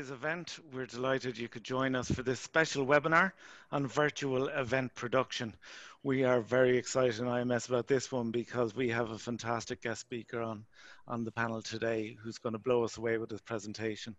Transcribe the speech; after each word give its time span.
today's 0.00 0.10
event. 0.10 0.58
We're 0.72 0.86
delighted 0.86 1.38
you 1.38 1.48
could 1.48 1.64
join 1.64 1.94
us 1.94 2.10
for 2.10 2.22
this 2.22 2.38
special 2.40 2.86
webinar 2.86 3.32
on 3.72 3.86
virtual 3.86 4.48
event 4.48 4.94
production. 4.94 5.54
We 6.02 6.24
are 6.24 6.40
very 6.40 6.76
excited 6.76 7.18
in 7.18 7.26
IMS 7.26 7.68
about 7.68 7.86
this 7.86 8.10
one 8.10 8.30
because 8.30 8.74
we 8.74 8.88
have 8.90 9.10
a 9.10 9.18
fantastic 9.18 9.82
guest 9.82 10.00
speaker 10.00 10.40
on, 10.40 10.64
on 11.08 11.24
the 11.24 11.32
panel 11.32 11.62
today 11.62 12.16
who's 12.22 12.38
going 12.38 12.52
to 12.52 12.58
blow 12.58 12.84
us 12.84 12.96
away 12.96 13.18
with 13.18 13.30
his 13.30 13.40
presentation. 13.40 14.14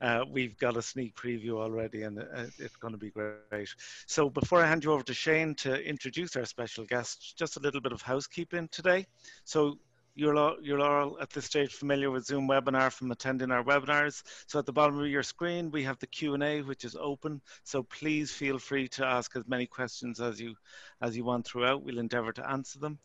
Uh, 0.00 0.24
we've 0.30 0.56
got 0.58 0.76
a 0.76 0.82
sneak 0.82 1.14
preview 1.14 1.52
already 1.52 2.02
and 2.02 2.18
uh, 2.18 2.46
it's 2.58 2.76
going 2.76 2.92
to 2.92 2.98
be 2.98 3.10
great. 3.10 3.68
So 4.06 4.28
before 4.28 4.62
I 4.62 4.66
hand 4.66 4.84
you 4.84 4.92
over 4.92 5.02
to 5.04 5.14
Shane 5.14 5.54
to 5.56 5.82
introduce 5.82 6.36
our 6.36 6.44
special 6.44 6.84
guest, 6.84 7.36
just 7.38 7.56
a 7.56 7.60
little 7.60 7.80
bit 7.80 7.92
of 7.92 8.02
housekeeping 8.02 8.68
today. 8.68 9.06
So 9.44 9.78
you're 10.14 10.36
all, 10.36 10.56
you're 10.62 10.80
all 10.80 11.18
at 11.20 11.30
this 11.30 11.46
stage 11.46 11.72
familiar 11.74 12.10
with 12.10 12.26
Zoom 12.26 12.48
webinar 12.48 12.92
from 12.92 13.10
attending 13.10 13.50
our 13.50 13.64
webinars. 13.64 14.22
So 14.46 14.58
at 14.58 14.66
the 14.66 14.72
bottom 14.72 15.00
of 15.00 15.08
your 15.08 15.22
screen, 15.22 15.70
we 15.70 15.82
have 15.84 15.98
the 15.98 16.06
Q&A, 16.06 16.62
which 16.62 16.84
is 16.84 16.96
open. 16.96 17.40
So 17.64 17.82
please 17.82 18.32
feel 18.32 18.58
free 18.58 18.88
to 18.88 19.04
ask 19.04 19.34
as 19.36 19.46
many 19.48 19.66
questions 19.66 20.20
as 20.20 20.40
you, 20.40 20.54
as 21.02 21.16
you 21.16 21.24
want 21.24 21.46
throughout. 21.46 21.82
We'll 21.82 21.98
endeavor 21.98 22.32
to 22.32 22.48
answer 22.48 22.78
them. 22.78 22.98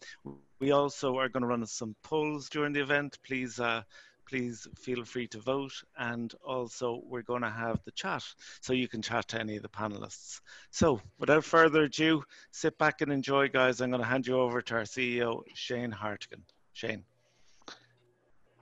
We 0.59 0.71
also 0.71 1.17
are 1.17 1.29
going 1.29 1.41
to 1.41 1.47
run 1.47 1.65
some 1.65 1.95
polls 2.03 2.49
during 2.49 2.73
the 2.73 2.81
event. 2.81 3.17
Please, 3.25 3.61
uh, 3.61 3.83
please 4.27 4.67
feel 4.77 5.05
free 5.05 5.27
to 5.29 5.39
vote. 5.39 5.71
And 5.97 6.33
also 6.45 7.01
we're 7.05 7.21
going 7.21 7.43
to 7.43 7.49
have 7.49 7.81
the 7.85 7.91
chat 7.91 8.23
so 8.59 8.73
you 8.73 8.89
can 8.89 9.01
chat 9.01 9.29
to 9.29 9.39
any 9.39 9.55
of 9.55 9.63
the 9.63 9.69
panelists. 9.69 10.41
So 10.71 10.99
without 11.17 11.45
further 11.45 11.83
ado, 11.83 12.23
sit 12.51 12.77
back 12.77 12.99
and 12.99 13.11
enjoy 13.11 13.47
guys. 13.47 13.79
I'm 13.79 13.89
going 13.89 14.01
to 14.01 14.07
hand 14.07 14.27
you 14.27 14.38
over 14.38 14.61
to 14.61 14.75
our 14.75 14.81
CEO, 14.81 15.43
Shane 15.53 15.91
Hartigan. 15.91 16.43
Shane. 16.73 17.05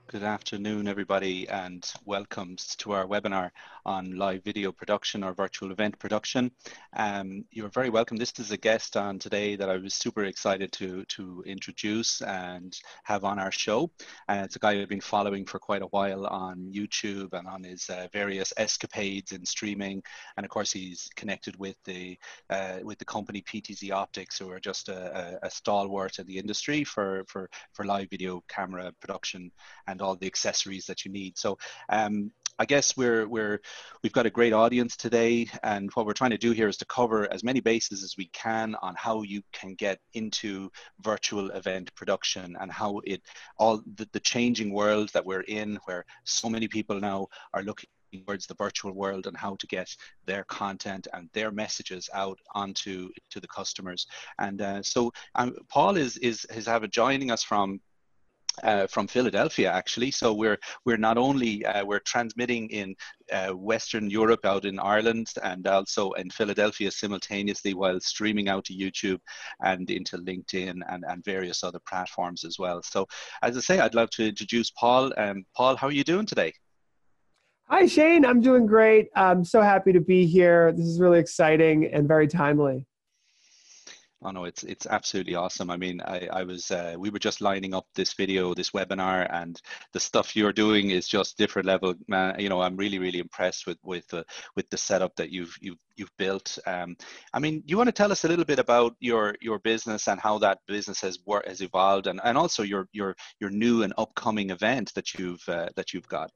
Good 0.08 0.24
afternoon, 0.24 0.88
everybody, 0.88 1.50
and 1.50 1.86
welcome 2.06 2.56
to 2.78 2.92
our 2.94 3.06
webinar 3.06 3.52
on 3.88 4.18
live 4.18 4.44
video 4.44 4.72
production 4.72 5.24
or 5.24 5.34
virtual 5.34 5.72
event 5.72 5.98
production. 5.98 6.52
Um, 6.96 7.46
you're 7.52 7.70
very 7.70 7.90
welcome. 7.90 8.18
This 8.18 8.34
is 8.38 8.52
a 8.52 8.58
guest 8.58 8.98
on 8.98 9.18
today 9.18 9.56
that 9.56 9.70
I 9.70 9.78
was 9.78 9.94
super 9.94 10.26
excited 10.26 10.72
to, 10.74 11.06
to 11.06 11.44
introduce 11.48 12.22
and 12.22 12.78
have 13.04 13.24
on 13.24 13.40
our 13.40 13.52
show. 13.52 13.90
Uh, 14.28 14.42
it's 14.44 14.58
a 14.58 14.60
guy 14.60 14.80
I've 14.82 14.90
been 14.90 15.02
following 15.02 15.46
for 15.46 15.58
quite 15.58 15.82
a 15.82 15.88
while 15.88 16.28
on 16.28 16.72
YouTube 16.72 17.34
and 17.34 17.48
on 17.48 17.64
his 17.64 17.90
uh, 17.90 18.08
various 18.12 18.54
escapades 18.58 19.32
in 19.32 19.46
streaming. 19.46 20.04
And 20.36 20.46
of 20.46 20.50
course, 20.50 20.72
he's 20.72 21.10
connected 21.16 21.58
with 21.58 21.78
the 21.86 22.18
uh, 22.50 22.80
with 22.84 23.00
the 23.00 23.06
company 23.06 23.42
PTZ 23.42 23.92
Optics, 23.92 24.38
who 24.38 24.52
are 24.52 24.60
just 24.60 24.90
a, 24.90 25.40
a, 25.42 25.50
stalwart 25.50 26.20
in 26.20 26.28
the 26.28 26.38
industry 26.38 26.84
for, 26.84 27.24
for, 27.28 27.50
for 27.74 27.86
live 27.86 28.10
video 28.10 28.44
camera 28.48 28.92
production 29.00 29.52
and 29.88 30.02
all 30.02 30.16
the 30.16 30.28
accessories 30.28 30.86
that 30.86 31.06
you 31.06 31.12
need. 31.12 31.38
So 31.38 31.58
um, 31.90 32.32
I 32.60 32.66
guess 32.66 32.98
we're 32.98 33.28
we're 33.28 33.62
we've 34.02 34.14
got 34.14 34.26
a 34.26 34.32
great 34.32 34.54
audience 34.54 34.96
today, 34.96 35.48
and 35.64 35.92
what 35.94 36.06
we're 36.06 36.14
trying 36.14 36.32
to 36.32 36.38
do 36.38 36.52
here 36.52 36.68
is 36.68 36.78
to 36.78 36.86
cover 36.86 37.32
as 37.32 37.44
many 37.44 37.60
bases 37.60 38.04
as 38.04 38.16
we 38.18 38.28
can 38.28 38.76
on 38.82 38.96
how 38.96 39.22
you 39.22 39.44
can 39.54 39.76
get 39.76 40.00
into 40.14 40.72
virtual 41.02 41.52
event 41.52 41.94
production 41.96 42.58
and 42.60 42.72
how 42.72 43.00
it 43.06 43.22
all 43.58 43.82
the, 43.96 44.08
the 44.12 44.20
changing 44.20 44.74
world 44.74 45.10
that 45.14 45.26
we're 45.26 45.42
in, 45.42 45.80
where 45.86 46.04
so 46.24 46.50
many 46.50 46.68
people 46.68 47.00
now 47.00 47.28
are 47.54 47.62
looking 47.62 47.90
towards 48.26 48.48
the 48.48 48.56
virtual 48.56 48.94
world 48.94 49.28
and 49.28 49.36
how 49.36 49.56
to 49.58 49.68
get 49.68 49.94
their 50.26 50.44
content 50.46 51.08
and 51.14 51.30
their 51.34 51.52
messages 51.52 52.10
out 52.14 52.40
onto 52.56 53.10
to 53.30 53.40
the 53.40 53.48
customers. 53.48 54.08
And 54.40 54.62
uh, 54.62 54.82
so 54.82 55.12
um, 55.36 55.56
Paul 55.70 55.98
is 55.98 56.18
is 56.18 56.46
is 56.46 56.70
joining 56.92 57.32
us 57.32 57.44
from 57.44 57.82
uh, 58.64 58.88
from 58.88 59.08
Philadelphia, 59.08 59.72
actually. 59.72 60.12
So 60.12 60.34
we're 60.34 60.58
we're 60.86 60.98
not 60.98 61.18
only 61.18 61.66
uh, 61.66 61.86
we're 61.86 62.00
transmitting 62.00 62.70
in 62.70 62.96
uh, 63.32 63.50
Western 63.50 64.10
Europe, 64.10 64.46
out 64.46 64.66
in 64.66 64.80
Ireland, 64.80 65.28
and 65.44 65.68
also 65.68 66.12
in 66.14 66.30
Philadelphia 66.30 66.92
simultaneously, 66.92 67.74
while 67.74 68.00
streaming 68.00 68.50
out 68.50 68.66
to 68.66 68.74
YouTube 68.74 69.20
and 69.62 69.90
into 69.90 70.18
LinkedIn 70.18 70.82
and, 70.88 71.04
and 71.08 71.24
various 71.24 71.64
other 71.64 71.80
platforms 71.88 72.44
as 72.44 72.58
well. 72.60 72.82
So, 72.84 73.08
as 73.42 73.58
I 73.58 73.62
say, 73.62 73.80
I'd 73.80 73.96
love 73.96 74.10
to 74.12 74.28
introduce 74.28 74.72
Paul. 74.72 75.12
Um, 75.18 75.46
Paul, 75.56 75.76
how 75.76 75.88
are 75.88 75.92
you 75.92 76.04
doing 76.04 76.26
today? 76.26 76.54
Hi, 77.70 77.86
Shane. 77.86 78.26
I'm 78.26 78.40
doing 78.40 78.66
great. 78.66 79.10
I'm 79.14 79.44
so 79.44 79.62
happy 79.62 79.92
to 79.92 80.00
be 80.00 80.26
here. 80.26 80.72
This 80.72 80.86
is 80.86 81.02
really 81.02 81.20
exciting 81.20 81.86
and 81.94 82.08
very 82.08 82.28
timely. 82.28 82.86
Oh 84.24 84.32
no, 84.32 84.46
it's 84.46 84.64
it's 84.64 84.88
absolutely 84.88 85.36
awesome. 85.36 85.70
I 85.70 85.78
mean, 85.78 86.02
I 86.02 86.28
I 86.34 86.44
was 86.44 86.72
uh, 86.72 86.96
we 86.98 87.12
were 87.12 87.20
just 87.20 87.40
lining 87.40 87.76
up 87.76 87.86
this 87.94 88.14
video, 88.14 88.56
this 88.56 88.72
webinar, 88.72 89.28
and 89.32 89.62
the 89.94 90.00
stuff 90.00 90.36
you're 90.36 90.54
doing 90.54 90.90
is 90.90 91.08
just 91.08 91.38
different 91.38 91.68
level. 91.68 91.94
Man, 92.08 92.40
you 92.40 92.50
know, 92.50 92.60
I'm 92.60 92.76
really 92.76 92.98
really 92.98 93.20
impressed 93.20 93.68
with 93.68 93.78
with 93.84 94.08
the 94.08 94.26
with 94.56 94.68
the 94.72 94.78
setup 94.78 95.16
that 95.18 95.30
you've 95.30 95.56
you've 95.62 95.78
you've 95.98 96.18
built. 96.18 96.58
Um, 96.66 96.98
I 97.32 97.40
mean, 97.40 97.62
you 97.68 97.78
want 97.78 97.90
to 97.90 97.94
tell 97.94 98.12
us 98.12 98.24
a 98.24 98.28
little 98.28 98.46
bit 98.46 98.58
about 98.58 98.96
your 99.00 99.36
your 99.40 99.60
business 99.60 100.08
and 100.08 100.20
how 100.20 100.40
that 100.40 100.60
business 100.68 101.00
has 101.02 101.20
worked 101.28 101.48
has 101.48 101.62
evolved, 101.62 102.08
and 102.08 102.20
and 102.24 102.40
also 102.40 102.64
your 102.64 102.88
your 102.94 103.16
your 103.40 103.52
new 103.52 103.84
and 103.84 103.94
upcoming 104.00 104.50
event 104.50 104.94
that 104.96 105.14
you've 105.14 105.48
uh, 105.48 105.70
that 105.76 105.94
you've 105.94 106.08
got. 106.08 106.32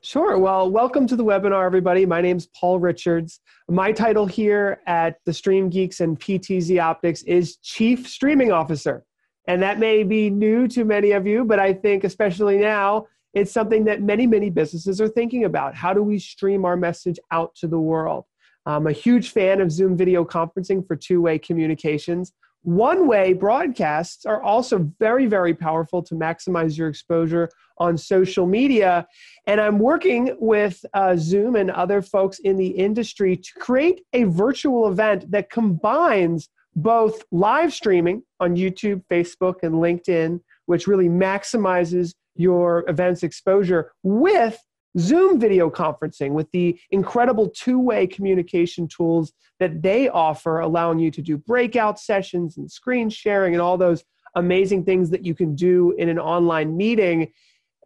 Sure. 0.00 0.38
Well, 0.38 0.70
welcome 0.70 1.08
to 1.08 1.16
the 1.16 1.24
webinar, 1.24 1.66
everybody. 1.66 2.06
My 2.06 2.20
name 2.20 2.36
is 2.36 2.46
Paul 2.46 2.78
Richards. 2.78 3.40
My 3.68 3.90
title 3.90 4.26
here 4.26 4.80
at 4.86 5.16
the 5.24 5.32
Stream 5.32 5.68
Geeks 5.68 5.98
and 5.98 6.18
PTZ 6.18 6.80
Optics 6.80 7.22
is 7.22 7.56
Chief 7.56 8.06
Streaming 8.06 8.52
Officer. 8.52 9.04
And 9.48 9.60
that 9.62 9.80
may 9.80 10.04
be 10.04 10.30
new 10.30 10.68
to 10.68 10.84
many 10.84 11.10
of 11.10 11.26
you, 11.26 11.44
but 11.44 11.58
I 11.58 11.72
think 11.72 12.04
especially 12.04 12.58
now, 12.58 13.06
it's 13.34 13.50
something 13.50 13.84
that 13.86 14.00
many, 14.00 14.24
many 14.26 14.50
businesses 14.50 15.00
are 15.00 15.08
thinking 15.08 15.44
about. 15.44 15.74
How 15.74 15.92
do 15.92 16.02
we 16.02 16.20
stream 16.20 16.64
our 16.64 16.76
message 16.76 17.18
out 17.32 17.56
to 17.56 17.66
the 17.66 17.80
world? 17.80 18.24
I'm 18.66 18.86
a 18.86 18.92
huge 18.92 19.30
fan 19.32 19.60
of 19.60 19.72
Zoom 19.72 19.96
video 19.96 20.24
conferencing 20.24 20.86
for 20.86 20.94
two 20.94 21.20
way 21.22 21.40
communications. 21.40 22.32
One 22.62 23.06
way 23.06 23.32
broadcasts 23.32 24.26
are 24.26 24.42
also 24.42 24.90
very, 24.98 25.26
very 25.26 25.54
powerful 25.54 26.02
to 26.02 26.14
maximize 26.14 26.76
your 26.76 26.88
exposure 26.88 27.48
on 27.78 27.96
social 27.96 28.46
media. 28.46 29.06
And 29.46 29.60
I'm 29.60 29.78
working 29.78 30.36
with 30.40 30.84
uh, 30.92 31.16
Zoom 31.16 31.56
and 31.56 31.70
other 31.70 32.02
folks 32.02 32.40
in 32.40 32.56
the 32.56 32.68
industry 32.68 33.36
to 33.36 33.50
create 33.58 34.02
a 34.12 34.24
virtual 34.24 34.88
event 34.88 35.30
that 35.30 35.50
combines 35.50 36.48
both 36.74 37.24
live 37.32 37.72
streaming 37.72 38.22
on 38.40 38.56
YouTube, 38.56 39.02
Facebook, 39.10 39.62
and 39.62 39.76
LinkedIn, 39.76 40.40
which 40.66 40.86
really 40.86 41.08
maximizes 41.08 42.14
your 42.36 42.84
event's 42.88 43.22
exposure, 43.22 43.92
with 44.02 44.60
Zoom 44.98 45.38
video 45.38 45.70
conferencing 45.70 46.30
with 46.32 46.50
the 46.52 46.78
incredible 46.90 47.48
two 47.48 47.78
way 47.78 48.06
communication 48.06 48.88
tools 48.88 49.32
that 49.60 49.82
they 49.82 50.08
offer, 50.08 50.60
allowing 50.60 50.98
you 50.98 51.10
to 51.10 51.22
do 51.22 51.36
breakout 51.36 51.98
sessions 51.98 52.56
and 52.56 52.70
screen 52.70 53.10
sharing 53.10 53.54
and 53.54 53.60
all 53.60 53.76
those 53.76 54.04
amazing 54.34 54.84
things 54.84 55.10
that 55.10 55.24
you 55.24 55.34
can 55.34 55.54
do 55.54 55.92
in 55.98 56.08
an 56.08 56.18
online 56.18 56.76
meeting. 56.76 57.32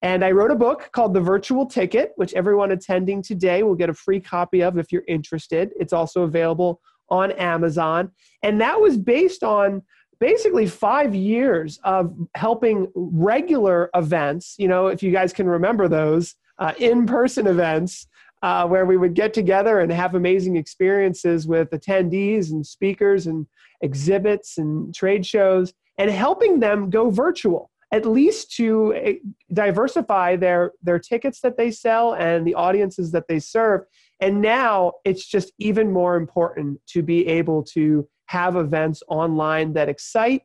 And 0.03 0.25
I 0.25 0.33
wrote 0.33 0.51
a 0.51 0.57
book 0.57 0.91
called 0.93 1.15
The 1.15 1.21
Virtual 1.21 1.65
Ticket, 1.65 2.12
which 2.17 2.35
everyone 2.35 2.73
attending 2.73 3.23
today 3.23 3.62
will 3.62 3.77
get 3.77 3.89
a 3.89 3.95
free 3.95 4.21
copy 4.21 4.61
of 4.62 4.77
if 4.77 4.91
you're 4.91 5.05
interested. 5.07 5.71
It's 5.79 5.93
also 5.93 6.23
available 6.23 6.81
on 7.09 7.31
Amazon. 7.33 8.11
And 8.43 8.61
that 8.61 8.81
was 8.81 8.99
based 8.99 9.45
on 9.45 9.83
basically 10.19 10.67
five 10.67 11.15
years 11.15 11.79
of 11.85 12.15
helping 12.35 12.91
regular 12.95 13.91
events. 13.95 14.57
You 14.59 14.69
know, 14.69 14.89
if 14.89 15.03
you 15.03 15.12
guys 15.12 15.33
can 15.33 15.47
remember 15.47 15.89
those, 15.89 16.35
uh, 16.59 16.73
in-person 16.79 17.47
events 17.47 18.07
uh, 18.43 18.67
where 18.67 18.85
we 18.85 18.97
would 18.97 19.15
get 19.15 19.33
together 19.33 19.81
and 19.81 19.93
have 19.93 20.15
amazing 20.15 20.57
experiences 20.57 21.47
with 21.47 21.71
attendees 21.71 22.50
and 22.50 22.67
speakers 22.67 23.26
and 23.26 23.47
exhibits 23.81 24.59
and 24.59 24.94
trade 24.94 25.25
shows 25.25 25.73
and 25.99 26.11
helping 26.11 26.61
them 26.61 26.91
go 26.91 27.11
virtual 27.11 27.71
at 27.93 28.06
least 28.06 28.50
to 28.56 28.94
eh, 28.94 29.15
diversify 29.53 30.35
their 30.35 30.73
their 30.82 30.99
tickets 30.99 31.41
that 31.41 31.56
they 31.56 31.71
sell 31.71 32.15
and 32.15 32.47
the 32.47 32.55
audiences 32.55 33.12
that 33.12 33.29
they 33.29 33.38
serve. 33.38 33.82
And 34.21 34.41
now 34.41 34.94
it's 35.05 35.26
just 35.26 35.53
even 35.59 35.93
more 35.93 36.17
important 36.17 36.81
to 36.88 37.03
be 37.03 37.26
able 37.26 37.62
to 37.75 38.09
have 38.26 38.56
events 38.56 39.03
online 39.09 39.75
that 39.75 39.88
excite 39.88 40.43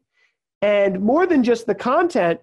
and 0.62 1.00
more 1.00 1.26
than 1.26 1.44
just 1.44 1.68
the 1.68 1.76
content 1.76 2.40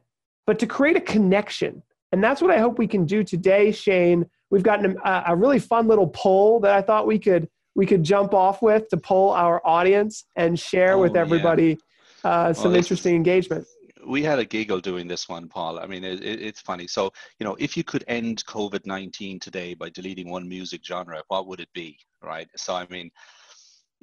but 0.47 0.59
to 0.59 0.67
create 0.67 0.97
a 0.97 1.01
connection 1.01 1.83
and 2.15 2.23
that's 2.23 2.41
what 2.41 2.53
I 2.53 2.59
hope 2.59 2.79
we 2.79 2.87
can 2.87 3.07
do 3.07 3.25
today, 3.25 3.73
Shane. 3.73 4.25
We've 4.49 4.63
got 4.63 4.85
a, 4.87 5.25
a 5.27 5.35
really 5.35 5.59
fun 5.59 5.89
little 5.89 6.07
poll 6.07 6.61
that 6.61 6.73
I 6.73 6.81
thought 6.81 7.09
we 7.09 7.19
could 7.19 7.49
we 7.75 7.87
could 7.87 8.05
jump 8.05 8.35
off 8.35 8.63
with 8.63 8.89
to 8.91 8.97
poll 8.97 9.31
our 9.31 9.61
audience 9.67 10.27
and 10.37 10.57
share 10.57 10.93
oh, 10.93 11.01
with 11.01 11.17
everybody 11.17 11.77
yeah. 12.25 12.31
uh, 12.31 12.53
some 12.53 12.71
well, 12.71 12.77
interesting 12.77 13.17
engagement. 13.17 13.67
We 14.07 14.23
had 14.23 14.39
a 14.39 14.45
giggle 14.45 14.79
doing 14.79 15.09
this 15.09 15.29
one, 15.29 15.49
Paul. 15.49 15.81
I 15.81 15.87
mean, 15.87 16.05
it, 16.05 16.23
it, 16.23 16.41
it's 16.41 16.61
funny. 16.61 16.87
So, 16.87 17.11
you 17.41 17.45
know, 17.45 17.57
if 17.59 17.77
you 17.77 17.83
could 17.83 18.05
end 18.07 18.45
COVID 18.47 18.87
19 18.87 19.41
today 19.41 19.75
by 19.75 19.89
deleting 19.89 20.31
one 20.31 20.49
music 20.49 20.83
genre, 20.85 21.21
what 21.27 21.49
would 21.49 21.59
it 21.59 21.73
be? 21.75 21.99
Right. 22.23 22.47
So, 22.57 22.77
I 22.77 22.87
mean, 22.91 23.11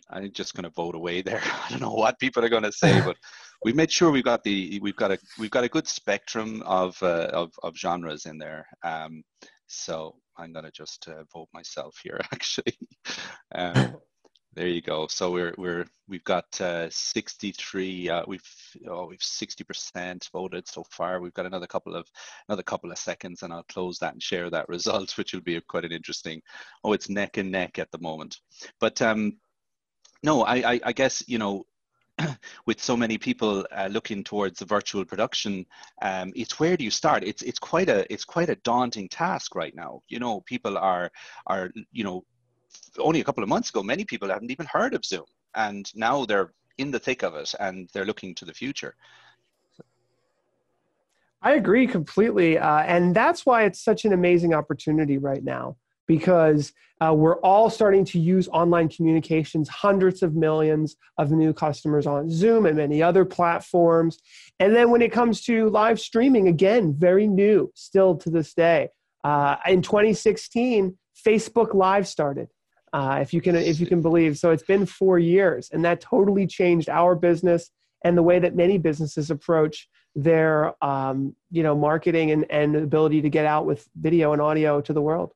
I'm 0.09 0.31
just 0.31 0.53
going 0.53 0.63
to 0.63 0.69
vote 0.69 0.95
away 0.95 1.21
there. 1.21 1.41
I 1.43 1.67
don't 1.69 1.81
know 1.81 1.93
what 1.93 2.19
people 2.19 2.43
are 2.43 2.49
going 2.49 2.63
to 2.63 2.71
say, 2.71 3.01
but 3.03 3.17
we 3.63 3.73
made 3.73 3.91
sure 3.91 4.11
we've 4.11 4.23
got 4.23 4.43
the 4.43 4.79
we've 4.81 4.95
got 4.95 5.11
a 5.11 5.19
we've 5.39 5.51
got 5.51 5.63
a 5.63 5.69
good 5.69 5.87
spectrum 5.87 6.63
of 6.65 7.01
uh, 7.01 7.29
of, 7.33 7.51
of 7.63 7.77
genres 7.77 8.25
in 8.25 8.37
there. 8.37 8.67
Um, 8.83 9.23
so 9.67 10.15
I'm 10.37 10.51
going 10.51 10.65
to 10.65 10.71
just 10.71 11.07
uh, 11.07 11.23
vote 11.33 11.47
myself 11.53 11.95
here, 12.03 12.19
actually. 12.33 12.77
Um, 13.55 13.97
there 14.53 14.67
you 14.67 14.81
go. 14.81 15.07
So 15.07 15.31
we're 15.31 15.53
we're 15.57 15.85
we've 16.09 16.23
got 16.25 16.59
uh, 16.59 16.89
63. 16.89 18.09
Uh, 18.09 18.23
we've 18.27 18.41
oh 18.89 19.07
we've 19.07 19.23
60 19.23 19.63
percent 19.63 20.29
voted 20.33 20.67
so 20.67 20.83
far. 20.91 21.21
We've 21.21 21.33
got 21.33 21.45
another 21.45 21.67
couple 21.67 21.95
of 21.95 22.05
another 22.49 22.63
couple 22.63 22.91
of 22.91 22.97
seconds, 22.97 23.43
and 23.43 23.53
I'll 23.53 23.63
close 23.63 23.97
that 23.99 24.13
and 24.13 24.21
share 24.21 24.49
that 24.49 24.67
result, 24.67 25.17
which 25.17 25.33
will 25.33 25.41
be 25.41 25.61
quite 25.61 25.85
an 25.85 25.93
interesting. 25.93 26.41
Oh, 26.83 26.91
it's 26.91 27.09
neck 27.09 27.37
and 27.37 27.49
neck 27.49 27.79
at 27.79 27.91
the 27.91 27.99
moment. 27.99 28.39
But 28.81 29.01
um, 29.01 29.37
no, 30.23 30.43
I, 30.43 30.73
I 30.73 30.79
I 30.85 30.91
guess 30.93 31.23
you 31.27 31.37
know 31.37 31.65
with 32.65 32.81
so 32.81 32.95
many 32.95 33.17
people 33.17 33.65
uh, 33.71 33.87
looking 33.91 34.23
towards 34.23 34.59
the 34.59 34.65
virtual 34.65 35.05
production, 35.05 35.65
um, 36.01 36.31
it's 36.35 36.59
where 36.59 36.77
do 36.77 36.83
you 36.83 36.91
start? 36.91 37.23
It's 37.23 37.41
it's 37.41 37.59
quite 37.59 37.89
a 37.89 38.11
it's 38.11 38.25
quite 38.25 38.49
a 38.49 38.55
daunting 38.57 39.09
task 39.09 39.55
right 39.55 39.75
now. 39.75 40.01
You 40.07 40.19
know, 40.19 40.41
people 40.41 40.77
are 40.77 41.11
are 41.47 41.71
you 41.91 42.03
know 42.03 42.23
only 42.99 43.21
a 43.21 43.23
couple 43.23 43.43
of 43.43 43.49
months 43.49 43.69
ago, 43.69 43.83
many 43.83 44.05
people 44.05 44.29
haven't 44.29 44.51
even 44.51 44.65
heard 44.65 44.93
of 44.93 45.05
Zoom, 45.05 45.25
and 45.55 45.89
now 45.95 46.25
they're 46.25 46.53
in 46.77 46.91
the 46.91 46.99
thick 46.99 47.23
of 47.23 47.35
it 47.35 47.53
and 47.59 47.89
they're 47.93 48.05
looking 48.05 48.33
to 48.35 48.45
the 48.45 48.53
future. 48.53 48.95
I 51.41 51.53
agree 51.53 51.87
completely, 51.87 52.57
uh, 52.57 52.79
and 52.79 53.15
that's 53.15 53.45
why 53.45 53.63
it's 53.63 53.83
such 53.83 54.05
an 54.05 54.13
amazing 54.13 54.53
opportunity 54.53 55.17
right 55.17 55.43
now 55.43 55.75
because 56.11 56.73
uh, 56.99 57.13
we're 57.13 57.39
all 57.39 57.69
starting 57.69 58.03
to 58.03 58.19
use 58.19 58.49
online 58.49 58.89
communications, 58.89 59.69
hundreds 59.69 60.21
of 60.21 60.35
millions 60.35 60.97
of 61.17 61.31
new 61.31 61.53
customers 61.53 62.05
on 62.05 62.29
Zoom 62.29 62.65
and 62.65 62.75
many 62.75 63.01
other 63.01 63.23
platforms. 63.23 64.19
And 64.59 64.75
then 64.75 64.91
when 64.91 65.01
it 65.01 65.13
comes 65.13 65.41
to 65.43 65.69
live 65.69 66.01
streaming, 66.01 66.49
again, 66.49 66.93
very 66.97 67.27
new 67.27 67.71
still 67.75 68.17
to 68.17 68.29
this 68.29 68.53
day. 68.53 68.89
Uh, 69.23 69.55
in 69.65 69.81
2016, 69.81 70.97
Facebook 71.25 71.73
Live 71.73 72.09
started 72.09 72.49
uh, 72.91 73.19
if 73.21 73.33
you 73.33 73.39
can 73.39 73.55
if 73.55 73.79
you 73.79 73.87
can 73.87 74.01
believe. 74.01 74.37
So 74.37 74.51
it's 74.51 74.63
been 74.63 74.85
four 74.85 75.17
years, 75.17 75.69
and 75.71 75.85
that 75.85 76.01
totally 76.01 76.45
changed 76.45 76.89
our 76.89 77.15
business 77.15 77.71
and 78.03 78.17
the 78.17 78.23
way 78.23 78.37
that 78.39 78.53
many 78.53 78.77
businesses 78.77 79.31
approach 79.31 79.87
their 80.13 80.73
um, 80.83 81.35
you 81.51 81.63
know 81.63 81.75
marketing 81.75 82.31
and, 82.31 82.45
and 82.51 82.75
ability 82.75 83.21
to 83.21 83.29
get 83.29 83.45
out 83.45 83.65
with 83.65 83.87
video 83.95 84.33
and 84.33 84.41
audio 84.41 84.81
to 84.81 84.91
the 84.91 85.01
world. 85.01 85.31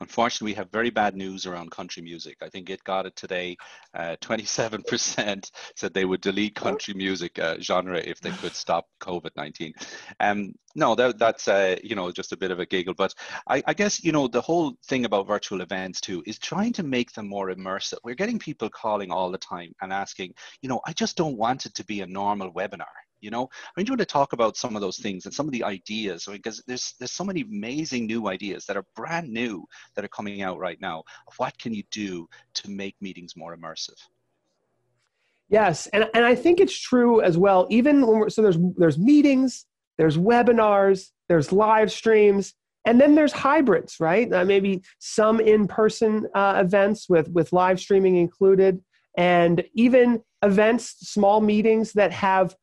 Unfortunately, 0.00 0.52
we 0.52 0.56
have 0.56 0.70
very 0.70 0.90
bad 0.90 1.14
news 1.14 1.46
around 1.46 1.70
country 1.70 2.02
music. 2.02 2.36
I 2.42 2.48
think 2.48 2.70
it 2.70 2.82
got 2.84 3.06
it 3.06 3.14
today. 3.16 3.56
Uh, 3.94 4.16
27% 4.20 5.50
said 5.76 5.94
they 5.94 6.04
would 6.04 6.20
delete 6.20 6.54
country 6.54 6.94
music 6.94 7.38
uh, 7.38 7.56
genre 7.60 7.98
if 7.98 8.20
they 8.20 8.30
could 8.30 8.54
stop 8.54 8.86
COVID-19. 9.02 9.72
Um, 10.20 10.52
no, 10.74 10.94
that, 10.94 11.18
that's 11.18 11.48
uh, 11.48 11.76
you 11.82 11.96
know 11.96 12.12
just 12.12 12.32
a 12.32 12.36
bit 12.36 12.50
of 12.50 12.60
a 12.60 12.66
giggle, 12.66 12.94
but 12.94 13.12
I, 13.48 13.62
I, 13.66 13.74
guess 13.74 14.02
you 14.04 14.12
know 14.12 14.28
the 14.28 14.40
whole 14.40 14.74
thing 14.86 15.04
about 15.04 15.26
virtual 15.26 15.62
events 15.62 16.00
too 16.00 16.22
is 16.26 16.38
trying 16.38 16.72
to 16.74 16.84
make 16.84 17.12
them 17.12 17.28
more 17.28 17.50
immersive. 17.50 17.98
We're 18.04 18.14
getting 18.14 18.38
people 18.38 18.70
calling 18.70 19.10
all 19.10 19.32
the 19.32 19.38
time 19.38 19.72
and 19.82 19.92
asking, 19.92 20.34
you 20.62 20.68
know, 20.68 20.80
I 20.86 20.92
just 20.92 21.16
don't 21.16 21.36
want 21.36 21.66
it 21.66 21.74
to 21.74 21.84
be 21.84 22.02
a 22.02 22.06
normal 22.06 22.52
webinar 22.52 22.84
you 23.20 23.30
know? 23.30 23.44
I 23.44 23.80
mean 23.80 23.86
you 23.86 23.92
want 23.92 24.00
to 24.00 24.06
talk 24.06 24.32
about 24.32 24.56
some 24.56 24.76
of 24.76 24.82
those 24.82 24.98
things 24.98 25.26
and 25.26 25.34
some 25.34 25.46
of 25.46 25.52
the 25.52 25.64
ideas? 25.64 26.28
Because 26.30 26.62
there's 26.66 26.94
there's 26.98 27.12
so 27.12 27.24
many 27.24 27.42
amazing 27.42 28.06
new 28.06 28.28
ideas 28.28 28.64
that 28.66 28.76
are 28.76 28.84
brand 28.96 29.28
new 29.28 29.64
that 29.94 30.04
are 30.04 30.08
coming 30.08 30.42
out 30.42 30.58
right 30.58 30.80
now 30.80 31.02
of 31.26 31.34
what 31.36 31.58
can 31.58 31.74
you 31.74 31.82
do 31.90 32.28
to 32.54 32.70
make 32.70 32.96
meetings 33.00 33.36
more 33.36 33.56
immersive? 33.56 34.00
Yes 35.48 35.88
and, 35.88 36.08
and 36.14 36.24
i 36.24 36.34
think 36.34 36.60
it's 36.60 36.78
true 36.78 37.20
as 37.22 37.36
well 37.36 37.66
even 37.70 38.06
when 38.06 38.20
we're 38.20 38.28
so 38.30 38.40
there's 38.40 38.58
there's 38.76 38.98
meetings 38.98 39.66
there's 39.98 40.16
webinars 40.16 41.08
there's 41.28 41.52
live 41.52 41.90
streams 41.90 42.54
and 42.86 43.00
then 43.00 43.14
there's 43.14 43.32
hybrids 43.32 43.96
right? 44.00 44.32
Uh, 44.32 44.44
maybe 44.44 44.82
some 45.00 45.40
in-person 45.40 46.26
uh, 46.34 46.62
events 46.64 47.08
with 47.08 47.28
with 47.30 47.52
live 47.52 47.80
streaming 47.80 48.16
included 48.16 48.80
and 49.16 49.64
even 49.74 50.22
events 50.42 50.96
small 51.10 51.40
meetings 51.40 51.92
that 51.92 52.12
have 52.12 52.54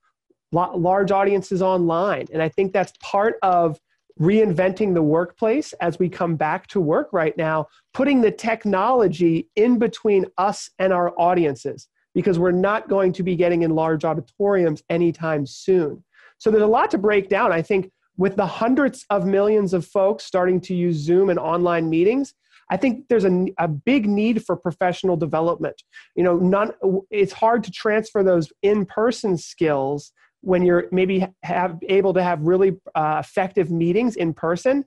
large 0.52 1.12
audiences 1.12 1.62
online. 1.62 2.28
And 2.32 2.42
I 2.42 2.50
think 2.50 2.74
that's 2.74 2.94
part 3.02 3.36
of 3.42 3.80
reinventing 4.20 4.94
the 4.94 5.04
workplace 5.04 5.74
as 5.74 6.00
we 6.00 6.10
come 6.10 6.36
back 6.36 6.68
to 6.68 6.82
work 6.82 7.10
right 7.12 7.38
now, 7.38 7.68
putting 7.94 8.22
the 8.22 8.32
technology 8.32 9.50
in 9.56 9.78
between 9.78 10.26
us 10.38 10.70
and 10.80 10.92
our 10.92 11.14
audiences 11.20 11.88
because 12.16 12.40
we're 12.40 12.52
not 12.52 12.90
going 12.90 13.14
to 13.14 13.22
be 13.22 13.36
getting 13.36 13.62
in 13.62 13.72
large 13.72 14.04
auditoriums 14.04 14.82
anytime 14.90 15.46
soon. 15.46 16.04
So 16.40 16.50
there's 16.50 16.64
a 16.64 16.68
lot 16.68 16.90
to 16.92 16.98
break 16.98 17.30
down. 17.30 17.52
I 17.52 17.62
think 17.62 17.92
with 18.18 18.36
the 18.36 18.48
hundreds 18.48 19.06
of 19.12 19.26
millions 19.26 19.74
of 19.74 19.86
folks 19.86 20.24
starting 20.24 20.60
to 20.62 20.74
use 20.74 20.96
Zoom 20.96 21.30
and 21.30 21.38
online 21.38 21.90
meetings, 21.90 22.34
I 22.72 22.78
think 22.78 23.08
there's 23.08 23.26
a, 23.26 23.46
a 23.60 23.68
big 23.68 24.08
need 24.08 24.44
for 24.44 24.56
professional 24.56 25.16
development. 25.16 25.82
You 26.16 26.24
know, 26.24 26.38
none, 26.38 26.72
it's 27.12 27.34
hard 27.34 27.64
to 27.66 27.72
transfer 27.72 28.24
those 28.24 28.52
in-person 28.64 29.38
skills 29.38 30.12
when 30.48 30.64
you're 30.64 30.88
maybe 30.92 31.28
have, 31.44 31.78
able 31.90 32.14
to 32.14 32.24
have 32.24 32.42
really 32.42 32.78
uh, 32.96 33.18
effective 33.20 33.70
meetings 33.70 34.16
in 34.16 34.34
person 34.34 34.86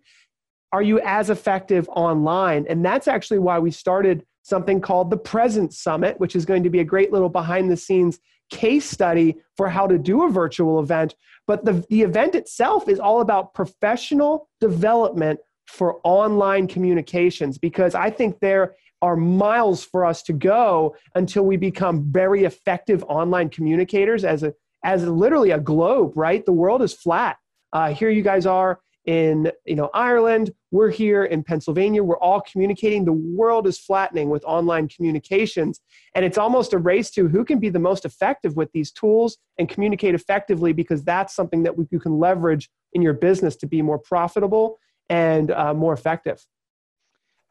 are 0.72 0.82
you 0.82 1.00
as 1.00 1.30
effective 1.30 1.88
online? 1.88 2.64
And 2.68 2.84
that's 2.84 3.08
actually 3.08 3.40
why 3.40 3.58
we 3.58 3.72
started 3.72 4.24
something 4.42 4.80
called 4.80 5.10
the 5.10 5.16
present 5.16 5.74
summit 5.74 6.18
which 6.18 6.34
is 6.36 6.44
going 6.44 6.62
to 6.62 6.70
be 6.70 6.78
a 6.78 6.84
great 6.84 7.12
little 7.12 7.28
behind 7.28 7.70
the 7.70 7.76
scenes 7.76 8.18
case 8.50 8.88
study 8.88 9.36
for 9.56 9.68
how 9.68 9.86
to 9.86 9.98
do 9.98 10.24
a 10.24 10.30
virtual 10.30 10.80
event. 10.80 11.14
But 11.46 11.64
the, 11.64 11.84
the 11.90 12.02
event 12.02 12.34
itself 12.34 12.88
is 12.88 12.98
all 12.98 13.20
about 13.20 13.52
professional 13.52 14.48
development 14.60 15.40
for 15.66 16.00
online 16.02 16.66
communications 16.66 17.56
because 17.56 17.94
i 17.94 18.10
think 18.10 18.40
there 18.40 18.74
are 19.02 19.16
miles 19.16 19.84
for 19.84 20.04
us 20.04 20.22
to 20.22 20.32
go 20.32 20.96
until 21.14 21.44
we 21.44 21.56
become 21.56 22.10
very 22.10 22.44
effective 22.44 23.04
online 23.04 23.48
communicators 23.48 24.24
as 24.24 24.42
a 24.42 24.52
as 24.84 25.04
literally 25.04 25.50
a 25.50 25.60
globe, 25.60 26.12
right? 26.16 26.44
The 26.44 26.52
world 26.52 26.82
is 26.82 26.92
flat. 26.92 27.36
Uh, 27.72 27.92
here 27.92 28.10
you 28.10 28.22
guys 28.22 28.46
are 28.46 28.80
in 29.06 29.50
you 29.64 29.76
know 29.76 29.90
Ireland. 29.94 30.52
We're 30.70 30.90
here 30.90 31.24
in 31.24 31.42
Pennsylvania. 31.42 32.02
We're 32.02 32.18
all 32.18 32.40
communicating. 32.40 33.04
The 33.04 33.12
world 33.12 33.66
is 33.66 33.78
flattening 33.78 34.28
with 34.30 34.44
online 34.44 34.88
communications, 34.88 35.80
and 36.14 36.24
it's 36.24 36.38
almost 36.38 36.72
a 36.72 36.78
race 36.78 37.10
to 37.12 37.28
who 37.28 37.44
can 37.44 37.58
be 37.58 37.70
the 37.70 37.78
most 37.78 38.04
effective 38.04 38.56
with 38.56 38.70
these 38.72 38.92
tools 38.92 39.38
and 39.58 39.68
communicate 39.68 40.14
effectively 40.14 40.72
because 40.72 41.02
that's 41.02 41.34
something 41.34 41.62
that 41.62 41.74
you 41.90 41.98
can 41.98 42.18
leverage 42.18 42.68
in 42.92 43.02
your 43.02 43.14
business 43.14 43.56
to 43.56 43.66
be 43.66 43.82
more 43.82 43.98
profitable 43.98 44.78
and 45.08 45.50
uh, 45.50 45.74
more 45.74 45.92
effective. 45.92 46.44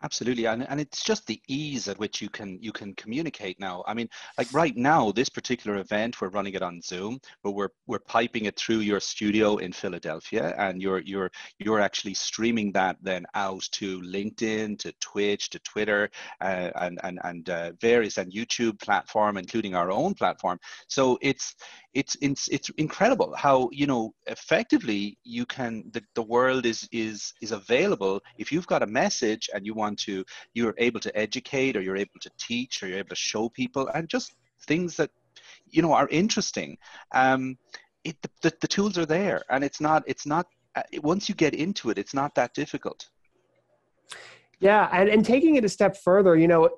Absolutely, 0.01 0.45
and, 0.45 0.65
and 0.69 0.79
it's 0.79 1.03
just 1.03 1.27
the 1.27 1.41
ease 1.49 1.89
at 1.89 1.99
which 1.99 2.21
you 2.21 2.29
can 2.29 2.57
you 2.61 2.71
can 2.71 2.93
communicate 2.95 3.59
now. 3.59 3.83
I 3.85 3.93
mean, 3.93 4.07
like 4.37 4.47
right 4.53 4.75
now, 4.77 5.11
this 5.11 5.27
particular 5.27 5.77
event, 5.77 6.21
we're 6.21 6.29
running 6.29 6.53
it 6.53 6.61
on 6.61 6.81
Zoom, 6.81 7.19
but 7.43 7.51
we're 7.51 7.71
we're 7.85 7.99
piping 7.99 8.45
it 8.45 8.55
through 8.55 8.77
your 8.79 9.01
studio 9.01 9.57
in 9.57 9.73
Philadelphia, 9.73 10.55
and 10.57 10.81
you're 10.81 10.99
you're 10.99 11.29
you're 11.59 11.81
actually 11.81 12.13
streaming 12.13 12.71
that 12.71 12.95
then 13.01 13.25
out 13.35 13.67
to 13.73 13.99
LinkedIn, 13.99 14.79
to 14.79 14.93
Twitch, 15.01 15.49
to 15.49 15.59
Twitter, 15.59 16.09
uh, 16.39 16.71
and 16.75 16.97
and 17.03 17.19
and 17.25 17.49
uh, 17.49 17.73
various 17.81 18.17
and 18.17 18.31
YouTube 18.31 18.79
platform, 18.79 19.35
including 19.35 19.75
our 19.75 19.91
own 19.91 20.13
platform. 20.13 20.59
So 20.87 21.19
it's 21.21 21.55
it's 21.93 22.15
it's 22.21 22.47
it's 22.49 22.69
incredible 22.77 23.33
how 23.35 23.69
you 23.71 23.87
know 23.87 24.13
effectively 24.27 25.17
you 25.23 25.45
can 25.45 25.83
the, 25.91 26.01
the 26.13 26.21
world 26.21 26.65
is 26.65 26.87
is 26.91 27.33
is 27.41 27.51
available. 27.51 28.21
If 28.37 28.51
you've 28.51 28.67
got 28.67 28.83
a 28.83 28.87
message 28.87 29.49
and 29.53 29.65
you 29.65 29.73
want 29.73 29.97
to 29.99 30.23
you're 30.53 30.75
able 30.77 30.99
to 30.99 31.17
educate 31.17 31.75
or 31.75 31.81
you're 31.81 31.97
able 31.97 32.19
to 32.21 32.29
teach 32.37 32.83
or 32.83 32.87
you're 32.87 32.99
able 32.99 33.09
to 33.09 33.15
show 33.15 33.49
people 33.49 33.87
and 33.87 34.07
just 34.07 34.35
things 34.67 34.95
that 34.97 35.09
you 35.67 35.81
know 35.81 35.93
are 35.93 36.07
interesting 36.09 36.77
um 37.15 37.57
it 38.03 38.21
the, 38.21 38.29
the, 38.41 38.53
the 38.61 38.67
tools 38.67 38.97
are 38.97 39.05
there. 39.05 39.43
And 39.49 39.63
it's 39.63 39.81
not 39.81 40.03
it's 40.05 40.25
not 40.25 40.45
uh, 40.75 40.83
once 41.01 41.27
you 41.27 41.35
get 41.35 41.55
into 41.55 41.89
it 41.89 41.97
it's 41.97 42.13
not 42.13 42.35
that 42.35 42.53
difficult 42.53 43.09
yeah, 44.61 44.89
and, 44.91 45.07
and 45.07 45.23
taking 45.23 45.55
it 45.55 45.63
a 45.63 45.69
step 45.69 45.95
further, 45.95 46.35
you 46.35 46.47
know, 46.47 46.69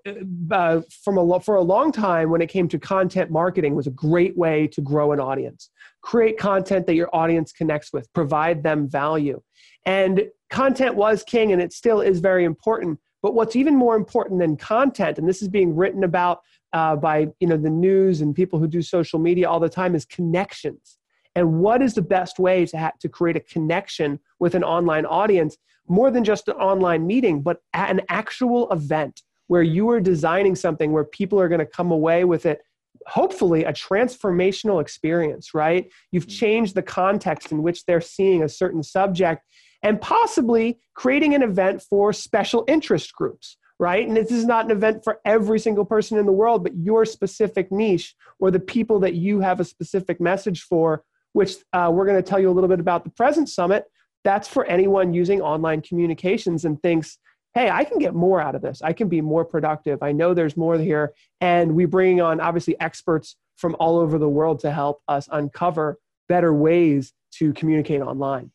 uh, 0.52 0.82
from 1.04 1.18
a 1.18 1.40
for 1.40 1.56
a 1.56 1.62
long 1.62 1.92
time 1.92 2.30
when 2.30 2.40
it 2.40 2.48
came 2.48 2.68
to 2.68 2.78
content 2.78 3.32
marketing 3.32 3.76
was 3.76 3.88
a 3.88 3.92
great 3.92 4.38
way 4.38 4.68
to 4.68 4.82
grow 4.82 5.14
an 5.14 5.20
audience. 5.20 5.72
Create 6.02 6.38
content 6.38 6.86
that 6.86 6.94
your 6.94 7.10
audience 7.14 7.52
connects 7.52 7.92
with, 7.92 8.12
provide 8.14 8.62
them 8.62 8.88
value. 8.88 9.42
And 9.88 10.28
content 10.52 10.94
was 10.94 11.24
king 11.24 11.54
and 11.54 11.62
it 11.62 11.74
still 11.74 12.02
is 12.02 12.20
very 12.20 12.44
important. 12.46 13.00
But 13.24 13.34
what's 13.34 13.56
even 13.56 13.76
more 13.76 13.96
important 13.96 14.40
than 14.40 14.58
content, 14.58 15.18
and 15.18 15.28
this 15.28 15.42
is 15.42 15.48
being 15.48 15.76
written 15.76 16.04
about 16.04 16.42
uh, 16.74 16.96
by 16.96 17.30
you 17.40 17.48
know 17.48 17.58
the 17.58 17.70
news 17.70 18.22
and 18.22 18.36
people 18.36 18.60
who 18.60 18.68
do 18.68 18.84
social 18.84 19.18
media 19.18 19.50
all 19.50 19.60
the 19.60 19.70
time, 19.70 19.96
is 19.96 20.06
connections. 20.06 20.98
And 21.34 21.60
what 21.60 21.82
is 21.82 21.96
the 21.96 22.02
best 22.02 22.38
way 22.38 22.66
to 22.68 22.78
ha- 22.78 22.92
to 23.00 23.10
create 23.10 23.38
a 23.38 23.42
connection 23.42 24.20
with 24.40 24.54
an 24.54 24.64
online 24.64 25.06
audience? 25.06 25.58
More 25.88 26.12
than 26.12 26.24
just 26.24 26.48
an 26.48 26.56
online 26.56 27.06
meeting, 27.06 27.42
but 27.42 27.58
an 27.74 28.02
actual 28.10 28.72
event 28.72 29.22
where 29.48 29.64
you 29.64 29.90
are 29.90 30.00
designing 30.00 30.56
something 30.56 30.92
where 30.92 31.04
people 31.04 31.40
are 31.40 31.50
going 31.50 31.60
to 31.60 31.66
come 31.66 31.92
away 31.92 32.24
with 32.24 32.46
it 32.46 32.62
hopefully 33.08 33.64
a 33.64 33.74
transformational 33.74 34.82
experience, 34.82 35.54
right? 35.54 35.92
You've 36.12 36.28
mm-hmm. 36.28 36.38
changed 36.38 36.76
the 36.76 36.82
context 36.82 37.52
in 37.52 37.64
which 37.64 37.86
they're 37.86 38.02
seeing 38.02 38.44
a 38.44 38.50
certain 38.50 38.84
subject 38.84 39.44
and 39.84 40.00
possibly 40.00 40.80
creating 40.94 41.34
an 41.34 41.42
event 41.42 41.82
for 41.82 42.14
special 42.14 42.64
interest 42.68 43.14
groups, 43.14 43.58
right? 43.80 44.08
And 44.08 44.16
this 44.16 44.32
is 44.32 44.46
not 44.46 44.66
an 44.66 44.72
event 44.72 45.04
for 45.04 45.20
every 45.26 45.60
single 45.60 45.86
person 45.86 46.18
in 46.18 46.26
the 46.26 46.32
world, 46.32 46.64
but 46.64 46.76
your 46.76 47.06
specific 47.06 47.72
niche 47.72 48.16
or 48.40 48.52
the 48.52 48.60
people 48.60 49.00
that 49.00 49.16
you 49.16 49.40
have 49.40 49.60
a 49.60 49.66
specific 49.66 50.22
message 50.22 50.62
for, 50.62 51.04
which 51.34 51.56
uh, 51.74 51.90
we're 51.92 52.06
going 52.06 52.22
to 52.22 52.30
tell 52.30 52.40
you 52.40 52.50
a 52.50 52.54
little 52.54 52.70
bit 52.70 52.80
about 52.80 53.04
the 53.04 53.10
present 53.10 53.50
summit. 53.50 53.86
That's 54.24 54.48
for 54.48 54.66
anyone 54.66 55.14
using 55.14 55.42
online 55.42 55.82
communications 55.82 56.66
and 56.66 56.82
thinks, 56.82 57.18
hey, 57.54 57.70
I 57.70 57.84
can 57.84 57.98
get 57.98 58.14
more 58.14 58.42
out 58.42 58.56
of 58.56 58.62
this. 58.62 58.82
I 58.82 58.94
can 58.94 59.10
be 59.10 59.22
more 59.22 59.44
productive. 59.44 60.02
I 60.02 60.12
know 60.12 60.34
there's 60.34 60.56
more 60.56 60.78
here. 60.78 61.14
And 61.42 61.76
we 61.76 61.86
bring 61.86 62.22
on 62.22 62.40
obviously 62.40 62.80
experts 62.80 63.36
from 63.58 63.76
all 63.80 63.98
over 64.00 64.18
the 64.18 64.30
world 64.30 64.60
to 64.62 64.72
help 64.72 65.02
us 65.08 65.28
uncover 65.32 66.00
better 66.30 66.54
ways 66.54 67.14
to 67.32 67.54
communicate 67.54 68.02
online. 68.02 68.52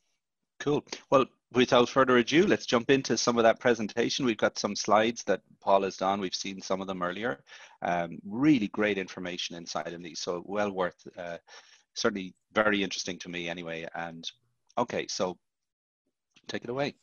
Cool. 0.61 0.85
Well, 1.11 1.27
without 1.53 1.89
further 1.89 2.17
ado, 2.17 2.47
let's 2.47 2.67
jump 2.67 2.91
into 2.91 3.17
some 3.17 3.37
of 3.37 3.45
that 3.45 3.61
presentation. 3.61 4.25
We've 4.25 4.37
got 4.37 4.59
some 4.59 4.75
slides 4.75 5.23
that 5.25 5.43
Paul 5.61 5.83
has 5.83 5.97
done. 5.97 6.21
We've 6.21 6.35
seen 6.35 6.61
some 6.61 6.81
of 6.81 6.87
them 6.87 7.03
earlier. 7.03 7.43
Um, 7.83 8.19
really 8.27 8.69
great 8.69 8.99
information 8.99 9.57
inside 9.57 9.93
of 9.93 10.03
these, 10.03 10.21
so 10.21 10.43
well 10.47 10.71
worth, 10.71 11.07
uh, 11.19 11.39
certainly 11.95 12.35
very 12.53 12.83
interesting 12.83 13.19
to 13.21 13.29
me 13.29 13.49
anyway. 13.49 13.87
And 13.95 14.29
okay, 14.79 15.07
so 15.09 15.37
take 16.49 16.65
it 16.65 16.71
away. 16.71 16.95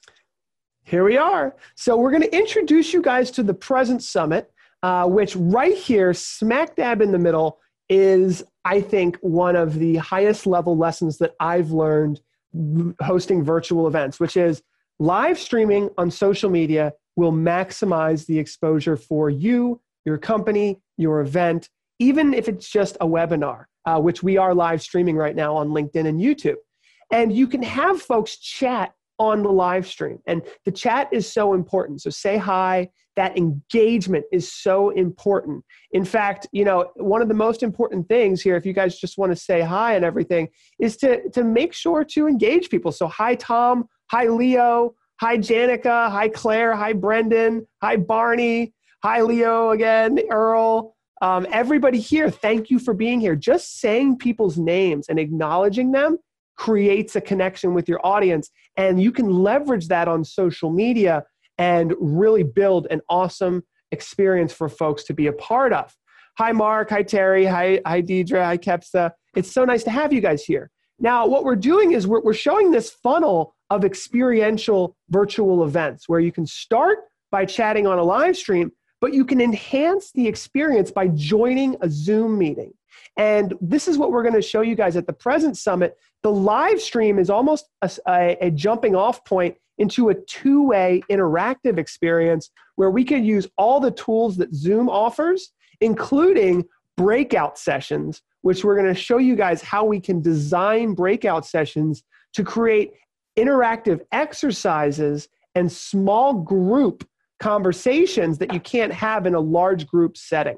Here 0.83 1.03
we 1.03 1.17
are. 1.17 1.55
So 1.75 1.97
we're 1.97 2.11
going 2.11 2.23
to 2.23 2.35
introduce 2.35 2.93
you 2.93 3.01
guys 3.01 3.31
to 3.31 3.43
the 3.43 3.53
present 3.53 4.03
summit, 4.03 4.51
uh, 4.81 5.05
which 5.07 5.35
right 5.35 5.77
here, 5.77 6.13
smack 6.13 6.75
dab 6.75 7.01
in 7.01 7.11
the 7.11 7.19
middle, 7.19 7.59
is 7.89 8.43
I 8.65 8.81
think 8.81 9.17
one 9.21 9.55
of 9.55 9.75
the 9.75 9.95
highest 9.97 10.45
level 10.45 10.77
lessons 10.77 11.17
that 11.19 11.35
I've 11.39 11.71
learned 11.71 12.19
hosting 13.01 13.43
virtual 13.43 13.87
events, 13.87 14.19
which 14.19 14.37
is 14.37 14.61
live 14.99 15.39
streaming 15.39 15.89
on 15.97 16.11
social 16.11 16.49
media 16.49 16.93
will 17.15 17.31
maximize 17.31 18.25
the 18.25 18.39
exposure 18.39 18.97
for 18.97 19.29
you, 19.29 19.79
your 20.05 20.17
company, 20.17 20.81
your 20.97 21.21
event, 21.21 21.69
even 21.99 22.33
if 22.33 22.47
it's 22.47 22.69
just 22.69 22.97
a 23.01 23.07
webinar, 23.07 23.65
uh, 23.85 23.99
which 23.99 24.23
we 24.23 24.37
are 24.37 24.53
live 24.53 24.81
streaming 24.81 25.15
right 25.15 25.35
now 25.35 25.55
on 25.55 25.69
LinkedIn 25.69 26.07
and 26.07 26.19
YouTube. 26.19 26.57
And 27.11 27.31
you 27.31 27.47
can 27.47 27.61
have 27.63 28.01
folks 28.01 28.37
chat 28.37 28.93
on 29.19 29.43
the 29.43 29.51
live 29.51 29.87
stream. 29.87 30.19
And 30.27 30.41
the 30.65 30.71
chat 30.71 31.09
is 31.11 31.31
so 31.31 31.53
important. 31.53 32.01
So 32.01 32.09
say 32.09 32.37
hi. 32.37 32.89
That 33.15 33.37
engagement 33.37 34.25
is 34.31 34.51
so 34.51 34.89
important. 34.89 35.63
In 35.91 36.03
fact, 36.03 36.47
you 36.51 36.65
know, 36.65 36.89
one 36.95 37.21
of 37.21 37.27
the 37.27 37.35
most 37.35 37.61
important 37.61 38.07
things 38.07 38.41
here, 38.41 38.55
if 38.55 38.65
you 38.65 38.73
guys 38.73 38.97
just 38.97 39.19
want 39.19 39.31
to 39.31 39.35
say 39.35 39.61
hi 39.61 39.93
and 39.93 40.03
everything, 40.03 40.47
is 40.79 40.97
to, 40.97 41.29
to 41.29 41.43
make 41.43 41.73
sure 41.73 42.03
to 42.05 42.27
engage 42.27 42.69
people. 42.69 42.91
So 42.91 43.07
hi, 43.07 43.35
Tom. 43.35 43.85
Hi, 44.09 44.25
Leo. 44.25 44.95
Hi, 45.19 45.37
Janica. 45.37 46.09
Hi, 46.09 46.27
Claire. 46.27 46.75
Hi, 46.75 46.93
Brendan. 46.93 47.67
Hi, 47.83 47.97
Barney. 47.97 48.73
Hi, 49.03 49.21
Leo 49.21 49.69
again, 49.69 50.19
Earl. 50.31 50.95
Um, 51.21 51.45
everybody 51.51 51.99
here, 51.99 52.29
thank 52.29 52.69
you 52.69 52.79
for 52.79 52.93
being 52.93 53.19
here. 53.19 53.35
Just 53.35 53.79
saying 53.79 54.17
people's 54.17 54.57
names 54.57 55.07
and 55.07 55.19
acknowledging 55.19 55.91
them 55.91 56.17
creates 56.57 57.15
a 57.15 57.21
connection 57.21 57.73
with 57.73 57.87
your 57.87 58.05
audience. 58.05 58.49
And 58.77 59.01
you 59.01 59.11
can 59.11 59.29
leverage 59.29 59.87
that 59.89 60.07
on 60.07 60.23
social 60.23 60.71
media 60.71 61.23
and 61.57 61.93
really 61.99 62.43
build 62.43 62.87
an 62.89 63.01
awesome 63.09 63.63
experience 63.91 64.51
for 64.51 64.67
folks 64.67 65.03
to 65.05 65.13
be 65.13 65.27
a 65.27 65.33
part 65.33 65.71
of. 65.71 65.93
Hi, 66.39 66.51
Mark. 66.51 66.89
Hi, 66.89 67.03
Terry. 67.03 67.45
Hi, 67.45 67.79
hi 67.85 68.01
Deidre. 68.01 68.43
Hi, 68.43 68.57
Kepsa. 68.57 69.11
It's 69.35 69.51
so 69.51 69.65
nice 69.65 69.83
to 69.83 69.91
have 69.91 70.11
you 70.11 70.19
guys 70.21 70.43
here. 70.43 70.71
Now, 70.99 71.27
what 71.27 71.43
we're 71.43 71.55
doing 71.55 71.91
is 71.91 72.07
we're, 72.07 72.21
we're 72.21 72.33
showing 72.33 72.71
this 72.71 72.89
funnel 72.89 73.55
of 73.69 73.83
experiential 73.83 74.95
virtual 75.09 75.63
events 75.63 76.07
where 76.07 76.19
you 76.19 76.31
can 76.31 76.45
start 76.45 76.99
by 77.31 77.45
chatting 77.45 77.87
on 77.87 77.99
a 77.99 78.03
live 78.03 78.37
stream, 78.37 78.71
but 79.01 79.13
you 79.13 79.25
can 79.25 79.41
enhance 79.41 80.11
the 80.11 80.27
experience 80.27 80.91
by 80.91 81.07
joining 81.09 81.75
a 81.81 81.89
Zoom 81.89 82.37
meeting. 82.37 82.73
And 83.17 83.53
this 83.61 83.87
is 83.87 83.97
what 83.97 84.11
we're 84.11 84.23
going 84.23 84.35
to 84.35 84.41
show 84.41 84.61
you 84.61 84.75
guys 84.75 84.95
at 84.95 85.07
the 85.07 85.13
present 85.13 85.57
summit. 85.57 85.97
The 86.23 86.31
live 86.31 86.81
stream 86.81 87.19
is 87.19 87.29
almost 87.29 87.69
a, 87.81 87.91
a, 88.07 88.37
a 88.41 88.51
jumping 88.51 88.95
off 88.95 89.23
point 89.25 89.55
into 89.77 90.09
a 90.09 90.15
two 90.15 90.67
way 90.67 91.01
interactive 91.09 91.77
experience 91.77 92.51
where 92.75 92.91
we 92.91 93.03
can 93.03 93.23
use 93.23 93.47
all 93.57 93.79
the 93.79 93.91
tools 93.91 94.37
that 94.37 94.53
Zoom 94.53 94.89
offers, 94.89 95.51
including 95.81 96.65
breakout 96.97 97.57
sessions, 97.57 98.21
which 98.41 98.63
we're 98.63 98.75
going 98.75 98.93
to 98.93 98.99
show 98.99 99.17
you 99.17 99.35
guys 99.35 99.61
how 99.61 99.83
we 99.83 99.99
can 99.99 100.21
design 100.21 100.93
breakout 100.93 101.45
sessions 101.45 102.03
to 102.33 102.43
create 102.43 102.93
interactive 103.37 104.01
exercises 104.11 105.27
and 105.55 105.71
small 105.71 106.33
group 106.33 107.07
conversations 107.39 108.37
that 108.37 108.53
you 108.53 108.59
can't 108.59 108.93
have 108.93 109.25
in 109.25 109.35
a 109.35 109.39
large 109.39 109.87
group 109.87 110.17
setting. 110.17 110.57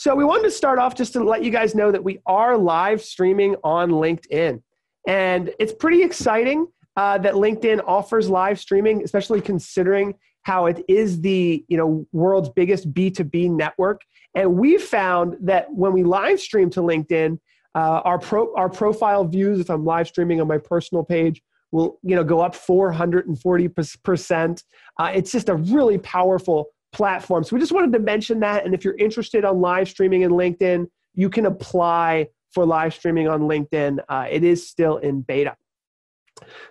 So 0.00 0.14
we 0.14 0.24
wanted 0.24 0.44
to 0.44 0.50
start 0.50 0.78
off 0.78 0.94
just 0.94 1.12
to 1.12 1.22
let 1.22 1.44
you 1.44 1.50
guys 1.50 1.74
know 1.74 1.92
that 1.92 2.02
we 2.02 2.22
are 2.24 2.56
live 2.56 3.02
streaming 3.02 3.54
on 3.62 3.90
LinkedIn. 3.90 4.62
And 5.06 5.52
it's 5.58 5.74
pretty 5.74 6.02
exciting 6.02 6.68
uh, 6.96 7.18
that 7.18 7.34
LinkedIn 7.34 7.82
offers 7.86 8.30
live 8.30 8.58
streaming, 8.58 9.04
especially 9.04 9.42
considering 9.42 10.14
how 10.44 10.64
it 10.64 10.82
is 10.88 11.20
the 11.20 11.66
you 11.68 11.76
know 11.76 12.06
world's 12.12 12.48
biggest 12.48 12.90
B2B 12.94 13.50
network. 13.50 14.00
And 14.34 14.54
we've 14.54 14.82
found 14.82 15.36
that 15.42 15.70
when 15.70 15.92
we 15.92 16.02
live 16.02 16.40
stream 16.40 16.70
to 16.70 16.80
LinkedIn, 16.80 17.38
uh, 17.74 18.00
our 18.02 18.18
pro 18.18 18.54
our 18.54 18.70
profile 18.70 19.26
views, 19.26 19.60
if 19.60 19.68
I'm 19.68 19.84
live 19.84 20.08
streaming 20.08 20.40
on 20.40 20.48
my 20.48 20.56
personal 20.56 21.04
page, 21.04 21.42
will 21.72 21.98
you 22.02 22.16
know 22.16 22.24
go 22.24 22.40
up 22.40 22.54
440 22.54 23.68
percent. 24.02 24.62
Uh, 24.98 25.12
it's 25.14 25.30
just 25.30 25.50
a 25.50 25.56
really 25.56 25.98
powerful 25.98 26.70
platform. 26.92 27.44
So 27.44 27.56
we 27.56 27.60
just 27.60 27.72
wanted 27.72 27.92
to 27.92 27.98
mention 27.98 28.40
that. 28.40 28.64
And 28.64 28.74
if 28.74 28.84
you're 28.84 28.96
interested 28.96 29.44
on 29.44 29.60
live 29.60 29.88
streaming 29.88 30.22
in 30.22 30.32
LinkedIn, 30.32 30.86
you 31.14 31.30
can 31.30 31.46
apply 31.46 32.28
for 32.52 32.66
live 32.66 32.94
streaming 32.94 33.28
on 33.28 33.42
LinkedIn. 33.42 33.98
Uh, 34.08 34.26
it 34.28 34.44
is 34.44 34.68
still 34.68 34.96
in 34.98 35.22
beta. 35.22 35.56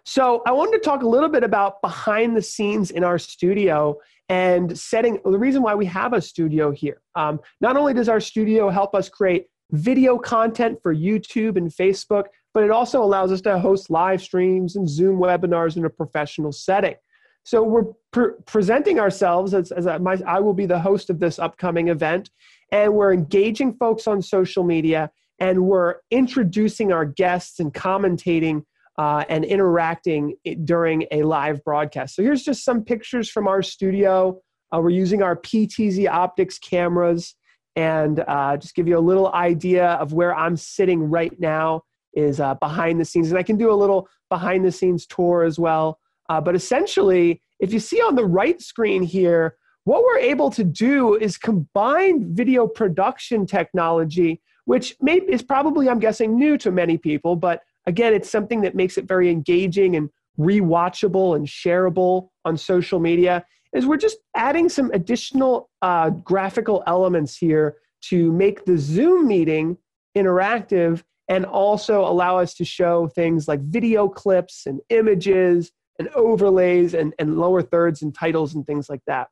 So 0.06 0.42
I 0.46 0.52
wanted 0.52 0.78
to 0.78 0.84
talk 0.84 1.04
a 1.04 1.08
little 1.08 1.30
bit 1.30 1.44
about 1.44 1.82
behind 1.82 2.36
the 2.36 2.42
scenes 2.42 2.92
in 2.92 3.04
our 3.04 3.20
studio 3.20 3.98
and 4.28 4.78
setting 4.78 5.20
the 5.24 5.38
reason 5.38 5.62
why 5.62 5.76
we 5.76 5.86
have 5.86 6.14
a 6.14 6.22
studio 6.22 6.72
here. 6.72 7.02
Um, 7.16 7.40
not 7.62 7.78
only 7.78 7.94
does 7.94 8.10
our 8.10 8.20
studio 8.20 8.70
help 8.70 8.96
us 8.96 9.10
create 9.10 9.48
video 9.72 10.18
content 10.18 10.80
for 10.82 10.94
YouTube 10.94 11.58
and 11.58 11.70
Facebook, 11.70 12.26
but 12.54 12.64
it 12.64 12.72
also 12.72 13.04
allows 13.04 13.32
us 13.32 13.42
to 13.42 13.60
host 13.60 13.90
live 13.90 14.22
streams 14.22 14.76
and 14.76 14.90
Zoom 14.90 15.20
webinars 15.20 15.78
in 15.78 15.86
a 15.86 15.90
professional 15.90 16.52
setting. 16.52 16.96
So 17.44 17.64
we're 17.64 17.86
pre- 18.12 18.34
presenting 18.46 19.00
ourselves 19.00 19.54
as, 19.54 19.72
as 19.72 19.86
a, 19.86 20.00
my, 20.00 20.20
I 20.28 20.40
will 20.40 20.54
be 20.54 20.66
the 20.66 20.80
host 20.80 21.10
of 21.10 21.20
this 21.20 21.40
upcoming 21.40 21.88
event, 21.88 22.30
and 22.72 22.94
we're 22.94 23.14
engaging 23.14 23.74
folks 23.74 24.08
on 24.08 24.22
social 24.22 24.64
media, 24.64 25.12
and 25.40 25.66
we're 25.66 25.96
introducing 26.12 26.92
our 26.92 27.06
guests 27.06 27.60
and 27.60 27.74
commentating 27.74 28.64
uh, 28.98 29.24
and 29.30 29.46
interacting 29.46 30.36
during 30.66 31.06
a 31.12 31.24
live 31.24 31.64
broadcast. 31.64 32.16
So 32.16 32.22
here's 32.22 32.44
just 32.44 32.66
some 32.66 32.84
pictures 32.84 33.30
from 33.30 33.48
our 33.48 33.64
studio. 33.64 34.42
Uh, 34.74 34.82
we're 34.82 34.90
using 34.90 35.24
our 35.24 35.38
PTZ 35.38 36.10
optics 36.10 36.60
cameras, 36.60 37.36
and 37.76 38.24
uh, 38.28 38.58
just 38.58 38.76
give 38.76 38.88
you 38.88 38.98
a 38.98 39.00
little 39.00 39.32
idea 39.34 39.92
of 39.94 40.12
where 40.12 40.36
I'm 40.36 40.58
sitting 40.58 41.10
right 41.10 41.34
now 41.40 41.84
is 42.14 42.40
uh, 42.40 42.56
behind 42.56 43.00
the 43.00 43.06
scenes, 43.06 43.30
and 43.30 43.40
I 43.40 43.44
can 43.44 43.58
do 43.58 43.72
a 43.72 43.74
little 43.74 44.10
behind 44.30 44.66
the 44.66 44.72
scenes 44.72 45.06
tour 45.06 45.44
as 45.44 45.58
well. 45.58 46.00
Uh, 46.30 46.40
but 46.40 46.56
essentially, 46.56 47.42
if 47.60 47.74
you 47.74 47.80
see 47.80 48.00
on 48.00 48.16
the 48.16 48.26
right 48.26 48.62
screen 48.62 49.04
here, 49.04 49.56
what 49.84 50.04
we're 50.04 50.20
able 50.20 50.52
to 50.52 50.64
do 50.64 51.16
is 51.16 51.38
combine 51.38 52.36
video 52.36 52.68
production 52.68 53.46
technology, 53.46 54.42
which 54.66 54.96
may, 55.02 55.16
is 55.16 55.42
probably, 55.42 55.90
I'm 55.90 56.00
guessing, 56.00 56.38
new 56.38 56.58
to 56.60 56.72
many 56.72 56.98
people. 56.98 57.36
But 57.36 57.62
again, 57.88 58.14
it's 58.14 58.30
something 58.30 58.62
that 58.62 58.76
makes 58.76 58.98
it 58.98 59.08
very 59.08 59.32
engaging 59.32 59.96
and 59.96 60.10
rewatchable 60.40 61.36
and 61.36 61.48
shareable 61.48 62.30
on 62.46 62.56
social 62.56 63.00
media. 63.00 63.44
Is 63.74 63.86
we're 63.86 63.98
just 63.98 64.18
adding 64.36 64.70
some 64.70 64.92
additional 64.92 65.70
uh, 65.82 66.12
graphical 66.12 66.84
elements 66.88 67.38
here 67.38 67.78
to 68.02 68.32
make 68.32 68.66
the 68.66 68.78
Zoom 68.78 69.28
meeting 69.28 69.78
interactive 70.18 71.04
and 71.28 71.46
also 71.46 72.02
allow 72.02 72.40
us 72.40 72.54
to 72.56 72.66
show 72.66 73.08
things 73.10 73.48
like 73.48 73.62
video 73.62 74.08
clips 74.08 74.66
and 74.66 74.82
images 74.90 75.72
and 76.00 76.08
overlays 76.10 76.94
and, 76.94 77.14
and 77.20 77.38
lower 77.38 77.62
thirds 77.62 78.02
and 78.02 78.16
titles 78.16 78.56
and 78.56 78.66
things 78.66 78.90
like 78.90 79.02
that. 79.06 79.28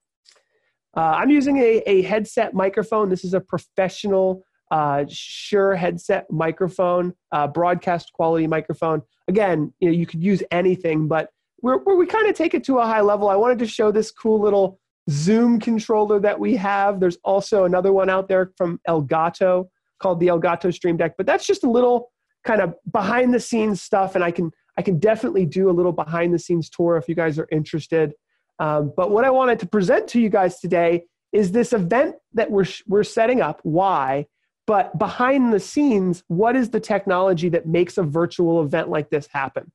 Uh, 0.96 1.16
I'm 1.18 1.30
using 1.30 1.58
a, 1.58 1.82
a 1.88 2.02
headset 2.04 2.54
microphone. 2.54 3.10
This 3.10 3.24
is 3.24 3.34
a 3.34 3.40
professional 3.40 4.44
uh, 4.70 5.06
Shure 5.08 5.76
headset 5.76 6.30
microphone, 6.30 7.14
uh, 7.32 7.48
broadcast 7.48 8.12
quality 8.14 8.48
microphone. 8.48 9.02
Again, 9.28 9.74
you 9.80 9.90
know, 9.90 9.96
you 9.96 10.06
could 10.06 10.22
use 10.22 10.44
anything, 10.52 11.08
but 11.08 11.30
we're, 11.62 11.78
we're 11.84 11.96
we 11.96 12.06
kind 12.06 12.28
of 12.28 12.36
take 12.36 12.54
it 12.54 12.64
to 12.66 12.80
a 12.80 12.86
high 12.86 13.02
level. 13.02 13.30
I 13.30 13.36
wanted 13.36 13.60
to 13.60 13.68
show 13.68 13.92
this 13.92 14.12
cool 14.12 14.40
little 14.40 14.80
Zoom 15.10 15.60
controller 15.60 16.20
that 16.20 16.38
we 16.40 16.56
have. 16.58 17.00
There's 17.00 17.18
also 17.24 17.64
another 17.64 17.94
one 17.94 18.10
out 18.10 18.28
there 18.28 18.52
from 18.58 18.80
Elgato 18.88 19.70
called 20.00 20.20
the 20.20 20.28
Elgato 20.28 20.74
Stream 20.74 20.98
Deck, 20.98 21.14
but 21.18 21.26
that's 21.26 21.48
just 21.48 21.64
a 21.64 21.70
little 21.70 22.12
kind 22.44 22.62
of 22.62 22.76
behind 22.92 23.34
the 23.34 23.40
scenes 23.40 23.82
stuff. 23.82 24.16
And 24.16 24.24
I 24.24 24.32
can, 24.32 24.52
I 24.78 24.82
can 24.84 25.00
definitely 25.00 25.46
do 25.46 25.70
a 25.70 25.72
little 25.72 25.92
behind 25.92 26.34
the 26.34 26.40
scenes 26.40 26.70
tour 26.70 26.98
if 26.98 27.10
you 27.10 27.16
guys 27.16 27.40
are 27.40 27.48
interested. 27.52 28.14
Um, 28.60 28.94
but 28.96 29.12
what 29.12 29.26
I 29.26 29.30
wanted 29.30 29.60
to 29.60 29.68
present 29.68 30.08
to 30.10 30.20
you 30.20 30.30
guys 30.30 30.60
today 30.60 31.06
is 31.34 31.52
this 31.52 31.74
event 31.74 32.16
that 32.34 32.50
we're, 32.50 32.66
we're 32.88 33.04
setting 33.04 33.42
up. 33.42 33.60
Why? 33.64 34.28
But 34.66 34.98
behind 35.00 35.54
the 35.54 35.60
scenes, 35.60 36.24
what 36.28 36.56
is 36.56 36.70
the 36.70 36.80
technology 36.80 37.50
that 37.50 37.66
makes 37.66 37.98
a 37.98 38.04
virtual 38.04 38.62
event 38.62 38.90
like 38.90 39.10
this 39.10 39.28
happen? 39.32 39.72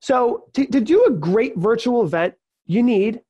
So, 0.00 0.44
to, 0.54 0.66
to 0.66 0.80
do 0.80 1.04
a 1.04 1.10
great 1.10 1.56
virtual 1.56 2.02
event, 2.02 2.34
you 2.66 2.82
need 2.82 3.20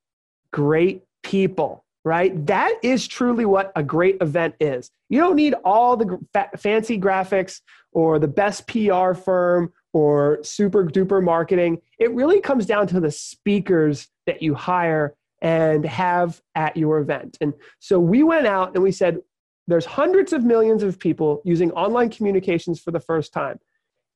great 0.53 1.03
people, 1.23 1.85
right? 2.05 2.47
That 2.47 2.79
is 2.83 3.07
truly 3.07 3.45
what 3.45 3.73
a 3.77 3.83
great 3.83 4.19
event 4.21 4.55
is. 4.61 4.91
You 5.09 5.21
don't 5.21 5.37
need 5.37 5.55
all 5.65 5.97
the 5.97 6.19
fa- 6.33 6.51
fancy 6.57 6.99
graphics 6.99 7.61
or 7.93 8.19
the 8.19 8.29
best 8.29 8.67
PR 8.67 9.15
firm 9.15 9.73
or 9.95 10.41
super 10.43 10.85
duper 10.85 11.23
marketing. 11.23 11.81
It 11.99 12.13
really 12.13 12.41
comes 12.41 12.67
down 12.67 12.87
to 12.89 13.01
the 13.01 13.11
speakers 13.11 14.09
that 14.27 14.43
you 14.43 14.55
hire 14.55 15.15
and 15.41 15.87
have 15.87 16.43
at 16.55 16.77
your 16.77 16.99
event. 16.99 17.39
And 17.41 17.55
so 17.79 17.99
we 17.99 18.23
went 18.23 18.47
out 18.47 18.75
and 18.75 18.83
we 18.83 18.93
said, 18.93 19.21
there's 19.67 19.87
hundreds 19.87 20.35
of 20.35 20.45
millions 20.45 20.83
of 20.83 20.99
people 20.99 21.41
using 21.45 21.71
online 21.73 22.11
communications 22.11 22.81
for 22.81 22.91
the 22.91 23.01
first 23.01 23.33
time. 23.33 23.59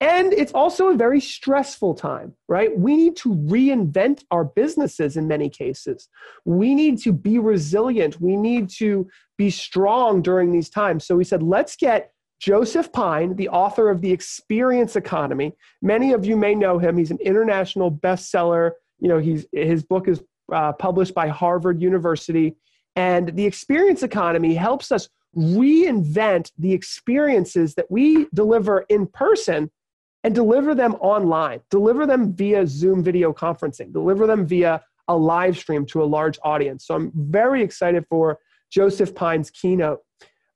And 0.01 0.33
it's 0.33 0.53
also 0.53 0.89
a 0.89 0.97
very 0.97 1.21
stressful 1.21 1.95
time, 1.95 2.35
right? 2.49 2.77
We 2.77 2.97
need 2.97 3.17
to 3.17 3.31
reinvent 3.31 4.25
our 4.31 4.45
businesses 4.45 5.17
in 5.17 5.27
many 5.27 5.49
cases. 5.49 6.09
We 6.45 6.75
need 6.75 6.99
to 6.99 7.13
be 7.13 7.39
resilient. 7.39 8.21
We 8.21 8.37
need 8.37 8.69
to 8.79 9.09
be 9.37 9.51
strong 9.51 10.23
during 10.23 10.53
these 10.53 10.71
times. 10.71 11.05
So 11.05 11.17
we 11.17 11.25
said, 11.25 11.43
let's 11.43 11.77
get 11.77 12.13
Joseph 12.41 12.93
Pine, 12.93 13.35
the 13.37 13.49
author 13.49 13.91
of 13.91 14.01
The 14.01 14.13
Experience 14.13 14.97
Economy. 14.97 15.55
Many 15.83 16.13
of 16.13 16.25
you 16.25 16.37
may 16.37 16.55
know 16.55 16.79
him. 16.79 16.97
He's 16.97 17.11
an 17.11 17.19
international 17.21 17.91
bestseller. 17.91 18.73
You 19.01 19.09
know, 19.09 19.19
he's, 19.19 19.47
his 19.53 19.83
book 19.83 20.09
is 20.09 20.23
uh, 20.53 20.73
published 20.73 21.15
by 21.15 21.29
Harvard 21.29 21.83
University. 21.83 22.57
And 22.97 23.35
The 23.37 23.45
Experience 23.45 24.03
Economy 24.03 24.55
helps 24.55 24.93
us 24.93 25.09
reinvent 25.37 26.53
the 26.59 26.73
experiences 26.73 27.75
that 27.75 27.91
we 27.91 28.27
deliver 28.35 28.85
in 28.89 29.07
person 29.07 29.71
and 30.25 30.35
deliver 30.35 30.75
them 30.75 30.95
online, 30.95 31.61
deliver 31.71 32.07
them 32.07 32.33
via 32.35 32.67
Zoom 32.67 33.03
video 33.03 33.33
conferencing, 33.33 33.93
deliver 33.93 34.27
them 34.27 34.47
via 34.47 34.83
a 35.07 35.17
live 35.17 35.57
stream 35.57 35.87
to 35.87 36.03
a 36.03 36.05
large 36.05 36.39
audience. 36.43 36.87
So 36.87 36.95
I'm 36.95 37.13
very 37.15 37.63
excited 37.63 38.05
for 38.09 38.39
Joseph 38.71 39.15
Pine's 39.15 39.51
keynote. 39.51 40.01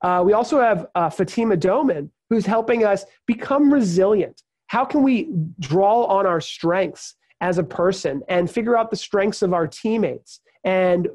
Uh, 0.03 0.23
we 0.25 0.33
also 0.33 0.61
have 0.61 0.87
uh, 0.95 1.09
Fatima 1.09 1.57
Doman, 1.57 2.11
who's 2.29 2.47
helping 2.47 2.85
us 2.85 3.05
become 3.27 3.73
resilient. 3.73 4.43
How 4.67 4.85
can 4.85 5.03
we 5.03 5.29
draw 5.61 6.05
on 6.05 6.27
our 6.27 6.41
strengths 6.41 7.15
as 7.41 7.59
a 7.59 7.63
person 7.63 8.23
and 8.29 8.51
figure 8.51 8.77
out 8.77 8.91
the 8.91 8.97
strengths 8.97 9.43
of 9.43 9.53
our 9.53 9.67
teammates 9.67 10.41
and 10.65 11.09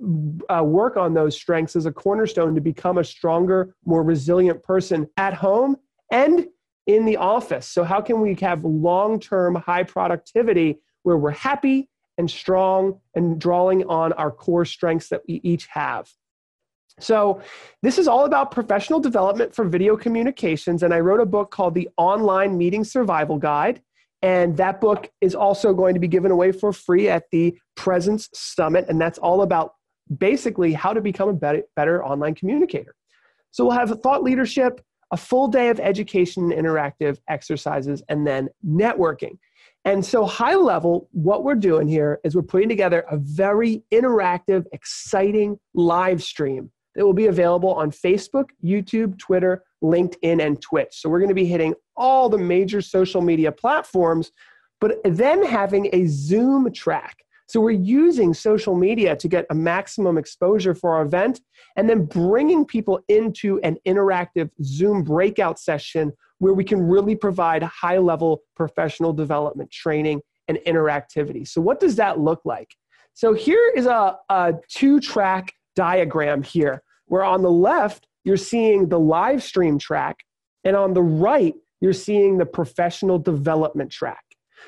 uh, 0.50 0.64
work 0.64 0.98
on 0.98 1.14
those 1.14 1.36
strengths 1.36 1.76
as 1.76 1.86
a 1.86 1.92
cornerstone 1.92 2.54
to 2.54 2.62
become 2.62 2.98
a 2.98 3.04
stronger, 3.04 3.76
more 3.86 4.04
resilient 4.04 4.62
person 4.62 5.08
at 5.18 5.34
home 5.34 5.78
and 6.12 6.48
in 6.86 7.06
the 7.06 7.18
office. 7.18 7.68
So, 7.68 7.84
how 7.84 8.02
can 8.02 8.22
we 8.22 8.36
have 8.36 8.64
long 8.64 9.20
term 9.20 9.56
high 9.56 9.84
productivity 9.84 10.80
where 11.04 11.18
we're 11.18 11.32
happy 11.32 11.90
and 12.18 12.30
strong 12.30 13.00
and 13.16 13.40
drawing 13.40 13.86
on 13.86 14.14
our 14.14 14.32
core 14.32 14.66
strengths 14.66 15.10
that 15.10 15.22
we 15.28 15.40
each 15.44 15.68
have? 15.68 16.10
So, 17.00 17.42
this 17.84 18.00
is 18.00 18.08
all 18.08 18.26
about 18.26 18.50
professional 18.52 19.00
development 19.00 19.54
for 19.54 19.66
video 19.66 19.96
communications. 19.96 20.82
And 20.82 20.94
I 20.94 21.00
wrote 21.00 21.20
a 21.20 21.26
book 21.26 21.52
called 21.52 21.76
The 21.76 21.90
Online 21.98 22.58
Meeting 22.58 22.84
Survival 22.84 23.38
Guide. 23.38 23.82
And 24.24 24.58
that 24.58 24.82
book 24.82 25.12
is 25.22 25.36
also 25.36 25.76
going 25.76 25.94
to 25.94 26.00
be 26.00 26.08
given 26.08 26.32
away 26.32 26.52
for 26.52 26.74
free 26.74 27.08
at 27.08 27.26
the 27.32 27.56
Presence 27.76 28.30
Summit. 28.34 28.86
And 28.90 29.00
that's 29.00 29.20
all 29.20 29.44
about 29.44 29.74
basically 30.18 30.74
how 30.74 30.92
to 30.92 31.02
become 31.02 31.30
a 31.30 31.34
better, 31.34 31.62
better 31.76 32.04
online 32.04 32.34
communicator. 32.34 32.96
So 33.52 33.66
we'll 33.66 33.78
have 33.78 34.02
thought 34.02 34.24
leadership, 34.24 34.82
a 35.12 35.18
full 35.18 35.50
day 35.50 35.70
of 35.70 35.80
education 35.80 36.52
and 36.52 36.66
interactive 36.66 37.20
exercises, 37.30 38.02
and 38.10 38.26
then 38.26 38.50
networking. 38.66 39.38
And 39.86 40.04
so, 40.04 40.26
high 40.26 40.56
level, 40.56 41.08
what 41.12 41.44
we're 41.44 41.56
doing 41.56 41.88
here 41.88 42.20
is 42.24 42.36
we're 42.36 42.42
putting 42.42 42.68
together 42.68 43.06
a 43.10 43.18
very 43.18 43.84
interactive, 43.94 44.66
exciting 44.74 45.60
live 45.76 46.24
stream 46.24 46.72
that 46.98 47.06
will 47.06 47.14
be 47.14 47.28
available 47.28 47.74
on 47.76 47.92
Facebook, 47.92 48.50
YouTube, 48.66 49.20
Twitter, 49.20 49.64
LinkedIn, 49.84 50.42
and 50.44 50.60
Twitch. 50.60 50.90
So 51.00 51.10
we're 51.10 51.20
going 51.20 51.30
to 51.30 51.36
be 51.36 51.46
hitting 51.46 51.76
all 51.96 52.28
the 52.28 52.40
major 52.40 52.82
social 52.82 53.22
media 53.22 53.52
platforms, 53.52 54.32
but 54.82 54.98
then 55.06 55.46
having 55.46 55.90
a 55.94 56.08
Zoom 56.08 56.74
track. 56.74 57.18
So 57.48 57.62
we're 57.62 57.72
using 57.72 58.34
social 58.34 58.76
media 58.76 59.16
to 59.16 59.28
get 59.28 59.46
a 59.52 59.56
maximum 59.56 60.18
exposure 60.18 60.74
for 60.74 60.96
our 60.96 61.04
event 61.04 61.40
and 61.78 61.88
then 61.88 62.06
bringing 62.06 62.66
people 62.66 63.00
into 63.08 63.60
an 63.62 63.78
interactive 63.88 64.50
Zoom 64.64 65.04
breakout 65.04 65.60
session 65.60 66.12
where 66.40 66.54
we 66.54 66.64
can 66.64 66.82
really 66.82 67.16
provide 67.16 67.62
high 67.62 68.00
level 68.00 68.42
professional 68.56 69.14
development 69.14 69.70
training 69.70 70.22
and 70.48 70.58
interactivity. 70.66 71.48
So, 71.48 71.62
what 71.62 71.80
does 71.80 71.96
that 71.98 72.20
look 72.20 72.42
like? 72.44 72.76
So, 73.14 73.34
here 73.34 73.72
is 73.76 73.86
a, 73.86 74.18
a 74.30 74.56
two 74.68 75.00
track 75.00 75.54
diagram 75.76 76.42
here 76.42 76.82
where 77.08 77.24
on 77.24 77.42
the 77.42 77.52
left, 77.52 78.08
you're 78.24 78.38
seeing 78.38 78.90
the 78.90 79.00
live 79.00 79.42
stream 79.44 79.80
track, 79.80 80.24
and 80.64 80.76
on 80.76 80.94
the 80.94 81.02
right, 81.02 81.56
you're 81.82 81.94
seeing 81.94 82.38
the 82.38 82.46
professional 82.46 83.18
development 83.20 83.92
track. 83.92 84.24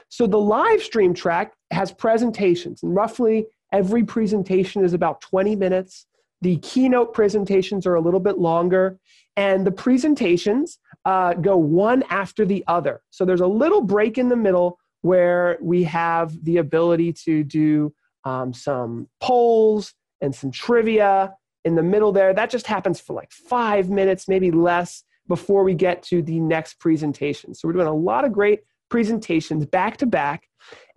So 0.08 0.28
the 0.28 0.40
live 0.40 0.82
stream 0.82 1.14
track 1.14 1.54
has 1.72 1.92
presentations, 1.92 2.84
and 2.84 2.96
roughly 2.96 3.46
every 3.72 4.04
presentation 4.04 4.84
is 4.84 4.94
about 4.94 5.22
20 5.22 5.56
minutes. 5.56 6.06
The 6.42 6.58
keynote 6.58 7.14
presentations 7.14 7.86
are 7.86 7.96
a 7.96 8.02
little 8.02 8.20
bit 8.20 8.38
longer, 8.38 8.98
and 9.36 9.66
the 9.66 9.72
presentations 9.72 10.80
uh, 11.06 11.34
go 11.34 11.58
one 11.58 12.04
after 12.10 12.46
the 12.46 12.64
other. 12.68 13.02
So 13.10 13.26
there's 13.26 13.42
a 13.42 13.48
little 13.48 13.82
break 13.82 14.18
in 14.18 14.30
the 14.30 14.36
middle 14.36 14.80
where 15.02 15.58
we 15.62 15.84
have 15.84 16.44
the 16.44 16.58
ability 16.58 17.14
to 17.26 17.44
do 17.44 17.94
um, 18.26 18.54
some 18.54 19.08
polls 19.22 19.94
and 20.22 20.34
some 20.36 20.52
trivia 20.52 21.34
in 21.66 21.76
the 21.76 21.84
middle 21.84 22.12
there. 22.12 22.34
That 22.34 22.50
just 22.50 22.68
happens 22.68 23.00
for 23.00 23.14
like 23.14 23.32
five 23.32 23.90
minutes, 23.90 24.28
maybe 24.28 24.52
less, 24.52 25.04
before 25.28 25.64
we 25.64 25.76
get 25.76 26.04
to 26.04 26.22
the 26.22 26.40
next 26.40 26.80
presentation. 26.80 27.54
So 27.54 27.68
we're 27.68 27.74
doing 27.74 27.88
a 27.88 27.94
lot 27.94 28.26
of 28.26 28.34
great 28.34 28.62
presentations 28.90 29.66
back 29.66 29.98
to 29.98 30.06
back. 30.06 30.48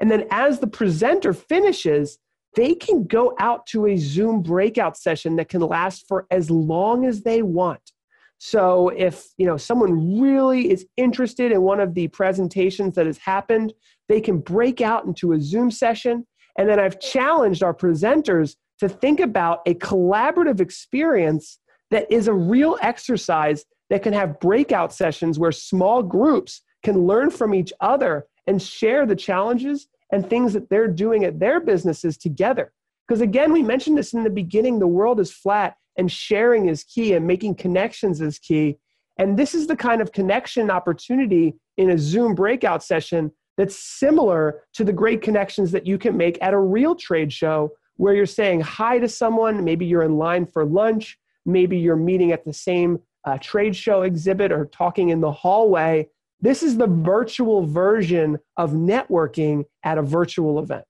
And 0.01 0.11
then 0.11 0.27
as 0.31 0.59
the 0.59 0.67
presenter 0.67 1.33
finishes, 1.33 2.19
they 2.55 2.75
can 2.75 3.05
go 3.05 3.35
out 3.39 3.67
to 3.67 3.87
a 3.87 3.97
Zoom 3.97 4.43
breakout 4.43 4.97
session 4.97 5.37
that 5.37 5.49
can 5.49 5.61
last 5.61 6.07
for 6.07 6.27
as 6.31 6.51
long 6.51 7.07
as 7.07 7.23
they 7.23 7.43
want. 7.43 7.93
So 8.39 8.89
if 8.89 9.29
you 9.39 9.47
know 9.47 9.57
someone 9.57 10.21
really 10.21 10.71
is 10.71 10.85
interested 10.97 11.53
in 11.53 11.63
one 11.63 11.79
of 11.79 11.95
the 11.95 12.09
presentations 12.09 12.97
that 12.97 13.07
has 13.07 13.19
happened, 13.19 13.73
they 14.09 14.21
can 14.21 14.41
break 14.41 14.81
out 14.81 15.05
into 15.05 15.33
a 15.33 15.41
Zoom 15.41 15.71
session. 15.71 16.27
And 16.59 16.69
then 16.69 16.81
I've 16.81 17.01
challenged 17.01 17.63
our 17.63 17.73
presenters 17.73 18.57
to 18.83 18.89
think 18.89 19.21
about 19.21 19.63
a 19.65 19.75
collaborative 19.75 20.59
experience 20.59 21.61
that 21.93 22.11
is 22.11 22.27
a 22.27 22.35
real 22.35 22.77
exercise 22.83 23.65
that 23.91 24.03
can 24.03 24.13
have 24.13 24.41
breakout 24.41 24.93
sessions 24.93 25.39
where 25.39 25.53
small 25.53 26.03
groups 26.03 26.63
can 26.83 27.07
learn 27.07 27.31
from 27.31 27.55
each 27.55 27.73
other 27.81 28.27
and 28.49 28.61
share 28.61 29.07
the 29.07 29.15
challenges 29.15 29.87
and 30.11 30.29
things 30.29 30.53
that 30.53 30.69
they're 30.69 30.89
doing 30.89 31.23
at 31.23 31.39
their 31.39 31.61
businesses 31.61 32.19
together. 32.19 32.73
Because 33.07 33.21
again, 33.21 33.53
we 33.53 33.63
mentioned 33.63 33.97
this 33.97 34.15
in 34.15 34.25
the 34.25 34.31
beginning 34.31 34.81
the 34.81 34.87
world 34.89 35.21
is 35.21 35.31
flat 35.31 35.77
and 35.97 36.11
sharing 36.11 36.67
is 36.67 36.83
key 36.83 37.13
and 37.13 37.25
making 37.25 37.55
connections 37.55 38.21
is 38.21 38.41
key. 38.41 38.79
And 39.17 39.39
this 39.39 39.55
is 39.55 39.69
the 39.69 39.77
kind 39.77 40.03
of 40.03 40.11
connection 40.11 40.73
opportunity 40.73 41.55
in 41.77 41.91
a 41.91 41.99
Zoom 41.99 42.35
breakout 42.35 42.83
session 42.83 43.31
that's 43.57 43.79
similar 43.79 44.65
to 44.75 44.83
the 44.83 44.93
great 44.93 45.23
connections 45.23 45.71
that 45.71 45.87
you 45.87 45.99
can 45.99 46.17
make 46.17 46.37
at 46.43 46.53
a 46.53 46.59
real 46.59 46.97
trade 46.97 47.33
show 47.33 47.71
where 48.03 48.15
you're 48.15 48.27
saying 48.27 48.61
hi 48.61 48.99
to 48.99 49.09
someone. 49.09 49.63
Maybe 49.63 49.87
you're 49.87 50.03
in 50.03 50.19
line 50.19 50.45
for 50.45 50.65
lunch. 50.65 51.21
Maybe 51.47 51.79
you're 51.79 51.95
meeting 51.95 52.33
at 52.33 52.45
the 52.45 52.53
same 52.53 52.99
uh, 53.25 53.39
trade 53.39 53.77
show 53.77 54.03
exhibit 54.03 54.51
or 54.51 54.67
talking 54.67 55.11
in 55.11 55.21
the 55.21 55.31
hallway. 55.31 56.09
This 56.41 56.65
is 56.65 56.77
the 56.77 56.89
virtual 56.89 57.65
version 57.65 58.41
of 58.57 58.73
networking 58.73 59.67
at 59.85 59.99
a 59.99 60.03
virtual 60.03 60.59
event. 60.59 60.85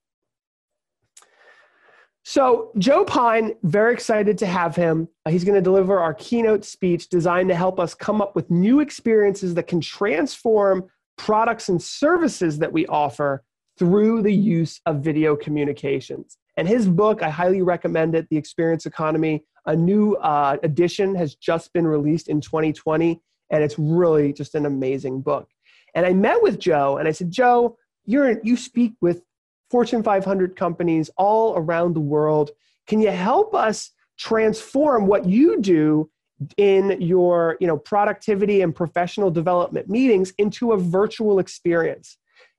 So, 2.23 2.71
Joe 2.79 3.05
Pine, 3.05 3.57
very 3.63 3.93
excited 3.93 4.39
to 4.39 4.47
have 4.47 4.75
him. 4.75 5.07
Uh, 5.27 5.33
he's 5.33 5.45
going 5.45 5.57
to 5.57 5.61
deliver 5.61 6.01
our 6.01 6.15
keynote 6.15 6.65
speech 6.65 7.11
designed 7.11 7.51
to 7.51 7.55
help 7.55 7.79
us 7.79 7.95
come 7.95 8.23
up 8.23 8.35
with 8.35 8.51
new 8.51 8.81
experiences 8.81 9.53
that 9.57 9.67
can 9.67 9.83
transform 9.83 10.89
products 11.19 11.69
and 11.69 11.83
services 11.83 12.59
that 12.61 12.73
we 12.73 12.87
offer 12.87 13.45
through 13.79 14.23
the 14.23 14.33
use 14.33 14.81
of 14.87 15.05
video 15.05 15.37
communications. 15.37 16.39
And 16.57 16.69
his 16.69 16.89
book, 16.89 17.23
I 17.23 17.31
highly 17.31 17.63
recommend 17.63 18.15
it, 18.15 18.29
The 18.31 18.37
Experience 18.37 18.87
Economy. 18.87 19.45
A 19.67 19.75
new 19.75 20.15
uh, 20.17 20.59
edition 20.63 21.15
has 21.15 21.35
just 21.35 21.73
been 21.73 21.87
released 21.87 22.29
in 22.29 22.41
2020, 22.41 23.21
and 23.51 23.63
it's 23.63 23.79
really 23.79 24.33
just 24.33 24.55
an 24.55 24.67
amazing 24.67 25.23
book. 25.23 25.49
And 25.95 26.05
I 26.05 26.13
met 26.13 26.43
with 26.43 26.59
Joe, 26.59 26.99
and 26.99 27.09
I 27.09 27.13
said, 27.13 27.31
Joe, 27.31 27.77
you're 28.05 28.41
you 28.43 28.57
speak 28.57 28.95
with 29.01 29.23
Fortune 29.71 30.03
500 30.03 30.57
companies 30.57 31.11
all 31.17 31.57
around 31.57 31.95
the 31.95 32.01
world. 32.01 32.51
Can 32.87 33.01
you 33.01 33.11
help 33.11 33.55
us 33.55 33.91
transform 34.19 35.07
what 35.07 35.25
you 35.27 35.61
do 35.61 36.11
in 36.57 37.01
your 37.01 37.57
you 37.61 37.67
know 37.67 37.77
productivity 37.77 38.63
and 38.63 38.75
professional 38.75 39.31
development 39.31 39.89
meetings 39.89 40.33
into 40.39 40.73
a 40.73 40.77
virtual 40.77 41.39
experience 41.39 42.17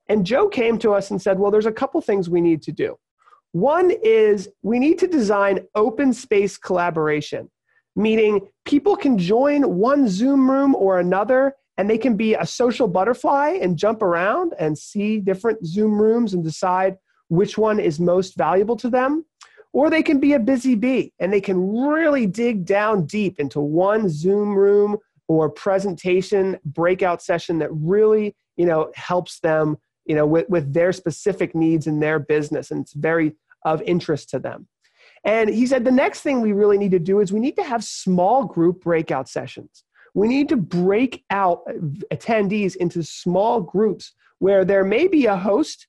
and 0.08 0.24
joe 0.24 0.48
came 0.48 0.78
to 0.78 0.92
us 0.92 1.10
and 1.10 1.20
said 1.20 1.38
well 1.38 1.50
there's 1.50 1.66
a 1.66 1.72
couple 1.72 2.00
things 2.00 2.30
we 2.30 2.40
need 2.40 2.62
to 2.62 2.72
do 2.72 2.96
one 3.54 3.90
is 4.02 4.48
we 4.62 4.78
need 4.78 4.98
to 4.98 5.06
design 5.06 5.60
open 5.74 6.12
space 6.12 6.56
collaboration 6.58 7.48
meaning 7.96 8.40
people 8.64 8.96
can 8.96 9.16
join 9.16 9.76
one 9.76 10.08
zoom 10.08 10.50
room 10.50 10.74
or 10.74 10.98
another 10.98 11.54
and 11.76 11.88
they 11.88 11.98
can 11.98 12.16
be 12.16 12.34
a 12.34 12.46
social 12.46 12.86
butterfly 12.86 13.58
and 13.60 13.76
jump 13.76 14.02
around 14.02 14.54
and 14.58 14.76
see 14.76 15.20
different 15.20 15.64
zoom 15.66 16.00
rooms 16.00 16.34
and 16.34 16.44
decide 16.44 16.96
which 17.28 17.58
one 17.58 17.80
is 17.80 17.98
most 17.98 18.36
valuable 18.36 18.76
to 18.76 18.88
them. 18.88 19.24
Or 19.72 19.90
they 19.90 20.02
can 20.04 20.20
be 20.20 20.34
a 20.34 20.38
busy 20.38 20.76
bee 20.76 21.12
and 21.18 21.32
they 21.32 21.40
can 21.40 21.76
really 21.76 22.26
dig 22.26 22.64
down 22.64 23.06
deep 23.06 23.40
into 23.40 23.60
one 23.60 24.08
Zoom 24.08 24.54
room 24.54 24.98
or 25.26 25.50
presentation 25.50 26.58
breakout 26.64 27.20
session 27.20 27.58
that 27.58 27.72
really, 27.72 28.36
you 28.56 28.66
know, 28.66 28.92
helps 28.94 29.40
them, 29.40 29.76
you 30.06 30.14
know, 30.14 30.26
with, 30.26 30.48
with 30.48 30.72
their 30.72 30.92
specific 30.92 31.56
needs 31.56 31.88
in 31.88 31.98
their 31.98 32.20
business. 32.20 32.70
And 32.70 32.82
it's 32.82 32.92
very 32.92 33.34
of 33.64 33.82
interest 33.82 34.30
to 34.30 34.38
them. 34.38 34.68
And 35.24 35.48
he 35.48 35.66
said 35.66 35.84
the 35.84 35.90
next 35.90 36.20
thing 36.20 36.40
we 36.40 36.52
really 36.52 36.78
need 36.78 36.90
to 36.90 36.98
do 36.98 37.20
is 37.20 37.32
we 37.32 37.40
need 37.40 37.56
to 37.56 37.64
have 37.64 37.82
small 37.82 38.44
group 38.44 38.82
breakout 38.82 39.28
sessions. 39.28 39.84
We 40.14 40.28
need 40.28 40.48
to 40.50 40.56
break 40.56 41.24
out 41.30 41.62
attendees 42.12 42.76
into 42.76 43.02
small 43.02 43.60
groups 43.60 44.12
where 44.38 44.64
there 44.64 44.84
may 44.84 45.08
be 45.08 45.26
a 45.26 45.36
host 45.36 45.86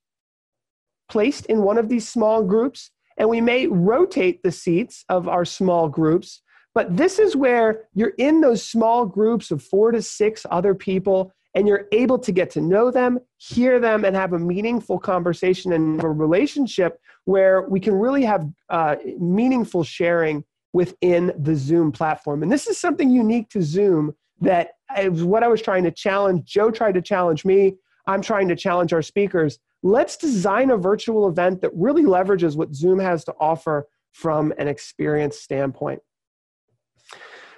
placed 1.09 1.45
in 1.47 1.61
one 1.61 1.77
of 1.77 1.89
these 1.89 2.07
small 2.07 2.43
groups 2.43 2.91
and 3.17 3.29
we 3.29 3.41
may 3.41 3.67
rotate 3.67 4.41
the 4.43 4.51
seats 4.51 5.05
of 5.09 5.27
our 5.27 5.45
small 5.45 5.87
groups. 5.87 6.41
But 6.73 6.97
this 6.97 7.19
is 7.19 7.35
where 7.35 7.87
you're 7.93 8.13
in 8.17 8.41
those 8.41 8.67
small 8.67 9.05
groups 9.05 9.51
of 9.51 9.63
four 9.63 9.91
to 9.91 10.01
six 10.01 10.45
other 10.49 10.75
people, 10.75 11.33
and 11.55 11.67
you're 11.67 11.87
able 11.91 12.19
to 12.19 12.31
get 12.31 12.49
to 12.51 12.61
know 12.61 12.91
them, 12.91 13.19
hear 13.37 13.79
them, 13.79 14.05
and 14.05 14.15
have 14.15 14.33
a 14.33 14.39
meaningful 14.39 14.99
conversation 14.99 15.73
and 15.73 16.03
a 16.03 16.07
relationship 16.07 16.99
where 17.23 17.63
we 17.63 17.79
can 17.79 17.95
really 17.95 18.23
have 18.23 18.47
uh, 18.69 18.97
meaningful 19.17 19.83
sharing 19.83 20.43
within 20.73 21.33
the 21.39 21.55
Zoom 21.55 21.91
platform. 21.91 22.43
And 22.43 22.51
this 22.51 22.67
is 22.67 22.77
something 22.77 23.09
unique 23.09 23.49
to 23.49 23.61
Zoom 23.61 24.13
that 24.41 24.71
is 24.99 25.23
what 25.23 25.41
I 25.41 25.47
was 25.47 25.61
trying 25.61 25.85
to 25.85 25.91
challenge. 25.91 26.45
Joe 26.45 26.69
tried 26.69 26.95
to 26.95 27.01
challenge 27.01 27.45
me. 27.45 27.75
I'm 28.05 28.21
trying 28.21 28.49
to 28.49 28.55
challenge 28.55 28.93
our 28.93 29.01
speakers 29.01 29.57
let's 29.85 30.17
design 30.17 30.71
a 30.71 30.77
virtual 30.77 31.27
event 31.27 31.61
that 31.61 31.69
really 31.75 32.03
leverages 32.03 32.55
what 32.55 32.73
Zoom 32.73 32.97
has 32.97 33.23
to 33.23 33.33
offer 33.39 33.87
from 34.13 34.51
an 34.57 34.67
experience 34.67 35.39
standpoint. 35.39 36.01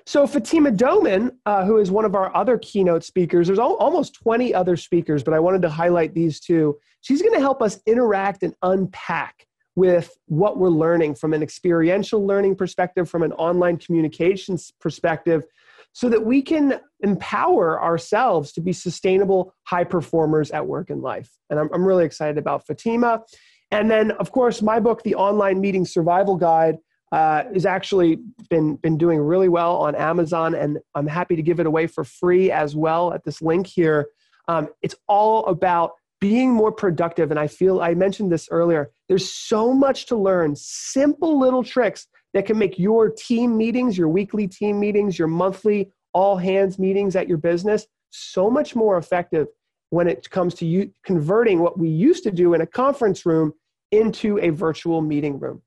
So 0.07 0.25
Fatima 0.25 0.71
Doman, 0.71 1.37
uh, 1.45 1.65
who 1.65 1.79
is 1.79 1.91
one 1.91 2.05
of 2.05 2.15
our 2.15 2.33
other 2.33 2.57
keynote 2.57 3.03
speakers, 3.03 3.47
there's 3.47 3.59
al- 3.59 3.75
almost 3.75 4.13
20 4.13 4.53
other 4.53 4.77
speakers, 4.77 5.21
but 5.21 5.33
I 5.33 5.39
wanted 5.39 5.61
to 5.63 5.69
highlight 5.69 6.13
these 6.13 6.39
two. 6.39 6.77
She's 7.01 7.21
going 7.21 7.33
to 7.33 7.41
help 7.41 7.61
us 7.61 7.81
interact 7.85 8.41
and 8.41 8.55
unpack 8.61 9.45
with 9.75 10.17
what 10.27 10.59
we're 10.59 10.69
learning 10.69 11.15
from 11.15 11.33
an 11.33 11.43
experiential 11.43 12.25
learning 12.25 12.55
perspective, 12.55 13.09
from 13.09 13.21
an 13.21 13.33
online 13.33 13.75
communications 13.75 14.71
perspective, 14.79 15.43
so 15.91 16.07
that 16.07 16.25
we 16.25 16.41
can 16.41 16.79
empower 17.01 17.83
ourselves 17.83 18.53
to 18.53 18.61
be 18.61 18.71
sustainable 18.71 19.53
high 19.63 19.83
performers 19.83 20.51
at 20.51 20.65
work 20.65 20.89
and 20.89 21.01
life. 21.01 21.29
And 21.49 21.59
I'm, 21.59 21.69
I'm 21.73 21.85
really 21.85 22.05
excited 22.05 22.37
about 22.37 22.65
Fatima. 22.65 23.23
And 23.71 23.91
then, 23.91 24.11
of 24.11 24.31
course, 24.31 24.61
my 24.61 24.79
book, 24.79 25.03
The 25.03 25.15
Online 25.15 25.59
Meeting 25.59 25.83
Survival 25.83 26.37
Guide, 26.37 26.77
uh, 27.11 27.43
is 27.53 27.65
actually 27.65 28.19
been 28.49 28.75
been 28.77 28.97
doing 28.97 29.19
really 29.19 29.49
well 29.49 29.77
on 29.77 29.95
Amazon, 29.95 30.55
and 30.55 30.79
I'm 30.95 31.07
happy 31.07 31.35
to 31.35 31.41
give 31.41 31.59
it 31.59 31.65
away 31.65 31.87
for 31.87 32.03
free 32.03 32.51
as 32.51 32.75
well 32.75 33.13
at 33.13 33.23
this 33.23 33.41
link 33.41 33.67
here. 33.67 34.07
Um, 34.47 34.69
it's 34.81 34.95
all 35.07 35.45
about 35.45 35.93
being 36.19 36.51
more 36.51 36.71
productive, 36.71 37.31
and 37.31 37.39
I 37.39 37.47
feel 37.47 37.81
I 37.81 37.93
mentioned 37.93 38.31
this 38.31 38.47
earlier. 38.51 38.91
There's 39.07 39.31
so 39.31 39.73
much 39.73 40.07
to 40.07 40.15
learn, 40.15 40.55
simple 40.55 41.39
little 41.39 41.63
tricks 41.63 42.07
that 42.33 42.45
can 42.45 42.57
make 42.57 42.77
your 42.77 43.09
team 43.09 43.55
meetings, 43.55 43.97
your 43.97 44.09
weekly 44.09 44.47
team 44.47 44.79
meetings, 44.79 45.17
your 45.17 45.27
monthly 45.27 45.91
all 46.13 46.37
hands 46.37 46.79
meetings 46.79 47.15
at 47.15 47.27
your 47.27 47.37
business 47.37 47.85
so 48.09 48.49
much 48.49 48.75
more 48.75 48.97
effective 48.97 49.47
when 49.89 50.07
it 50.07 50.29
comes 50.29 50.53
to 50.55 50.65
you 50.65 50.91
converting 51.03 51.59
what 51.59 51.77
we 51.77 51.89
used 51.89 52.23
to 52.23 52.31
do 52.31 52.53
in 52.53 52.61
a 52.61 52.65
conference 52.65 53.25
room 53.25 53.53
into 53.91 54.37
a 54.39 54.49
virtual 54.49 55.01
meeting 55.01 55.39
room. 55.39 55.61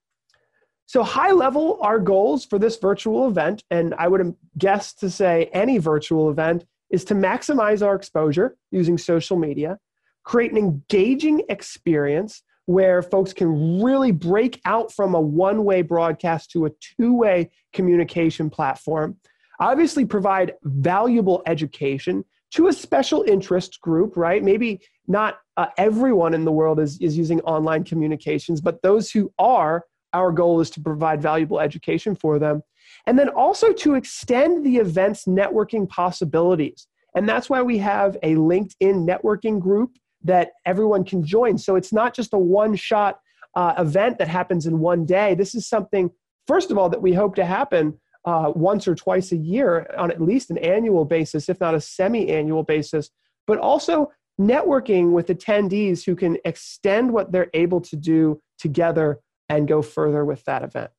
So, 0.91 1.05
high 1.05 1.31
level, 1.31 1.79
our 1.83 2.01
goals 2.01 2.45
for 2.45 2.59
this 2.59 2.77
virtual 2.77 3.29
event, 3.29 3.63
and 3.71 3.95
I 3.95 4.09
would 4.09 4.35
guess 4.59 4.93
to 4.95 5.09
say 5.09 5.49
any 5.53 5.79
virtual 5.79 6.31
event, 6.31 6.65
is 6.91 7.05
to 7.05 7.15
maximize 7.15 7.87
our 7.87 7.95
exposure 7.95 8.57
using 8.73 8.99
social 8.99 9.37
media, 9.37 9.79
create 10.25 10.51
an 10.51 10.59
engaging 10.59 11.45
experience 11.49 12.43
where 12.67 13.03
folks 13.03 13.33
can 13.33 13.81
really 13.81 14.11
break 14.11 14.61
out 14.65 14.93
from 14.93 15.15
a 15.15 15.21
one 15.21 15.63
way 15.63 15.83
broadcast 15.83 16.51
to 16.51 16.67
a 16.67 16.71
two 16.81 17.15
way 17.15 17.51
communication 17.73 18.51
platform. 18.51 19.17
Obviously, 19.61 20.05
provide 20.05 20.55
valuable 20.65 21.41
education 21.47 22.25
to 22.55 22.67
a 22.67 22.73
special 22.73 23.23
interest 23.29 23.81
group, 23.81 24.17
right? 24.17 24.43
Maybe 24.43 24.81
not 25.07 25.39
uh, 25.57 25.67
everyone 25.79 26.35
in 26.35 26.45
the 26.45 26.51
world 26.51 26.81
is, 26.81 26.99
is 27.01 27.17
using 27.17 27.41
online 27.43 27.85
communications, 27.85 28.61
but 28.61 28.83
those 28.83 29.13
who 29.13 29.33
are, 29.39 29.85
our 30.13 30.33
goal 30.33 30.61
is 30.61 30.71
to 30.71 30.81
provide 30.81 31.23
valuable 31.23 31.61
education 31.61 32.15
for 32.15 32.39
them. 32.39 32.63
And 33.07 33.19
then 33.19 33.29
also 33.29 33.73
to 33.73 33.95
extend 33.95 34.65
the 34.65 34.77
event's 34.77 35.25
networking 35.25 35.89
possibilities. 35.89 36.87
And 37.15 37.29
that's 37.29 37.51
why 37.51 37.63
we 37.63 37.79
have 37.79 38.17
a 38.23 38.35
LinkedIn 38.35 39.07
networking 39.07 39.61
group 39.61 39.97
that 40.23 40.51
everyone 40.67 41.05
can 41.05 41.25
join. 41.25 41.59
So 41.59 41.77
it's 41.77 41.93
not 41.93 42.15
just 42.15 42.35
a 42.35 42.39
one 42.39 42.77
shot 42.77 43.21
uh, 43.55 43.75
event 43.79 44.19
that 44.19 44.29
happens 44.29 44.67
in 44.67 44.79
one 44.79 45.07
day. 45.07 45.35
This 45.35 45.55
is 45.55 45.67
something, 45.67 46.11
first 46.47 46.71
of 46.71 46.79
all, 46.79 46.89
that 46.91 47.03
we 47.03 47.13
hope 47.13 47.35
to 47.37 47.45
happen 47.45 47.99
uh, 48.25 48.53
once 48.55 48.87
or 48.87 48.95
twice 48.95 49.33
a 49.33 49.37
year 49.37 49.93
on 49.97 50.11
at 50.11 50.21
least 50.21 50.51
an 50.51 50.59
annual 50.59 51.05
basis, 51.05 51.49
if 51.49 51.59
not 51.61 51.75
a 51.75 51.81
semi 51.81 52.29
annual 52.29 52.63
basis, 52.63 53.11
but 53.47 53.59
also 53.59 54.11
networking 54.41 55.11
with 55.13 55.27
attendees 55.29 56.05
who 56.05 56.15
can 56.15 56.37
extend 56.45 57.13
what 57.13 57.33
they're 57.33 57.51
able 57.55 57.81
to 57.81 57.97
do 57.97 58.41
together 58.59 59.21
and 59.51 59.69
go 59.69 59.83
further 59.83 60.25
with 60.25 60.43
that 60.45 60.63
event. 60.63 60.91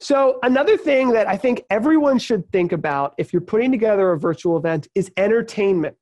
So, 0.00 0.38
another 0.42 0.78
thing 0.78 1.10
that 1.10 1.28
I 1.28 1.36
think 1.36 1.64
everyone 1.68 2.18
should 2.18 2.50
think 2.50 2.72
about 2.72 3.14
if 3.18 3.34
you're 3.34 3.42
putting 3.42 3.70
together 3.70 4.12
a 4.12 4.18
virtual 4.18 4.56
event 4.56 4.88
is 4.94 5.12
entertainment 5.18 5.96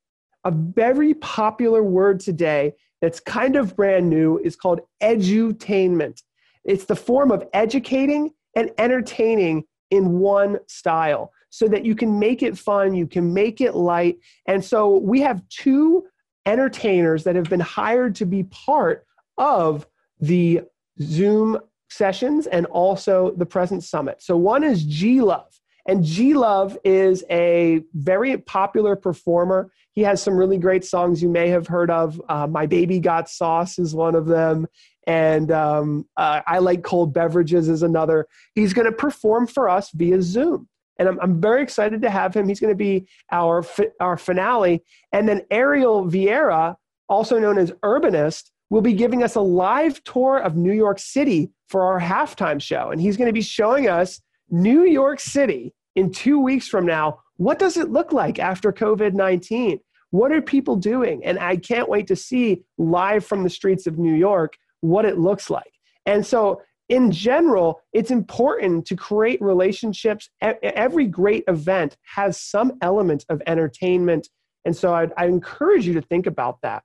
a 0.45 0.51
very 0.51 1.13
popular 1.15 1.83
word 1.83 2.19
today 2.19 2.73
that's 3.01 3.19
kind 3.19 3.55
of 3.55 3.75
brand 3.75 4.09
new 4.09 4.39
is 4.39 4.55
called 4.55 4.81
edutainment. 5.01 6.21
It's 6.63 6.85
the 6.85 6.95
form 6.95 7.31
of 7.31 7.47
educating 7.53 8.31
and 8.55 8.71
entertaining 8.77 9.63
in 9.91 10.19
one 10.19 10.59
style 10.67 11.31
so 11.49 11.67
that 11.67 11.85
you 11.85 11.95
can 11.95 12.19
make 12.19 12.43
it 12.43 12.57
fun, 12.57 12.93
you 12.93 13.07
can 13.07 13.33
make 13.33 13.59
it 13.59 13.75
light. 13.75 14.17
And 14.47 14.63
so 14.63 14.97
we 14.97 15.21
have 15.21 15.47
two 15.49 16.05
entertainers 16.45 17.23
that 17.23 17.35
have 17.35 17.49
been 17.49 17.59
hired 17.59 18.15
to 18.15 18.25
be 18.25 18.43
part 18.43 19.05
of 19.37 19.87
the 20.19 20.61
Zoom 21.01 21.59
sessions 21.89 22.47
and 22.47 22.65
also 22.67 23.31
the 23.37 23.45
present 23.45 23.83
summit. 23.83 24.21
So 24.21 24.37
one 24.37 24.63
is 24.63 24.83
G 24.83 25.21
Love. 25.21 25.59
And 25.87 26.03
G 26.03 26.33
Love 26.33 26.77
is 26.83 27.23
a 27.31 27.81
very 27.93 28.37
popular 28.37 28.95
performer. 28.95 29.71
He 29.93 30.01
has 30.01 30.21
some 30.21 30.35
really 30.35 30.57
great 30.57 30.85
songs 30.85 31.21
you 31.21 31.29
may 31.29 31.49
have 31.49 31.67
heard 31.67 31.89
of. 31.89 32.21
Uh, 32.29 32.47
My 32.47 32.67
Baby 32.67 32.99
Got 32.99 33.29
Sauce 33.29 33.79
is 33.79 33.95
one 33.95 34.13
of 34.13 34.27
them. 34.27 34.67
And 35.07 35.51
um, 35.51 36.05
uh, 36.15 36.41
I 36.45 36.59
Like 36.59 36.83
Cold 36.83 37.13
Beverages 37.13 37.69
is 37.69 37.81
another. 37.81 38.27
He's 38.53 38.73
going 38.73 38.85
to 38.85 38.91
perform 38.91 39.47
for 39.47 39.67
us 39.67 39.89
via 39.91 40.21
Zoom. 40.21 40.67
And 40.99 41.07
I'm, 41.07 41.19
I'm 41.21 41.41
very 41.41 41.63
excited 41.63 42.01
to 42.03 42.09
have 42.09 42.35
him. 42.35 42.47
He's 42.47 42.59
going 42.59 42.73
to 42.73 42.77
be 42.77 43.07
our, 43.31 43.63
fi- 43.63 43.89
our 43.99 44.17
finale. 44.17 44.83
And 45.11 45.27
then 45.27 45.41
Ariel 45.49 46.05
Vieira, 46.05 46.75
also 47.07 47.39
known 47.39 47.57
as 47.57 47.71
Urbanist, 47.83 48.51
will 48.69 48.81
be 48.81 48.93
giving 48.93 49.23
us 49.23 49.35
a 49.35 49.41
live 49.41 50.03
tour 50.03 50.37
of 50.37 50.55
New 50.55 50.73
York 50.73 50.99
City 50.99 51.51
for 51.67 51.83
our 51.83 51.99
halftime 51.99 52.61
show. 52.61 52.91
And 52.91 53.01
he's 53.01 53.17
going 53.17 53.27
to 53.29 53.33
be 53.33 53.41
showing 53.41 53.87
us 53.87 54.21
New 54.49 54.83
York 54.83 55.19
City 55.19 55.73
in 55.95 56.11
two 56.11 56.39
weeks 56.39 56.67
from 56.67 56.85
now, 56.85 57.19
what 57.37 57.59
does 57.59 57.77
it 57.77 57.89
look 57.89 58.11
like 58.11 58.39
after 58.39 58.71
COVID 58.71 59.13
19? 59.13 59.79
What 60.11 60.31
are 60.31 60.41
people 60.41 60.75
doing? 60.75 61.23
And 61.23 61.37
I 61.39 61.55
can't 61.55 61.89
wait 61.89 62.07
to 62.07 62.15
see 62.15 62.63
live 62.77 63.25
from 63.25 63.43
the 63.43 63.49
streets 63.49 63.85
of 63.85 63.99
New 63.99 64.15
York 64.15 64.53
what 64.81 65.05
it 65.05 65.17
looks 65.17 65.49
like. 65.49 65.71
And 66.05 66.25
so, 66.25 66.61
in 66.87 67.11
general, 67.11 67.81
it's 67.93 68.09
important 68.09 68.87
to 68.87 68.95
create 68.95 69.39
relationships. 69.41 70.29
Every 70.41 71.05
great 71.05 71.43
event 71.47 71.97
has 72.15 72.41
some 72.41 72.73
element 72.81 73.25
of 73.29 73.43
entertainment. 73.45 74.27
And 74.65 74.75
so, 74.75 74.93
I'd, 74.95 75.13
I 75.15 75.25
encourage 75.25 75.85
you 75.85 75.93
to 75.93 76.01
think 76.01 76.25
about 76.25 76.61
that. 76.63 76.83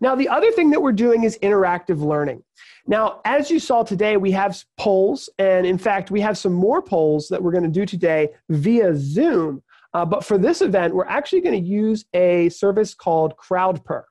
Now, 0.00 0.14
the 0.14 0.28
other 0.28 0.50
thing 0.52 0.70
that 0.70 0.82
we're 0.82 0.92
doing 0.92 1.24
is 1.24 1.38
interactive 1.42 2.00
learning. 2.00 2.42
Now, 2.86 3.20
as 3.24 3.50
you 3.50 3.58
saw 3.58 3.82
today, 3.82 4.16
we 4.16 4.30
have 4.32 4.62
polls, 4.78 5.30
and 5.38 5.66
in 5.66 5.78
fact, 5.78 6.10
we 6.10 6.20
have 6.20 6.36
some 6.36 6.52
more 6.52 6.82
polls 6.82 7.28
that 7.28 7.42
we're 7.42 7.52
going 7.52 7.64
to 7.64 7.70
do 7.70 7.86
today 7.86 8.28
via 8.50 8.94
Zoom. 8.94 9.62
Uh, 9.94 10.04
but 10.04 10.24
for 10.24 10.36
this 10.36 10.60
event, 10.60 10.94
we're 10.94 11.06
actually 11.06 11.40
going 11.40 11.60
to 11.62 11.68
use 11.68 12.04
a 12.14 12.48
service 12.50 12.94
called 12.94 13.34
CrowdPurr. 13.36 14.02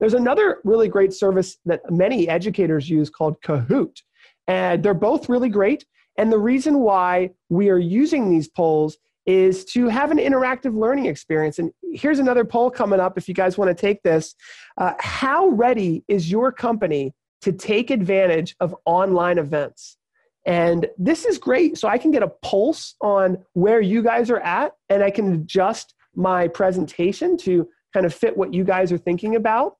There's 0.00 0.14
another 0.14 0.60
really 0.64 0.88
great 0.88 1.12
service 1.12 1.58
that 1.66 1.82
many 1.90 2.28
educators 2.28 2.88
use 2.88 3.10
called 3.10 3.40
Kahoot, 3.42 4.00
and 4.48 4.82
they're 4.82 4.94
both 4.94 5.28
really 5.28 5.48
great. 5.48 5.84
And 6.16 6.32
the 6.32 6.38
reason 6.38 6.80
why 6.80 7.30
we 7.48 7.70
are 7.70 7.78
using 7.78 8.30
these 8.30 8.48
polls 8.48 8.98
is 9.26 9.64
to 9.66 9.88
have 9.88 10.10
an 10.10 10.18
interactive 10.18 10.76
learning 10.76 11.06
experience. 11.06 11.58
And 11.58 11.72
here's 11.92 12.18
another 12.18 12.44
poll 12.44 12.70
coming 12.70 13.00
up 13.00 13.16
if 13.16 13.28
you 13.28 13.34
guys 13.34 13.56
want 13.56 13.68
to 13.68 13.80
take 13.80 14.02
this. 14.02 14.34
Uh, 14.78 14.94
how 14.98 15.48
ready 15.48 16.04
is 16.08 16.30
your 16.30 16.50
company 16.50 17.14
to 17.42 17.52
take 17.52 17.90
advantage 17.90 18.56
of 18.60 18.74
online 18.84 19.38
events? 19.38 19.96
And 20.44 20.88
this 20.98 21.24
is 21.24 21.38
great. 21.38 21.78
So 21.78 21.88
I 21.88 21.98
can 21.98 22.10
get 22.10 22.22
a 22.22 22.28
pulse 22.28 22.96
on 23.00 23.38
where 23.52 23.80
you 23.80 24.02
guys 24.02 24.30
are 24.30 24.40
at, 24.40 24.72
and 24.88 25.02
I 25.02 25.10
can 25.10 25.32
adjust 25.34 25.94
my 26.14 26.48
presentation 26.48 27.36
to 27.38 27.68
kind 27.92 28.06
of 28.06 28.12
fit 28.12 28.36
what 28.36 28.52
you 28.52 28.64
guys 28.64 28.90
are 28.90 28.98
thinking 28.98 29.36
about. 29.36 29.76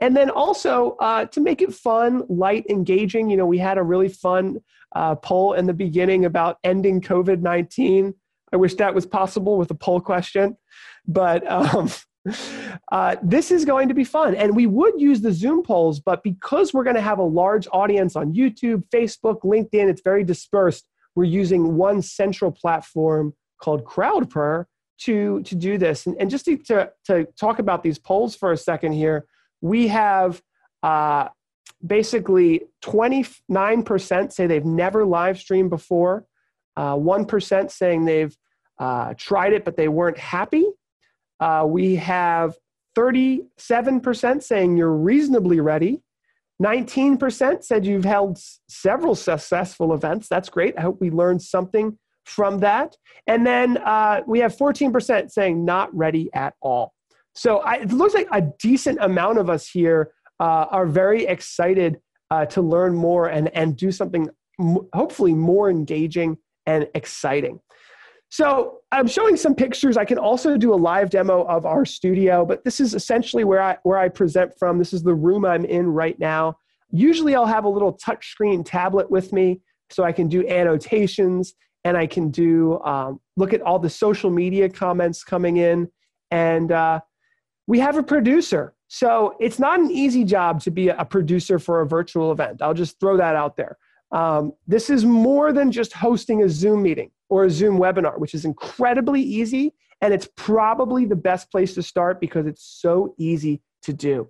And 0.00 0.16
then 0.16 0.30
also 0.30 0.96
uh, 1.00 1.24
to 1.26 1.40
make 1.40 1.62
it 1.62 1.72
fun, 1.72 2.22
light, 2.28 2.66
engaging. 2.68 3.30
You 3.30 3.38
know, 3.38 3.46
we 3.46 3.58
had 3.58 3.78
a 3.78 3.82
really 3.82 4.08
fun 4.08 4.60
uh, 4.94 5.14
poll 5.16 5.54
in 5.54 5.66
the 5.66 5.74
beginning 5.74 6.26
about 6.26 6.58
ending 6.62 7.00
COVID 7.00 7.40
19. 7.40 8.14
I 8.52 8.56
wish 8.56 8.74
that 8.74 8.94
was 8.94 9.06
possible 9.06 9.58
with 9.58 9.70
a 9.70 9.74
poll 9.74 10.00
question. 10.00 10.56
But 11.06 11.48
um, 11.50 11.90
uh, 12.92 13.16
this 13.22 13.50
is 13.50 13.64
going 13.64 13.88
to 13.88 13.94
be 13.94 14.04
fun. 14.04 14.34
And 14.34 14.54
we 14.56 14.66
would 14.66 15.00
use 15.00 15.20
the 15.20 15.32
Zoom 15.32 15.62
polls, 15.62 16.00
but 16.00 16.22
because 16.22 16.72
we're 16.72 16.84
going 16.84 16.96
to 16.96 17.02
have 17.02 17.18
a 17.18 17.24
large 17.24 17.66
audience 17.72 18.16
on 18.16 18.34
YouTube, 18.34 18.84
Facebook, 18.92 19.42
LinkedIn, 19.42 19.88
it's 19.88 20.02
very 20.02 20.24
dispersed. 20.24 20.86
We're 21.14 21.24
using 21.24 21.76
one 21.76 22.02
central 22.02 22.52
platform 22.52 23.34
called 23.60 23.84
CrowdPurr 23.84 24.66
to, 24.98 25.42
to 25.42 25.54
do 25.54 25.78
this. 25.78 26.06
And, 26.06 26.16
and 26.20 26.30
just 26.30 26.44
to, 26.46 26.56
to, 26.64 26.90
to, 27.06 27.26
talk 27.38 27.58
about 27.58 27.82
these 27.82 27.98
polls 27.98 28.34
for 28.34 28.52
a 28.52 28.56
second 28.56 28.92
here, 28.92 29.26
we 29.60 29.88
have 29.88 30.42
uh, 30.82 31.28
basically 31.86 32.62
29% 32.84 34.32
say 34.32 34.46
they've 34.46 34.64
never 34.64 35.04
live 35.04 35.38
streamed 35.38 35.70
before, 35.70 36.26
1% 36.76 37.70
saying 37.70 38.04
they've 38.04 38.36
uh, 38.78 39.14
tried 39.16 39.52
it 39.52 39.64
but 39.64 39.76
they 39.76 39.88
weren't 39.88 40.18
happy. 40.18 40.66
Uh, 41.40 41.64
we 41.66 41.96
have 41.96 42.56
37% 42.96 44.42
saying 44.42 44.76
you're 44.76 44.92
reasonably 44.92 45.60
ready. 45.60 46.02
19% 46.62 47.62
said 47.62 47.84
you've 47.84 48.04
held 48.04 48.38
several 48.68 49.14
successful 49.14 49.92
events. 49.92 50.28
That's 50.28 50.48
great. 50.48 50.74
I 50.78 50.80
hope 50.80 51.00
we 51.00 51.10
learned 51.10 51.42
something 51.42 51.98
from 52.24 52.60
that. 52.60 52.96
And 53.26 53.46
then 53.46 53.76
uh, 53.78 54.22
we 54.26 54.38
have 54.40 54.56
14% 54.56 55.30
saying 55.30 55.64
not 55.64 55.94
ready 55.94 56.30
at 56.34 56.54
all. 56.62 56.94
So 57.34 57.58
I, 57.58 57.74
it 57.74 57.92
looks 57.92 58.14
like 58.14 58.28
a 58.32 58.42
decent 58.58 58.98
amount 59.00 59.38
of 59.38 59.50
us 59.50 59.68
here 59.68 60.12
uh, 60.40 60.66
are 60.70 60.86
very 60.86 61.26
excited 61.26 62.00
uh, 62.30 62.46
to 62.46 62.62
learn 62.62 62.94
more 62.94 63.28
and, 63.28 63.48
and 63.54 63.76
do 63.76 63.92
something 63.92 64.28
m- 64.58 64.88
hopefully 64.94 65.34
more 65.34 65.70
engaging 65.70 66.38
and 66.66 66.88
exciting. 66.94 67.60
So 68.28 68.80
I'm 68.90 69.06
showing 69.06 69.36
some 69.36 69.54
pictures. 69.54 69.96
I 69.96 70.04
can 70.04 70.18
also 70.18 70.56
do 70.56 70.74
a 70.74 70.76
live 70.76 71.10
demo 71.10 71.44
of 71.44 71.64
our 71.64 71.84
studio, 71.84 72.44
but 72.44 72.64
this 72.64 72.80
is 72.80 72.94
essentially 72.94 73.44
where 73.44 73.62
I, 73.62 73.78
where 73.84 73.98
I 73.98 74.08
present 74.08 74.52
from. 74.58 74.78
This 74.78 74.92
is 74.92 75.02
the 75.02 75.14
room 75.14 75.44
I'm 75.44 75.64
in 75.64 75.86
right 75.86 76.18
now. 76.18 76.56
Usually 76.90 77.34
I'll 77.34 77.46
have 77.46 77.64
a 77.64 77.68
little 77.68 77.96
touchscreen 77.98 78.64
tablet 78.64 79.10
with 79.10 79.32
me 79.32 79.60
so 79.90 80.02
I 80.02 80.12
can 80.12 80.28
do 80.28 80.46
annotations 80.48 81.54
and 81.84 81.96
I 81.96 82.06
can 82.06 82.30
do 82.30 82.80
um, 82.82 83.20
look 83.36 83.52
at 83.52 83.62
all 83.62 83.78
the 83.78 83.90
social 83.90 84.30
media 84.30 84.68
comments 84.68 85.22
coming 85.22 85.58
in. 85.58 85.88
And 86.32 86.72
uh, 86.72 87.00
we 87.68 87.78
have 87.78 87.96
a 87.96 88.02
producer. 88.02 88.74
So 88.88 89.36
it's 89.40 89.58
not 89.58 89.80
an 89.80 89.90
easy 89.90 90.24
job 90.24 90.60
to 90.62 90.70
be 90.70 90.88
a 90.88 91.04
producer 91.04 91.58
for 91.58 91.80
a 91.80 91.86
virtual 91.86 92.32
event. 92.32 92.60
I'll 92.60 92.74
just 92.74 92.98
throw 92.98 93.16
that 93.16 93.36
out 93.36 93.56
there. 93.56 93.78
Um, 94.12 94.52
this 94.66 94.88
is 94.90 95.04
more 95.04 95.52
than 95.52 95.72
just 95.72 95.92
hosting 95.92 96.42
a 96.42 96.48
Zoom 96.48 96.82
meeting 96.82 97.10
or 97.28 97.44
a 97.44 97.50
Zoom 97.50 97.78
webinar, 97.78 98.18
which 98.18 98.34
is 98.34 98.44
incredibly 98.44 99.20
easy. 99.20 99.74
And 100.00 100.12
it's 100.12 100.28
probably 100.36 101.04
the 101.06 101.16
best 101.16 101.50
place 101.50 101.74
to 101.74 101.82
start 101.82 102.20
because 102.20 102.46
it's 102.46 102.62
so 102.62 103.14
easy 103.18 103.62
to 103.82 103.92
do. 103.92 104.28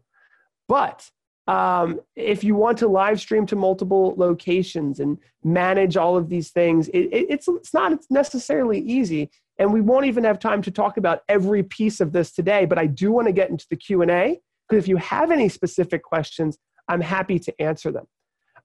But 0.68 1.08
um, 1.46 2.00
if 2.16 2.42
you 2.42 2.56
want 2.56 2.78
to 2.78 2.88
live 2.88 3.20
stream 3.20 3.46
to 3.46 3.56
multiple 3.56 4.14
locations 4.16 4.98
and 4.98 5.18
manage 5.44 5.96
all 5.96 6.16
of 6.16 6.28
these 6.28 6.50
things, 6.50 6.88
it, 6.88 7.08
it, 7.12 7.26
it's, 7.28 7.48
it's 7.48 7.74
not 7.74 7.98
necessarily 8.10 8.80
easy. 8.80 9.30
And 9.58 9.72
we 9.72 9.80
won't 9.80 10.06
even 10.06 10.24
have 10.24 10.38
time 10.38 10.62
to 10.62 10.70
talk 10.70 10.96
about 10.96 11.22
every 11.28 11.62
piece 11.62 12.00
of 12.00 12.12
this 12.12 12.32
today, 12.32 12.64
but 12.66 12.78
I 12.78 12.86
do 12.86 13.12
want 13.12 13.26
to 13.26 13.32
get 13.32 13.50
into 13.50 13.66
the 13.70 13.76
Q&A 13.76 14.40
because 14.68 14.84
if 14.84 14.88
you 14.88 14.96
have 14.96 15.30
any 15.30 15.48
specific 15.48 16.02
questions, 16.02 16.58
I'm 16.88 17.00
happy 17.00 17.38
to 17.38 17.60
answer 17.60 17.90
them. 17.90 18.06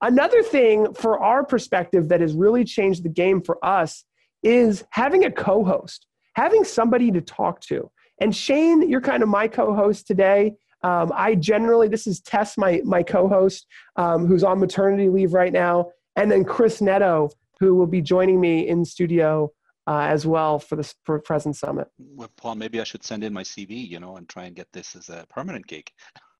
Another 0.02 0.42
thing 0.42 0.92
for 0.94 1.20
our 1.20 1.44
perspective 1.44 2.08
that 2.08 2.20
has 2.20 2.34
really 2.34 2.64
changed 2.64 3.04
the 3.04 3.08
game 3.08 3.40
for 3.40 3.64
us 3.64 4.04
is 4.42 4.84
having 4.90 5.24
a 5.24 5.30
co 5.30 5.64
host, 5.64 6.06
having 6.34 6.64
somebody 6.64 7.12
to 7.12 7.20
talk 7.20 7.60
to. 7.60 7.88
And 8.20 8.34
Shane, 8.34 8.88
you're 8.88 9.00
kind 9.00 9.22
of 9.22 9.28
my 9.28 9.46
co 9.46 9.74
host 9.74 10.08
today. 10.08 10.54
Um, 10.82 11.12
I 11.14 11.36
generally, 11.36 11.86
this 11.86 12.08
is 12.08 12.20
Tess, 12.20 12.58
my, 12.58 12.80
my 12.84 13.04
co 13.04 13.28
host, 13.28 13.66
um, 13.94 14.26
who's 14.26 14.42
on 14.42 14.58
maternity 14.58 15.08
leave 15.08 15.34
right 15.34 15.52
now. 15.52 15.92
And 16.16 16.30
then 16.30 16.44
Chris 16.44 16.80
Netto, 16.80 17.30
who 17.60 17.76
will 17.76 17.86
be 17.86 18.02
joining 18.02 18.40
me 18.40 18.66
in 18.66 18.84
studio 18.84 19.52
uh, 19.86 20.00
as 20.00 20.26
well 20.26 20.58
for 20.58 20.74
the 20.74 20.94
for 21.04 21.20
present 21.20 21.56
summit. 21.56 21.86
Well, 21.98 22.30
Paul, 22.36 22.56
maybe 22.56 22.80
I 22.80 22.84
should 22.84 23.04
send 23.04 23.22
in 23.22 23.32
my 23.32 23.44
CV, 23.44 23.88
you 23.88 24.00
know, 24.00 24.16
and 24.16 24.28
try 24.28 24.44
and 24.46 24.56
get 24.56 24.66
this 24.72 24.96
as 24.96 25.08
a 25.08 25.24
permanent 25.30 25.66
gig. 25.68 25.88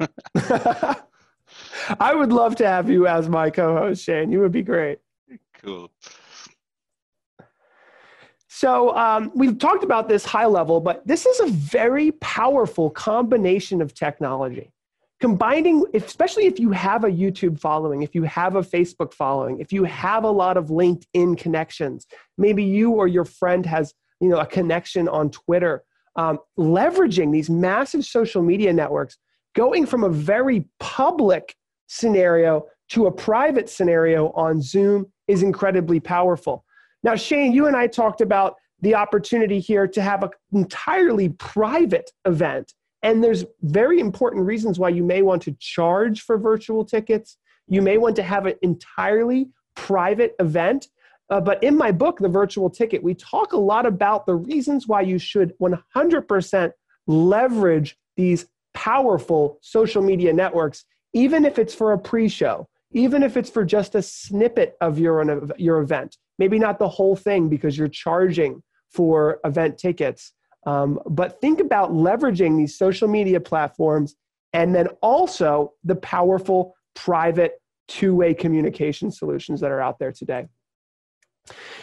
I 1.98 2.14
would 2.14 2.32
love 2.32 2.56
to 2.56 2.66
have 2.66 2.88
you 2.90 3.06
as 3.06 3.28
my 3.28 3.50
co-host, 3.50 4.04
Shane. 4.04 4.30
You 4.32 4.40
would 4.40 4.52
be 4.52 4.62
great. 4.62 4.98
Cool. 5.62 5.90
So 8.48 8.96
um, 8.96 9.32
we've 9.34 9.58
talked 9.58 9.82
about 9.82 10.08
this 10.08 10.24
high 10.24 10.46
level, 10.46 10.80
but 10.80 11.06
this 11.06 11.26
is 11.26 11.40
a 11.40 11.46
very 11.46 12.12
powerful 12.12 12.90
combination 12.90 13.82
of 13.82 13.94
technology. 13.94 14.72
Combining, 15.20 15.84
especially 15.94 16.46
if 16.46 16.60
you 16.60 16.70
have 16.70 17.04
a 17.04 17.08
YouTube 17.08 17.58
following, 17.58 18.02
if 18.02 18.14
you 18.14 18.24
have 18.24 18.56
a 18.56 18.62
Facebook 18.62 19.14
following, 19.14 19.58
if 19.58 19.72
you 19.72 19.84
have 19.84 20.24
a 20.24 20.30
lot 20.30 20.56
of 20.56 20.66
LinkedIn 20.66 21.38
connections, 21.38 22.06
maybe 22.38 22.62
you 22.62 22.90
or 22.90 23.08
your 23.08 23.24
friend 23.24 23.64
has 23.66 23.94
you 24.20 24.28
know 24.28 24.38
a 24.38 24.46
connection 24.46 25.08
on 25.08 25.30
Twitter. 25.30 25.82
Um, 26.14 26.38
leveraging 26.58 27.32
these 27.32 27.48
massive 27.48 28.04
social 28.04 28.42
media 28.42 28.72
networks, 28.72 29.16
going 29.54 29.86
from 29.86 30.04
a 30.04 30.08
very 30.08 30.66
public 30.80 31.54
scenario 31.86 32.66
to 32.90 33.06
a 33.06 33.12
private 33.12 33.68
scenario 33.68 34.30
on 34.30 34.60
Zoom 34.60 35.06
is 35.28 35.42
incredibly 35.42 36.00
powerful. 36.00 36.64
Now, 37.02 37.16
Shane, 37.16 37.52
you 37.52 37.66
and 37.66 37.76
I 37.76 37.86
talked 37.86 38.20
about 38.20 38.56
the 38.80 38.94
opportunity 38.94 39.60
here 39.60 39.86
to 39.86 40.02
have 40.02 40.22
an 40.22 40.30
entirely 40.52 41.30
private 41.30 42.10
event. 42.26 42.74
And 43.02 43.22
there's 43.22 43.44
very 43.62 43.98
important 43.98 44.44
reasons 44.44 44.78
why 44.78 44.90
you 44.90 45.04
may 45.04 45.22
want 45.22 45.42
to 45.42 45.56
charge 45.58 46.22
for 46.22 46.38
virtual 46.38 46.84
tickets. 46.84 47.36
You 47.68 47.82
may 47.82 47.98
want 47.98 48.16
to 48.16 48.22
have 48.22 48.46
an 48.46 48.54
entirely 48.62 49.50
private 49.74 50.34
event. 50.38 50.88
Uh, 51.30 51.40
but 51.40 51.62
in 51.62 51.76
my 51.76 51.90
book, 51.90 52.18
The 52.18 52.28
Virtual 52.28 52.68
Ticket, 52.68 53.02
we 53.02 53.14
talk 53.14 53.52
a 53.52 53.58
lot 53.58 53.86
about 53.86 54.26
the 54.26 54.34
reasons 54.34 54.86
why 54.86 55.00
you 55.00 55.18
should 55.18 55.54
100% 55.60 56.72
leverage 57.06 57.96
these 58.16 58.46
powerful 58.74 59.58
social 59.60 60.02
media 60.02 60.32
networks, 60.32 60.84
even 61.12 61.44
if 61.44 61.58
it's 61.58 61.74
for 61.74 61.92
a 61.92 61.98
pre 61.98 62.28
show, 62.28 62.68
even 62.92 63.22
if 63.22 63.36
it's 63.36 63.50
for 63.50 63.64
just 63.64 63.94
a 63.94 64.02
snippet 64.02 64.76
of 64.80 64.98
your, 64.98 65.46
your 65.58 65.80
event 65.80 66.16
maybe 66.38 66.58
not 66.58 66.78
the 66.78 66.88
whole 66.88 67.16
thing 67.16 67.48
because 67.48 67.78
you're 67.78 67.86
charging 67.86 68.62
for 68.90 69.38
event 69.44 69.78
tickets. 69.78 70.32
Um, 70.66 70.98
but 71.06 71.40
think 71.40 71.60
about 71.60 71.92
leveraging 71.92 72.56
these 72.56 72.76
social 72.76 73.08
media 73.08 73.40
platforms 73.40 74.16
and 74.52 74.74
then 74.74 74.88
also 75.00 75.72
the 75.84 75.94
powerful 75.94 76.74
private 76.94 77.60
two 77.86 78.14
way 78.14 78.34
communication 78.34 79.10
solutions 79.10 79.60
that 79.60 79.70
are 79.70 79.80
out 79.80 79.98
there 79.98 80.12
today. 80.12 80.46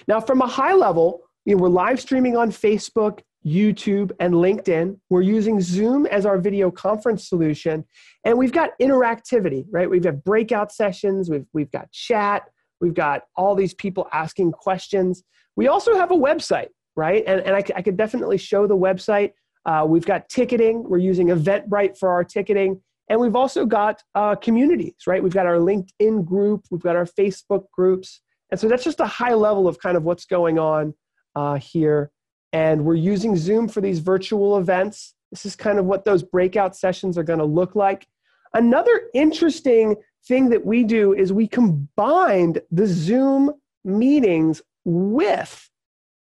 Now, 0.08 0.20
from 0.22 0.42
a 0.42 0.48
high 0.48 0.74
level, 0.74 1.22
you 1.46 1.56
know, 1.56 1.64
we're 1.64 1.70
live 1.70 2.00
streaming 2.00 2.38
on 2.38 2.52
Facebook, 2.52 3.20
YouTube, 3.46 4.12
and 4.20 4.34
LinkedIn. 4.34 4.98
We're 5.10 5.22
using 5.22 5.62
Zoom 5.62 6.06
as 6.06 6.26
our 6.26 6.38
video 6.38 6.70
conference 6.70 7.28
solution. 7.28 7.86
And 8.26 8.38
we've 8.38 8.52
got 8.52 8.72
interactivity, 8.82 9.66
right? 9.72 9.90
We've 9.90 10.04
got 10.04 10.24
breakout 10.24 10.72
sessions, 10.72 11.30
we've, 11.30 11.46
we've 11.54 11.72
got 11.72 11.92
chat, 11.92 12.44
we've 12.82 12.94
got 12.94 13.24
all 13.36 13.56
these 13.56 13.74
people 13.74 14.08
asking 14.12 14.52
questions. 14.52 15.24
We 15.56 15.68
also 15.68 15.96
have 15.96 16.12
a 16.12 16.16
website, 16.16 16.70
right? 16.96 17.24
And, 17.26 17.42
and 17.42 17.56
I, 17.56 17.64
I 17.76 17.82
could 17.82 17.98
definitely 17.98 18.38
show 18.38 18.68
the 18.68 18.78
website. 18.78 19.32
Uh, 19.66 19.86
we've 19.88 20.06
got 20.06 20.30
ticketing. 20.30 20.84
We're 20.88 20.98
using 20.98 21.28
Eventbrite 21.28 21.98
for 21.98 22.10
our 22.10 22.24
ticketing. 22.24 22.82
And 23.10 23.20
we've 23.20 23.36
also 23.36 23.66
got 23.66 24.04
uh, 24.16 24.36
communities, 24.36 24.96
right? 25.08 25.22
We've 25.22 25.34
got 25.34 25.48
our 25.48 25.58
LinkedIn 25.58 26.26
group, 26.26 26.66
we've 26.70 26.82
got 26.82 26.96
our 26.96 27.06
Facebook 27.06 27.66
groups. 27.74 28.22
And 28.52 28.60
so 28.60 28.68
that's 28.68 28.84
just 28.84 29.00
a 29.00 29.06
high 29.06 29.34
level 29.34 29.68
of 29.68 29.80
kind 29.80 29.98
of 29.98 30.04
what's 30.04 30.26
going 30.26 30.60
on 30.60 30.94
uh, 31.36 31.56
here. 31.56 32.12
And 32.52 32.86
we're 32.86 32.96
using 32.96 33.36
Zoom 33.36 33.68
for 33.68 33.82
these 33.82 34.00
virtual 34.00 34.58
events. 34.58 35.14
This 35.32 35.46
is 35.46 35.56
kind 35.56 35.80
of 35.80 35.86
what 35.86 36.06
those 36.06 36.24
breakout 36.24 36.76
sessions 36.76 37.18
are 37.18 37.24
going 37.24 37.40
to 37.40 37.46
look 37.46 37.76
like. 37.76 38.08
Another 38.54 39.02
interesting 39.14 39.96
thing 40.28 40.50
that 40.50 40.66
we 40.66 40.84
do 40.84 41.14
is 41.14 41.32
we 41.32 41.48
combined 41.48 42.62
the 42.72 42.88
Zoom 42.88 43.52
meetings 43.84 44.62
with 44.86 45.70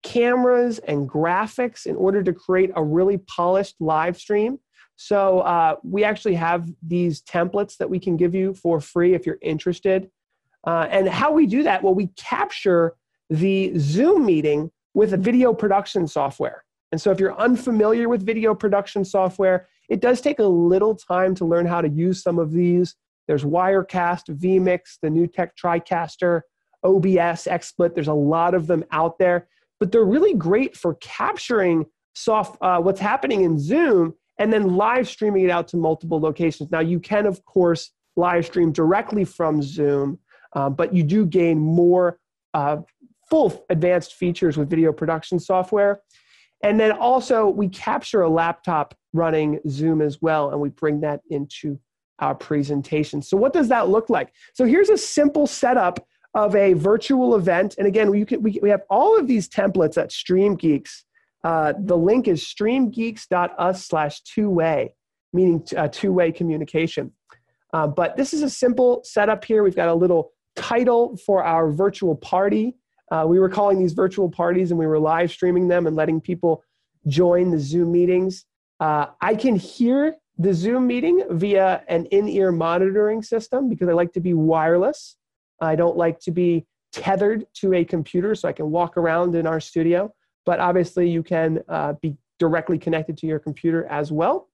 cameras 0.02 0.78
and 0.80 1.08
graphics 1.08 1.86
in 1.86 1.96
order 1.96 2.22
to 2.22 2.32
create 2.32 2.70
a 2.76 2.82
really 2.82 3.18
polished 3.18 3.76
live 3.80 4.16
stream. 4.16 4.58
So 4.96 5.40
uh, 5.40 5.76
we 5.82 6.04
actually 6.04 6.34
have 6.34 6.70
these 6.82 7.22
templates 7.22 7.76
that 7.78 7.90
we 7.90 7.98
can 7.98 8.16
give 8.16 8.34
you 8.34 8.54
for 8.54 8.80
free 8.80 9.14
if 9.14 9.26
you're 9.26 9.38
interested. 9.42 10.10
Uh, 10.66 10.86
and 10.90 11.08
how 11.08 11.32
we 11.32 11.46
do 11.46 11.64
that? 11.64 11.82
Well, 11.82 11.94
we 11.94 12.08
capture 12.16 12.94
the 13.28 13.72
Zoom 13.78 14.24
meeting 14.24 14.70
with 14.94 15.12
a 15.12 15.16
video 15.16 15.52
production 15.52 16.06
software. 16.06 16.64
And 16.92 17.00
so 17.00 17.10
if 17.10 17.18
you're 17.18 17.38
unfamiliar 17.38 18.08
with 18.08 18.24
video 18.24 18.54
production 18.54 19.04
software, 19.04 19.66
it 19.88 20.00
does 20.00 20.20
take 20.20 20.38
a 20.38 20.44
little 20.44 20.94
time 20.94 21.34
to 21.34 21.44
learn 21.44 21.66
how 21.66 21.80
to 21.80 21.88
use 21.88 22.22
some 22.22 22.38
of 22.38 22.52
these. 22.52 22.94
There's 23.26 23.44
Wirecast, 23.44 24.28
vMix, 24.28 24.98
the 25.02 25.08
NewTek 25.08 25.50
TriCaster, 25.60 26.42
OBS, 26.84 27.46
XSplit. 27.46 27.94
There's 27.94 28.08
a 28.08 28.14
lot 28.14 28.54
of 28.54 28.66
them 28.66 28.84
out 28.92 29.18
there, 29.18 29.48
but 29.80 29.90
they're 29.90 30.04
really 30.04 30.34
great 30.34 30.76
for 30.76 30.94
capturing 30.96 31.86
soft 32.14 32.56
uh, 32.60 32.78
what's 32.78 33.00
happening 33.00 33.42
in 33.42 33.58
Zoom 33.58 34.14
and 34.38 34.52
then 34.52 34.76
live 34.76 35.08
streaming 35.08 35.44
it 35.44 35.50
out 35.50 35.68
to 35.68 35.76
multiple 35.76 36.20
locations. 36.20 36.70
Now, 36.70 36.80
you 36.80 37.00
can, 37.00 37.26
of 37.26 37.44
course, 37.44 37.90
live 38.16 38.46
stream 38.46 38.72
directly 38.72 39.24
from 39.24 39.62
Zoom, 39.62 40.18
uh, 40.52 40.70
but 40.70 40.94
you 40.94 41.02
do 41.02 41.26
gain 41.26 41.58
more 41.58 42.18
uh, 42.52 42.78
full 43.28 43.64
advanced 43.70 44.14
features 44.14 44.56
with 44.56 44.70
video 44.70 44.92
production 44.92 45.38
software. 45.38 46.00
And 46.62 46.80
then 46.80 46.92
also, 46.92 47.48
we 47.48 47.68
capture 47.68 48.22
a 48.22 48.28
laptop 48.28 48.94
running 49.12 49.60
Zoom 49.68 50.00
as 50.00 50.22
well, 50.22 50.50
and 50.50 50.60
we 50.60 50.70
bring 50.70 51.00
that 51.00 51.20
into 51.28 51.78
our 52.20 52.34
presentation. 52.34 53.20
So, 53.20 53.36
what 53.36 53.52
does 53.52 53.68
that 53.68 53.88
look 53.88 54.08
like? 54.08 54.32
So, 54.54 54.64
here's 54.64 54.88
a 54.88 54.96
simple 54.96 55.46
setup 55.46 56.06
of 56.34 56.56
a 56.56 56.72
virtual 56.72 57.36
event. 57.36 57.74
And 57.78 57.86
again, 57.86 58.10
we, 58.10 58.24
can, 58.24 58.42
we, 58.42 58.58
we 58.62 58.70
have 58.70 58.82
all 58.88 59.18
of 59.18 59.28
these 59.28 59.48
templates 59.48 59.96
at 59.96 60.10
StreamGeeks 60.10 61.04
uh, 61.44 61.74
the 61.78 61.96
link 61.96 62.26
is 62.26 62.42
streamgeeks.us 62.42 63.86
slash 63.86 64.22
two-way, 64.22 64.94
meaning 65.32 65.62
uh, 65.76 65.88
two-way 65.88 66.32
communication. 66.32 67.12
Uh, 67.72 67.86
but 67.86 68.16
this 68.16 68.32
is 68.32 68.42
a 68.42 68.48
simple 68.48 69.02
setup 69.04 69.44
here. 69.44 69.62
We've 69.62 69.76
got 69.76 69.88
a 69.88 69.94
little 69.94 70.32
title 70.56 71.16
for 71.18 71.44
our 71.44 71.70
virtual 71.70 72.16
party. 72.16 72.76
Uh, 73.10 73.24
we 73.26 73.38
were 73.38 73.48
calling 73.48 73.78
these 73.78 73.92
virtual 73.92 74.30
parties 74.30 74.70
and 74.70 74.78
we 74.78 74.86
were 74.86 74.98
live 74.98 75.30
streaming 75.30 75.68
them 75.68 75.86
and 75.86 75.96
letting 75.96 76.20
people 76.20 76.62
join 77.06 77.50
the 77.50 77.58
Zoom 77.58 77.92
meetings. 77.92 78.46
Uh, 78.80 79.06
I 79.20 79.34
can 79.34 79.56
hear 79.56 80.16
the 80.38 80.52
Zoom 80.52 80.86
meeting 80.86 81.24
via 81.30 81.82
an 81.88 82.06
in-ear 82.06 82.50
monitoring 82.50 83.22
system 83.22 83.68
because 83.68 83.88
I 83.88 83.92
like 83.92 84.12
to 84.14 84.20
be 84.20 84.34
wireless. 84.34 85.16
I 85.60 85.76
don't 85.76 85.96
like 85.96 86.18
to 86.20 86.30
be 86.30 86.66
tethered 86.92 87.46
to 87.54 87.74
a 87.74 87.84
computer 87.84 88.34
so 88.34 88.48
I 88.48 88.52
can 88.52 88.70
walk 88.70 88.96
around 88.96 89.34
in 89.34 89.46
our 89.46 89.60
studio 89.60 90.12
but 90.44 90.60
obviously 90.60 91.08
you 91.08 91.22
can 91.22 91.60
uh, 91.68 91.94
be 91.94 92.16
directly 92.38 92.78
connected 92.78 93.16
to 93.18 93.26
your 93.26 93.38
computer 93.38 93.86
as 93.86 94.12
well. 94.12 94.48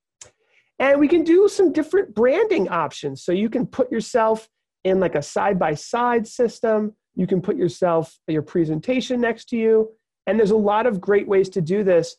And 0.79 0.99
we 0.99 1.09
can 1.09 1.25
do 1.25 1.49
some 1.49 1.73
different 1.73 2.15
branding 2.15 2.69
options. 2.69 3.23
So 3.23 3.33
you 3.33 3.51
can 3.51 3.67
put 3.67 3.93
yourself 3.93 4.49
in 4.85 4.99
like 4.99 5.15
a 5.15 5.23
side 5.23 5.59
by 5.59 5.75
side 5.75 6.27
system. 6.27 6.97
You 7.15 7.27
can 7.27 7.41
put 7.41 7.57
yourself, 7.57 8.19
your 8.27 8.43
presentation 8.43 9.21
next 9.21 9.49
to 9.51 9.57
you. 9.57 9.91
And 10.27 10.39
there's 10.39 10.51
a 10.51 10.57
lot 10.57 10.87
of 10.87 11.01
great 11.01 11.27
ways 11.27 11.49
to 11.51 11.61
do 11.61 11.83
this. 11.83 12.17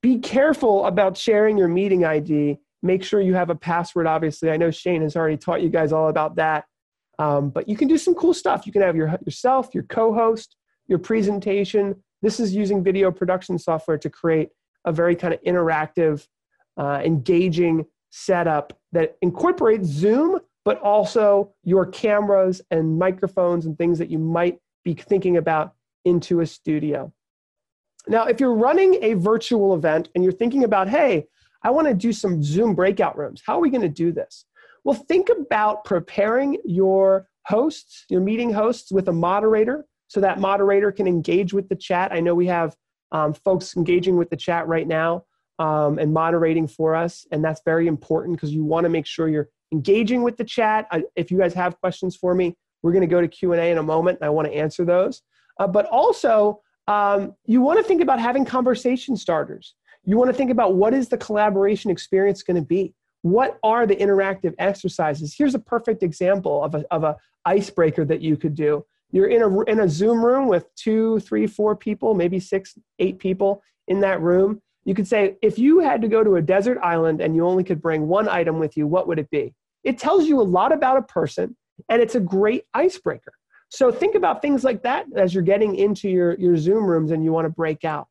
Be 0.00 0.18
careful 0.18 0.86
about 0.86 1.16
sharing 1.16 1.58
your 1.58 1.68
meeting 1.68 2.04
ID. 2.04 2.58
Make 2.82 3.04
sure 3.04 3.20
you 3.20 3.34
have 3.34 3.50
a 3.50 3.54
password, 3.54 4.06
obviously. 4.06 4.50
I 4.50 4.56
know 4.56 4.70
Shane 4.70 5.02
has 5.02 5.16
already 5.16 5.36
taught 5.36 5.62
you 5.62 5.68
guys 5.68 5.92
all 5.92 6.08
about 6.08 6.36
that. 6.36 6.64
Um, 7.18 7.50
but 7.50 7.68
you 7.68 7.76
can 7.76 7.88
do 7.88 7.98
some 7.98 8.14
cool 8.14 8.32
stuff. 8.32 8.66
You 8.66 8.72
can 8.72 8.82
have 8.82 8.96
your, 8.96 9.18
yourself, 9.26 9.74
your 9.74 9.82
co 9.84 10.14
host, 10.14 10.56
your 10.88 10.98
presentation, 10.98 11.96
this 12.22 12.38
is 12.38 12.54
using 12.54 12.84
video 12.84 13.10
production 13.10 13.58
software 13.58 13.98
to 13.98 14.10
create 14.10 14.50
a 14.84 14.92
very 14.92 15.16
kind 15.16 15.32
of 15.32 15.42
interactive, 15.42 16.26
uh, 16.76 17.00
engaging 17.04 17.86
setup 18.10 18.78
that 18.92 19.16
incorporates 19.22 19.86
Zoom, 19.86 20.40
but 20.64 20.80
also 20.80 21.52
your 21.64 21.86
cameras 21.86 22.60
and 22.70 22.98
microphones 22.98 23.66
and 23.66 23.76
things 23.78 23.98
that 23.98 24.10
you 24.10 24.18
might 24.18 24.58
be 24.84 24.94
thinking 24.94 25.36
about 25.36 25.74
into 26.04 26.40
a 26.40 26.46
studio. 26.46 27.12
Now, 28.08 28.26
if 28.26 28.40
you're 28.40 28.54
running 28.54 29.02
a 29.02 29.14
virtual 29.14 29.74
event 29.74 30.08
and 30.14 30.24
you're 30.24 30.32
thinking 30.32 30.64
about, 30.64 30.88
hey, 30.88 31.26
I 31.62 31.70
want 31.70 31.88
to 31.88 31.94
do 31.94 32.12
some 32.12 32.42
Zoom 32.42 32.74
breakout 32.74 33.16
rooms, 33.18 33.42
how 33.44 33.58
are 33.58 33.60
we 33.60 33.70
going 33.70 33.82
to 33.82 33.88
do 33.88 34.12
this? 34.12 34.46
Well, 34.84 34.94
think 34.94 35.28
about 35.28 35.84
preparing 35.84 36.58
your 36.64 37.28
hosts, 37.46 38.06
your 38.08 38.22
meeting 38.22 38.52
hosts, 38.52 38.90
with 38.90 39.08
a 39.08 39.12
moderator 39.12 39.86
so 40.08 40.20
that 40.20 40.40
moderator 40.40 40.90
can 40.90 41.06
engage 41.06 41.52
with 41.52 41.68
the 41.68 41.76
chat. 41.76 42.12
I 42.12 42.20
know 42.20 42.34
we 42.34 42.46
have 42.46 42.74
um, 43.12 43.34
folks 43.34 43.76
engaging 43.76 44.16
with 44.16 44.30
the 44.30 44.36
chat 44.36 44.66
right 44.66 44.86
now 44.86 45.24
um, 45.58 45.98
and 45.98 46.12
moderating 46.12 46.66
for 46.66 46.94
us, 46.94 47.26
and 47.30 47.44
that's 47.44 47.60
very 47.64 47.86
important 47.86 48.36
because 48.36 48.52
you 48.52 48.64
want 48.64 48.84
to 48.84 48.88
make 48.88 49.06
sure 49.06 49.28
you're 49.28 49.50
engaging 49.72 50.22
with 50.22 50.36
the 50.36 50.44
chat. 50.44 50.86
I, 50.90 51.04
if 51.16 51.30
you 51.30 51.38
guys 51.38 51.54
have 51.54 51.78
questions 51.80 52.16
for 52.16 52.34
me, 52.34 52.56
we're 52.82 52.92
going 52.92 53.02
to 53.02 53.06
go 53.06 53.20
to 53.20 53.28
Q&A 53.28 53.70
in 53.70 53.78
a 53.78 53.82
moment, 53.82 54.18
and 54.20 54.26
I 54.26 54.30
want 54.30 54.48
to 54.48 54.54
answer 54.54 54.84
those. 54.84 55.22
Uh, 55.58 55.66
but 55.66 55.86
also, 55.86 56.60
um, 56.88 57.34
you 57.44 57.60
want 57.60 57.78
to 57.78 57.84
think 57.84 58.00
about 58.00 58.18
having 58.18 58.44
conversation 58.44 59.16
starters. 59.16 59.74
You 60.04 60.16
want 60.16 60.30
to 60.30 60.36
think 60.36 60.50
about 60.50 60.74
what 60.74 60.94
is 60.94 61.08
the 61.08 61.18
collaboration 61.18 61.90
experience 61.90 62.42
going 62.42 62.56
to 62.56 62.66
be? 62.66 62.94
What 63.22 63.58
are 63.62 63.86
the 63.86 63.96
interactive 63.96 64.54
exercises? 64.58 65.34
Here's 65.36 65.54
a 65.54 65.58
perfect 65.58 66.02
example 66.02 66.64
of 66.64 66.74
a, 66.74 66.84
of 66.90 67.04
a 67.04 67.16
icebreaker 67.44 68.04
that 68.06 68.22
you 68.22 68.36
could 68.36 68.54
do 68.54 68.84
you're 69.12 69.28
in 69.28 69.42
a, 69.42 69.60
in 69.62 69.80
a 69.80 69.88
Zoom 69.88 70.24
room 70.24 70.46
with 70.46 70.72
two, 70.76 71.18
three, 71.20 71.46
four 71.46 71.74
people, 71.74 72.14
maybe 72.14 72.38
six, 72.38 72.78
eight 72.98 73.18
people 73.18 73.62
in 73.88 74.00
that 74.00 74.20
room. 74.20 74.62
You 74.84 74.94
could 74.94 75.08
say, 75.08 75.36
if 75.42 75.58
you 75.58 75.80
had 75.80 76.00
to 76.02 76.08
go 76.08 76.24
to 76.24 76.36
a 76.36 76.42
desert 76.42 76.78
island 76.82 77.20
and 77.20 77.34
you 77.34 77.46
only 77.46 77.64
could 77.64 77.82
bring 77.82 78.06
one 78.06 78.28
item 78.28 78.58
with 78.58 78.76
you, 78.76 78.86
what 78.86 79.08
would 79.08 79.18
it 79.18 79.30
be? 79.30 79.54
It 79.84 79.98
tells 79.98 80.26
you 80.26 80.40
a 80.40 80.42
lot 80.42 80.72
about 80.72 80.98
a 80.98 81.02
person 81.02 81.56
and 81.88 82.02
it's 82.02 82.14
a 82.14 82.20
great 82.20 82.64
icebreaker. 82.74 83.32
So 83.70 83.92
think 83.92 84.14
about 84.14 84.42
things 84.42 84.64
like 84.64 84.82
that 84.82 85.06
as 85.16 85.32
you're 85.32 85.42
getting 85.44 85.76
into 85.76 86.08
your, 86.08 86.34
your 86.38 86.56
Zoom 86.56 86.84
rooms 86.84 87.12
and 87.12 87.24
you 87.24 87.32
want 87.32 87.46
to 87.46 87.50
break 87.50 87.84
out. 87.84 88.08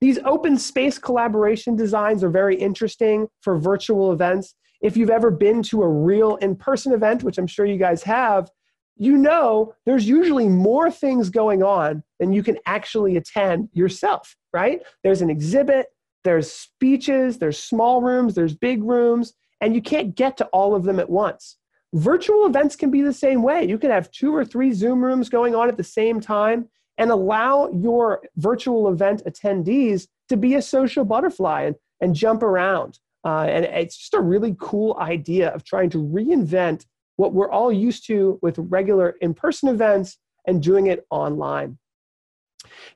These 0.00 0.18
open 0.24 0.58
space 0.58 0.98
collaboration 0.98 1.74
designs 1.74 2.22
are 2.22 2.30
very 2.30 2.56
interesting 2.56 3.28
for 3.40 3.58
virtual 3.58 4.12
events. 4.12 4.54
If 4.82 4.96
you've 4.96 5.10
ever 5.10 5.30
been 5.30 5.62
to 5.64 5.82
a 5.82 5.88
real 5.88 6.36
in 6.36 6.54
person 6.54 6.92
event, 6.92 7.22
which 7.22 7.38
I'm 7.38 7.46
sure 7.46 7.66
you 7.66 7.78
guys 7.78 8.02
have, 8.04 8.50
you 8.96 9.16
know 9.16 9.74
there's 9.84 10.08
usually 10.08 10.48
more 10.48 10.90
things 10.90 11.30
going 11.30 11.62
on 11.62 12.02
than 12.18 12.32
you 12.32 12.42
can 12.42 12.58
actually 12.66 13.16
attend 13.16 13.68
yourself, 13.72 14.36
right? 14.52 14.80
There's 15.02 15.22
an 15.22 15.30
exhibit, 15.30 15.86
there's 16.24 16.50
speeches, 16.50 17.38
there's 17.38 17.58
small 17.58 18.02
rooms, 18.02 18.34
there's 18.34 18.54
big 18.54 18.82
rooms, 18.82 19.34
and 19.60 19.74
you 19.74 19.82
can't 19.82 20.14
get 20.14 20.36
to 20.38 20.46
all 20.46 20.74
of 20.74 20.84
them 20.84 20.98
at 20.98 21.10
once. 21.10 21.56
Virtual 21.94 22.46
events 22.46 22.76
can 22.76 22.90
be 22.90 23.02
the 23.02 23.12
same 23.12 23.42
way. 23.42 23.64
You 23.64 23.78
can 23.78 23.90
have 23.90 24.10
two 24.10 24.34
or 24.34 24.44
three 24.44 24.72
Zoom 24.72 25.02
rooms 25.02 25.28
going 25.28 25.54
on 25.54 25.68
at 25.68 25.76
the 25.76 25.84
same 25.84 26.20
time 26.20 26.68
and 26.98 27.10
allow 27.10 27.70
your 27.70 28.22
virtual 28.36 28.88
event 28.88 29.22
attendees 29.26 30.08
to 30.28 30.36
be 30.36 30.54
a 30.54 30.62
social 30.62 31.04
butterfly 31.04 31.62
and, 31.62 31.76
and 32.00 32.14
jump 32.14 32.42
around. 32.42 32.98
Uh, 33.24 33.44
and 33.48 33.64
it's 33.64 33.96
just 33.96 34.14
a 34.14 34.20
really 34.20 34.54
cool 34.58 34.96
idea 35.00 35.50
of 35.50 35.64
trying 35.64 35.90
to 35.90 35.98
reinvent 35.98 36.86
what 37.16 37.32
we're 37.32 37.50
all 37.50 37.72
used 37.72 38.06
to 38.06 38.38
with 38.42 38.56
regular 38.58 39.16
in 39.20 39.34
person 39.34 39.68
events 39.68 40.18
and 40.46 40.62
doing 40.62 40.86
it 40.86 41.04
online. 41.10 41.78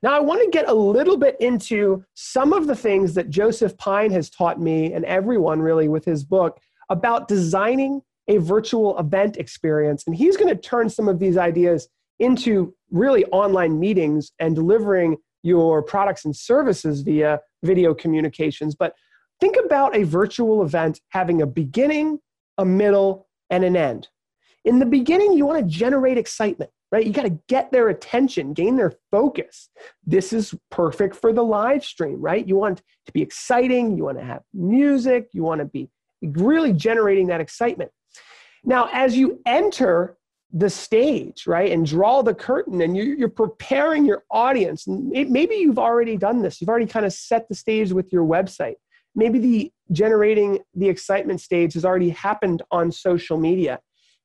Now, 0.03 0.15
I 0.15 0.21
want 0.21 0.43
to 0.43 0.51
get 0.51 0.69
a 0.69 0.75
little 0.75 1.17
bit 1.17 1.37
into 1.41 2.05
some 2.15 2.53
of 2.53 2.67
the 2.67 2.77
things 2.77 3.15
that 3.15 3.31
Joseph 3.31 3.77
Pine 3.77 4.11
has 4.13 4.31
taught 4.31 4.61
me 4.61 4.93
and 4.93 5.05
everyone 5.05 5.61
really 5.61 5.89
with 5.89 6.05
his 6.05 6.25
book 6.25 6.59
about 6.89 7.29
designing 7.29 8.03
a 8.29 8.39
virtual 8.39 8.99
event 8.99 9.37
experience. 9.37 10.05
And 10.07 10.15
he's 10.15 10.37
going 10.37 10.55
to 10.55 10.61
turn 10.61 10.89
some 10.89 11.09
of 11.09 11.19
these 11.19 11.37
ideas 11.37 11.89
into 12.19 12.75
really 12.91 13.25
online 13.27 13.81
meetings 13.81 14.33
and 14.39 14.55
delivering 14.55 15.17
your 15.43 15.83
products 15.83 16.25
and 16.25 16.37
services 16.37 17.01
via 17.01 17.41
video 17.63 17.95
communications, 17.95 18.75
but 18.75 18.95
think 19.41 19.57
about 19.65 19.97
a 19.97 20.03
virtual 20.03 20.63
event 20.63 21.01
having 21.09 21.41
a 21.41 21.47
beginning, 21.47 22.19
a 22.59 22.65
middle, 22.65 23.27
and 23.49 23.65
an 23.65 23.77
end. 23.77 24.09
In 24.65 24.79
the 24.79 24.87
beginning, 24.87 25.33
you 25.33 25.47
want 25.47 25.59
to 25.59 25.67
generate 25.67 26.19
excitement, 26.19 26.71
right? 26.93 27.07
You 27.07 27.13
got 27.13 27.23
to 27.23 27.39
get 27.49 27.71
their 27.71 27.89
attention, 27.89 28.53
gain 28.53 28.77
their 28.77 28.95
focus. 29.11 29.71
This 30.07 30.33
is 30.33 30.55
perfect 30.71 31.15
for 31.15 31.33
the 31.33 31.45
live 31.45 31.85
stream, 31.85 32.21
right? 32.21 32.47
You 32.47 32.57
want 32.57 32.83
to 33.07 33.13
be 33.13 33.23
exciting, 33.23 33.97
you 33.97 34.05
want 34.05 34.19
to 34.19 34.25
have 34.25 34.43
music, 34.53 35.29
you 35.33 35.43
want 35.43 35.61
to 35.61 35.65
be 35.65 35.89
really 36.23 36.73
generating 36.73 37.29
that 37.29 37.41
excitement. 37.41 37.91
Now, 38.65 38.89
as 38.93 39.17
you 39.17 39.41
enter 39.47 40.17
the 40.53 40.69
stage, 40.69 41.47
right, 41.47 41.71
and 41.71 41.87
draw 41.87 42.23
the 42.23 42.35
curtain, 42.35 42.81
and 42.81 42.97
you're 42.97 43.29
preparing 43.29 44.05
your 44.05 44.25
audience, 44.31 44.85
maybe 44.87 45.55
you've 45.55 45.79
already 45.79 46.17
done 46.17 46.43
this, 46.43 46.61
you've 46.61 46.69
already 46.69 46.87
kind 46.87 47.07
of 47.07 47.13
set 47.13 47.49
the 47.49 47.55
stage 47.55 47.93
with 47.93 48.13
your 48.13 48.25
website. 48.25 48.75
Maybe 49.15 49.39
the 49.39 49.73
generating 49.93 50.59
the 50.75 50.89
excitement 50.89 51.41
stage 51.41 51.75
has 51.75 51.85
already 51.85 52.11
happened 52.11 52.63
on 52.71 52.91
social 52.93 53.39
media 53.39 53.81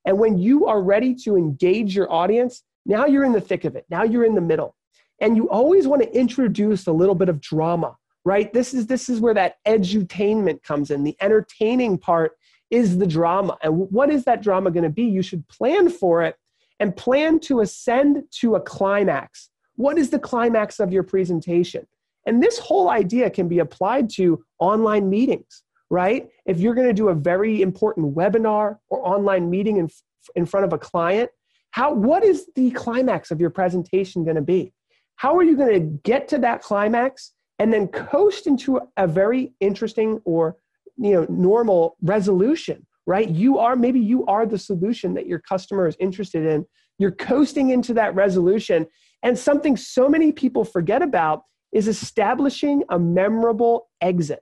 and 0.05 0.19
when 0.19 0.37
you 0.37 0.67
are 0.67 0.81
ready 0.81 1.15
to 1.23 1.35
engage 1.35 1.95
your 1.95 2.11
audience, 2.11 2.63
now 2.85 3.05
you're 3.05 3.23
in 3.23 3.31
the 3.31 3.41
thick 3.41 3.65
of 3.65 3.75
it. 3.75 3.85
Now 3.89 4.03
you're 4.03 4.23
in 4.23 4.35
the 4.35 4.41
middle. 4.41 4.75
And 5.19 5.35
you 5.35 5.49
always 5.49 5.87
want 5.87 6.03
to 6.03 6.17
introduce 6.17 6.87
a 6.87 6.91
little 6.91 7.15
bit 7.15 7.29
of 7.29 7.41
drama, 7.41 7.95
right? 8.23 8.51
This 8.53 8.73
is 8.73 8.87
this 8.87 9.09
is 9.09 9.19
where 9.19 9.33
that 9.33 9.55
edutainment 9.65 10.61
comes 10.61 10.91
in. 10.91 11.03
The 11.03 11.15
entertaining 11.21 11.97
part 11.97 12.33
is 12.69 12.97
the 12.97 13.07
drama. 13.07 13.57
And 13.63 13.89
what 13.91 14.11
is 14.11 14.25
that 14.25 14.43
drama 14.43 14.71
going 14.71 14.83
to 14.83 14.89
be? 14.89 15.03
You 15.03 15.21
should 15.21 15.47
plan 15.47 15.89
for 15.89 16.21
it 16.23 16.35
and 16.79 16.95
plan 16.95 17.39
to 17.39 17.61
ascend 17.61 18.23
to 18.39 18.55
a 18.55 18.61
climax. 18.61 19.49
What 19.77 19.97
is 19.97 20.09
the 20.09 20.19
climax 20.19 20.79
of 20.79 20.91
your 20.91 21.03
presentation? 21.03 21.87
And 22.25 22.41
this 22.41 22.57
whole 22.57 22.89
idea 22.89 23.29
can 23.29 23.47
be 23.47 23.59
applied 23.59 24.09
to 24.11 24.43
online 24.59 25.09
meetings 25.09 25.63
right? 25.89 26.29
If 26.45 26.59
you're 26.59 26.75
going 26.75 26.87
to 26.87 26.93
do 26.93 27.09
a 27.09 27.15
very 27.15 27.61
important 27.61 28.15
webinar 28.15 28.77
or 28.89 29.07
online 29.07 29.49
meeting 29.49 29.77
in, 29.77 29.89
in 30.35 30.45
front 30.45 30.65
of 30.65 30.73
a 30.73 30.77
client, 30.77 31.29
how, 31.71 31.93
what 31.93 32.23
is 32.23 32.47
the 32.55 32.71
climax 32.71 33.31
of 33.31 33.39
your 33.39 33.49
presentation 33.49 34.23
going 34.23 34.37
to 34.37 34.41
be? 34.41 34.73
How 35.17 35.35
are 35.37 35.43
you 35.43 35.55
going 35.55 35.73
to 35.73 35.79
get 36.03 36.27
to 36.29 36.37
that 36.39 36.61
climax 36.61 37.33
and 37.59 37.71
then 37.71 37.87
coast 37.87 38.47
into 38.47 38.79
a 38.97 39.07
very 39.07 39.53
interesting 39.59 40.21
or 40.25 40.57
you 40.97 41.13
know 41.13 41.25
normal 41.29 41.97
resolution 42.01 42.85
right 43.05 43.29
you 43.29 43.57
are 43.57 43.75
maybe 43.75 43.99
you 43.99 44.25
are 44.25 44.45
the 44.45 44.57
solution 44.57 45.13
that 45.13 45.27
your 45.27 45.39
customer 45.39 45.87
is 45.87 45.95
interested 45.99 46.45
in 46.45 46.65
you're 46.97 47.11
coasting 47.11 47.71
into 47.71 47.93
that 47.93 48.15
resolution 48.15 48.85
and 49.23 49.37
something 49.37 49.75
so 49.75 50.07
many 50.07 50.31
people 50.31 50.63
forget 50.63 51.01
about 51.01 51.43
is 51.73 51.87
establishing 51.87 52.83
a 52.89 52.99
memorable 52.99 53.89
exit 54.01 54.41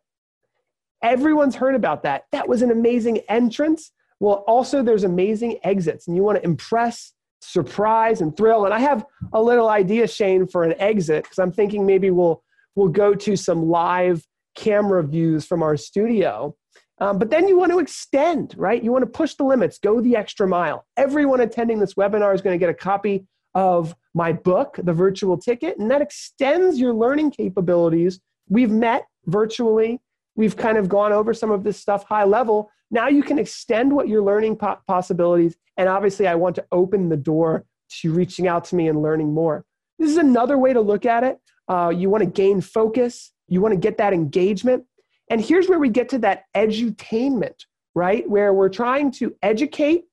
Everyone's 1.04 1.56
heard 1.56 1.76
about 1.76 2.04
that. 2.04 2.24
That 2.32 2.48
was 2.48 2.62
an 2.62 2.72
amazing 2.72 3.20
entrance. 3.30 3.92
Well, 4.20 4.46
also, 4.48 4.82
there's 4.82 5.04
amazing 5.04 5.60
exits, 5.64 6.08
and 6.08 6.16
you 6.16 6.24
want 6.24 6.38
to 6.38 6.46
impress, 6.46 7.12
surprise, 7.42 8.22
and 8.22 8.36
thrill. 8.36 8.64
And 8.66 8.74
I 8.74 8.80
have 8.80 9.06
a 9.34 9.42
little 9.42 9.68
idea, 9.68 10.08
Shane, 10.08 10.48
for 10.48 10.64
an 10.64 10.74
exit 10.80 11.24
because 11.24 11.40
I'm 11.40 11.52
thinking 11.52 11.86
maybe 11.86 12.10
we'll 12.10 12.42
we'll 12.76 12.88
go 12.88 13.14
to 13.14 13.36
some 13.36 13.70
live 13.70 14.26
camera 14.56 15.04
views 15.04 15.46
from 15.46 15.62
our 15.62 15.76
studio. 15.76 16.56
Um, 17.00 17.20
but 17.20 17.30
then 17.30 17.48
you 17.48 17.58
want 17.58 17.72
to 17.72 17.80
extend, 17.80 18.56
right? 18.58 18.82
You 18.82 18.92
want 18.92 19.04
to 19.04 19.10
push 19.10 19.34
the 19.34 19.44
limits, 19.44 19.78
go 19.80 20.00
the 20.00 20.16
extra 20.16 20.48
mile. 20.48 20.86
Everyone 20.96 21.42
attending 21.42 21.80
this 21.80 21.96
webinar 21.96 22.34
is 22.34 22.42
going 22.42 22.54
to 22.54 22.60
get 22.60 22.70
a 22.70 22.74
copy 22.74 23.28
of 23.56 23.96
my 24.14 24.32
book, 24.32 24.80
The 24.82 24.94
Virtual 24.94 25.38
Ticket, 25.38 25.78
and 25.80 25.90
that 25.92 26.02
extends 26.02 26.80
your 26.80 26.94
learning 26.94 27.32
capabilities. 27.32 28.20
We've 28.48 28.72
met 28.72 29.06
virtually 29.26 30.00
We've 30.36 30.58
kind 30.58 30.78
of 30.78 30.90
gone 30.90 31.14
over 31.14 31.34
some 31.34 31.52
of 31.52 31.64
this 31.64 31.80
stuff 31.80 32.06
high 32.06 32.24
level. 32.24 32.72
Now 32.90 33.08
you 33.08 33.24
can 33.24 33.40
extend 33.40 33.94
what 33.94 34.08
you're 34.08 34.24
learning 34.24 34.58
po- 34.58 34.80
possibilities. 34.88 35.56
And 35.78 35.90
obviously, 35.90 36.28
I 36.28 36.36
want 36.36 36.56
to 36.56 36.66
open 36.72 37.10
the 37.10 37.18
door 37.18 37.66
to 38.02 38.12
reaching 38.12 38.48
out 38.48 38.66
to 38.66 38.76
me 38.76 38.88
and 38.88 39.02
learning 39.02 39.34
more. 39.34 39.66
This 40.00 40.10
is 40.10 40.18
another 40.18 40.58
way 40.58 40.74
to 40.74 40.82
look 40.82 41.06
at 41.06 41.24
it. 41.24 41.40
Uh, 41.68 41.92
you 41.96 42.10
want 42.10 42.24
to 42.24 42.30
gain 42.30 42.62
focus, 42.62 43.32
you 43.48 43.62
want 43.62 43.74
to 43.74 43.80
get 43.80 43.98
that 43.98 44.14
engagement. 44.14 44.84
And 45.30 45.40
here's 45.40 45.70
where 45.70 45.80
we 45.80 45.90
get 45.90 46.10
to 46.10 46.20
that 46.20 46.44
edutainment, 46.56 47.66
right? 47.96 48.30
Where 48.30 48.54
we're 48.54 48.70
trying 48.70 49.12
to 49.12 49.36
educate. 49.42 50.04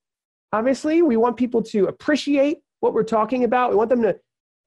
Obviously, 0.52 1.02
we 1.02 1.16
want 1.16 1.36
people 1.36 1.62
to 1.64 1.86
appreciate 1.86 2.58
what 2.80 2.94
we're 2.94 3.02
talking 3.02 3.44
about. 3.44 3.70
We 3.70 3.76
want 3.76 3.90
them 3.90 4.02
to 4.02 4.16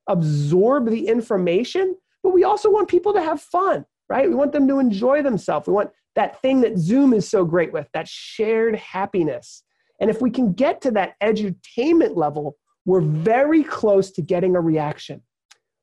absorb 0.07 0.89
the 0.89 1.07
information, 1.07 1.95
but 2.21 2.33
we 2.33 2.43
also 2.43 2.69
want 2.69 2.89
people 2.89 3.13
to 3.13 3.21
have 3.21 3.41
fun 3.41 3.85
right? 4.14 4.30
We 4.30 4.36
want 4.36 4.51
them 4.51 4.68
to 4.68 4.78
enjoy 4.78 5.24
themselves. 5.24 5.66
We 5.66 5.74
want 5.74 5.89
that 6.14 6.39
thing 6.43 6.61
that 6.61 6.78
Zoom 6.78 7.14
is 7.14 7.28
so 7.28 7.43
great 7.43 7.74
with, 7.74 7.88
that 7.95 8.07
shared 8.07 8.76
happiness. 8.76 9.64
And 9.99 10.07
if 10.07 10.22
we 10.22 10.30
can 10.30 10.53
get 10.53 10.82
to 10.82 10.91
that 10.91 11.16
edutainment 11.20 12.16
level, 12.16 12.55
we're 12.86 13.01
very 13.01 13.64
close 13.64 14.11
to 14.11 14.22
getting 14.22 14.55
a 14.55 14.61
reaction, 14.61 15.24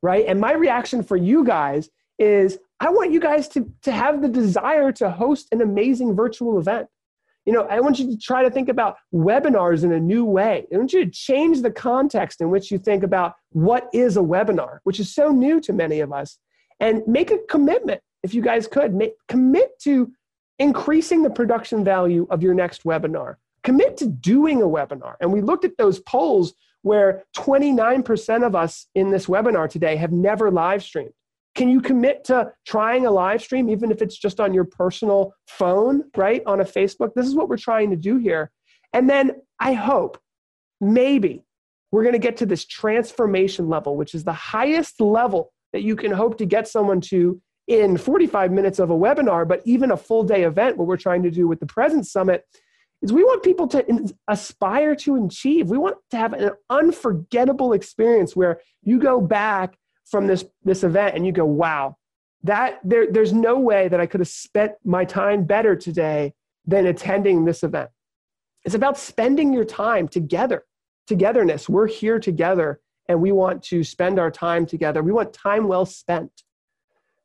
right? 0.01 0.24
And 0.28 0.39
my 0.41 0.53
reaction 0.53 1.03
for 1.03 1.16
you 1.16 1.43
guys 1.43 1.91
is 2.20 2.61
I 2.78 2.91
want 2.91 3.11
you 3.11 3.18
guys 3.18 3.49
to, 3.49 3.68
to 3.83 3.91
have 3.91 4.22
the 4.22 4.28
desire 4.28 4.93
to 4.93 5.11
host 5.11 5.49
an 5.51 5.61
amazing 5.61 6.14
virtual 6.14 6.61
event. 6.61 6.87
You 7.47 7.53
know, 7.53 7.62
I 7.62 7.81
want 7.81 7.99
you 7.99 8.12
to 8.12 8.16
try 8.16 8.45
to 8.45 8.51
think 8.51 8.68
about 8.68 8.95
webinars 9.12 9.83
in 9.83 9.93
a 9.93 9.99
new 9.99 10.24
way. 10.24 10.68
I 10.72 10.76
want 10.76 10.93
you 10.93 11.05
to 11.05 11.11
change 11.11 11.62
the 11.62 11.72
context 11.72 12.41
in 12.41 12.51
which 12.51 12.70
you 12.70 12.78
think 12.78 13.03
about 13.03 13.35
what 13.51 13.89
is 13.93 14.16
a 14.16 14.20
webinar, 14.20 14.78
which 14.85 15.01
is 15.01 15.12
so 15.12 15.33
new 15.33 15.61
to 15.62 15.72
many 15.72 15.99
of 15.99 16.12
us, 16.12 16.39
and 16.78 17.03
make 17.09 17.33
a 17.33 17.39
commitment 17.49 18.01
if 18.22 18.34
you 18.34 18.42
guys 18.42 18.66
could, 18.66 18.94
make, 18.94 19.14
commit 19.28 19.78
to 19.80 20.12
increasing 20.58 21.22
the 21.22 21.30
production 21.30 21.84
value 21.84 22.26
of 22.30 22.42
your 22.42 22.54
next 22.54 22.84
webinar. 22.84 23.36
Commit 23.64 23.96
to 23.98 24.06
doing 24.06 24.62
a 24.62 24.66
webinar. 24.66 25.14
And 25.20 25.32
we 25.32 25.40
looked 25.40 25.64
at 25.64 25.76
those 25.78 26.00
polls 26.00 26.54
where 26.82 27.24
29% 27.36 28.46
of 28.46 28.54
us 28.54 28.86
in 28.94 29.10
this 29.10 29.26
webinar 29.26 29.68
today 29.68 29.96
have 29.96 30.12
never 30.12 30.50
live 30.50 30.82
streamed. 30.82 31.12
Can 31.54 31.68
you 31.68 31.80
commit 31.80 32.24
to 32.24 32.52
trying 32.66 33.06
a 33.06 33.10
live 33.10 33.42
stream, 33.42 33.68
even 33.68 33.90
if 33.90 34.02
it's 34.02 34.16
just 34.16 34.40
on 34.40 34.54
your 34.54 34.64
personal 34.64 35.34
phone, 35.48 36.04
right? 36.16 36.42
On 36.46 36.60
a 36.60 36.64
Facebook? 36.64 37.14
This 37.14 37.26
is 37.26 37.34
what 37.34 37.48
we're 37.48 37.56
trying 37.56 37.90
to 37.90 37.96
do 37.96 38.16
here. 38.16 38.50
And 38.92 39.10
then 39.10 39.32
I 39.58 39.72
hope, 39.72 40.18
maybe, 40.80 41.44
we're 41.92 42.02
going 42.02 42.12
to 42.12 42.20
get 42.20 42.36
to 42.38 42.46
this 42.46 42.64
transformation 42.64 43.68
level, 43.68 43.96
which 43.96 44.14
is 44.14 44.24
the 44.24 44.32
highest 44.32 45.00
level 45.00 45.52
that 45.72 45.82
you 45.82 45.96
can 45.96 46.12
hope 46.12 46.38
to 46.38 46.46
get 46.46 46.68
someone 46.68 47.00
to 47.02 47.40
in 47.70 47.96
45 47.96 48.50
minutes 48.50 48.80
of 48.80 48.90
a 48.90 48.94
webinar, 48.94 49.46
but 49.46 49.62
even 49.64 49.92
a 49.92 49.96
full 49.96 50.24
day 50.24 50.42
event, 50.42 50.76
what 50.76 50.88
we're 50.88 50.96
trying 50.96 51.22
to 51.22 51.30
do 51.30 51.46
with 51.46 51.60
the 51.60 51.66
Presence 51.66 52.10
Summit 52.10 52.44
is 53.00 53.12
we 53.12 53.22
want 53.22 53.44
people 53.44 53.68
to 53.68 54.12
aspire 54.26 54.96
to 54.96 55.24
achieve. 55.24 55.70
We 55.70 55.78
want 55.78 55.96
to 56.10 56.16
have 56.16 56.32
an 56.32 56.50
unforgettable 56.68 57.72
experience 57.72 58.34
where 58.34 58.60
you 58.82 58.98
go 58.98 59.20
back 59.20 59.78
from 60.04 60.26
this, 60.26 60.44
this 60.64 60.82
event 60.82 61.14
and 61.14 61.24
you 61.24 61.30
go, 61.30 61.44
wow, 61.44 61.96
that 62.42 62.80
there, 62.82 63.06
there's 63.08 63.32
no 63.32 63.60
way 63.60 63.86
that 63.86 64.00
I 64.00 64.06
could 64.06 64.20
have 64.20 64.28
spent 64.28 64.72
my 64.84 65.04
time 65.04 65.44
better 65.44 65.76
today 65.76 66.34
than 66.66 66.86
attending 66.86 67.44
this 67.44 67.62
event. 67.62 67.90
It's 68.64 68.74
about 68.74 68.98
spending 68.98 69.52
your 69.52 69.64
time 69.64 70.08
together, 70.08 70.64
togetherness. 71.06 71.68
We're 71.68 71.86
here 71.86 72.18
together 72.18 72.80
and 73.08 73.22
we 73.22 73.30
want 73.30 73.62
to 73.64 73.84
spend 73.84 74.18
our 74.18 74.32
time 74.32 74.66
together. 74.66 75.04
We 75.04 75.12
want 75.12 75.32
time 75.32 75.68
well 75.68 75.86
spent. 75.86 76.42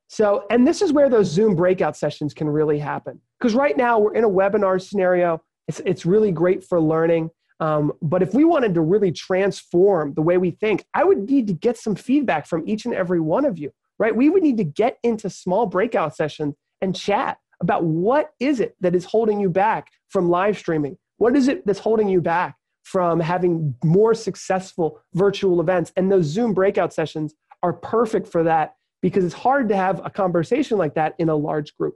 So, 0.07 0.45
and 0.49 0.67
this 0.67 0.81
is 0.81 0.93
where 0.93 1.09
those 1.09 1.27
Zoom 1.27 1.55
breakout 1.55 1.97
sessions 1.97 2.33
can 2.33 2.47
really 2.47 2.79
happen. 2.79 3.19
Because 3.39 3.55
right 3.55 3.75
now 3.75 3.99
we're 3.99 4.15
in 4.15 4.23
a 4.23 4.29
webinar 4.29 4.81
scenario. 4.81 5.41
It's, 5.67 5.81
it's 5.85 6.05
really 6.05 6.31
great 6.31 6.63
for 6.63 6.79
learning. 6.79 7.31
Um, 7.59 7.93
but 8.01 8.21
if 8.21 8.33
we 8.33 8.43
wanted 8.43 8.73
to 8.75 8.81
really 8.81 9.11
transform 9.11 10.13
the 10.13 10.21
way 10.21 10.37
we 10.37 10.51
think, 10.51 10.85
I 10.93 11.03
would 11.03 11.29
need 11.29 11.47
to 11.47 11.53
get 11.53 11.77
some 11.77 11.95
feedback 11.95 12.47
from 12.47 12.67
each 12.67 12.85
and 12.85 12.93
every 12.93 13.19
one 13.19 13.45
of 13.45 13.57
you, 13.57 13.71
right? 13.97 14.15
We 14.15 14.29
would 14.29 14.43
need 14.43 14.57
to 14.57 14.63
get 14.63 14.99
into 15.03 15.29
small 15.29 15.65
breakout 15.65 16.15
sessions 16.15 16.55
and 16.81 16.95
chat 16.95 17.37
about 17.61 17.83
what 17.83 18.31
is 18.39 18.59
it 18.59 18.75
that 18.81 18.95
is 18.95 19.05
holding 19.05 19.39
you 19.39 19.49
back 19.49 19.89
from 20.09 20.29
live 20.29 20.57
streaming? 20.57 20.97
What 21.17 21.35
is 21.35 21.47
it 21.47 21.65
that's 21.65 21.79
holding 21.79 22.09
you 22.09 22.21
back 22.21 22.55
from 22.83 23.19
having 23.19 23.75
more 23.83 24.13
successful 24.13 24.99
virtual 25.13 25.61
events? 25.61 25.93
And 25.95 26.11
those 26.11 26.25
Zoom 26.25 26.53
breakout 26.53 26.93
sessions 26.93 27.33
are 27.63 27.73
perfect 27.73 28.27
for 28.27 28.43
that 28.43 28.75
because 29.01 29.23
it's 29.23 29.33
hard 29.33 29.69
to 29.69 29.75
have 29.75 30.05
a 30.05 30.09
conversation 30.09 30.77
like 30.77 30.95
that 30.95 31.15
in 31.19 31.29
a 31.29 31.35
large 31.35 31.75
group. 31.77 31.95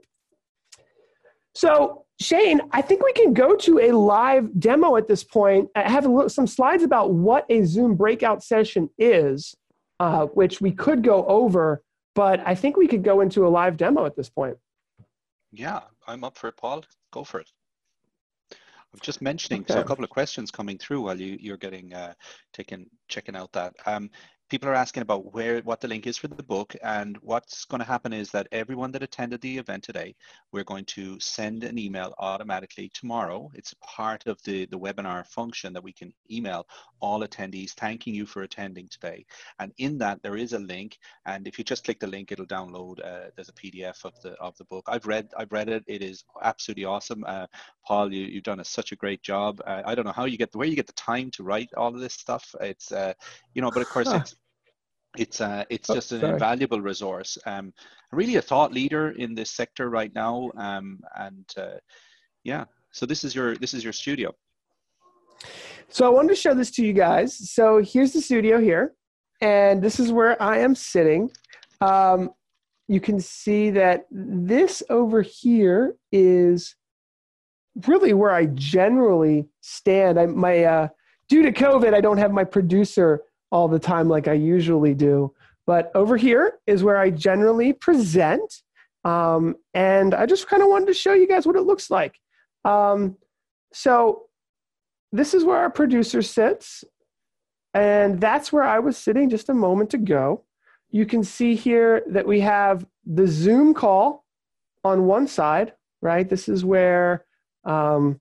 So, 1.54 2.04
Shane, 2.20 2.60
I 2.70 2.82
think 2.82 3.02
we 3.02 3.12
can 3.12 3.32
go 3.32 3.56
to 3.56 3.80
a 3.80 3.90
live 3.92 4.60
demo 4.60 4.96
at 4.96 5.08
this 5.08 5.24
point. 5.24 5.68
I 5.74 5.90
have 5.90 6.06
some 6.28 6.46
slides 6.46 6.82
about 6.82 7.12
what 7.12 7.46
a 7.48 7.64
Zoom 7.64 7.96
breakout 7.96 8.44
session 8.44 8.88
is, 8.98 9.54
uh, 9.98 10.26
which 10.26 10.60
we 10.60 10.72
could 10.72 11.02
go 11.02 11.26
over, 11.26 11.82
but 12.14 12.40
I 12.46 12.54
think 12.54 12.76
we 12.76 12.86
could 12.86 13.02
go 13.02 13.20
into 13.20 13.46
a 13.46 13.48
live 13.48 13.76
demo 13.76 14.06
at 14.06 14.16
this 14.16 14.28
point. 14.28 14.56
Yeah, 15.52 15.80
I'm 16.06 16.22
up 16.24 16.38
for 16.38 16.48
it, 16.48 16.56
Paul. 16.56 16.84
Go 17.12 17.24
for 17.24 17.40
it. 17.40 17.50
I'm 18.92 19.00
just 19.00 19.22
mentioning, 19.22 19.62
okay. 19.62 19.74
so 19.74 19.80
a 19.80 19.84
couple 19.84 20.04
of 20.04 20.10
questions 20.10 20.50
coming 20.50 20.76
through 20.76 21.02
while 21.02 21.20
you, 21.20 21.36
you're 21.40 21.56
getting 21.56 21.94
uh, 21.94 22.12
taking 22.52 22.86
checking 23.08 23.36
out 23.36 23.52
that. 23.52 23.74
Um, 23.86 24.10
people 24.50 24.68
are 24.68 24.74
asking 24.74 25.02
about 25.02 25.32
where 25.32 25.60
what 25.60 25.80
the 25.80 25.86
link 25.86 26.08
is 26.08 26.18
for 26.18 26.26
the 26.26 26.42
book 26.42 26.74
and 26.82 27.16
what's 27.22 27.64
going 27.64 27.78
to 27.78 27.86
happen 27.86 28.12
is 28.12 28.32
that 28.32 28.48
everyone 28.50 28.90
that 28.90 29.02
attended 29.02 29.40
the 29.40 29.58
event 29.58 29.84
today 29.84 30.12
we're 30.50 30.64
going 30.64 30.84
to 30.84 31.18
send 31.20 31.62
an 31.62 31.78
email 31.78 32.12
automatically 32.18 32.90
tomorrow. 32.92 33.48
It's 33.54 33.74
part 33.80 34.26
of 34.26 34.42
the 34.42 34.66
the 34.66 34.78
webinar 34.78 35.24
function 35.24 35.72
that 35.72 35.84
we 35.84 35.92
can 35.92 36.12
email 36.30 36.66
all 36.98 37.20
attendees 37.20 37.70
thanking 37.74 38.12
you 38.12 38.26
for 38.26 38.42
attending 38.42 38.88
today. 38.88 39.24
And 39.60 39.72
in 39.78 39.96
that 39.98 40.20
there 40.22 40.36
is 40.36 40.52
a 40.52 40.58
link 40.58 40.98
and 41.26 41.46
if 41.46 41.56
you 41.56 41.64
just 41.64 41.84
click 41.84 42.00
the 42.00 42.08
link 42.08 42.32
it'll 42.32 42.46
download 42.46 42.98
uh, 43.04 43.30
there's 43.36 43.48
a 43.48 43.52
pdf 43.52 44.04
of 44.04 44.20
the 44.22 44.32
of 44.40 44.56
the 44.56 44.64
book. 44.64 44.84
I've 44.88 45.06
read 45.06 45.28
i've 45.38 45.52
read 45.52 45.68
it. 45.68 45.84
It 45.86 46.02
is 46.02 46.24
absolutely 46.42 46.86
awesome. 46.86 47.22
Uh, 47.24 47.46
paul 47.86 48.12
you, 48.12 48.24
you've 48.24 48.42
done 48.42 48.58
a, 48.58 48.64
such 48.64 48.90
a 48.90 48.96
great 48.96 49.22
job. 49.22 49.60
Uh, 49.64 49.82
i 49.86 49.94
don't 49.94 50.06
know 50.06 50.12
how 50.20 50.24
you 50.24 50.36
get 50.36 50.52
where 50.56 50.66
you 50.66 50.76
get 50.76 50.88
the 50.88 50.92
time 50.94 51.30
to 51.32 51.44
write 51.44 51.68
all 51.76 51.94
of 51.94 52.00
this 52.00 52.14
stuff. 52.14 52.52
It's 52.60 52.90
uh, 52.90 53.12
you 53.54 53.62
know 53.62 53.70
but 53.70 53.82
of 53.82 53.88
course 53.88 54.10
it's 54.12 54.34
it's 55.16 55.40
uh, 55.40 55.64
it's 55.70 55.90
oh, 55.90 55.94
just 55.94 56.12
an 56.12 56.20
sorry. 56.20 56.32
invaluable 56.34 56.80
resource. 56.80 57.36
Um, 57.46 57.72
really 58.12 58.36
a 58.36 58.42
thought 58.42 58.72
leader 58.72 59.10
in 59.12 59.34
this 59.34 59.50
sector 59.50 59.90
right 59.90 60.14
now. 60.14 60.50
Um, 60.56 61.00
and 61.16 61.46
uh, 61.56 61.78
yeah, 62.44 62.64
so 62.92 63.06
this 63.06 63.24
is 63.24 63.34
your 63.34 63.56
this 63.56 63.74
is 63.74 63.82
your 63.82 63.92
studio. 63.92 64.32
So 65.88 66.06
I 66.06 66.10
wanted 66.10 66.28
to 66.28 66.36
show 66.36 66.54
this 66.54 66.70
to 66.72 66.84
you 66.84 66.92
guys. 66.92 67.50
So 67.50 67.82
here's 67.82 68.12
the 68.12 68.20
studio 68.20 68.60
here, 68.60 68.94
and 69.40 69.82
this 69.82 69.98
is 69.98 70.12
where 70.12 70.40
I 70.40 70.58
am 70.58 70.74
sitting. 70.74 71.30
Um, 71.80 72.30
you 72.86 73.00
can 73.00 73.20
see 73.20 73.70
that 73.70 74.06
this 74.10 74.82
over 74.90 75.22
here 75.22 75.96
is 76.12 76.76
really 77.86 78.12
where 78.12 78.32
I 78.32 78.46
generally 78.46 79.48
stand. 79.60 80.20
I 80.20 80.26
my 80.26 80.64
uh, 80.64 80.88
due 81.28 81.42
to 81.42 81.52
COVID, 81.52 81.94
I 81.94 82.00
don't 82.00 82.18
have 82.18 82.32
my 82.32 82.44
producer 82.44 83.22
all 83.50 83.68
the 83.68 83.78
time 83.78 84.08
like 84.08 84.28
I 84.28 84.34
usually 84.34 84.94
do. 84.94 85.32
But 85.66 85.90
over 85.94 86.16
here 86.16 86.58
is 86.66 86.82
where 86.82 86.96
I 86.96 87.10
generally 87.10 87.72
present. 87.72 88.62
Um, 89.04 89.56
and 89.74 90.14
I 90.14 90.26
just 90.26 90.48
kind 90.48 90.62
of 90.62 90.68
wanted 90.68 90.86
to 90.86 90.94
show 90.94 91.12
you 91.12 91.26
guys 91.26 91.46
what 91.46 91.56
it 91.56 91.62
looks 91.62 91.90
like. 91.90 92.16
Um, 92.64 93.16
so 93.72 94.26
this 95.12 95.34
is 95.34 95.44
where 95.44 95.58
our 95.58 95.70
producer 95.70 96.22
sits. 96.22 96.84
And 97.72 98.20
that's 98.20 98.52
where 98.52 98.64
I 98.64 98.80
was 98.80 98.96
sitting 98.96 99.30
just 99.30 99.48
a 99.48 99.54
moment 99.54 99.94
ago. 99.94 100.44
You 100.90 101.06
can 101.06 101.22
see 101.22 101.54
here 101.54 102.02
that 102.08 102.26
we 102.26 102.40
have 102.40 102.84
the 103.06 103.28
Zoom 103.28 103.74
call 103.74 104.24
on 104.82 105.06
one 105.06 105.28
side, 105.28 105.72
right? 106.02 106.28
This 106.28 106.48
is 106.48 106.64
where 106.64 107.24
um, 107.64 108.20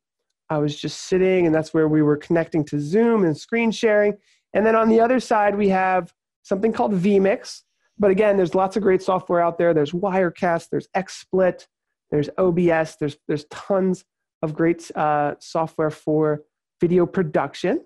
I 0.50 0.60
was 0.60 0.80
just 0.80 1.02
sitting, 1.04 1.46
and 1.46 1.56
that's 1.56 1.74
where 1.74 1.88
we 1.88 2.02
were 2.02 2.18
connecting 2.18 2.64
to 2.66 2.80
Zoom 2.80 3.24
and 3.24 3.36
screen 3.36 3.72
sharing. 3.72 4.18
And 4.54 4.66
then 4.66 4.76
on 4.76 4.90
the 4.90 5.00
other 5.00 5.20
side, 5.20 5.56
we 5.56 5.70
have 5.70 6.14
something 6.44 6.72
called 6.72 6.94
vMix. 6.94 7.62
But 7.98 8.12
again, 8.12 8.38
there's 8.38 8.56
lots 8.56 8.78
of 8.78 8.84
great 8.84 9.02
software 9.02 9.42
out 9.42 9.58
there. 9.58 9.74
There's 9.74 9.92
Wirecast, 9.92 10.70
there's 10.72 10.88
XSplit, 10.96 11.68
there's 12.12 12.30
OBS, 12.38 12.96
there's, 13.00 13.18
there's 13.28 13.46
tons 13.46 14.06
of 14.42 14.54
great 14.54 14.90
uh, 14.96 15.36
software 15.40 15.92
for 15.92 16.44
video 16.80 17.06
production. 17.06 17.86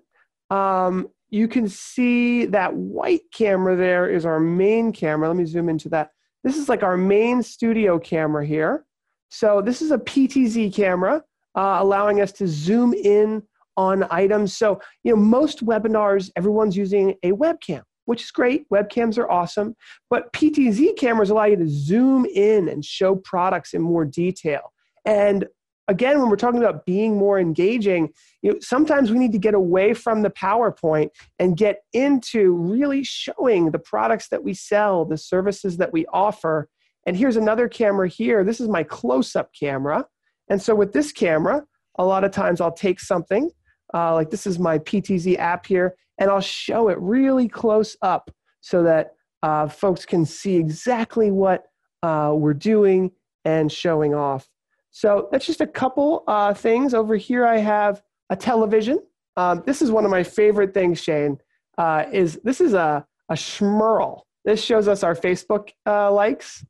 Um, 0.49 1.09
you 1.30 1.47
can 1.47 1.68
see 1.68 2.45
that 2.45 2.76
white 2.76 3.22
camera 3.34 3.76
there 3.76 4.07
is 4.07 4.24
our 4.24 4.39
main 4.39 4.91
camera. 4.91 5.28
Let 5.28 5.38
me 5.38 5.45
zoom 5.45 5.68
into 5.68 5.89
that. 5.89 6.11
This 6.43 6.57
is 6.57 6.70
like 6.70 6.84
our 6.84 6.95
main 6.95 7.41
studio 7.41 7.97
camera 7.97 8.45
here. 8.45 8.86
So 9.30 9.61
this 9.61 9.82
is 9.82 9.89
a 9.89 9.97
PTZ 9.97 10.76
camera, 10.76 11.24
uh, 11.55 11.78
allowing 11.80 12.22
us 12.22 12.32
to 12.34 12.47
zoom 12.47 12.93
in 12.93 13.41
on 13.78 14.05
items. 14.09 14.55
So, 14.55 14.80
you 15.03 15.15
know, 15.15 15.21
most 15.21 15.65
webinars, 15.65 16.30
everyone's 16.36 16.78
using 16.78 17.15
a 17.24 17.32
webcam, 17.32 17.82
which 18.05 18.24
is 18.24 18.32
great. 18.32 18.69
Webcams 18.69 19.17
are 19.17 19.30
awesome. 19.30 19.76
But 20.09 20.32
PTZ 20.34 20.97
cameras 20.97 21.30
allow 21.30 21.45
you 21.45 21.57
to 21.57 21.67
zoom 21.67 22.26
in 22.26 22.69
and 22.69 22.84
show 22.84 23.15
products 23.15 23.74
in 23.74 23.82
more 23.82 24.05
detail. 24.05 24.74
And 25.05 25.47
again, 25.88 26.19
when 26.19 26.30
we're 26.30 26.36
talking 26.36 26.61
about 26.61 26.86
being 26.86 27.17
more 27.17 27.39
engaging, 27.39 28.09
you 28.41 28.53
know, 28.53 28.59
sometimes 28.61 29.11
we 29.11 29.19
need 29.19 29.32
to 29.34 29.38
get 29.38 29.53
away 29.53 29.93
from 29.93 30.21
the 30.21 30.30
PowerPoint 30.30 31.09
and 31.39 31.57
get 31.57 31.80
into 31.93 32.53
really 32.53 33.03
showing 33.03 33.71
the 33.71 33.80
products 33.80 34.30
that 34.30 34.43
we 34.43 34.53
sell, 34.53 35.05
the 35.05 35.17
services 35.17 35.78
that 35.78 35.91
we 35.91 36.05
offer. 36.13 36.69
And 37.05 37.17
here's 37.17 37.36
another 37.36 37.67
camera 37.67 38.07
here. 38.07 38.43
This 38.43 38.61
is 38.61 38.69
my 38.69 38.84
close 38.84 39.36
up 39.36 39.51
camera. 39.57 40.05
And 40.49 40.61
so 40.61 40.74
with 40.76 40.93
this 40.93 41.11
camera, 41.11 41.63
a 41.97 42.05
lot 42.05 42.24
of 42.24 42.32
times 42.32 42.61
I'll 42.61 42.71
take 42.71 42.99
something 42.99 43.49
uh, 43.93 44.13
like 44.13 44.29
this 44.29 44.47
is 44.47 44.59
my 44.59 44.79
PTZ 44.79 45.37
app 45.37 45.65
here, 45.65 45.95
and 46.17 46.29
I'll 46.29 46.41
show 46.41 46.89
it 46.89 46.97
really 46.99 47.47
close 47.47 47.95
up 48.01 48.31
so 48.61 48.83
that 48.83 49.13
uh, 49.41 49.67
folks 49.67 50.05
can 50.05 50.25
see 50.25 50.55
exactly 50.55 51.31
what 51.31 51.65
uh, 52.01 52.33
we're 52.35 52.53
doing 52.53 53.11
and 53.45 53.71
showing 53.71 54.13
off. 54.13 54.47
So 54.91 55.27
that's 55.31 55.45
just 55.45 55.61
a 55.61 55.67
couple 55.67 56.23
uh, 56.27 56.53
things. 56.53 56.93
Over 56.93 57.15
here 57.15 57.45
I 57.45 57.57
have 57.57 58.01
a 58.29 58.35
television. 58.35 58.99
Um, 59.35 59.63
this 59.65 59.81
is 59.81 59.91
one 59.91 60.05
of 60.05 60.11
my 60.11 60.23
favorite 60.23 60.73
things, 60.73 61.01
Shane, 61.01 61.39
uh, 61.77 62.05
is 62.11 62.39
this 62.43 62.61
is 62.61 62.73
a, 62.73 63.05
a 63.29 63.33
Schmerl. 63.33 64.21
This 64.45 64.63
shows 64.63 64.87
us 64.87 65.03
our 65.03 65.15
Facebook 65.15 65.69
uh, 65.85 66.11
likes. 66.11 66.65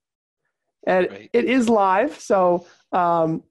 And 0.85 1.09
right. 1.09 1.29
it 1.31 1.45
is 1.45 1.69
live, 1.69 2.19
so 2.19 2.65
um, 2.91 3.43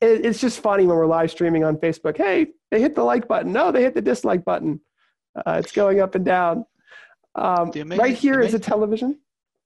it's 0.00 0.40
just 0.40 0.60
funny 0.60 0.86
when 0.86 0.96
we're 0.96 1.06
live 1.06 1.30
streaming 1.30 1.64
on 1.64 1.76
Facebook. 1.76 2.16
Hey, 2.16 2.48
they 2.70 2.80
hit 2.80 2.94
the 2.94 3.04
like 3.04 3.28
button. 3.28 3.52
No, 3.52 3.70
they 3.70 3.82
hit 3.82 3.94
the 3.94 4.02
dislike 4.02 4.44
button. 4.44 4.80
Uh, 5.34 5.60
it's 5.62 5.72
going 5.72 6.00
up 6.00 6.14
and 6.14 6.24
down. 6.24 6.64
Um, 7.34 7.70
amazing, 7.74 7.98
right 7.98 8.16
here 8.16 8.40
is 8.40 8.54
a 8.54 8.58
television. 8.58 9.20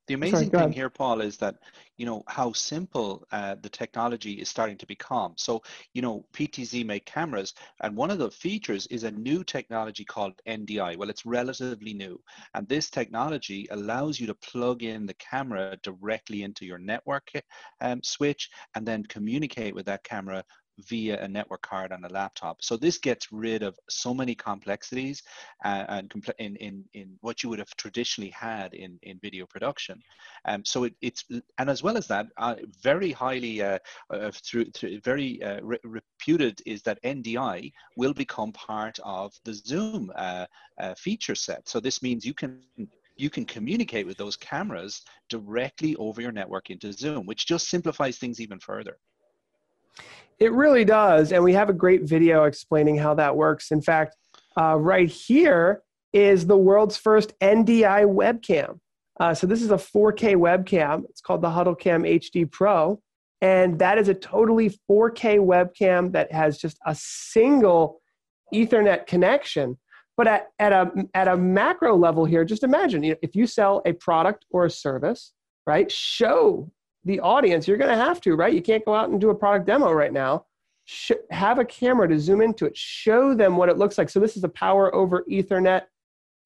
The 0.08 0.14
amazing 0.14 0.50
Sorry, 0.50 0.50
thing 0.50 0.72
here, 0.72 0.90
Paul, 0.90 1.20
is 1.20 1.36
that 1.38 1.56
you 1.96 2.04
know 2.06 2.22
how 2.28 2.52
simple 2.52 3.26
uh, 3.32 3.54
the 3.62 3.68
technology 3.68 4.34
is 4.34 4.48
starting 4.48 4.76
to 4.78 4.86
become. 4.86 5.34
So 5.36 5.62
you 5.94 6.02
know 6.02 6.26
PTZ 6.32 6.84
make 6.84 7.06
cameras, 7.06 7.54
and 7.82 7.96
one 7.96 8.10
of 8.10 8.18
the 8.18 8.30
features 8.30 8.86
is 8.88 9.04
a 9.04 9.10
new 9.10 9.44
technology 9.44 10.04
called 10.04 10.40
NDI. 10.46 10.96
Well, 10.96 11.10
it's 11.10 11.24
relatively 11.26 11.94
new, 11.94 12.20
and 12.54 12.68
this 12.68 12.90
technology 12.90 13.66
allows 13.70 14.20
you 14.20 14.26
to 14.26 14.34
plug 14.34 14.82
in 14.82 15.06
the 15.06 15.14
camera 15.14 15.76
directly 15.82 16.42
into 16.42 16.66
your 16.66 16.78
network 16.78 17.30
um, 17.80 18.02
switch, 18.02 18.50
and 18.74 18.86
then 18.86 19.04
communicate 19.04 19.74
with 19.74 19.86
that 19.86 20.04
camera 20.04 20.44
via 20.78 21.22
a 21.22 21.28
network 21.28 21.62
card 21.62 21.92
on 21.92 22.04
a 22.04 22.08
laptop. 22.08 22.62
So 22.62 22.76
this 22.76 22.98
gets 22.98 23.32
rid 23.32 23.62
of 23.62 23.78
so 23.88 24.12
many 24.12 24.34
complexities 24.34 25.22
uh, 25.64 25.84
and 25.88 26.10
compl- 26.10 26.34
in, 26.38 26.56
in, 26.56 26.84
in 26.94 27.16
what 27.20 27.42
you 27.42 27.48
would 27.48 27.58
have 27.58 27.74
traditionally 27.76 28.30
had 28.30 28.74
in, 28.74 28.98
in 29.02 29.18
video 29.20 29.46
production. 29.46 30.00
Um, 30.46 30.64
so 30.64 30.84
it, 30.84 30.94
it's, 31.00 31.24
and 31.58 31.70
as 31.70 31.82
well 31.82 31.96
as 31.96 32.06
that, 32.08 32.26
uh, 32.38 32.56
very 32.82 33.12
highly, 33.12 33.62
uh, 33.62 33.78
uh, 34.10 34.30
through, 34.32 34.66
through, 34.72 35.00
very 35.00 35.42
uh, 35.42 35.60
re- 35.62 35.78
reputed 35.84 36.60
is 36.66 36.82
that 36.82 37.02
NDI 37.02 37.72
will 37.96 38.14
become 38.14 38.52
part 38.52 38.98
of 39.04 39.32
the 39.44 39.54
Zoom 39.54 40.12
uh, 40.16 40.46
feature 40.96 41.34
set. 41.34 41.68
So 41.68 41.80
this 41.80 42.02
means 42.02 42.24
you 42.24 42.34
can 42.34 42.62
you 43.16 43.30
can 43.30 43.44
communicate 43.44 44.06
with 44.06 44.16
those 44.16 44.36
cameras 44.36 45.02
directly 45.28 45.94
over 45.96 46.20
your 46.20 46.32
network 46.32 46.70
into 46.70 46.92
Zoom, 46.92 47.26
which 47.26 47.46
just 47.46 47.68
simplifies 47.68 48.18
things 48.18 48.40
even 48.40 48.58
further. 48.58 48.98
It 50.38 50.52
really 50.52 50.84
does. 50.84 51.32
And 51.32 51.42
we 51.42 51.52
have 51.54 51.70
a 51.70 51.74
great 51.74 52.02
video 52.02 52.44
explaining 52.44 52.98
how 52.98 53.14
that 53.14 53.36
works. 53.36 53.70
In 53.70 53.80
fact, 53.80 54.16
uh, 54.58 54.76
right 54.78 55.08
here 55.08 55.82
is 56.12 56.46
the 56.46 56.56
world's 56.56 56.96
first 56.96 57.38
NDI 57.40 58.04
webcam. 58.04 58.78
Uh, 59.20 59.34
so 59.34 59.46
this 59.46 59.62
is 59.62 59.70
a 59.70 59.76
4K 59.76 60.36
webcam. 60.36 61.04
It's 61.08 61.20
called 61.20 61.42
the 61.42 61.48
HuddleCam 61.48 62.08
HD 62.20 62.50
Pro. 62.50 63.00
And 63.40 63.78
that 63.78 63.98
is 63.98 64.08
a 64.08 64.14
totally 64.14 64.70
4K 64.90 65.38
webcam 65.38 66.12
that 66.12 66.32
has 66.32 66.58
just 66.58 66.78
a 66.86 66.94
single 66.94 68.00
Ethernet 68.52 69.06
connection. 69.06 69.78
But 70.16 70.28
at, 70.28 70.48
at, 70.58 70.72
a, 70.72 70.90
at 71.14 71.28
a 71.28 71.36
macro 71.36 71.96
level 71.96 72.24
here, 72.24 72.44
just 72.44 72.62
imagine 72.62 73.04
if 73.04 73.34
you 73.34 73.46
sell 73.46 73.82
a 73.84 73.92
product 73.92 74.44
or 74.50 74.64
a 74.64 74.70
service, 74.70 75.32
right? 75.66 75.90
Show 75.90 76.70
the 77.04 77.20
audience, 77.20 77.68
you're 77.68 77.76
going 77.76 77.90
to 77.90 78.02
have 78.02 78.20
to, 78.22 78.34
right? 78.34 78.54
You 78.54 78.62
can't 78.62 78.84
go 78.84 78.94
out 78.94 79.10
and 79.10 79.20
do 79.20 79.30
a 79.30 79.34
product 79.34 79.66
demo 79.66 79.92
right 79.92 80.12
now. 80.12 80.46
Sh- 80.86 81.12
have 81.30 81.58
a 81.58 81.64
camera 81.64 82.08
to 82.08 82.18
zoom 82.18 82.40
into 82.40 82.66
it, 82.66 82.76
show 82.76 83.34
them 83.34 83.56
what 83.56 83.68
it 83.68 83.78
looks 83.78 83.96
like. 83.96 84.10
So, 84.10 84.20
this 84.20 84.36
is 84.36 84.44
a 84.44 84.48
power 84.48 84.94
over 84.94 85.24
Ethernet 85.30 85.82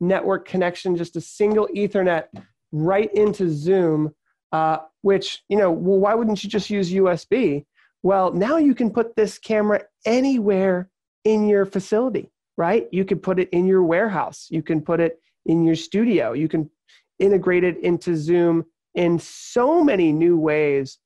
network 0.01 0.47
connection, 0.47 0.97
just 0.97 1.17
a 1.17 1.21
single 1.21 1.69
Ethernet 1.75 2.27
right 2.73 3.13
into 3.15 3.51
Zoom, 3.51 4.15
uh, 4.53 4.79
which, 5.03 5.43
you 5.49 5.57
know, 5.57 5.71
well, 5.71 5.99
why 5.99 6.15
wouldn't 6.15 6.43
you 6.45 6.51
just 6.51 6.71
use 6.71 6.93
USB? 6.93 7.65
Well, 8.03 8.33
now 8.33 8.59
you 8.59 8.75
can 8.75 8.91
put 8.91 9.17
this 9.17 9.39
camera 9.39 9.83
anywhere 10.07 10.89
in 11.25 11.49
your 11.49 11.67
facility, 11.67 12.31
right? 12.57 12.87
You 12.93 13.05
can 13.05 13.19
put 13.19 13.41
it 13.41 13.49
in 13.51 13.67
your 13.67 13.83
warehouse, 13.83 14.47
you 14.51 14.63
can 14.63 14.81
put 14.81 15.01
it 15.01 15.21
in 15.47 15.65
your 15.65 15.75
studio, 15.75 16.33
you 16.33 16.49
can 16.49 16.71
integrate 17.19 17.65
it 17.65 17.79
into 17.83 18.17
Zoom 18.17 18.65
in 18.99 19.17
so 19.17 19.85
many 19.85 20.11
new 20.11 20.37
ways. 20.37 20.99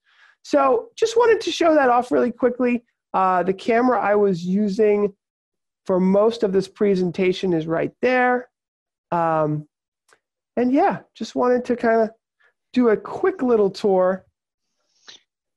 So 0.43 0.89
just 0.97 1.15
wanted 1.15 1.43
to 1.43 1.53
show 1.53 1.75
that 1.75 1.91
off 1.91 2.11
really 2.11 2.33
quickly. 2.33 2.85
Uh, 3.13 3.43
the 3.43 3.53
camera 3.53 4.01
I 4.01 4.15
was 4.15 4.43
using 4.43 5.13
for 5.85 6.01
most 6.01 6.43
of 6.43 6.53
this 6.53 6.69
presentation 6.69 7.53
is 7.53 7.67
right 7.67 7.93
there. 8.01 8.49
Um, 9.11 9.69
and 10.57 10.73
yeah, 10.73 11.01
just 11.15 11.35
wanted 11.35 11.67
to 11.67 11.77
kind 11.77 12.01
of 12.01 12.11
do 12.73 12.89
a 12.89 12.97
quick 12.97 13.43
little 13.43 13.69
tour 13.69 14.25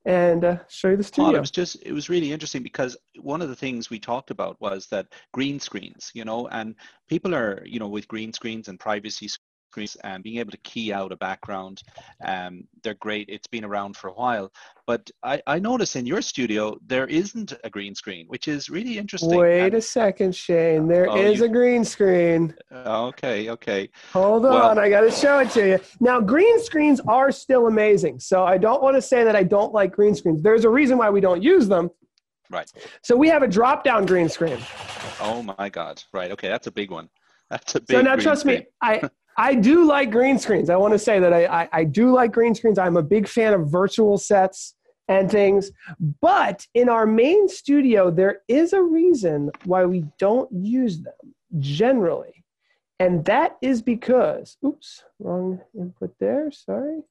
and 0.03 0.43
uh, 0.43 0.57
show 0.67 0.89
you 0.89 0.97
the 0.97 1.03
studio. 1.03 1.27
Paul, 1.27 1.35
it 1.37 1.39
was 1.39 1.51
just 1.51 1.77
it 1.83 1.93
was 1.93 2.09
really 2.09 2.33
interesting 2.33 2.63
because 2.63 2.97
one 3.21 3.41
of 3.41 3.47
the 3.47 3.55
things 3.55 3.89
we 3.89 3.97
talked 3.97 4.29
about 4.29 4.59
was 4.59 4.87
that 4.87 5.07
green 5.33 5.57
screens, 5.57 6.11
you 6.13 6.25
know, 6.25 6.47
and 6.49 6.75
people 7.07 7.33
are 7.33 7.63
you 7.65 7.79
know 7.79 7.87
with 7.87 8.09
green 8.09 8.33
screens 8.33 8.67
and 8.67 8.77
privacy 8.77 9.29
screens 9.75 9.97
and 10.03 10.23
being 10.23 10.37
able 10.37 10.51
to 10.51 10.57
key 10.59 10.93
out 10.93 11.11
a 11.11 11.17
background, 11.17 11.83
um, 12.25 12.63
they're 12.83 12.95
great. 12.95 13.27
It's 13.29 13.47
been 13.47 13.65
around 13.65 13.97
for 13.97 14.07
a 14.07 14.13
while, 14.13 14.51
but 14.87 15.09
I, 15.23 15.41
I 15.47 15.59
notice 15.59 15.95
in 15.95 16.05
your 16.05 16.21
studio 16.21 16.77
there 16.87 17.07
isn't 17.07 17.53
a 17.63 17.69
green 17.69 17.93
screen, 17.95 18.25
which 18.27 18.47
is 18.47 18.69
really 18.69 18.97
interesting. 18.97 19.37
Wait 19.37 19.65
and, 19.65 19.73
a 19.75 19.81
second, 19.81 20.35
Shane. 20.35 20.87
There 20.87 21.09
oh, 21.09 21.17
is 21.17 21.39
you, 21.39 21.45
a 21.45 21.49
green 21.49 21.83
screen. 21.83 22.55
Okay, 22.71 23.49
okay. 23.49 23.89
Hold 24.13 24.43
well, 24.43 24.69
on, 24.69 24.79
I 24.79 24.89
got 24.89 25.01
to 25.01 25.11
show 25.11 25.39
it 25.39 25.49
to 25.51 25.67
you. 25.67 25.79
Now, 25.99 26.21
green 26.21 26.61
screens 26.61 27.01
are 27.07 27.31
still 27.31 27.67
amazing, 27.67 28.19
so 28.19 28.45
I 28.45 28.57
don't 28.57 28.81
want 28.81 28.95
to 28.95 29.01
say 29.01 29.23
that 29.23 29.35
I 29.35 29.43
don't 29.43 29.73
like 29.73 29.91
green 29.91 30.15
screens. 30.15 30.41
There's 30.41 30.63
a 30.63 30.69
reason 30.69 30.97
why 30.97 31.09
we 31.09 31.19
don't 31.19 31.43
use 31.43 31.67
them. 31.67 31.89
Right. 32.49 32.71
So 33.01 33.15
we 33.15 33.27
have 33.29 33.43
a 33.43 33.47
drop-down 33.47 34.05
green 34.05 34.29
screen. 34.29 34.59
Oh 35.19 35.41
my 35.57 35.67
God! 35.69 36.03
Right. 36.13 36.31
Okay, 36.31 36.47
that's 36.47 36.67
a 36.67 36.71
big 36.71 36.91
one. 36.91 37.09
That's 37.49 37.73
a 37.75 37.79
big. 37.79 37.97
So 37.97 38.01
now, 38.01 38.15
trust 38.15 38.41
screen. 38.41 38.59
me, 38.59 38.65
I 38.81 39.09
I 39.37 39.55
do 39.55 39.85
like 39.85 40.11
green 40.11 40.39
screens. 40.39 40.69
I 40.69 40.77
want 40.77 40.93
to 40.93 40.99
say 40.99 41.19
that 41.19 41.33
I, 41.33 41.45
I, 41.45 41.69
I, 41.73 41.83
do 41.83 42.13
like 42.13 42.31
green 42.31 42.55
screens. 42.55 42.79
I'm 42.79 42.95
a 42.95 43.03
big 43.03 43.27
fan 43.27 43.53
of 43.53 43.69
virtual 43.69 44.17
sets 44.17 44.75
and 45.07 45.29
things. 45.29 45.71
But 46.21 46.65
in 46.73 46.89
our 46.89 47.05
main 47.05 47.47
studio, 47.49 48.09
there 48.09 48.41
is 48.47 48.73
a 48.73 48.81
reason 48.81 49.51
why 49.65 49.85
we 49.85 50.05
don't 50.19 50.49
use 50.51 51.01
them 51.01 51.35
generally. 51.59 52.43
And 52.99 53.25
that 53.25 53.57
is 53.61 53.81
because, 53.81 54.57
oops, 54.65 55.03
wrong 55.19 55.61
input 55.77 56.15
there, 56.19 56.49
sorry. 56.51 57.01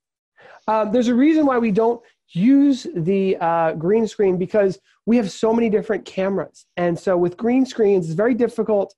Um, 0.66 0.92
there's 0.92 1.08
a 1.08 1.14
reason 1.14 1.46
why 1.46 1.58
we 1.58 1.70
don't 1.70 2.00
use 2.30 2.86
the 2.94 3.36
uh, 3.38 3.72
green 3.72 4.08
screen 4.08 4.38
because 4.38 4.78
we 5.06 5.16
have 5.18 5.30
so 5.30 5.52
many 5.52 5.68
different 5.68 6.06
cameras. 6.06 6.66
And 6.76 6.98
so 6.98 7.16
with 7.16 7.36
green 7.36 7.66
screens, 7.66 8.06
it's 8.06 8.14
very 8.14 8.34
difficult, 8.34 8.94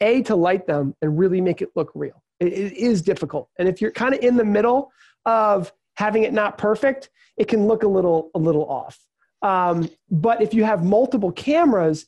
A, 0.00 0.22
to 0.22 0.36
light 0.36 0.66
them 0.66 0.94
and 1.02 1.18
really 1.18 1.40
make 1.40 1.60
it 1.60 1.70
look 1.74 1.90
real. 1.94 2.21
It, 2.42 2.52
it 2.52 2.72
is 2.76 3.02
difficult. 3.02 3.48
And 3.58 3.68
if 3.68 3.80
you're 3.80 3.90
kind 3.90 4.14
of 4.14 4.20
in 4.20 4.36
the 4.36 4.44
middle 4.44 4.92
of 5.24 5.72
having 5.96 6.22
it 6.24 6.32
not 6.32 6.58
perfect, 6.58 7.10
it 7.36 7.48
can 7.48 7.66
look 7.66 7.82
a 7.82 7.88
little 7.88 8.30
a 8.34 8.38
little 8.38 8.68
off. 8.68 8.98
Um, 9.42 9.90
but 10.10 10.40
if 10.40 10.54
you 10.54 10.64
have 10.64 10.84
multiple 10.84 11.32
cameras, 11.32 12.06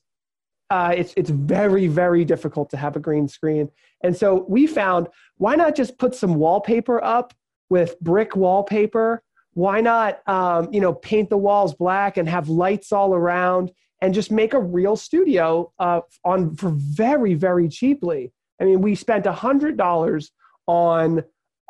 uh, 0.70 0.94
it's 0.96 1.12
it's 1.16 1.30
very 1.30 1.86
very 1.86 2.24
difficult 2.24 2.70
to 2.70 2.76
have 2.76 2.96
a 2.96 3.00
green 3.00 3.28
screen. 3.28 3.70
And 4.02 4.16
so 4.16 4.44
we 4.48 4.66
found 4.66 5.08
why 5.36 5.56
not 5.56 5.74
just 5.74 5.98
put 5.98 6.14
some 6.14 6.36
wallpaper 6.36 7.02
up 7.02 7.34
with 7.70 7.98
brick 8.00 8.36
wallpaper? 8.36 9.22
Why 9.52 9.80
not 9.80 10.26
um, 10.28 10.72
you 10.72 10.80
know 10.80 10.94
paint 10.94 11.30
the 11.30 11.36
walls 11.36 11.74
black 11.74 12.16
and 12.16 12.28
have 12.28 12.48
lights 12.48 12.92
all 12.92 13.14
around 13.14 13.72
and 14.00 14.12
just 14.12 14.30
make 14.30 14.52
a 14.52 14.60
real 14.60 14.96
studio 14.96 15.72
uh, 15.78 16.00
on 16.24 16.54
for 16.56 16.70
very 16.70 17.34
very 17.34 17.68
cheaply. 17.68 18.32
I 18.60 18.64
mean, 18.64 18.80
we 18.80 18.94
spent 18.94 19.26
a 19.26 19.32
hundred 19.32 19.76
dollars 19.76 20.30
on 20.66 21.24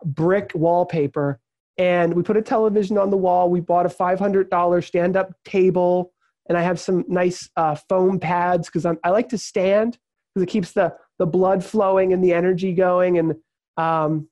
brick 0.05 0.53
wallpaper 0.55 1.41
and 1.77 2.15
we 2.15 2.23
put 2.23 2.37
a 2.37 2.43
television 2.43 2.99
on 2.99 3.11
the 3.11 3.17
wall. 3.17 3.51
We 3.51 3.61
bought 3.61 3.87
a 3.87 3.89
$500 3.89 4.85
stand 4.85 5.17
up 5.17 5.33
table, 5.45 6.13
and 6.49 6.57
I 6.57 6.63
have 6.63 6.79
some 6.79 7.05
nice 7.09 7.49
uh, 7.57 7.75
foam 7.75 8.21
pads 8.21 8.69
because 8.69 8.87
I 8.87 9.09
like 9.09 9.31
to 9.31 9.39
stand 9.39 9.99
because 10.35 10.45
it 10.45 10.51
keeps 10.51 10.73
the, 10.73 10.95
the 11.19 11.27
blood 11.27 11.65
flowing 11.65 12.13
and 12.13 12.23
the 12.23 12.33
energy 12.33 12.73
going. 12.73 13.19
And 13.19 13.35
um, 13.77 14.29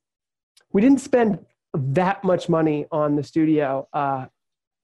we 0.73 0.81
didn't 0.81 1.01
spend 1.01 1.39
that 1.75 2.23
much 2.23 2.49
money 2.49 2.87
on 2.93 3.17
the 3.17 3.23
studio. 3.23 3.89
Uh, 3.93 4.27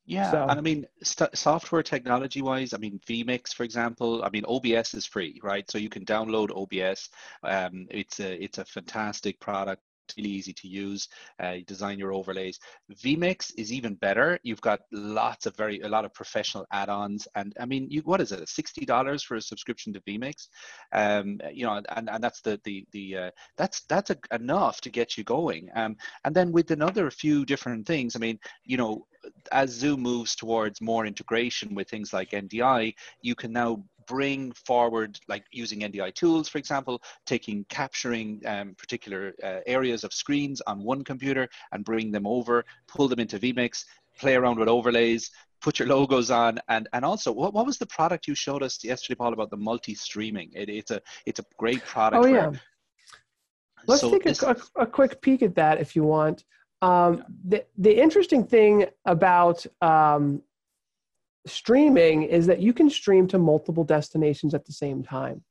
yeah, 0.08 0.30
so. 0.30 0.42
and 0.48 0.58
I 0.58 0.62
mean, 0.62 0.86
st- 1.02 1.36
software 1.36 1.82
technology 1.82 2.40
wise, 2.40 2.72
I 2.72 2.78
mean, 2.78 2.98
vMix, 3.06 3.52
for 3.52 3.64
example, 3.64 4.24
I 4.24 4.30
mean, 4.30 4.44
OBS 4.46 4.94
is 4.94 5.04
free, 5.04 5.38
right? 5.42 5.70
So 5.70 5.76
you 5.76 5.90
can 5.90 6.04
download 6.06 6.50
OBS. 6.50 7.10
Um, 7.44 7.86
it's 7.90 8.18
a 8.18 8.42
it's 8.42 8.56
a 8.56 8.64
fantastic 8.64 9.38
product 9.38 9.82
really 10.16 10.30
easy 10.30 10.52
to 10.52 10.68
use. 10.68 11.08
Uh, 11.42 11.50
you 11.50 11.64
design 11.64 11.98
your 11.98 12.12
overlays. 12.12 12.58
vMix 12.92 13.52
is 13.56 13.72
even 13.72 13.94
better. 13.94 14.38
You've 14.42 14.60
got 14.60 14.80
lots 14.92 15.46
of 15.46 15.56
very 15.56 15.80
a 15.80 15.88
lot 15.88 16.04
of 16.04 16.14
professional 16.14 16.66
add-ons, 16.72 17.26
and 17.34 17.54
I 17.60 17.66
mean, 17.66 17.86
you 17.90 18.02
what 18.02 18.20
is 18.20 18.32
it? 18.32 18.48
Sixty 18.48 18.84
dollars 18.84 19.22
for 19.22 19.36
a 19.36 19.42
subscription 19.42 19.92
to 19.92 20.00
vMix, 20.00 20.48
um, 20.92 21.40
you 21.52 21.64
know, 21.66 21.80
and, 21.96 22.08
and 22.10 22.22
that's 22.22 22.40
the 22.40 22.60
the 22.64 22.86
the 22.92 23.16
uh, 23.16 23.30
that's 23.56 23.82
that's 23.82 24.10
a, 24.10 24.16
enough 24.32 24.80
to 24.82 24.90
get 24.90 25.16
you 25.16 25.24
going. 25.24 25.68
Um, 25.74 25.96
and 26.24 26.34
then 26.34 26.52
with 26.52 26.70
another 26.70 27.10
few 27.10 27.44
different 27.44 27.86
things, 27.86 28.16
I 28.16 28.18
mean, 28.18 28.38
you 28.64 28.76
know, 28.76 29.06
as 29.52 29.70
Zoom 29.70 30.00
moves 30.02 30.34
towards 30.34 30.80
more 30.80 31.06
integration 31.06 31.74
with 31.74 31.88
things 31.88 32.12
like 32.12 32.30
NDI, 32.30 32.94
you 33.22 33.34
can 33.34 33.52
now 33.52 33.82
bring 34.08 34.52
forward, 34.52 35.20
like 35.28 35.44
using 35.52 35.80
NDI 35.80 36.14
tools, 36.14 36.48
for 36.48 36.58
example, 36.58 37.00
taking, 37.26 37.64
capturing 37.68 38.42
um, 38.46 38.74
particular 38.74 39.34
uh, 39.42 39.60
areas 39.66 40.02
of 40.02 40.12
screens 40.12 40.60
on 40.62 40.82
one 40.82 41.04
computer 41.04 41.48
and 41.72 41.84
bring 41.84 42.10
them 42.10 42.26
over, 42.26 42.64
pull 42.88 43.06
them 43.06 43.20
into 43.20 43.38
vMix, 43.38 43.84
play 44.18 44.34
around 44.34 44.58
with 44.58 44.68
overlays, 44.68 45.30
put 45.60 45.78
your 45.78 45.88
logos 45.88 46.30
on 46.30 46.58
and 46.68 46.88
and 46.92 47.04
also 47.04 47.32
what, 47.32 47.52
what 47.52 47.66
was 47.66 47.78
the 47.78 47.86
product 47.86 48.28
you 48.28 48.34
showed 48.34 48.62
us 48.62 48.84
yesterday 48.84 49.16
paul 49.16 49.32
about 49.32 49.50
the 49.50 49.56
multi-streaming? 49.56 50.50
It, 50.54 50.68
it's 50.68 50.90
a 50.90 51.00
it's 51.26 51.40
a 51.40 51.44
great 51.58 51.84
product 51.84 52.24
oh 52.24 52.28
yeah. 52.28 52.52
let's 53.86 54.00
so 54.00 54.10
take 54.12 54.22
this, 54.22 54.42
a, 54.42 54.56
a, 54.76 54.86
quick 54.86 55.20
peek 55.20 55.42
at 55.42 55.56
that 55.56 55.80
if 55.80 55.96
you 55.96 56.04
want. 56.04 56.44
Um, 56.80 57.24
the, 57.44 57.64
the 57.76 58.00
interesting 58.00 58.46
thing 58.46 58.86
about 59.04 59.66
um, 59.82 60.42
streaming 61.46 62.24
is 62.24 62.46
that 62.46 62.60
you 62.60 62.72
can 62.72 62.90
stream 62.90 63.26
to 63.28 63.38
multiple 63.38 63.84
destinations 63.84 64.54
at 64.54 64.66
the 64.66 64.72
same 64.72 65.02
time. 65.02 65.42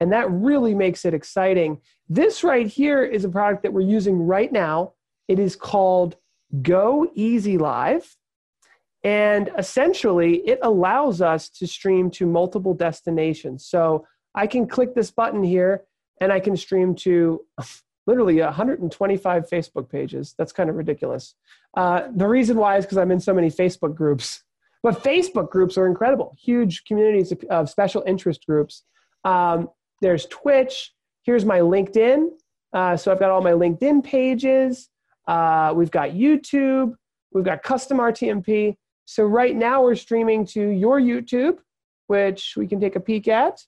And 0.00 0.12
that 0.12 0.30
really 0.30 0.74
makes 0.74 1.04
it 1.04 1.14
exciting. 1.14 1.80
This 2.08 2.44
right 2.44 2.66
here 2.66 3.04
is 3.04 3.24
a 3.24 3.28
product 3.28 3.62
that 3.62 3.72
we're 3.72 3.80
using 3.80 4.26
right 4.26 4.50
now. 4.52 4.92
It 5.26 5.38
is 5.38 5.56
called 5.56 6.16
Go 6.62 7.10
Easy 7.14 7.58
Live. 7.58 8.16
And 9.04 9.50
essentially, 9.56 10.36
it 10.46 10.58
allows 10.62 11.20
us 11.20 11.48
to 11.50 11.66
stream 11.66 12.10
to 12.12 12.26
multiple 12.26 12.74
destinations. 12.74 13.64
So 13.66 14.06
I 14.34 14.46
can 14.46 14.66
click 14.66 14.94
this 14.94 15.10
button 15.10 15.42
here 15.42 15.84
and 16.20 16.32
I 16.32 16.40
can 16.40 16.56
stream 16.56 16.94
to 16.96 17.44
literally 18.06 18.40
125 18.40 19.48
Facebook 19.48 19.88
pages. 19.90 20.34
That's 20.38 20.52
kind 20.52 20.70
of 20.70 20.76
ridiculous. 20.76 21.34
Uh, 21.76 22.08
the 22.14 22.26
reason 22.26 22.56
why 22.56 22.76
is 22.78 22.84
because 22.84 22.98
I'm 22.98 23.10
in 23.10 23.20
so 23.20 23.34
many 23.34 23.50
Facebook 23.50 23.94
groups. 23.94 24.42
But 24.82 25.02
Facebook 25.02 25.50
groups 25.50 25.76
are 25.76 25.86
incredible, 25.86 26.36
huge 26.38 26.84
communities 26.84 27.32
of, 27.32 27.42
of 27.50 27.68
special 27.68 28.04
interest 28.06 28.46
groups. 28.46 28.84
Um, 29.24 29.68
there's 30.00 30.26
Twitch. 30.26 30.92
Here's 31.22 31.44
my 31.44 31.58
LinkedIn. 31.58 32.28
Uh, 32.72 32.96
so 32.96 33.10
I've 33.10 33.18
got 33.18 33.30
all 33.30 33.42
my 33.42 33.52
LinkedIn 33.52 34.04
pages. 34.04 34.88
Uh, 35.26 35.72
we've 35.74 35.90
got 35.90 36.10
YouTube. 36.10 36.94
We've 37.32 37.44
got 37.44 37.62
custom 37.62 37.98
RTMP. 37.98 38.76
So 39.04 39.24
right 39.24 39.56
now 39.56 39.82
we're 39.82 39.94
streaming 39.94 40.46
to 40.46 40.68
your 40.68 41.00
YouTube, 41.00 41.58
which 42.06 42.54
we 42.56 42.66
can 42.66 42.80
take 42.80 42.96
a 42.96 43.00
peek 43.00 43.28
at. 43.28 43.60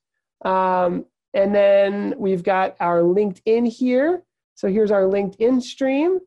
Um, 0.44 1.06
and 1.34 1.54
then 1.54 2.14
we've 2.18 2.42
got 2.42 2.76
our 2.80 3.00
LinkedIn 3.00 3.68
here. 3.68 4.22
So 4.54 4.68
here's 4.68 4.90
our 4.90 5.02
LinkedIn 5.02 5.62
stream. 5.62 6.20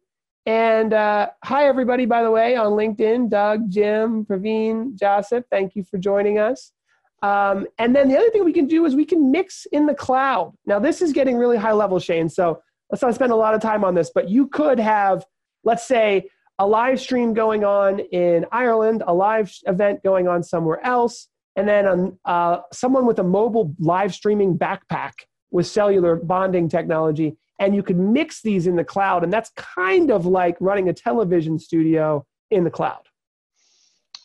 And 0.45 0.93
uh, 0.93 1.29
hi, 1.43 1.67
everybody, 1.67 2.05
by 2.05 2.21
the 2.21 2.31
way, 2.31 2.57
on 2.57 2.73
LinkedIn 2.73 3.29
Doug, 3.29 3.69
Jim, 3.69 4.25
Praveen, 4.25 4.95
Joseph, 4.95 5.45
thank 5.49 5.75
you 5.75 5.83
for 5.83 5.97
joining 5.97 6.37
us. 6.37 6.73
Um, 7.21 7.65
and 7.79 7.95
then 7.95 8.09
the 8.09 8.17
other 8.17 8.29
thing 8.29 8.43
we 8.43 8.51
can 8.51 8.67
do 8.67 8.85
is 8.85 8.93
we 8.95 9.05
can 9.05 9.31
mix 9.31 9.65
in 9.71 9.85
the 9.85 9.93
cloud. 9.93 10.53
Now, 10.65 10.79
this 10.79 11.01
is 11.01 11.13
getting 11.13 11.37
really 11.37 11.55
high 11.55 11.71
level, 11.71 11.97
Shane. 11.97 12.27
So 12.27 12.61
let's 12.91 13.01
not 13.01 13.15
spend 13.15 13.31
a 13.31 13.37
lot 13.37 13.53
of 13.53 13.61
time 13.61 13.85
on 13.85 13.95
this, 13.95 14.11
but 14.13 14.29
you 14.29 14.47
could 14.47 14.79
have, 14.79 15.25
let's 15.63 15.87
say, 15.87 16.29
a 16.59 16.67
live 16.67 16.99
stream 16.99 17.33
going 17.33 17.63
on 17.63 17.99
in 17.99 18.45
Ireland, 18.51 19.03
a 19.07 19.13
live 19.13 19.53
event 19.65 20.03
going 20.03 20.27
on 20.27 20.43
somewhere 20.43 20.85
else, 20.85 21.29
and 21.55 21.67
then 21.67 21.87
um, 21.87 22.19
uh, 22.25 22.57
someone 22.73 23.05
with 23.05 23.19
a 23.19 23.23
mobile 23.23 23.73
live 23.79 24.13
streaming 24.13 24.57
backpack 24.57 25.13
with 25.51 25.67
cellular 25.67 26.17
bonding 26.17 26.67
technology 26.67 27.37
and 27.63 27.75
you 27.75 27.83
could 27.83 27.97
mix 27.97 28.41
these 28.41 28.67
in 28.67 28.75
the 28.75 28.83
cloud. 28.83 29.23
And 29.23 29.31
that's 29.31 29.51
kind 29.55 30.11
of 30.11 30.25
like 30.25 30.57
running 30.59 30.89
a 30.89 30.93
television 30.93 31.57
studio 31.57 32.25
in 32.51 32.63
the 32.63 32.69
cloud 32.69 33.07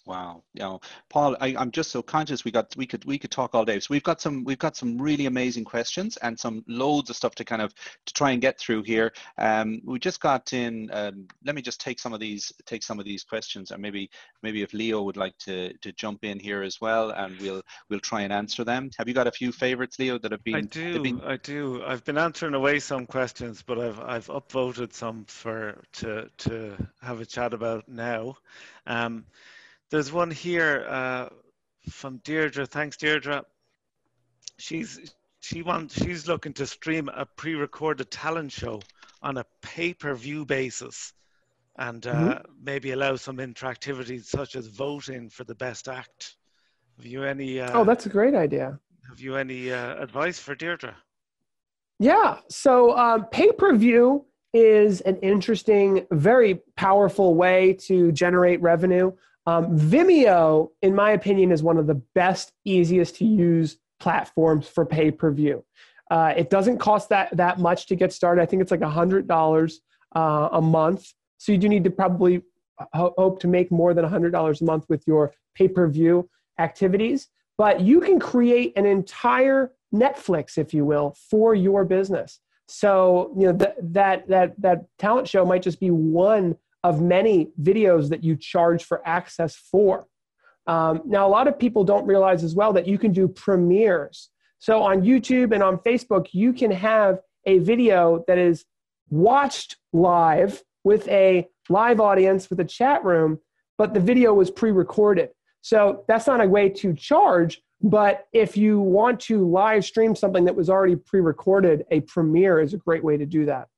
Wow. 0.09 0.43
You 0.55 0.63
know, 0.63 0.81
Paul, 1.11 1.37
I, 1.39 1.49
am 1.49 1.71
just 1.71 1.91
so 1.91 2.01
conscious 2.01 2.43
we 2.43 2.51
got 2.51 2.75
we 2.79 2.87
could 2.87 3.05
we 3.05 3.19
could 3.19 3.31
talk 3.31 3.55
all 3.55 3.67
day. 3.67 3.79
So 3.79 3.89
we've 3.91 4.03
got 4.03 4.23
some 4.23 4.43
we've 4.43 4.59
got 4.59 4.75
some 4.75 4.97
really 4.97 5.27
amazing 5.27 5.67
questions 5.67 6.17
and 6.17 6.41
some 6.41 6.65
loads 6.67 7.11
of 7.11 7.17
stuff 7.17 7.35
to 7.35 7.45
kind 7.45 7.61
of 7.61 7.75
to 8.07 8.15
try 8.15 8.31
and 8.31 8.41
get 8.41 8.59
through 8.59 8.85
here. 8.85 9.13
Um, 9.37 9.83
we 9.85 9.99
just 9.99 10.21
got 10.21 10.55
in. 10.55 10.89
Um, 10.95 11.29
let 11.45 11.55
me 11.55 11.61
just 11.61 11.79
take 11.79 12.01
some 12.01 12.15
of 12.15 12.21
these 12.21 12.51
take 12.65 12.83
some 12.83 12.99
of 12.99 13.05
these 13.05 13.23
questions, 13.23 13.71
and 13.71 13.83
maybe 13.83 14.09
maybe 14.43 14.63
if 14.63 14.73
Leo 14.73 15.03
would 15.03 15.19
like 15.19 15.37
to 15.41 15.75
to 15.77 15.93
jump 15.93 16.25
in 16.25 16.41
here 16.41 16.63
as 16.63 16.81
well, 16.81 17.11
and 17.11 17.39
we'll 17.39 17.61
we'll 17.91 18.01
try 18.01 18.23
and 18.23 18.33
answer 18.33 18.65
them. 18.65 18.89
Have 18.97 19.09
you 19.09 19.15
got 19.15 19.27
a 19.27 19.33
few 19.33 19.53
favorites, 19.53 19.99
Leo, 19.99 20.19
that 20.21 20.33
have 20.33 20.43
been? 20.43 20.55
I 20.55 20.61
do. 20.63 21.03
Been... 21.03 21.21
I 21.21 21.37
do. 21.37 21.85
I've 21.87 22.05
been 22.07 22.17
answering 22.17 22.55
away 22.55 22.79
some 22.79 23.05
questions, 23.05 23.63
but 23.63 23.79
I've 23.79 24.01
I've 24.01 24.29
upvoted 24.29 24.95
some 24.95 25.27
for 25.27 25.83
to 25.99 26.31
to 26.39 26.89
have 27.03 27.21
a 27.21 27.27
chat 27.27 27.53
about 27.53 27.87
now. 27.91 28.39
Um, 28.87 29.27
there's 29.91 30.13
one 30.13 30.31
here 30.31 30.87
uh, 30.89 31.29
from 31.91 32.19
Deirdre. 32.19 32.67
Thanks, 32.67 32.97
Deirdre. 32.97 33.45
She's 34.59 35.15
she 35.41 35.63
wants 35.63 35.95
she's 36.03 36.27
looking 36.27 36.53
to 36.55 36.67
stream 36.67 37.09
a 37.15 37.25
pre-recorded 37.25 38.11
talent 38.11 38.53
show 38.53 38.81
on 39.23 39.39
a 39.39 39.45
pay-per-view 39.63 40.45
basis, 40.45 41.13
and 41.77 42.07
uh, 42.07 42.15
mm-hmm. 42.15 42.53
maybe 42.63 42.91
allow 42.91 43.17
some 43.17 43.39
interactivity 43.39 44.23
such 44.25 44.57
as 44.57 44.67
voting 44.67 45.29
for 45.31 45.45
the 45.45 45.55
best 45.55 45.89
act. 45.89 46.37
Have 46.97 47.07
you 47.07 47.23
any? 47.25 47.61
Uh, 47.61 47.71
oh, 47.79 47.85
that's 47.85 48.07
a 48.07 48.09
great 48.09 48.35
idea. 48.35 48.79
Have 49.09 49.21
you 49.21 49.37
any 49.37 49.73
uh, 49.73 50.03
advice 50.03 50.39
for 50.39 50.55
Deirdre? 50.55 50.95
Yeah. 51.99 52.39
So 52.49 52.97
um, 52.97 53.27
pay-per-view 53.27 54.25
is 54.55 55.01
an 55.03 55.17
interesting, 55.17 56.07
very 56.11 56.61
powerful 56.77 57.35
way 57.35 57.75
to 57.75 58.13
generate 58.13 58.61
revenue. 58.61 59.13
Um, 59.49 59.79
Vimeo, 59.79 60.69
in 60.83 60.95
my 60.95 61.13
opinion, 61.13 61.53
is 61.53 61.63
one 61.63 61.79
of 61.79 61.87
the 61.87 61.95
best, 62.15 62.53
easiest 62.67 63.17
to 63.17 63.25
use 63.25 63.79
platforms 63.99 64.69
for 64.69 64.85
pay 64.85 65.11
per 65.11 65.31
view. 65.33 65.65
Uh, 66.11 66.35
it 66.37 66.51
doesn't 66.51 66.79
cost 66.79 67.09
that 67.09 67.35
that 67.35 67.59
much 67.59 67.87
to 67.87 67.97
get 67.97 68.13
started. 68.13 68.43
I 68.43 68.47
think 68.47 68.61
it's 68.61 68.71
like 68.71 68.83
hundred 68.83 69.27
dollars 69.27 69.81
uh, 70.15 70.51
a 70.53 70.61
month. 70.61 71.15
So 71.39 71.53
you 71.53 71.59
do 71.59 71.69
need 71.69 71.85
to 71.85 71.91
probably 71.91 72.43
ho- 72.93 73.15
hope 73.17 73.41
to 73.41 73.49
make 73.49 73.71
more 73.71 73.95
than 73.95 74.05
hundred 74.05 74.33
dollars 74.33 74.61
a 74.61 74.65
month 74.65 74.85
with 74.91 75.03
your 75.07 75.33
pay 75.55 75.69
per 75.69 75.89
view 75.89 76.29
activities. 76.59 77.29
But 77.57 77.81
you 77.81 78.01
can 78.01 78.21
create 78.21 78.75
an 78.77 78.85
entire 78.85 79.73
Netflix, 79.95 80.59
if 80.59 80.75
you 80.75 80.85
will, 80.85 81.17
for 81.31 81.55
your 81.55 81.87
business. 81.87 82.39
So 82.67 83.33
you 83.39 83.47
know 83.47 83.57
th- 83.57 83.77
that 83.81 84.29
that 84.29 84.61
that 84.61 84.85
talent 84.99 85.27
show 85.27 85.47
might 85.47 85.63
just 85.63 85.81
be 85.81 85.91
one 85.91 86.57
of 86.85 87.01
many 87.01 87.51
videos 87.61 88.09
that 88.11 88.23
you 88.23 88.37
charge 88.37 88.85
for 88.85 89.07
access 89.07 89.57
for. 89.57 90.07
Um, 90.67 91.03
now, 91.07 91.27
a 91.27 91.31
lot 91.31 91.49
of 91.49 91.59
people 91.59 91.83
don't 91.85 92.07
realize 92.07 92.45
as 92.45 92.55
well 92.55 92.73
that 92.75 92.87
you 92.87 92.99
can 92.99 93.13
do 93.13 93.27
premieres. 93.27 94.29
So 94.59 94.83
on 94.83 95.03
YouTube 95.03 95.53
and 95.55 95.63
on 95.63 95.79
Facebook, 95.79 96.29
you 96.33 96.53
can 96.53 96.71
have 96.71 97.21
a 97.47 97.59
video 97.59 98.25
that 98.27 98.39
is 98.39 98.65
watched 99.09 99.77
live 99.93 100.63
with 100.85 101.09
a 101.09 101.49
live 101.69 102.01
audience 102.01 102.51
with 102.51 102.61
a 102.61 102.65
chat 102.65 103.05
room, 103.05 103.39
but 103.77 103.95
the 103.95 104.01
video 104.01 104.35
was 104.35 104.51
pre 104.51 104.71
recorded. 104.71 105.31
So 105.63 106.05
that's 106.09 106.27
not 106.27 106.45
a 106.45 106.49
way 106.49 106.69
to 106.69 106.95
charge. 106.95 107.63
But 107.81 108.27
if 108.33 108.57
you 108.57 108.81
want 108.81 109.21
to 109.21 109.49
live 109.49 109.85
stream 109.85 110.17
something 110.17 110.45
that 110.47 110.57
was 110.57 110.69
already 110.69 110.97
pre 110.97 111.21
recorded, 111.21 111.85
a 111.91 112.01
premiere 112.01 112.61
is 112.61 112.75
a 112.75 112.79
great 112.79 113.05
way 113.05 113.17
to 113.17 113.27
do 113.27 113.47
that. 113.47 113.69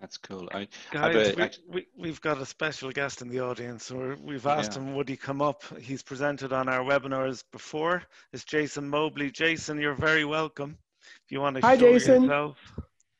That's 0.00 0.18
cool. 0.18 0.48
I, 0.52 0.68
Guys, 0.92 1.34
a, 1.38 1.50
we, 1.68 1.86
we, 1.96 2.08
have 2.08 2.20
got 2.20 2.38
a 2.38 2.46
special 2.46 2.90
guest 2.90 3.22
in 3.22 3.28
the 3.28 3.40
audience. 3.40 3.84
So 3.86 4.16
we've 4.22 4.46
asked 4.46 4.72
yeah. 4.72 4.80
him, 4.80 4.94
would 4.94 5.08
he 5.08 5.16
come 5.16 5.40
up? 5.40 5.62
He's 5.80 6.02
presented 6.02 6.52
on 6.52 6.68
our 6.68 6.80
webinars 6.80 7.42
before. 7.50 8.02
It's 8.32 8.44
Jason 8.44 8.88
Mobley. 8.88 9.30
Jason, 9.30 9.80
you're 9.80 9.94
very 9.94 10.24
welcome. 10.24 10.76
If 11.24 11.32
you 11.32 11.40
want 11.40 11.56
to 11.56 11.62
Hi, 11.62 11.78
show 11.78 11.92
Jason. 11.92 12.22
yourself. 12.24 12.58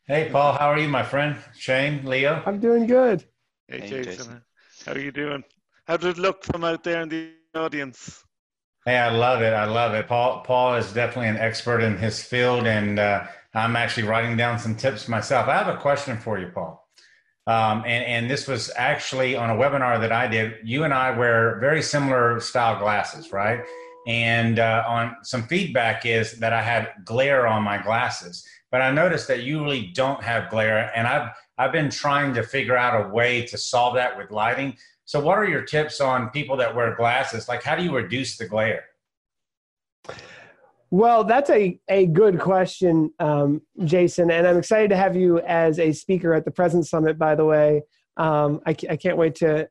Hey, 0.07 0.29
Paul. 0.31 0.53
How 0.53 0.69
are 0.69 0.79
you, 0.79 0.89
my 0.89 1.03
friend? 1.03 1.37
Shane, 1.57 2.05
Leo? 2.05 2.43
I'm 2.45 2.61
doing 2.61 2.87
good. 2.87 3.25
Hey, 3.69 3.81
hey 3.81 3.89
Jason. 3.89 4.13
Jason. 4.13 4.43
How 4.85 4.93
are 4.93 4.99
you 4.99 5.13
doing? 5.13 5.45
How 5.87 5.97
did 5.97 6.11
it 6.11 6.19
look 6.19 6.45
from 6.45 6.63
out 6.65 6.85
there 6.85 7.01
in 7.01 7.09
the 7.09 7.31
audience? 7.55 8.23
Hey, 8.85 8.99
I 8.99 9.11
love 9.11 9.43
it. 9.43 9.53
I 9.53 9.65
love 9.65 9.95
it. 9.95 10.07
Paul 10.07 10.43
Paul 10.43 10.75
is 10.77 10.93
definitely 10.93 11.29
an 11.29 11.39
expert 11.39 11.81
in 11.81 11.97
his 11.97 12.23
field, 12.23 12.67
and 12.67 13.01
uh, 13.01 13.27
I'm 13.57 13.75
actually 13.75 14.03
writing 14.03 14.37
down 14.37 14.59
some 14.59 14.77
tips 14.77 15.09
myself. 15.09 15.49
I 15.49 15.57
have 15.57 15.69
a 15.69 15.79
question 15.79 16.19
for 16.19 16.39
you, 16.39 16.49
Paul. 16.55 16.87
Um, 17.47 17.85
and, 17.87 18.05
and 18.05 18.31
this 18.31 18.47
was 18.47 18.71
actually 18.77 19.35
on 19.35 19.51
a 19.51 19.55
webinar 19.55 19.99
that 20.01 20.13
I 20.13 20.27
did. 20.27 20.57
You 20.63 20.85
and 20.85 20.93
I 20.93 21.17
wear 21.17 21.59
very 21.59 21.81
similar 21.81 22.39
style 22.41 22.79
glasses, 22.79 23.33
right? 23.33 23.65
And 24.07 24.59
uh, 24.59 24.85
on 24.87 25.17
some 25.23 25.45
feedback 25.45 26.05
is 26.05 26.33
that 26.39 26.53
I 26.53 26.61
had 26.61 26.91
glare 27.05 27.47
on 27.47 27.63
my 27.63 27.81
glasses, 27.83 28.47
but 28.71 28.83
I 28.83 28.91
noticed 28.91 29.27
that 29.29 29.43
you 29.43 29.63
really 29.63 29.87
don't 29.95 30.23
have 30.23 30.51
glare. 30.51 30.93
And 30.95 31.07
I've 31.07 31.31
I've 31.59 31.73
been 31.73 31.89
trying 31.89 32.35
to 32.35 32.43
figure 32.43 32.77
out 32.77 33.07
a 33.07 33.09
way 33.09 33.47
to 33.47 33.57
solve 33.57 33.95
that 33.95 34.17
with 34.19 34.31
lighting. 34.31 34.77
So, 35.07 35.19
what 35.21 35.39
are 35.39 35.47
your 35.47 35.63
tips 35.63 36.01
on 36.01 36.29
people 36.31 36.57
that 36.59 36.75
wear 36.75 36.95
glasses? 36.95 37.49
Like, 37.49 37.63
how 37.63 37.75
do 37.75 37.83
you 37.83 37.97
reduce 37.97 38.37
the 38.37 38.47
glare? 38.47 38.85
Well, 40.91 41.25
that's 41.25 41.51
a, 41.51 41.79
a 41.89 42.07
good 42.07 42.39
question, 42.39 43.13
um, 43.19 43.63
Jason. 43.85 44.31
And 44.31 44.47
I'm 44.47 44.57
excited 44.57 44.91
to 44.91 44.97
have 44.97 45.17
you 45.17 45.41
as 45.41 45.79
a 45.79 45.93
speaker 45.93 46.33
at 46.33 46.45
the 46.45 46.51
Present 46.51 46.87
Summit, 46.87 47.19
by 47.19 47.35
the 47.35 47.45
way. 47.45 47.83
Um, 48.17 48.61
I, 48.67 48.71
I 48.89 48.97
can't 48.97 49.17
wait 49.17 49.35
to 49.37 49.69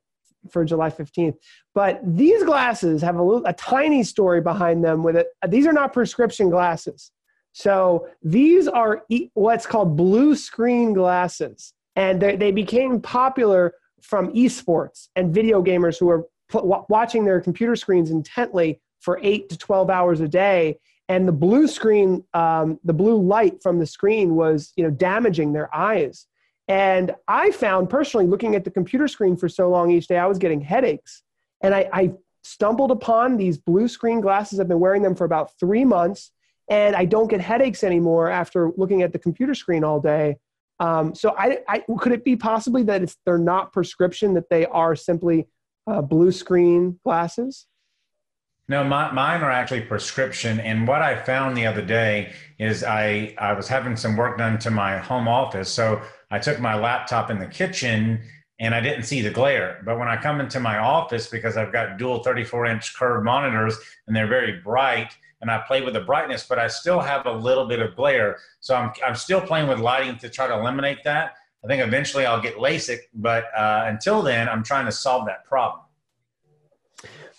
for 0.51 0.63
July 0.63 0.89
15th. 0.89 1.35
But 1.73 1.99
these 2.03 2.43
glasses 2.43 3.01
have 3.01 3.15
a, 3.15 3.23
little, 3.23 3.45
a 3.45 3.53
tiny 3.53 4.03
story 4.03 4.41
behind 4.41 4.83
them 4.83 5.03
with 5.03 5.15
it. 5.15 5.27
These 5.47 5.65
are 5.67 5.73
not 5.73 5.93
prescription 5.93 6.49
glasses. 6.49 7.11
So 7.53 8.07
these 8.21 8.67
are 8.67 9.03
e- 9.09 9.29
what's 9.33 9.65
called 9.65 9.95
blue 9.95 10.35
screen 10.35 10.93
glasses. 10.93 11.73
And 11.95 12.21
they, 12.21 12.35
they 12.35 12.51
became 12.51 13.01
popular 13.01 13.73
from 14.01 14.31
esports 14.33 15.07
and 15.15 15.33
video 15.33 15.63
gamers 15.63 15.97
who 15.97 16.09
are 16.09 16.25
pl- 16.49 16.85
watching 16.89 17.25
their 17.25 17.41
computer 17.41 17.75
screens 17.75 18.11
intently 18.11 18.81
for 18.99 19.19
eight 19.23 19.49
to 19.49 19.57
12 19.57 19.89
hours 19.89 20.19
a 20.19 20.27
day 20.27 20.77
and 21.07 21.27
the 21.27 21.31
blue 21.31 21.67
screen 21.67 22.23
um, 22.33 22.79
the 22.83 22.93
blue 22.93 23.21
light 23.21 23.61
from 23.61 23.79
the 23.79 23.85
screen 23.85 24.35
was 24.35 24.73
you 24.75 24.83
know 24.83 24.91
damaging 24.91 25.53
their 25.53 25.73
eyes. 25.75 26.27
And 26.67 27.13
i 27.27 27.51
found 27.51 27.89
personally 27.89 28.25
looking 28.25 28.55
at 28.55 28.63
the 28.63 28.71
computer 28.71 29.07
screen 29.07 29.37
for 29.37 29.47
so 29.47 29.69
long 29.69 29.91
each 29.91 30.07
day 30.07 30.17
i 30.17 30.25
was 30.25 30.37
getting 30.37 30.61
headaches. 30.61 31.23
And 31.61 31.75
i, 31.75 31.89
I 31.93 32.13
stumbled 32.43 32.91
upon 32.91 33.37
these 33.37 33.57
blue 33.57 33.87
screen 33.87 34.21
glasses. 34.21 34.59
I've 34.59 34.67
been 34.67 34.79
wearing 34.79 35.01
them 35.01 35.15
for 35.15 35.25
about 35.25 35.57
three 35.59 35.85
months 35.85 36.31
and 36.69 36.95
i 36.95 37.05
don't 37.05 37.29
get 37.29 37.41
headaches 37.41 37.83
anymore 37.83 38.29
after 38.29 38.71
looking 38.77 39.03
at 39.03 39.13
the 39.13 39.19
computer 39.19 39.53
screen 39.53 39.83
all 39.83 39.99
day. 39.99 40.37
Um, 40.79 41.15
so 41.15 41.33
I, 41.37 41.59
I, 41.69 41.83
could 41.99 42.11
it 42.11 42.25
be 42.25 42.35
possibly 42.35 42.83
that 42.83 43.01
it's 43.01 43.15
they're 43.25 43.37
not 43.37 43.71
prescription 43.71 44.33
that 44.33 44.49
they 44.49 44.65
are 44.65 44.93
simply 44.93 45.47
uh, 45.87 46.01
blue 46.01 46.33
screen 46.33 46.99
glasses 47.05 47.65
no, 48.67 48.83
my, 48.83 49.11
mine 49.11 49.41
are 49.41 49.51
actually 49.51 49.81
prescription. 49.81 50.59
And 50.59 50.87
what 50.87 51.01
I 51.01 51.15
found 51.15 51.55
the 51.55 51.67
other 51.67 51.83
day 51.83 52.33
is 52.57 52.83
I, 52.83 53.35
I 53.37 53.53
was 53.53 53.67
having 53.67 53.95
some 53.95 54.17
work 54.17 54.37
done 54.37 54.57
to 54.59 54.71
my 54.71 54.97
home 54.97 55.27
office. 55.27 55.71
So 55.71 56.01
I 56.31 56.39
took 56.39 56.59
my 56.59 56.75
laptop 56.75 57.29
in 57.29 57.37
the 57.37 57.45
kitchen 57.45 58.21
and 58.59 58.73
I 58.73 58.81
didn't 58.81 59.03
see 59.03 59.21
the 59.21 59.29
glare. 59.29 59.83
But 59.85 59.99
when 59.99 60.07
I 60.07 60.17
come 60.17 60.39
into 60.39 60.59
my 60.59 60.79
office, 60.79 61.27
because 61.27 61.57
I've 61.57 61.71
got 61.71 61.97
dual 61.97 62.23
34 62.23 62.65
inch 62.65 62.95
curved 62.95 63.23
monitors 63.23 63.77
and 64.07 64.15
they're 64.15 64.27
very 64.27 64.59
bright, 64.61 65.15
and 65.41 65.51
I 65.51 65.59
play 65.67 65.81
with 65.81 65.93
the 65.93 66.01
brightness, 66.01 66.45
but 66.47 66.57
I 66.57 66.67
still 66.67 66.99
have 66.99 67.27
a 67.27 67.31
little 67.31 67.67
bit 67.67 67.79
of 67.79 67.95
glare. 67.95 68.39
So 68.61 68.73
I'm, 68.73 68.91
I'm 69.05 69.15
still 69.15 69.41
playing 69.41 69.67
with 69.67 69.79
lighting 69.79 70.17
to 70.19 70.29
try 70.29 70.47
to 70.47 70.55
eliminate 70.55 71.03
that. 71.03 71.35
I 71.63 71.67
think 71.67 71.83
eventually 71.83 72.25
I'll 72.25 72.41
get 72.41 72.55
LASIK, 72.55 72.99
but 73.13 73.45
uh, 73.55 73.83
until 73.85 74.23
then, 74.23 74.49
I'm 74.49 74.63
trying 74.63 74.85
to 74.85 74.91
solve 74.91 75.27
that 75.27 75.45
problem 75.45 75.84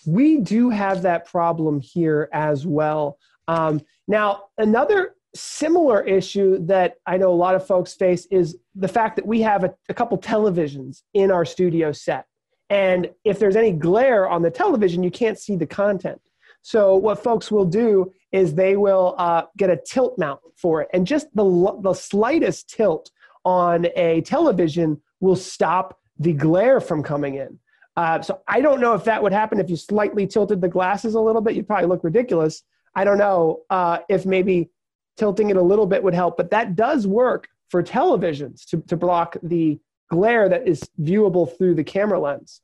we 0.06 0.38
do 0.38 0.70
have 0.70 1.02
that 1.02 1.26
problem 1.26 1.80
here 1.80 2.28
as 2.32 2.66
well. 2.66 3.18
Um, 3.48 3.80
now, 4.08 4.44
another 4.58 5.14
similar 5.34 6.02
issue 6.02 6.64
that 6.66 6.94
I 7.06 7.16
know 7.16 7.30
a 7.30 7.34
lot 7.34 7.54
of 7.54 7.66
folks 7.66 7.94
face 7.94 8.26
is 8.30 8.56
the 8.74 8.88
fact 8.88 9.16
that 9.16 9.26
we 9.26 9.40
have 9.42 9.64
a, 9.64 9.74
a 9.88 9.94
couple 9.94 10.18
televisions 10.18 11.02
in 11.14 11.30
our 11.30 11.44
studio 11.44 11.92
set. 11.92 12.26
And 12.70 13.10
if 13.24 13.38
there's 13.38 13.56
any 13.56 13.72
glare 13.72 14.28
on 14.28 14.42
the 14.42 14.50
television, 14.50 15.02
you 15.02 15.10
can't 15.10 15.38
see 15.38 15.56
the 15.56 15.66
content. 15.66 16.20
So 16.62 16.96
what 16.96 17.22
folks 17.22 17.50
will 17.50 17.64
do 17.64 18.12
is 18.32 18.54
they 18.54 18.76
will 18.76 19.14
uh, 19.18 19.42
get 19.56 19.70
a 19.70 19.76
tilt 19.76 20.18
mount 20.18 20.40
for 20.56 20.82
it, 20.82 20.88
and 20.92 21.06
just 21.06 21.28
the 21.34 21.78
the 21.80 21.94
slightest 21.94 22.68
tilt 22.68 23.10
on 23.44 23.86
a 23.94 24.22
television 24.22 25.00
will 25.20 25.36
stop 25.36 25.96
the 26.18 26.32
glare 26.32 26.80
from 26.80 27.04
coming 27.04 27.36
in. 27.36 27.60
Uh, 27.96 28.20
so 28.20 28.42
I 28.46 28.60
don't 28.60 28.80
know 28.80 28.94
if 28.94 29.04
that 29.04 29.22
would 29.22 29.32
happen 29.32 29.58
if 29.58 29.70
you 29.70 29.76
slightly 29.76 30.26
tilted 30.26 30.60
the 30.60 30.68
glasses 30.68 31.14
a 31.14 31.20
little 31.20 31.40
bit. 31.40 31.54
You'd 31.54 31.66
probably 31.66 31.88
look 31.88 32.04
ridiculous. 32.04 32.62
I 32.94 33.04
don't 33.04 33.18
know 33.18 33.62
uh, 33.70 33.98
if 34.08 34.26
maybe 34.26 34.70
tilting 35.16 35.50
it 35.50 35.56
a 35.56 35.62
little 35.62 35.86
bit 35.86 36.02
would 36.02 36.14
help, 36.14 36.36
but 36.36 36.50
that 36.50 36.76
does 36.76 37.06
work 37.06 37.48
for 37.70 37.82
televisions 37.82 38.64
to, 38.66 38.80
to 38.82 38.96
block 38.96 39.36
the 39.42 39.78
glare 40.10 40.48
that 40.48 40.68
is 40.68 40.88
viewable 41.00 41.56
through 41.56 41.74
the 41.74 41.84
camera 41.84 42.20
lens. 42.20 42.60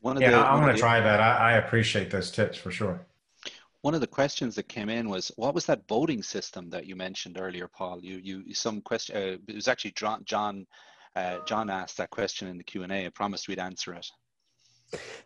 One 0.00 0.16
of 0.16 0.22
yeah, 0.22 0.30
the, 0.30 0.38
I'm 0.38 0.60
going 0.60 0.74
to 0.74 0.80
try 0.80 1.00
that. 1.00 1.20
I, 1.20 1.52
I 1.52 1.52
appreciate 1.54 2.10
those 2.10 2.30
tips 2.30 2.56
for 2.56 2.70
sure. 2.70 3.06
One 3.82 3.94
of 3.94 4.02
the 4.02 4.06
questions 4.06 4.54
that 4.56 4.68
came 4.68 4.90
in 4.90 5.08
was, 5.08 5.32
what 5.36 5.54
was 5.54 5.64
that 5.66 5.88
voting 5.88 6.22
system 6.22 6.68
that 6.70 6.86
you 6.86 6.96
mentioned 6.96 7.38
earlier, 7.40 7.66
Paul? 7.68 8.00
You, 8.02 8.18
you, 8.22 8.54
some 8.54 8.82
question. 8.82 9.16
Uh, 9.16 9.36
it 9.48 9.54
was 9.54 9.68
actually 9.68 9.92
John. 9.92 10.22
John, 10.24 10.66
uh, 11.16 11.38
John 11.46 11.70
asked 11.70 11.96
that 11.98 12.10
question 12.10 12.48
in 12.48 12.58
the 12.58 12.64
Q 12.64 12.82
and 12.82 12.92
A. 12.92 13.06
I 13.06 13.08
promised 13.10 13.48
we'd 13.48 13.58
answer 13.58 13.94
it. 13.94 14.06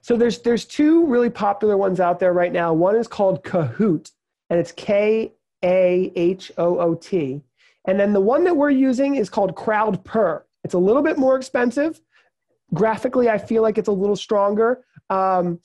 So 0.02 0.16
there's 0.16 0.40
there's 0.40 0.64
two 0.64 1.06
really 1.06 1.30
popular 1.30 1.76
ones 1.76 2.00
out 2.00 2.18
there 2.20 2.32
right 2.32 2.52
now. 2.52 2.72
One 2.72 2.96
is 2.96 3.08
called 3.08 3.42
Kahoot, 3.44 4.10
and 4.50 4.60
it's 4.60 4.72
K 4.72 5.32
A 5.64 6.12
H 6.14 6.52
O 6.58 6.78
O 6.78 6.94
T, 6.94 7.42
and 7.86 7.98
then 7.98 8.12
the 8.12 8.20
one 8.20 8.44
that 8.44 8.56
we're 8.56 8.70
using 8.70 9.16
is 9.16 9.30
called 9.30 9.54
CrowdPurr. 9.54 10.42
It's 10.64 10.74
a 10.74 10.78
little 10.78 11.02
bit 11.02 11.18
more 11.18 11.36
expensive. 11.36 12.00
Graphically, 12.72 13.28
I 13.28 13.38
feel 13.38 13.62
like 13.62 13.78
it's 13.78 13.88
a 13.88 13.92
little 13.92 14.16
stronger, 14.16 14.84
um, 15.10 15.60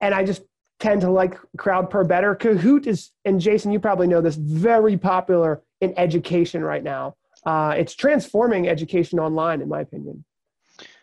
and 0.00 0.14
I 0.14 0.24
just 0.24 0.42
tend 0.78 1.00
to 1.02 1.10
like 1.10 1.38
CrowdPurr 1.56 2.06
better. 2.08 2.34
Kahoot 2.34 2.86
is, 2.86 3.10
and 3.24 3.40
Jason, 3.40 3.72
you 3.72 3.80
probably 3.80 4.06
know 4.06 4.20
this, 4.20 4.36
very 4.36 4.96
popular 4.96 5.62
in 5.80 5.94
education 5.96 6.62
right 6.62 6.82
now. 6.82 7.14
Uh, 7.46 7.74
it's 7.78 7.94
transforming 7.94 8.68
education 8.68 9.20
online, 9.20 9.62
in 9.62 9.68
my 9.68 9.80
opinion. 9.80 10.24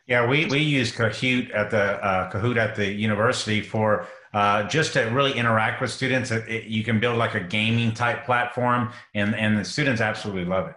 Yeah, 0.07 0.27
we, 0.27 0.45
we 0.47 0.59
use 0.59 0.91
Kahoot 0.91 1.55
at 1.55 1.71
the 1.71 2.03
uh, 2.05 2.29
Kahoot 2.29 2.57
at 2.57 2.75
the 2.75 2.91
university 2.91 3.61
for 3.61 4.05
uh, 4.33 4.63
just 4.63 4.91
to 4.93 5.03
really 5.03 5.31
interact 5.31 5.81
with 5.81 5.91
students. 5.91 6.29
It, 6.29 6.47
it, 6.49 6.63
you 6.65 6.83
can 6.83 6.99
build 6.99 7.17
like 7.17 7.35
a 7.35 7.39
gaming 7.39 7.93
type 7.93 8.25
platform, 8.25 8.91
and 9.15 9.33
and 9.35 9.57
the 9.57 9.63
students 9.63 10.01
absolutely 10.01 10.43
love 10.43 10.67
it. 10.67 10.75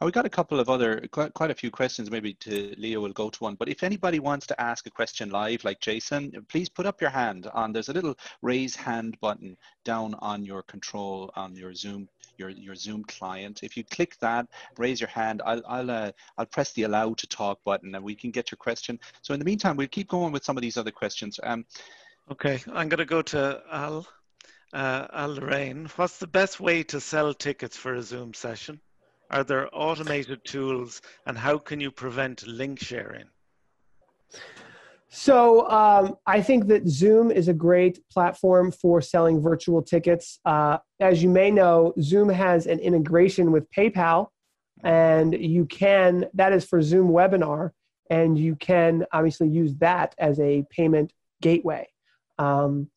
Oh, 0.00 0.06
we 0.06 0.12
got 0.12 0.26
a 0.26 0.30
couple 0.30 0.58
of 0.58 0.68
other, 0.68 1.06
quite, 1.12 1.32
quite 1.34 1.50
a 1.50 1.54
few 1.54 1.70
questions. 1.70 2.10
Maybe 2.10 2.34
to 2.34 2.74
Leo 2.76 3.00
will 3.00 3.12
go 3.12 3.30
to 3.30 3.38
one. 3.44 3.54
But 3.54 3.68
if 3.68 3.82
anybody 3.82 4.18
wants 4.18 4.46
to 4.48 4.60
ask 4.60 4.86
a 4.86 4.90
question 4.90 5.30
live, 5.30 5.64
like 5.64 5.80
Jason, 5.80 6.32
please 6.48 6.68
put 6.68 6.84
up 6.84 7.00
your 7.00 7.10
hand. 7.10 7.48
On 7.54 7.72
there's 7.72 7.90
a 7.90 7.92
little 7.92 8.16
raise 8.42 8.74
hand 8.74 9.16
button 9.20 9.56
down 9.84 10.14
on 10.18 10.44
your 10.44 10.62
control 10.62 11.30
on 11.36 11.54
your 11.54 11.74
Zoom 11.74 12.08
your 12.38 12.50
your 12.50 12.74
Zoom 12.74 13.04
client. 13.04 13.60
If 13.62 13.76
you 13.76 13.84
click 13.84 14.16
that, 14.20 14.46
raise 14.78 15.00
your 15.00 15.08
hand. 15.08 15.42
I'll 15.44 15.62
I'll 15.66 15.90
uh, 15.90 16.12
I'll 16.38 16.46
press 16.46 16.72
the 16.72 16.84
allow 16.84 17.14
to 17.14 17.26
talk 17.26 17.62
button, 17.64 17.94
and 17.94 18.04
we 18.04 18.14
can 18.14 18.30
get 18.30 18.50
your 18.50 18.56
question. 18.56 18.98
So 19.22 19.34
in 19.34 19.40
the 19.40 19.46
meantime, 19.46 19.76
we'll 19.76 19.88
keep 19.88 20.08
going 20.08 20.32
with 20.32 20.44
some 20.44 20.56
of 20.56 20.62
these 20.62 20.76
other 20.76 20.90
questions. 20.90 21.40
Um, 21.42 21.64
okay, 22.30 22.62
I'm 22.72 22.88
going 22.88 22.98
to 22.98 23.04
go 23.04 23.22
to 23.22 23.62
Al. 23.70 24.06
Uh, 24.72 25.06
Al 25.12 25.34
Lorraine, 25.34 25.88
what's 25.94 26.18
the 26.18 26.26
best 26.26 26.58
way 26.58 26.82
to 26.82 27.00
sell 27.00 27.32
tickets 27.32 27.76
for 27.76 27.94
a 27.94 28.02
Zoom 28.02 28.34
session? 28.34 28.80
Are 29.30 29.44
there 29.44 29.68
automated 29.72 30.44
tools, 30.44 31.00
and 31.26 31.38
how 31.38 31.58
can 31.58 31.80
you 31.80 31.92
prevent 31.92 32.44
link 32.46 32.80
sharing? 32.80 33.28
So 35.16 35.70
um, 35.70 36.16
I 36.26 36.42
think 36.42 36.66
that 36.66 36.88
Zoom 36.88 37.30
is 37.30 37.46
a 37.46 37.54
great 37.54 38.00
platform 38.08 38.72
for 38.72 39.00
selling 39.00 39.40
virtual 39.40 39.80
tickets. 39.80 40.40
Uh, 40.44 40.78
as 40.98 41.22
you 41.22 41.28
may 41.28 41.52
know, 41.52 41.94
Zoom 42.02 42.28
has 42.28 42.66
an 42.66 42.80
integration 42.80 43.52
with 43.52 43.70
PayPal, 43.70 44.30
and 44.82 45.32
you 45.32 45.66
can 45.66 46.26
that 46.34 46.52
is 46.52 46.64
for 46.64 46.82
Zoom 46.82 47.10
webinar, 47.10 47.70
and 48.10 48.36
you 48.36 48.56
can 48.56 49.06
obviously 49.12 49.48
use 49.48 49.76
that 49.76 50.16
as 50.18 50.40
a 50.40 50.66
payment 50.68 51.12
gateway. 51.40 51.86
Um, 52.40 52.90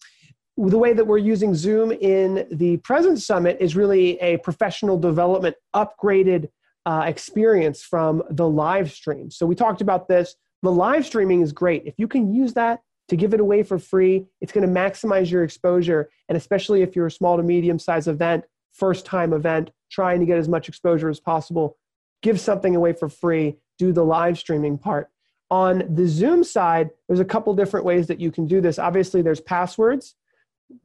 the 0.57 0.79
way 0.79 0.93
that 0.93 1.05
we're 1.05 1.19
using 1.19 1.53
Zoom 1.53 1.91
in 1.91 2.47
the 2.51 2.77
present 2.77 3.21
summit 3.21 3.57
is 3.59 3.75
really 3.75 4.19
a 4.21 4.37
professional 4.37 4.97
development 4.97 5.55
upgraded 5.75 6.49
uh, 6.87 7.03
experience 7.05 7.83
from 7.83 8.23
the 8.31 8.49
live 8.49 8.91
stream. 8.91 9.29
So 9.29 9.45
we 9.45 9.53
talked 9.53 9.81
about 9.81 10.07
this 10.07 10.35
the 10.63 10.71
live 10.71 11.05
streaming 11.05 11.41
is 11.41 11.51
great. 11.51 11.83
If 11.85 11.95
you 11.97 12.07
can 12.07 12.33
use 12.33 12.53
that 12.53 12.81
to 13.09 13.15
give 13.15 13.33
it 13.33 13.39
away 13.39 13.63
for 13.63 13.79
free, 13.79 14.25
it's 14.41 14.51
going 14.51 14.67
to 14.67 14.79
maximize 14.79 15.31
your 15.31 15.43
exposure. 15.43 16.09
And 16.27 16.37
especially 16.37 16.81
if 16.81 16.95
you're 16.95 17.07
a 17.07 17.11
small 17.11 17.37
to 17.37 17.43
medium 17.43 17.79
size 17.79 18.07
event, 18.07 18.43
first 18.73 19.05
time 19.05 19.33
event, 19.33 19.71
trying 19.91 20.19
to 20.19 20.25
get 20.25 20.37
as 20.37 20.49
much 20.49 20.67
exposure 20.67 21.09
as 21.09 21.19
possible, 21.19 21.77
give 22.21 22.39
something 22.39 22.75
away 22.75 22.93
for 22.93 23.09
free, 23.09 23.57
do 23.77 23.91
the 23.91 24.03
live 24.03 24.37
streaming 24.37 24.77
part. 24.77 25.09
On 25.49 25.83
the 25.95 26.07
Zoom 26.07 26.43
side, 26.43 26.89
there's 27.07 27.21
a 27.21 27.25
couple 27.25 27.53
different 27.55 27.85
ways 27.85 28.07
that 28.07 28.19
you 28.19 28.31
can 28.31 28.47
do 28.47 28.59
this. 28.59 28.77
Obviously, 28.77 29.21
there's 29.21 29.39
passwords, 29.39 30.15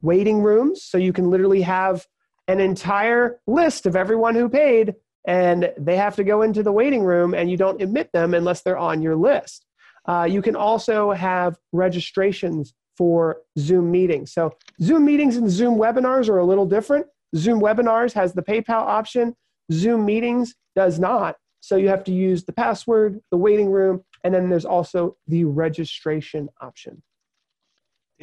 waiting 0.01 0.41
rooms, 0.41 0.83
so 0.83 0.97
you 0.97 1.11
can 1.11 1.29
literally 1.29 1.61
have 1.61 2.07
an 2.47 2.59
entire 2.59 3.39
list 3.47 3.85
of 3.85 3.95
everyone 3.95 4.35
who 4.35 4.47
paid 4.47 4.95
and 5.25 5.71
they 5.77 5.95
have 5.95 6.15
to 6.17 6.23
go 6.23 6.41
into 6.41 6.63
the 6.63 6.71
waiting 6.71 7.03
room 7.03 7.33
and 7.33 7.49
you 7.49 7.57
don't 7.57 7.81
admit 7.81 8.11
them 8.13 8.33
unless 8.33 8.61
they're 8.61 8.77
on 8.77 9.01
your 9.01 9.15
list. 9.15 9.65
Uh, 10.05 10.27
you 10.29 10.41
can 10.41 10.55
also 10.55 11.11
have 11.11 11.57
registrations 11.71 12.73
for 12.97 13.37
Zoom 13.57 13.89
meetings. 13.91 14.33
So, 14.33 14.55
Zoom 14.81 15.05
meetings 15.05 15.37
and 15.37 15.49
Zoom 15.49 15.75
webinars 15.77 16.29
are 16.29 16.39
a 16.39 16.45
little 16.45 16.65
different. 16.65 17.07
Zoom 17.35 17.59
webinars 17.59 18.13
has 18.13 18.33
the 18.33 18.43
PayPal 18.43 18.81
option, 18.81 19.35
Zoom 19.71 20.05
meetings 20.05 20.55
does 20.75 20.99
not. 20.99 21.37
So, 21.61 21.77
you 21.77 21.87
have 21.87 22.03
to 22.03 22.11
use 22.11 22.43
the 22.43 22.53
password, 22.53 23.19
the 23.31 23.37
waiting 23.37 23.71
room, 23.71 24.03
and 24.23 24.33
then 24.33 24.49
there's 24.49 24.65
also 24.65 25.15
the 25.27 25.45
registration 25.45 26.49
option. 26.61 27.01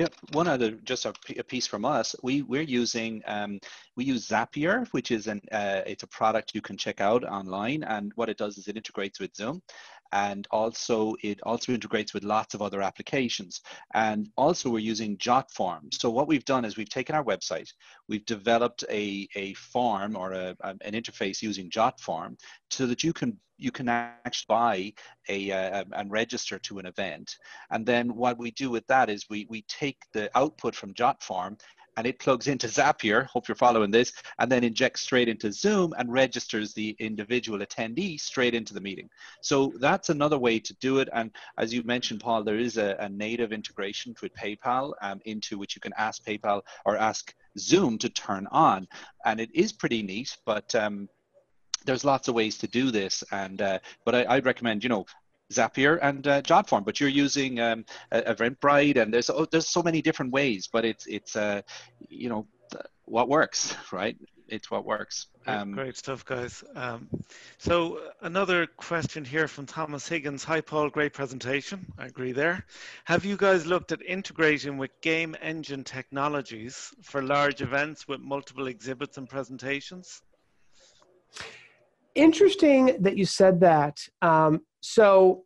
Yep. 0.01 0.15
One 0.33 0.49
other, 0.49 0.71
just 0.71 1.05
a, 1.05 1.13
a, 1.37 1.45
piece 1.45 1.67
from 1.67 1.85
us. 1.85 2.17
We 2.23 2.41
we're 2.41 2.63
using 2.63 3.23
um, 3.27 3.61
we 3.97 4.05
use 4.07 4.27
Zapier, 4.27 4.89
which 4.93 5.11
is 5.11 5.27
an 5.27 5.43
uh, 5.53 5.83
it's 5.87 6.05
a 6.05 6.07
product 6.07 6.55
you 6.55 6.63
can 6.63 6.79
check 6.79 7.03
out 7.03 7.23
online, 7.23 7.83
and 7.83 8.11
what 8.15 8.31
it 8.31 8.39
does 8.39 8.57
is 8.57 8.67
it 8.67 8.79
integrates 8.79 9.21
with 9.21 9.37
Zoom, 9.37 9.61
and 10.13 10.47
also 10.51 11.15
it 11.23 11.41
also 11.43 11.73
integrates 11.73 12.15
with 12.15 12.25
lots 12.25 12.55
of 12.55 12.63
other 12.63 12.83
applications. 12.83 13.61
And 13.95 14.29
also 14.37 14.71
we're 14.71 14.79
using 14.79 15.19
Jot 15.19 15.41
Jotform. 15.41 15.93
So 15.93 16.11
what 16.11 16.29
we've 16.29 16.45
done 16.45 16.65
is 16.65 16.77
we've 16.77 16.89
taken 16.89 17.15
our 17.15 17.25
website, 17.25 17.73
we've 18.09 18.25
developed 18.27 18.85
a 18.91 19.29
a 19.35 19.55
form 19.55 20.17
or 20.17 20.33
a, 20.33 20.57
an 20.63 20.93
interface 20.93 21.43
using 21.43 21.71
Jotform, 21.71 22.39
so 22.71 22.87
that 22.87 23.03
you 23.05 23.13
can 23.13 23.39
you 23.57 23.71
can 23.71 23.89
actually 23.89 24.47
buy 24.49 24.93
a 25.29 25.53
uh, 25.53 25.85
and 25.93 26.11
register 26.11 26.59
to 26.59 26.79
an 26.79 26.87
event. 26.87 27.37
And 27.71 27.85
then 27.85 28.17
what 28.17 28.39
we 28.39 28.51
do 28.53 28.71
with 28.71 28.87
that 28.87 29.11
is 29.11 29.27
we, 29.29 29.47
we 29.51 29.63
take 29.69 29.99
the 30.15 30.31
output 30.35 30.75
from 30.75 30.95
Jotform 30.95 31.61
and 32.01 32.07
it 32.07 32.19
plugs 32.19 32.47
into 32.47 32.67
Zapier, 32.67 33.27
hope 33.27 33.47
you're 33.47 33.55
following 33.55 33.91
this, 33.91 34.15
and 34.39 34.51
then 34.51 34.65
injects 34.65 35.03
straight 35.03 35.29
into 35.29 35.53
Zoom 35.53 35.93
and 35.99 36.11
registers 36.11 36.73
the 36.73 36.97
individual 36.99 37.59
attendee 37.59 38.19
straight 38.19 38.55
into 38.55 38.73
the 38.73 38.81
meeting. 38.81 39.11
So 39.43 39.75
that's 39.79 40.09
another 40.09 40.39
way 40.39 40.61
to 40.61 40.75
do 40.81 41.01
it. 41.01 41.11
And 41.13 41.31
as 41.59 41.75
you 41.75 41.83
mentioned, 41.83 42.21
Paul, 42.21 42.43
there 42.43 42.57
is 42.57 42.79
a, 42.79 42.97
a 43.01 43.11
native 43.11 43.53
integration 43.53 44.15
with 44.23 44.33
PayPal 44.33 44.95
um, 45.03 45.21
into 45.27 45.59
which 45.59 45.77
you 45.77 45.83
can 45.83 45.93
ask 45.99 46.25
PayPal 46.25 46.63
or 46.87 46.97
ask 46.97 47.35
Zoom 47.59 47.99
to 47.99 48.09
turn 48.09 48.47
on. 48.51 48.89
And 49.27 49.39
it 49.39 49.51
is 49.55 49.71
pretty 49.71 50.01
neat, 50.01 50.39
but 50.47 50.75
um, 50.75 51.07
there's 51.85 52.05
lots 52.05 52.29
of 52.29 52.35
ways 52.35 52.57
to 52.59 52.67
do 52.67 52.91
this 52.91 53.23
and 53.31 53.61
uh, 53.63 53.79
but 54.05 54.15
I, 54.15 54.37
would 54.37 54.45
recommend 54.47 54.83
you 54.83 54.91
know 54.91 55.07
Zapier 55.53 55.99
and 56.03 56.27
uh, 56.27 56.43
Jotform, 56.43 56.85
but 56.85 57.01
you're 57.01 57.09
using 57.09 57.61
um, 57.61 57.85
Eventbrite, 58.13 58.97
and 58.97 59.13
there's 59.13 59.31
oh, 59.31 59.47
there's 59.47 59.69
so 59.69 59.83
many 59.83 60.01
different 60.03 60.33
ways, 60.33 60.69
but 60.73 60.85
it's 60.85 61.07
it's 61.07 61.37
uh, 61.37 61.63
you 62.09 62.29
know 62.29 62.47
what 63.05 63.29
works, 63.29 63.77
right? 63.93 64.17
It's 64.49 64.69
what 64.69 64.85
works. 64.85 65.29
Um, 65.47 65.73
Great 65.73 65.97
stuff, 65.97 66.25
guys. 66.25 66.65
Um, 66.75 67.09
so 67.59 68.01
another 68.23 68.67
question 68.67 69.25
here 69.25 69.47
from 69.47 69.65
Thomas 69.65 70.09
Higgins. 70.09 70.43
Hi, 70.43 70.61
Paul. 70.61 70.91
Great 70.91 71.13
presentation. 71.13 71.87
I 71.99 72.07
agree 72.07 72.33
there. 72.33 72.67
Have 73.05 73.25
you 73.25 73.37
guys 73.37 73.65
looked 73.65 73.93
at 73.93 74.03
integrating 74.03 74.77
with 74.77 74.91
game 75.03 75.37
engine 75.41 75.85
technologies 75.85 76.93
for 77.03 77.23
large 77.23 77.63
events 77.63 78.09
with 78.09 78.21
multiple 78.21 78.67
exhibits 78.67 79.19
and 79.19 79.29
presentations? 79.29 80.23
interesting 82.15 82.97
that 83.01 83.17
you 83.17 83.25
said 83.25 83.61
that. 83.61 84.01
Um, 84.23 84.63
so 84.81 85.45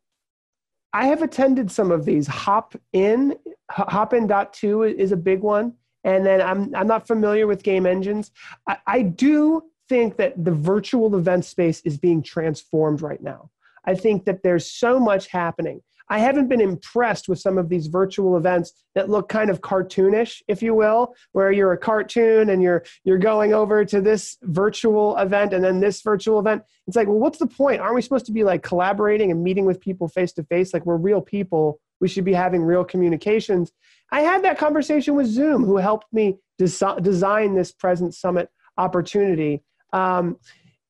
I 0.93 1.07
have 1.07 1.23
attended 1.23 1.71
some 1.71 1.91
of 1.91 2.05
these. 2.05 2.27
Hop 2.27 2.75
in, 2.93 3.37
Hopin 3.71 4.27
dot 4.27 4.53
two 4.53 4.85
is 4.85 5.13
a 5.13 5.17
big 5.17 5.41
one. 5.41 5.75
And 6.05 6.25
then 6.25 6.43
I'm, 6.43 6.75
I'm 6.75 6.87
not 6.87 7.07
familiar 7.07 7.47
with 7.47 7.63
game 7.63 7.87
engines. 7.87 8.31
I, 8.69 8.77
I 8.87 9.03
do 9.03 9.65
think 9.89 10.17
that 10.19 10.45
the 10.45 10.51
virtual 10.53 11.17
event 11.17 11.45
space 11.47 11.81
is 11.81 11.97
being 11.97 12.23
transformed 12.23 13.03
right 13.03 13.23
now. 13.23 13.51
I 13.87 13.95
think 13.95 14.25
that 14.27 14.43
there's 14.43 14.71
so 14.71 15.01
much 15.01 15.29
happening. 15.29 15.81
I 16.11 16.19
haven't 16.19 16.49
been 16.49 16.61
impressed 16.61 17.29
with 17.29 17.39
some 17.39 17.57
of 17.57 17.69
these 17.69 17.87
virtual 17.87 18.37
events 18.37 18.73
that 18.95 19.09
look 19.09 19.29
kind 19.29 19.51
of 19.51 19.61
cartoonish, 19.61 20.43
if 20.49 20.63
you 20.63 20.75
will, 20.75 21.15
where 21.33 21.51
you're 21.51 21.73
a 21.73 21.79
cartoon 21.79 22.51
and 22.51 22.63
you're 22.63 22.85
you're 23.05 23.19
going 23.19 23.55
over 23.55 23.85
to 23.85 24.01
this 24.01 24.37
virtual 24.43 25.17
event 25.17 25.53
and 25.53 25.65
then 25.65 25.81
this 25.81 26.03
virtual 26.03 26.39
event. 26.39 26.63
It's 26.87 26.97
like, 26.97 27.09
well, 27.09 27.19
what's 27.19 27.39
the 27.39 27.47
point? 27.47 27.81
Aren't 27.81 27.95
we 27.95 28.03
supposed 28.03 28.27
to 28.27 28.33
be 28.33 28.45
like 28.45 28.63
collaborating 28.63 29.31
and 29.31 29.43
meeting 29.43 29.65
with 29.65 29.81
people 29.81 30.09
face 30.09 30.33
to 30.35 30.45
face? 30.45 30.75
Like 30.75 30.85
we're 30.85 30.97
real 30.97 31.21
people. 31.21 31.81
We 32.01 32.09
should 32.09 32.25
be 32.25 32.35
having 32.35 32.63
real 32.63 32.85
communications. 32.85 33.73
I 34.13 34.21
had 34.21 34.45
that 34.45 34.59
conversation 34.59 35.15
with 35.15 35.27
Zoom, 35.27 35.65
who 35.65 35.79
helped 35.79 36.13
me 36.13 36.39
des- 36.59 37.01
design 37.01 37.55
this 37.55 37.73
present 37.73 38.15
summit 38.15 38.49
opportunity. 38.77 39.63
Um, 39.93 40.37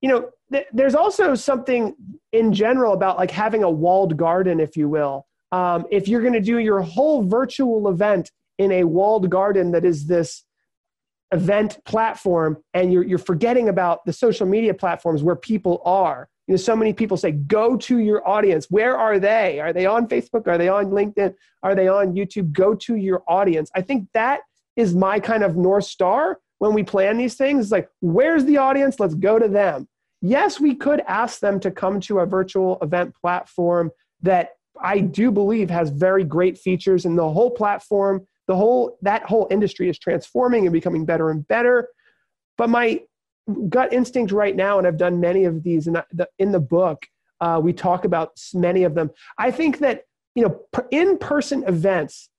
you 0.01 0.09
know, 0.09 0.31
th- 0.55 0.67
there's 0.73 0.95
also 0.95 1.35
something 1.35 1.95
in 2.33 2.53
general 2.53 2.93
about 2.93 3.19
like 3.19 3.31
having 3.31 3.65
a 3.65 3.71
walled 3.71 4.17
garden, 4.17 4.61
if 4.61 4.77
you 4.77 4.89
will. 4.89 5.27
Um, 5.53 5.85
if 5.91 6.09
you're 6.09 6.21
going 6.21 6.35
to 6.35 6.41
do 6.41 6.59
your 6.59 6.81
whole 6.81 7.23
virtual 7.25 7.89
event 7.89 8.31
in 8.59 8.71
a 8.71 8.85
walled 8.85 9.29
garden 9.31 9.73
that 9.73 9.85
is 9.85 10.07
this 10.07 10.45
event 11.33 11.79
platform 11.85 12.63
and 12.73 12.93
you're, 12.93 13.03
you're 13.03 13.19
forgetting 13.19 13.69
about 13.69 14.05
the 14.05 14.13
social 14.13 14.47
media 14.47 14.73
platforms 14.73 15.23
where 15.23 15.37
people 15.37 15.83
are. 15.85 16.29
You 16.47 16.53
know 16.53 16.59
so 16.59 16.77
many 16.77 16.93
people 16.93 17.17
say 17.17 17.33
go 17.33 17.77
to 17.77 17.99
your 17.99 18.27
audience. 18.29 18.67
Where 18.71 18.97
are 18.97 19.19
they? 19.19 19.61
Are 19.61 19.73
they 19.73 19.87
on 19.87 20.07
facebook? 20.07 20.47
Are 20.47 20.59
they 20.59 20.69
on 20.69 20.87
linkedin? 20.87 21.35
Are 21.63 21.75
they 21.75 21.89
on 21.89 22.15
youtube? 22.15 22.53
Go 22.53 22.75
to 22.75 22.97
your 22.97 23.25
audience. 23.27 23.71
I 23.75 23.81
think 23.81 24.09
that 24.13 24.41
is 24.77 24.95
my 24.95 25.19
kind 25.19 25.43
of 25.43 25.57
north 25.57 25.85
star 25.85 26.39
when 26.59 26.75
we 26.75 26.85
plan 26.85 27.17
these 27.17 27.35
things. 27.35 27.65
It's 27.65 27.73
like 27.73 27.89
where's 28.01 28.45
the 28.45 28.59
audience? 28.59 29.01
Let's 29.01 29.15
go 29.15 29.39
to 29.39 29.49
them 29.49 29.89
yes 30.25 30.59
we 30.59 30.75
could 30.75 31.01
ask 31.07 31.41
them 31.41 31.61
to 31.61 31.71
come 31.71 32.01
to 32.01 32.21
a 32.21 32.27
virtual 32.27 32.79
event 32.83 33.15
platform 33.15 33.91
that 34.23 34.51
i 34.83 34.99
do 34.99 35.31
believe 35.31 35.71
has 35.71 35.91
very 35.91 36.25
great 36.25 36.59
features 36.59 37.05
and 37.05 37.17
the 37.17 37.31
whole 37.31 37.51
platform 37.51 38.27
the 38.47 38.57
whole 38.57 38.99
that 39.03 39.23
whole 39.25 39.47
industry 39.51 39.89
is 39.89 39.99
transforming 39.99 40.67
and 40.67 40.73
becoming 40.73 41.05
better 41.05 41.31
and 41.31 41.47
better. 41.49 41.89
But 42.59 42.71
my 42.71 43.03
gut 43.69 43.93
instinct 43.93 44.33
right 44.33 44.57
now 44.57 44.79
and 44.79 44.87
i've 44.87 44.97
done 44.97 45.21
many 45.21 45.45
of 45.45 45.63
these 45.63 45.87
in 45.87 45.93
the, 46.13 46.29
in 46.39 46.51
the 46.51 46.61
book 46.61 47.07
uh, 47.41 47.61
we 47.63 47.75
talk 47.75 48.07
about 48.07 48.41
many 48.55 48.85
of 48.85 48.95
them. 48.95 49.11
I 49.37 49.51
think 49.51 49.79
that 49.81 50.05
you 50.35 50.43
know 50.43 50.87
in-person 50.91 51.65
events 51.65 52.31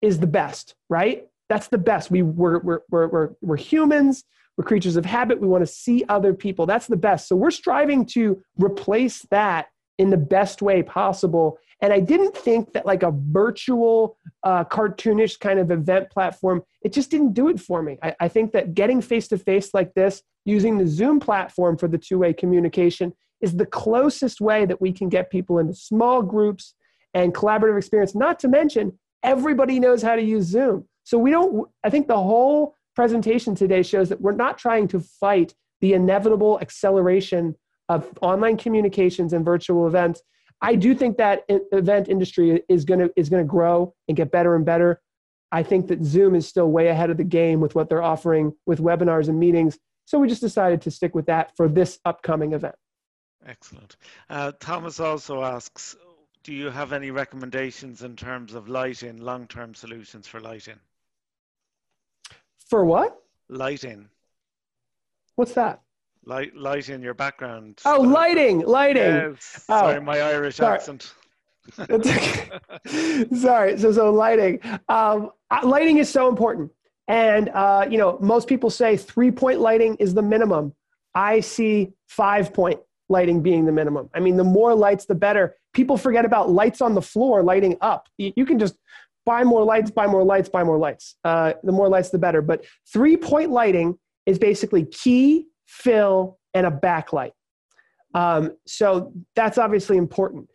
is 0.00 0.18
the 0.18 0.26
best 0.26 0.74
right? 0.88 1.26
That's 1.50 1.68
the 1.68 1.78
best. 1.78 2.10
We 2.10 2.22
we're, 2.22 2.60
we're, 2.60 2.80
we're, 2.90 3.06
we're, 3.08 3.30
we're 3.42 3.56
humans 3.56 4.24
we're 4.56 4.64
creatures 4.64 4.96
of 4.96 5.04
habit 5.04 5.40
we 5.40 5.48
want 5.48 5.62
to 5.62 5.72
see 5.72 6.04
other 6.08 6.34
people 6.34 6.66
that's 6.66 6.86
the 6.86 6.96
best 6.96 7.28
so 7.28 7.36
we're 7.36 7.50
striving 7.50 8.04
to 8.04 8.42
replace 8.56 9.22
that 9.30 9.66
in 9.98 10.10
the 10.10 10.16
best 10.16 10.62
way 10.62 10.82
possible 10.82 11.58
and 11.84 11.92
I 11.92 12.00
didn't 12.00 12.34
think 12.34 12.72
that 12.72 12.86
like 12.86 13.02
a 13.02 13.12
virtual, 13.12 14.16
uh, 14.42 14.64
cartoonish 14.64 15.38
kind 15.38 15.58
of 15.58 15.70
event 15.70 16.08
platform, 16.08 16.62
it 16.82 16.94
just 16.94 17.10
didn't 17.10 17.34
do 17.34 17.48
it 17.48 17.60
for 17.60 17.82
me. 17.82 17.98
I, 18.02 18.14
I 18.20 18.28
think 18.28 18.52
that 18.52 18.72
getting 18.72 19.02
face 19.02 19.28
to 19.28 19.36
face 19.36 19.74
like 19.74 19.92
this, 19.92 20.22
using 20.46 20.78
the 20.78 20.86
Zoom 20.86 21.20
platform 21.20 21.76
for 21.76 21.86
the 21.86 21.98
two 21.98 22.18
way 22.18 22.32
communication, 22.32 23.12
is 23.42 23.54
the 23.54 23.66
closest 23.66 24.40
way 24.40 24.64
that 24.64 24.80
we 24.80 24.92
can 24.92 25.10
get 25.10 25.30
people 25.30 25.58
into 25.58 25.74
small 25.74 26.22
groups 26.22 26.74
and 27.12 27.34
collaborative 27.34 27.76
experience. 27.76 28.14
Not 28.14 28.38
to 28.38 28.48
mention, 28.48 28.98
everybody 29.22 29.78
knows 29.78 30.00
how 30.00 30.16
to 30.16 30.22
use 30.22 30.46
Zoom. 30.46 30.88
So 31.02 31.18
we 31.18 31.30
don't, 31.30 31.68
I 31.84 31.90
think 31.90 32.08
the 32.08 32.16
whole 32.16 32.76
presentation 32.94 33.54
today 33.54 33.82
shows 33.82 34.08
that 34.08 34.20
we're 34.20 34.32
not 34.32 34.58
trying 34.58 34.88
to 34.88 35.00
fight 35.00 35.54
the 35.80 35.94
inevitable 35.94 36.58
acceleration 36.60 37.54
of 37.88 38.10
online 38.22 38.56
communications 38.56 39.32
and 39.32 39.44
virtual 39.44 39.86
events 39.86 40.22
I 40.64 40.76
do 40.76 40.94
think 40.94 41.18
that 41.18 41.44
event 41.48 42.08
industry 42.08 42.62
is 42.70 42.86
going 42.86 43.00
to 43.00 43.12
is 43.16 43.28
going 43.28 43.44
to 43.44 43.48
grow 43.48 43.94
and 44.08 44.16
get 44.16 44.30
better 44.30 44.56
and 44.56 44.64
better. 44.64 45.02
I 45.52 45.62
think 45.62 45.88
that 45.88 46.02
Zoom 46.02 46.34
is 46.34 46.48
still 46.48 46.70
way 46.70 46.88
ahead 46.88 47.10
of 47.10 47.18
the 47.18 47.24
game 47.24 47.60
with 47.60 47.74
what 47.74 47.90
they're 47.90 48.02
offering 48.02 48.52
with 48.64 48.78
webinars 48.78 49.28
and 49.28 49.38
meetings. 49.38 49.78
So 50.06 50.18
we 50.18 50.26
just 50.26 50.40
decided 50.40 50.80
to 50.82 50.90
stick 50.90 51.14
with 51.14 51.26
that 51.26 51.54
for 51.54 51.68
this 51.68 51.98
upcoming 52.06 52.54
event. 52.54 52.74
Excellent. 53.46 53.96
Uh, 54.30 54.52
Thomas 54.58 55.00
also 55.00 55.44
asks, 55.44 55.96
do 56.42 56.54
you 56.54 56.70
have 56.70 56.94
any 56.94 57.10
recommendations 57.10 58.02
in 58.02 58.16
terms 58.16 58.54
of 58.54 58.66
lighting, 58.66 59.18
long-term 59.18 59.74
solutions 59.74 60.26
for 60.26 60.40
lighting? 60.40 60.80
For 62.68 62.84
what? 62.84 63.20
Lighting. 63.48 64.08
What's 65.36 65.54
that? 65.54 65.84
light 66.26 66.54
light 66.56 66.88
in 66.88 67.02
your 67.02 67.14
background. 67.14 67.80
Oh, 67.84 68.00
lighting, 68.00 68.60
lighting. 68.60 69.02
Yes. 69.02 69.64
Oh, 69.68 69.80
sorry, 69.80 70.00
my 70.00 70.20
Irish 70.20 70.56
sorry. 70.56 70.76
accent. 70.76 71.14
sorry. 73.40 73.78
So, 73.78 73.92
so 73.92 74.12
lighting. 74.12 74.60
Um, 74.88 75.30
uh, 75.50 75.60
lighting 75.62 75.98
is 75.98 76.10
so 76.10 76.28
important, 76.28 76.70
and 77.08 77.48
uh, 77.50 77.86
you 77.88 77.98
know, 77.98 78.18
most 78.20 78.48
people 78.48 78.70
say 78.70 78.96
three 78.96 79.30
point 79.30 79.60
lighting 79.60 79.96
is 79.96 80.14
the 80.14 80.22
minimum. 80.22 80.74
I 81.14 81.40
see 81.40 81.92
five 82.08 82.52
point 82.52 82.80
lighting 83.08 83.42
being 83.42 83.66
the 83.66 83.72
minimum. 83.72 84.10
I 84.14 84.20
mean, 84.20 84.36
the 84.36 84.44
more 84.44 84.74
lights, 84.74 85.06
the 85.06 85.14
better. 85.14 85.56
People 85.72 85.96
forget 85.96 86.24
about 86.24 86.50
lights 86.50 86.80
on 86.80 86.94
the 86.94 87.02
floor 87.02 87.42
lighting 87.42 87.76
up. 87.80 88.08
You, 88.16 88.32
you 88.36 88.46
can 88.46 88.58
just 88.58 88.76
buy 89.24 89.44
more 89.44 89.64
lights, 89.64 89.90
buy 89.90 90.06
more 90.06 90.24
lights, 90.24 90.48
buy 90.48 90.64
more 90.64 90.78
lights. 90.78 91.16
Uh, 91.24 91.54
the 91.62 91.72
more 91.72 91.88
lights, 91.88 92.10
the 92.10 92.18
better. 92.18 92.42
But 92.42 92.64
three 92.92 93.16
point 93.16 93.50
lighting 93.50 93.98
is 94.26 94.38
basically 94.38 94.84
key 94.84 95.46
fill, 95.66 96.38
and 96.54 96.66
a 96.66 96.70
backlight. 96.70 97.32
Um, 98.14 98.56
so 98.66 99.12
that's 99.34 99.58
obviously 99.58 99.96
important. 99.96 100.48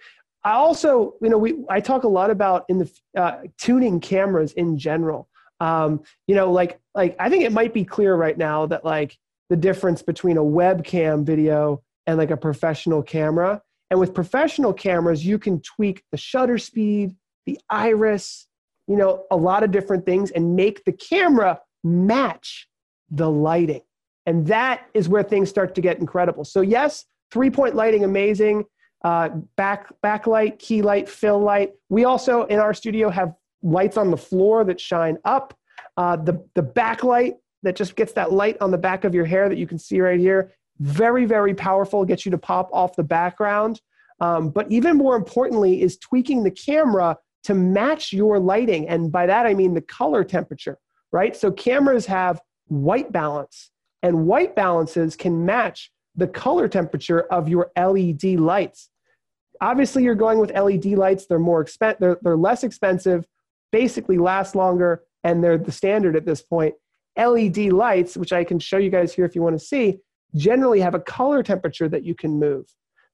I 0.43 0.53
also, 0.53 1.15
you 1.21 1.29
know, 1.29 1.37
we 1.37 1.57
I 1.69 1.81
talk 1.81 2.03
a 2.03 2.07
lot 2.07 2.31
about 2.31 2.65
in 2.69 2.79
the 2.79 2.91
uh, 3.17 3.37
tuning 3.57 3.99
cameras 3.99 4.53
in 4.53 4.77
general. 4.77 5.27
Um, 5.59 6.01
you 6.27 6.35
know, 6.35 6.51
like 6.51 6.79
like 6.95 7.15
I 7.19 7.29
think 7.29 7.43
it 7.43 7.51
might 7.51 7.73
be 7.73 7.83
clear 7.83 8.15
right 8.15 8.37
now 8.37 8.65
that 8.67 8.85
like 8.85 9.17
the 9.49 9.57
difference 9.57 10.01
between 10.01 10.37
a 10.37 10.43
webcam 10.43 11.25
video 11.25 11.83
and 12.07 12.17
like 12.17 12.31
a 12.31 12.37
professional 12.37 13.03
camera. 13.03 13.61
And 13.91 13.99
with 13.99 14.13
professional 14.13 14.71
cameras, 14.71 15.25
you 15.25 15.39
can 15.39 15.61
tweak 15.61 16.03
the 16.11 16.17
shutter 16.17 16.59
speed, 16.59 17.15
the 17.45 17.59
iris, 17.69 18.47
you 18.89 18.95
know, 18.95 19.23
a 19.29 19.37
lot 19.37 19.63
of 19.63 19.71
different 19.71 20.03
things 20.03 20.31
and 20.31 20.55
make 20.55 20.83
the 20.83 20.91
camera 20.91 21.61
match 21.83 22.67
the 23.11 23.29
lighting. 23.29 23.81
And 24.25 24.47
that 24.47 24.87
is 24.95 25.07
where 25.07 25.23
things 25.23 25.47
start 25.47 25.75
to 25.75 25.81
get 25.81 25.99
incredible. 25.99 26.43
So, 26.43 26.61
yes, 26.61 27.05
three 27.31 27.51
point 27.51 27.75
lighting, 27.75 28.03
amazing. 28.03 28.65
Uh, 29.03 29.29
back 29.55 29.93
backlight, 30.03 30.59
key 30.59 30.81
light, 30.81 31.07
fill 31.07 31.39
light. 31.39 31.71
We 31.87 32.03
also 32.03 32.43
in 32.45 32.59
our 32.59 32.73
studio 32.73 33.09
have 33.09 33.33
lights 33.61 33.95
on 33.95 34.11
the 34.11 34.17
floor 34.17 34.65
that 34.65 34.81
shine 34.81 35.17
up. 35.23 35.55
Uh, 35.95 36.17
the 36.17 36.43
the 36.55 36.63
backlight 36.63 37.35
that 37.63 37.75
just 37.75 37.95
gets 37.95 38.13
that 38.13 38.33
light 38.33 38.57
on 38.59 38.71
the 38.71 38.77
back 38.77 39.03
of 39.03 39.13
your 39.13 39.25
hair 39.25 39.47
that 39.49 39.57
you 39.57 39.67
can 39.67 39.79
see 39.79 40.01
right 40.01 40.19
here. 40.19 40.51
Very 40.79 41.25
very 41.25 41.53
powerful. 41.53 42.03
Gets 42.03 42.25
you 42.25 42.31
to 42.31 42.37
pop 42.37 42.69
off 42.73 42.95
the 42.95 43.03
background. 43.03 43.81
Um, 44.19 44.49
but 44.49 44.69
even 44.69 44.97
more 44.97 45.15
importantly 45.15 45.81
is 45.81 45.97
tweaking 45.97 46.43
the 46.43 46.51
camera 46.51 47.17
to 47.43 47.53
match 47.53 48.13
your 48.13 48.39
lighting, 48.39 48.87
and 48.87 49.11
by 49.11 49.25
that 49.25 49.45
I 49.45 49.53
mean 49.53 49.73
the 49.73 49.81
color 49.81 50.23
temperature. 50.23 50.77
Right. 51.11 51.35
So 51.35 51.51
cameras 51.51 52.05
have 52.05 52.39
white 52.67 53.11
balance 53.11 53.71
and 54.03 54.27
white 54.27 54.55
balances 54.55 55.15
can 55.15 55.45
match 55.45 55.91
the 56.15 56.27
color 56.27 56.67
temperature 56.67 57.21
of 57.21 57.49
your 57.49 57.71
LED 57.77 58.39
lights. 58.39 58.89
Obviously, 59.61 60.03
you're 60.03 60.15
going 60.15 60.39
with 60.39 60.51
LED 60.51 60.85
lights, 60.85 61.25
they're 61.25 61.39
more 61.39 61.63
expen- 61.63 61.97
they're, 61.99 62.17
they're 62.21 62.37
less 62.37 62.63
expensive, 62.63 63.25
basically 63.71 64.17
last 64.17 64.55
longer, 64.55 65.03
and 65.23 65.43
they're 65.43 65.57
the 65.57 65.71
standard 65.71 66.15
at 66.15 66.25
this 66.25 66.41
point. 66.41 66.75
LED 67.17 67.73
lights, 67.73 68.15
which 68.15 68.31
I 68.31 68.43
can 68.43 68.59
show 68.59 68.77
you 68.77 68.89
guys 68.89 69.13
here 69.13 69.25
if 69.25 69.35
you 69.35 69.41
want 69.41 69.59
to 69.59 69.65
see, 69.65 69.99
generally 70.35 70.79
have 70.79 70.95
a 70.95 70.99
color 70.99 71.43
temperature 71.43 71.89
that 71.89 72.03
you 72.03 72.15
can 72.15 72.39
move. 72.39 72.65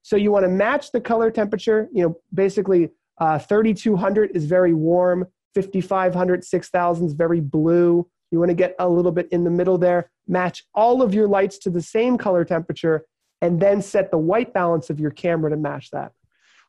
So 0.02 0.14
you 0.14 0.30
want 0.30 0.44
to 0.44 0.48
match 0.48 0.92
the 0.92 1.00
color 1.00 1.32
temperature. 1.32 1.88
You 1.92 2.02
know, 2.02 2.20
basically, 2.32 2.90
uh, 3.18 3.38
3200 3.38 4.32
is 4.34 4.44
very 4.44 4.74
warm, 4.74 5.26
5500, 5.54 6.44
6000 6.44 7.06
is 7.06 7.12
very 7.14 7.40
blue. 7.40 8.06
You 8.30 8.38
want 8.38 8.50
to 8.50 8.54
get 8.54 8.74
a 8.78 8.88
little 8.88 9.12
bit 9.12 9.28
in 9.30 9.44
the 9.44 9.50
middle 9.50 9.78
there, 9.78 10.10
match 10.26 10.64
all 10.74 11.02
of 11.02 11.14
your 11.14 11.28
lights 11.28 11.58
to 11.58 11.70
the 11.70 11.82
same 11.82 12.18
color 12.18 12.44
temperature, 12.44 13.06
and 13.40 13.60
then 13.60 13.80
set 13.80 14.10
the 14.10 14.18
white 14.18 14.52
balance 14.52 14.90
of 14.90 15.00
your 15.00 15.10
camera 15.10 15.50
to 15.50 15.56
match 15.56 15.90
that. 15.90 16.12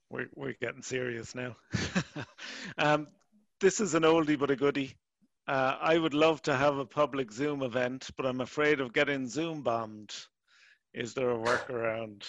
We're, 0.09 0.29
we're 0.35 0.55
getting 0.61 0.83
serious 0.83 1.35
now. 1.35 1.55
um, 2.77 3.07
this 3.59 3.79
is 3.81 3.93
an 3.93 4.03
oldie 4.03 4.39
but 4.39 4.51
a 4.51 4.55
goodie. 4.55 4.95
Uh, 5.47 5.77
I 5.79 5.97
would 5.97 6.13
love 6.13 6.41
to 6.43 6.55
have 6.55 6.77
a 6.77 6.85
public 6.85 7.31
Zoom 7.31 7.63
event, 7.63 8.09
but 8.17 8.25
I'm 8.25 8.41
afraid 8.41 8.79
of 8.79 8.93
getting 8.93 9.27
Zoom 9.27 9.61
bombed. 9.61 10.13
Is 10.93 11.13
there 11.13 11.31
a 11.31 11.37
workaround? 11.37 12.23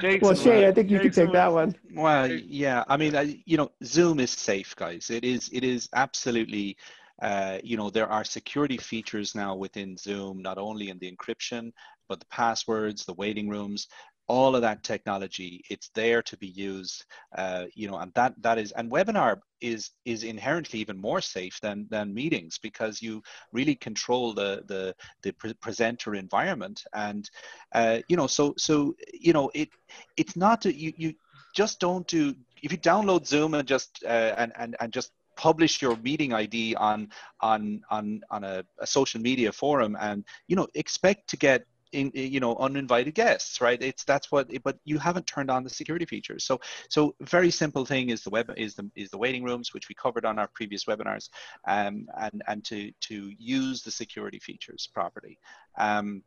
Jason, 0.00 0.20
well, 0.20 0.34
Shane, 0.34 0.64
I 0.64 0.72
think 0.72 0.90
you 0.90 0.98
Jason, 0.98 1.10
can 1.12 1.26
take 1.26 1.32
that 1.32 1.52
one. 1.52 1.74
Well, 1.94 2.30
yeah. 2.30 2.84
I 2.88 2.96
mean, 2.96 3.42
you 3.46 3.56
know, 3.56 3.70
Zoom 3.84 4.20
is 4.20 4.30
safe, 4.30 4.74
guys. 4.76 5.10
It 5.10 5.24
is. 5.24 5.48
It 5.52 5.64
is 5.64 5.88
absolutely 5.94 6.76
uh, 7.22 7.58
you 7.62 7.76
know, 7.76 7.90
there 7.90 8.08
are 8.08 8.24
security 8.24 8.76
features 8.76 9.34
now 9.34 9.54
within 9.54 9.96
Zoom, 9.96 10.42
not 10.42 10.58
only 10.58 10.90
in 10.90 10.98
the 10.98 11.10
encryption, 11.10 11.72
but 12.08 12.20
the 12.20 12.26
passwords, 12.26 13.04
the 13.04 13.14
waiting 13.14 13.48
rooms, 13.48 13.88
all 14.26 14.56
of 14.56 14.62
that 14.62 14.82
technology 14.82 15.62
it's 15.68 15.90
there 15.94 16.22
to 16.22 16.36
be 16.38 16.46
used 16.46 17.04
uh, 17.36 17.64
you 17.74 17.86
know 17.88 17.98
and 17.98 18.12
that 18.14 18.34
that 18.40 18.58
is 18.58 18.72
and 18.72 18.90
webinar 18.90 19.38
is 19.64 19.90
is 20.04 20.24
inherently 20.24 20.78
even 20.78 21.00
more 21.00 21.20
safe 21.20 21.58
than 21.60 21.86
than 21.90 22.12
meetings 22.12 22.58
because 22.58 23.00
you 23.00 23.22
really 23.52 23.74
control 23.74 24.34
the 24.34 24.62
the 24.66 24.94
the 25.22 25.32
pre- 25.32 25.54
presenter 25.54 26.14
environment. 26.14 26.82
And 26.92 27.28
uh, 27.74 28.00
you 28.08 28.16
know 28.16 28.26
so 28.26 28.54
so 28.58 28.94
you 29.12 29.32
know 29.32 29.50
it 29.54 29.70
it's 30.16 30.36
not 30.36 30.64
you 30.66 30.92
you 30.96 31.14
just 31.56 31.80
don't 31.80 32.06
do 32.06 32.34
if 32.62 32.70
you 32.72 32.78
download 32.78 33.26
zoom 33.26 33.54
and 33.54 33.66
just 33.66 34.04
uh, 34.04 34.34
and, 34.36 34.52
and 34.58 34.76
and 34.80 34.92
just 34.92 35.12
publish 35.36 35.82
your 35.82 35.96
meeting 35.96 36.32
ID 36.32 36.74
on 36.76 37.08
on 37.40 37.80
on 37.90 38.20
on 38.30 38.44
a, 38.44 38.64
a 38.78 38.86
social 38.86 39.20
media 39.20 39.50
forum, 39.50 39.96
and 39.98 40.24
you 40.46 40.56
know 40.56 40.68
expect 40.74 41.28
to 41.30 41.36
get 41.36 41.64
in, 41.94 42.10
you 42.14 42.40
know 42.40 42.56
uninvited 42.56 43.14
guests 43.14 43.60
right? 43.60 43.80
It's 43.82 44.04
that's 44.04 44.30
what 44.30 44.50
but 44.62 44.78
you 44.84 44.98
haven't 44.98 45.26
turned 45.26 45.50
on 45.50 45.64
the 45.64 45.70
security 45.70 46.04
features. 46.04 46.44
So 46.44 46.60
so 46.88 47.14
very 47.20 47.50
simple 47.50 47.84
thing 47.84 48.10
is 48.10 48.22
the 48.22 48.30
web 48.30 48.52
is 48.56 48.74
the 48.74 48.90
is 48.94 49.10
the 49.10 49.18
waiting 49.18 49.44
rooms 49.44 49.72
which 49.72 49.88
we 49.88 49.94
covered 49.94 50.24
on 50.24 50.38
our 50.38 50.48
previous 50.54 50.84
webinars 50.84 51.30
um, 51.66 52.06
and 52.18 52.42
and 52.46 52.64
to 52.64 52.90
to 53.08 53.32
use 53.38 53.82
the 53.82 53.90
security 53.90 54.38
features 54.38 54.88
properly. 54.92 55.38
Um, 55.78 56.22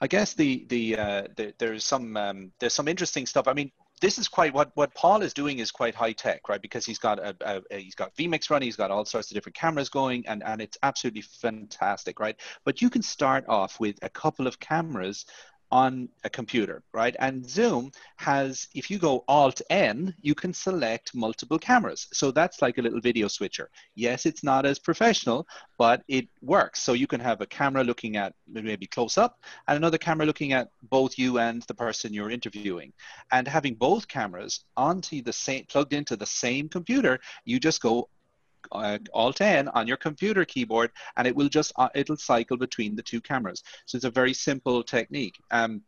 I 0.00 0.06
guess 0.08 0.34
the 0.34 0.66
the, 0.68 0.98
uh, 0.98 1.22
the 1.36 1.54
there's 1.58 1.84
some 1.84 2.16
um, 2.16 2.52
there's 2.58 2.74
some 2.74 2.88
interesting 2.88 3.26
stuff. 3.26 3.46
I 3.46 3.52
mean, 3.52 3.70
this 4.04 4.18
is 4.18 4.28
quite 4.28 4.52
what 4.52 4.70
what 4.74 4.92
Paul 4.94 5.22
is 5.22 5.32
doing 5.32 5.60
is 5.60 5.70
quite 5.70 5.94
high 5.94 6.12
tech, 6.12 6.46
right? 6.50 6.60
Because 6.60 6.84
he's 6.84 6.98
got 6.98 7.18
a, 7.18 7.34
a, 7.40 7.62
a, 7.70 7.78
he's 7.78 7.94
got 7.94 8.14
vMix 8.16 8.50
running, 8.50 8.66
he's 8.66 8.76
got 8.76 8.90
all 8.90 9.06
sorts 9.06 9.30
of 9.30 9.34
different 9.34 9.56
cameras 9.56 9.88
going, 9.88 10.26
and 10.26 10.42
and 10.44 10.60
it's 10.60 10.76
absolutely 10.82 11.22
fantastic, 11.22 12.20
right? 12.20 12.36
But 12.66 12.82
you 12.82 12.90
can 12.90 13.00
start 13.00 13.46
off 13.48 13.80
with 13.80 13.96
a 14.02 14.10
couple 14.10 14.46
of 14.46 14.60
cameras 14.60 15.24
on 15.70 16.08
a 16.22 16.30
computer, 16.30 16.82
right? 16.92 17.16
And 17.18 17.48
Zoom 17.48 17.90
has, 18.16 18.68
if 18.74 18.90
you 18.90 18.98
go 18.98 19.24
Alt 19.28 19.60
N, 19.70 20.14
you 20.20 20.34
can 20.34 20.52
select 20.52 21.14
multiple 21.14 21.58
cameras. 21.58 22.06
So 22.12 22.30
that's 22.30 22.62
like 22.62 22.78
a 22.78 22.82
little 22.82 23.00
video 23.00 23.28
switcher. 23.28 23.70
Yes, 23.94 24.24
it's 24.26 24.44
not 24.44 24.66
as 24.66 24.78
professional, 24.78 25.46
but 25.78 26.02
it 26.08 26.28
works. 26.42 26.80
So 26.80 26.92
you 26.92 27.06
can 27.06 27.20
have 27.20 27.40
a 27.40 27.46
camera 27.46 27.82
looking 27.82 28.16
at 28.16 28.34
maybe 28.46 28.86
close 28.86 29.18
up 29.18 29.40
and 29.66 29.76
another 29.76 29.98
camera 29.98 30.26
looking 30.26 30.52
at 30.52 30.68
both 30.90 31.18
you 31.18 31.38
and 31.38 31.62
the 31.62 31.74
person 31.74 32.14
you're 32.14 32.30
interviewing. 32.30 32.92
And 33.32 33.48
having 33.48 33.74
both 33.74 34.06
cameras 34.06 34.64
onto 34.76 35.22
the 35.22 35.32
same, 35.32 35.64
plugged 35.68 35.92
into 35.92 36.16
the 36.16 36.26
same 36.26 36.68
computer, 36.68 37.18
you 37.44 37.58
just 37.58 37.80
go 37.80 38.08
uh, 38.72 38.98
Alt 39.12 39.40
N 39.40 39.68
on 39.68 39.86
your 39.86 39.96
computer 39.96 40.44
keyboard, 40.44 40.90
and 41.16 41.26
it 41.26 41.36
will 41.36 41.48
just 41.48 41.72
uh, 41.76 41.88
it'll 41.94 42.16
cycle 42.16 42.56
between 42.56 42.96
the 42.96 43.02
two 43.02 43.20
cameras. 43.20 43.62
So 43.86 43.96
it's 43.96 44.04
a 44.04 44.10
very 44.10 44.34
simple 44.34 44.82
technique. 44.82 45.36
Um, 45.50 45.82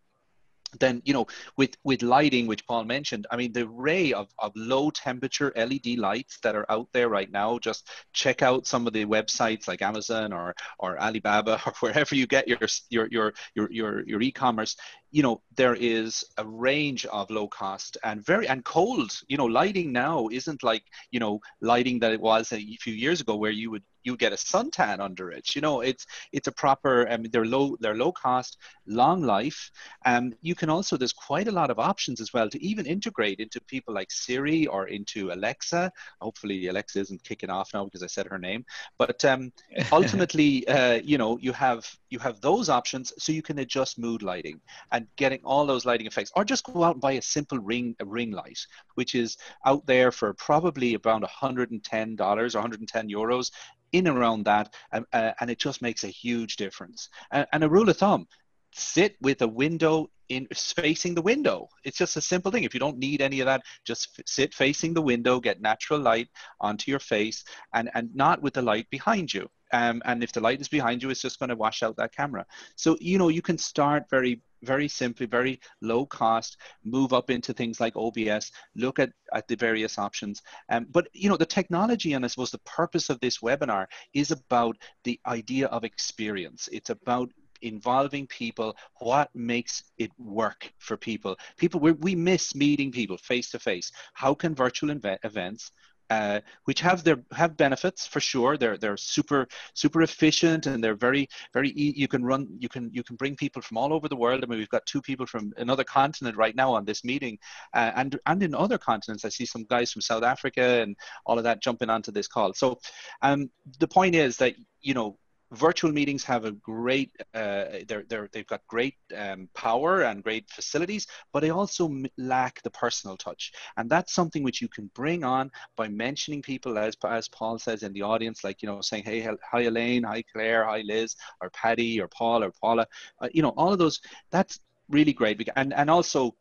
then 0.81 1.03
you 1.05 1.13
know 1.13 1.27
with 1.57 1.77
with 1.85 2.03
lighting 2.03 2.47
which 2.47 2.67
paul 2.67 2.85
mentioned 2.85 3.27
i 3.31 3.37
mean 3.37 3.53
the 3.53 3.67
array 3.67 4.13
of, 4.13 4.29
of 4.39 4.53
low 4.57 4.91
temperature 4.91 5.53
led 5.57 5.87
lights 5.99 6.39
that 6.43 6.55
are 6.55 6.67
out 6.71 6.89
there 6.93 7.09
right 7.09 7.31
now 7.31 7.59
just 7.59 7.89
check 8.13 8.43
out 8.43 8.67
some 8.67 8.87
of 8.87 8.93
the 8.93 9.05
websites 9.05 9.69
like 9.69 9.83
amazon 9.83 10.33
or 10.33 10.55
or 10.79 11.01
alibaba 11.01 11.61
or 11.67 11.73
wherever 11.81 12.15
you 12.15 12.27
get 12.27 12.49
your 12.49 12.59
your 12.91 13.09
your 13.11 13.33
your 13.55 13.71
your, 13.71 14.07
your 14.07 14.23
e-commerce 14.23 14.77
you 15.17 15.23
know 15.23 15.41
there 15.57 15.75
is 15.75 16.25
a 16.37 16.47
range 16.47 17.07
of 17.07 17.31
low 17.31 17.49
cost 17.49 17.97
and 18.05 18.25
very 18.25 18.47
and 18.49 18.65
cold. 18.65 19.11
You 19.29 19.39
know 19.39 19.47
lighting 19.47 19.93
now 19.93 20.29
isn't 20.31 20.63
like 20.63 20.85
you 21.11 21.21
know 21.21 21.41
lighting 21.61 21.99
that 22.01 22.13
it 22.13 22.21
was 22.21 22.53
a 22.53 22.77
few 22.81 22.93
years 22.93 23.23
ago 23.23 23.37
where 23.37 23.51
you 23.51 23.71
would 23.71 23.85
you 24.07 24.17
get 24.17 24.33
a 24.33 24.37
suntan 24.37 25.01
under 25.01 25.31
it. 25.33 25.55
You 25.55 25.61
know, 25.61 25.81
it's 25.81 26.07
it's 26.33 26.47
a 26.47 26.53
proper. 26.53 27.09
I 27.09 27.17
mean, 27.17 27.31
they're 27.33 27.45
low 27.45 27.77
they're 27.81 27.97
low 27.97 28.13
cost, 28.13 28.57
long 28.87 29.23
life. 29.23 29.71
Um, 30.05 30.33
you 30.43 30.55
can 30.55 30.71
also 30.71 30.97
there's 30.97 31.13
quite 31.13 31.49
a 31.49 31.53
lot 31.53 31.71
of 31.71 31.81
options 31.81 32.21
as 32.21 32.33
well 32.33 32.49
to 32.49 32.63
even 32.65 32.87
integrate 32.87 33.41
into 33.41 33.61
people 33.63 33.93
like 33.93 34.13
Siri 34.13 34.67
or 34.69 34.87
into 34.87 35.33
Alexa. 35.33 35.93
Hopefully, 36.21 36.69
Alexa 36.69 37.01
isn't 37.01 37.25
kicking 37.25 37.51
off 37.51 37.75
now 37.75 37.85
because 37.85 38.05
I 38.05 38.07
said 38.07 38.27
her 38.29 38.39
name. 38.39 38.65
But 38.97 39.25
um, 39.25 39.53
ultimately, 39.93 40.67
uh, 40.69 41.01
you 41.03 41.19
know, 41.19 41.37
you 41.39 41.53
have 41.53 41.91
you 42.09 42.21
have 42.21 42.41
those 42.41 42.69
options 42.69 43.13
so 43.19 43.33
you 43.33 43.43
can 43.43 43.59
adjust 43.59 43.99
mood 43.99 44.23
lighting 44.23 44.61
and 44.93 45.09
getting 45.17 45.41
all 45.43 45.67
those 45.67 45.85
lighting 45.85 46.07
effects, 46.07 46.31
or 46.37 46.45
just 46.45 46.65
go 46.65 46.85
out 46.85 46.95
and 46.95 47.01
buy 47.01 47.13
a 47.13 47.23
simple 47.23 47.59
ring 47.59 47.97
a 47.99 48.05
ring 48.05 48.31
light, 48.31 48.61
which 48.95 49.17
is 49.17 49.37
out 49.65 49.85
there 49.87 50.13
for 50.13 50.33
probably 50.35 50.97
around 51.05 51.23
110 51.23 52.15
dollars 52.15 52.55
or 52.55 52.59
110 52.59 53.09
euros 53.09 53.51
in 53.93 54.09
around 54.09 54.45
that, 54.45 54.75
um, 54.93 55.07
uh, 55.13 55.33
and 55.41 55.51
it 55.51 55.59
just 55.59 55.83
makes 55.83 56.05
a 56.05 56.09
huge 56.09 56.57
difference. 56.57 57.09
And, 57.31 57.47
and 57.53 57.65
a 57.65 57.69
rule 57.69 57.89
of 57.89 57.97
thumb: 57.97 58.27
sit 58.73 59.17
with 59.21 59.43
a 59.43 59.49
window 59.49 60.11
in 60.29 60.47
facing 60.53 61.15
the 61.15 61.23
window. 61.23 61.69
It's 61.85 61.99
just 61.99 62.17
a 62.17 62.21
simple 62.21 62.51
thing. 62.51 62.65
If 62.65 62.75
you 62.75 62.81
don't 62.81 62.99
need 62.99 63.23
any 63.23 63.41
of 63.41 63.47
that, 63.47 63.63
just 63.85 64.21
sit 64.27 64.55
facing 64.55 64.95
the 64.95 65.03
window, 65.03 65.41
get 65.41 65.61
natural 65.61 66.01
light 66.01 66.29
onto 66.61 66.91
your 66.91 67.01
face, 67.01 67.45
and 67.75 67.91
and 67.95 68.15
not 68.15 68.43
with 68.43 68.55
the 68.55 68.63
light 68.63 68.89
behind 68.91 69.33
you. 69.33 69.49
Um, 69.73 70.03
and 70.05 70.23
if 70.23 70.33
the 70.33 70.41
light 70.41 70.61
is 70.61 70.69
behind 70.69 71.03
you, 71.03 71.11
it's 71.11 71.23
just 71.23 71.39
going 71.39 71.49
to 71.49 71.57
wash 71.57 71.83
out 71.83 71.97
that 71.97 72.15
camera. 72.15 72.47
So 72.77 72.97
you 73.01 73.19
know 73.19 73.29
you 73.29 73.43
can 73.43 73.59
start 73.59 74.05
very 74.11 74.41
very 74.63 74.89
simply, 74.89 75.27
very 75.27 75.61
low 75.81 76.07
cost, 76.07 76.59
move 76.85 77.13
up 77.13 77.31
into 77.31 77.53
things 77.53 77.81
like 77.81 77.97
OBS, 77.97 78.51
look 78.75 78.99
at, 78.99 79.11
at 79.33 79.47
the 79.49 79.57
various 79.57 79.99
options. 79.99 80.43
Um, 80.69 80.87
but 80.91 81.09
you 81.13 81.29
know, 81.29 81.37
the 81.37 81.47
technology 81.47 82.13
and 82.13 82.25
I 82.25 82.29
suppose 82.29 82.51
the 82.51 82.59
purpose 82.59 83.09
of 83.11 83.21
this 83.21 83.39
webinar 83.39 83.87
is 84.13 84.31
about 84.31 84.77
the 85.05 85.19
idea 85.27 85.67
of 85.69 85.85
experience. 85.85 86.69
It's 86.73 86.91
about 86.91 87.31
involving 87.63 88.27
people 88.27 88.77
what 89.01 89.31
makes 89.35 89.85
it 89.97 90.11
work 90.19 90.71
for 90.77 90.95
people 90.95 91.35
people 91.57 91.81
we, 91.81 91.93
we 91.93 92.15
miss 92.15 92.55
meeting 92.55 92.93
people 92.93 93.17
face 93.17 93.51
to 93.51 93.59
face 93.59 93.91
how 94.13 94.35
can 94.35 94.55
virtual 94.55 94.91
events 94.91 95.73
uh, 96.11 96.41
which 96.65 96.81
have 96.81 97.05
their 97.05 97.19
have 97.33 97.57
benefits 97.57 98.07
for 98.07 98.21
sure. 98.21 98.57
They're 98.57 98.77
they're 98.77 98.97
super 98.97 99.49
super 99.75 100.03
efficient 100.03 100.67
and 100.67 100.83
they're 100.83 100.95
very 100.95 101.29
very 101.53 101.71
e- 101.71 101.95
you 101.97 102.09
can 102.09 102.25
run 102.25 102.49
you 102.59 102.69
can 102.69 102.91
you 102.93 103.03
can 103.03 103.17
bring 103.17 103.37
people 103.37 103.63
from 103.63 103.77
all 103.77 103.93
over 103.93 104.09
the 104.09 104.17
world. 104.17 104.43
I 104.43 104.47
mean 104.47 104.59
we've 104.59 104.69
got 104.69 104.87
two 104.87 105.03
people 105.03 105.27
from 105.27 105.53
another 105.57 105.85
continent 105.85 106.37
right 106.37 106.55
now 106.55 106.73
on 106.73 106.85
this 106.85 107.05
meeting, 107.05 107.39
uh, 107.75 107.93
and 107.97 108.19
and 108.27 108.43
in 108.43 108.55
other 108.55 108.79
continents 108.79 109.25
I 109.25 109.31
see 109.31 109.47
some 109.47 109.65
guys 109.65 109.93
from 109.93 110.03
South 110.03 110.23
Africa 110.23 110.63
and 110.83 110.97
all 111.25 111.39
of 111.39 111.45
that 111.45 111.63
jumping 111.63 111.91
onto 111.91 112.13
this 112.13 112.29
call. 112.29 112.53
So 112.55 112.79
um, 113.23 113.51
the 113.79 113.89
point 113.89 114.15
is 114.15 114.37
that 114.39 114.55
you 114.81 114.95
know 114.95 115.19
virtual 115.53 115.93
meetings 115.93 116.25
have 116.25 116.45
a 116.45 116.53
great 116.53 117.11
uh, 117.35 117.65
they're, 117.89 118.05
they're, 118.09 118.29
they've 118.33 118.47
got 118.47 118.61
great 118.67 118.95
um, 119.17 119.49
power 119.55 120.03
and 120.03 120.23
great 120.23 120.49
facilities 120.51 121.07
but 121.33 121.41
they 121.41 121.51
also 121.51 121.93
lack 122.19 122.63
the 122.63 122.71
personal 122.71 123.17
touch. 123.17 123.53
And 123.77 123.89
that's 123.89 124.13
something 124.13 124.43
which 124.43 124.61
you 124.61 124.69
can 124.69 124.91
bring 124.95 125.25
on 125.25 125.51
by 125.77 125.89
mentioning 125.89 126.43
people 126.43 126.79
as, 126.79 126.97
as 127.07 127.29
paul 127.29 127.59
says 127.59 127.83
in 127.83 127.93
the 127.93 128.03
audience 128.03 128.45
like 128.45 128.63
you 128.63 128.69
know 128.69 128.81
saying 128.81 129.05
hey 129.05 129.21
hi 129.21 129.61
elaine 129.61 130.03
hi 130.03 130.23
claire 130.33 130.65
hi 130.65 130.83
liz 130.85 131.15
or 131.41 131.51
patty 131.51 132.01
or 132.01 132.09
paul 132.09 132.43
or 132.43 132.53
paula. 132.61 132.87
Uh, 133.21 133.29
you 133.33 133.43
know 133.43 133.51
all 133.51 133.73
of 133.73 133.79
those 133.79 134.01
that's 134.31 134.61
really 134.89 135.13
great. 135.13 135.49
And 135.57 135.73
and 135.73 135.91
also 135.91 136.35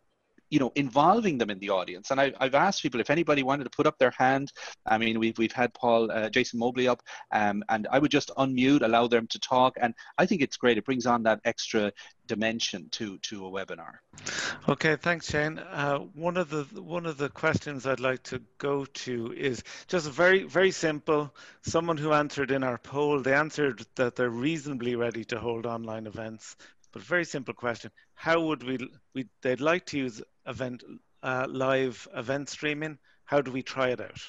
you 0.56 0.60
know 0.60 0.72
involving 0.76 1.38
them 1.38 1.50
in 1.50 1.60
the 1.60 1.70
audience. 1.70 2.12
And 2.12 2.22
I, 2.22 2.32
have 2.40 2.56
asked 2.56 2.82
people 2.82 3.02
if 3.02 3.10
anybody 3.10 3.44
wanted 3.44 3.66
to 3.66 3.70
put 3.70 3.86
up 3.86 3.98
their 3.98 4.14
hand 4.18 4.54
i 4.86 4.98
mean 4.98 5.20
we've, 5.20 5.38
we've 5.38 5.58
had 5.62 5.74
paul 5.74 6.10
uh, 6.10 6.30
jason 6.30 6.60
mobley 6.60 6.88
up 6.88 7.02
um, 7.34 7.62
and 7.68 7.88
i 7.92 8.00
would 8.00 8.12
just 8.20 8.32
unmute 8.38 8.82
allow 8.82 9.06
them 9.08 9.28
to 9.28 9.40
talk. 9.40 9.74
And 9.84 9.94
i 10.18 10.26
think 10.26 10.42
it's 10.42 10.56
great. 10.56 10.78
It 10.78 10.86
brings 10.86 11.06
on 11.06 11.24
that 11.24 11.42
extra 11.44 11.92
dimension 12.28 12.88
to 12.98 13.18
to 13.30 13.46
a 13.48 13.50
webinar. 13.58 13.94
Okay 14.70 14.96
thanks 14.96 15.30
shane. 15.30 15.60
Uh, 15.60 15.98
one 16.28 16.38
of 16.38 16.50
the 16.50 16.64
one 16.82 17.06
of 17.06 17.18
the 17.18 17.30
questions 17.44 17.86
i'd 17.86 18.00
like 18.10 18.24
to 18.32 18.42
go 18.58 18.86
to 19.06 19.34
is 19.34 19.62
just 19.88 20.10
very 20.10 20.44
very 20.44 20.72
simple. 20.72 21.22
Someone 21.64 21.98
who 21.98 22.14
answered 22.14 22.52
in 22.52 22.64
our 22.64 22.78
poll 22.78 23.20
they 23.20 23.34
answered 23.34 23.86
that 23.96 24.16
they're 24.16 24.40
reasonably 24.50 24.96
ready 24.96 25.26
to 25.26 25.38
hold 25.38 25.66
online 25.66 26.08
events. 26.08 26.56
But 26.96 27.04
very 27.04 27.26
simple 27.26 27.54
question. 27.54 27.92
How 28.14 28.40
would 28.40 28.64
we, 28.64 28.78
we 29.14 29.28
they'd 29.42 29.60
like 29.60 29.86
to 29.88 29.98
use 29.98 30.22
event 30.48 30.84
uh, 31.24 31.48
live 31.50 32.08
event 32.16 32.50
streaming. 32.50 32.98
How 33.26 33.42
do 33.42 33.52
we 33.52 33.62
try 33.62 33.90
it 33.90 34.02
out? 34.02 34.22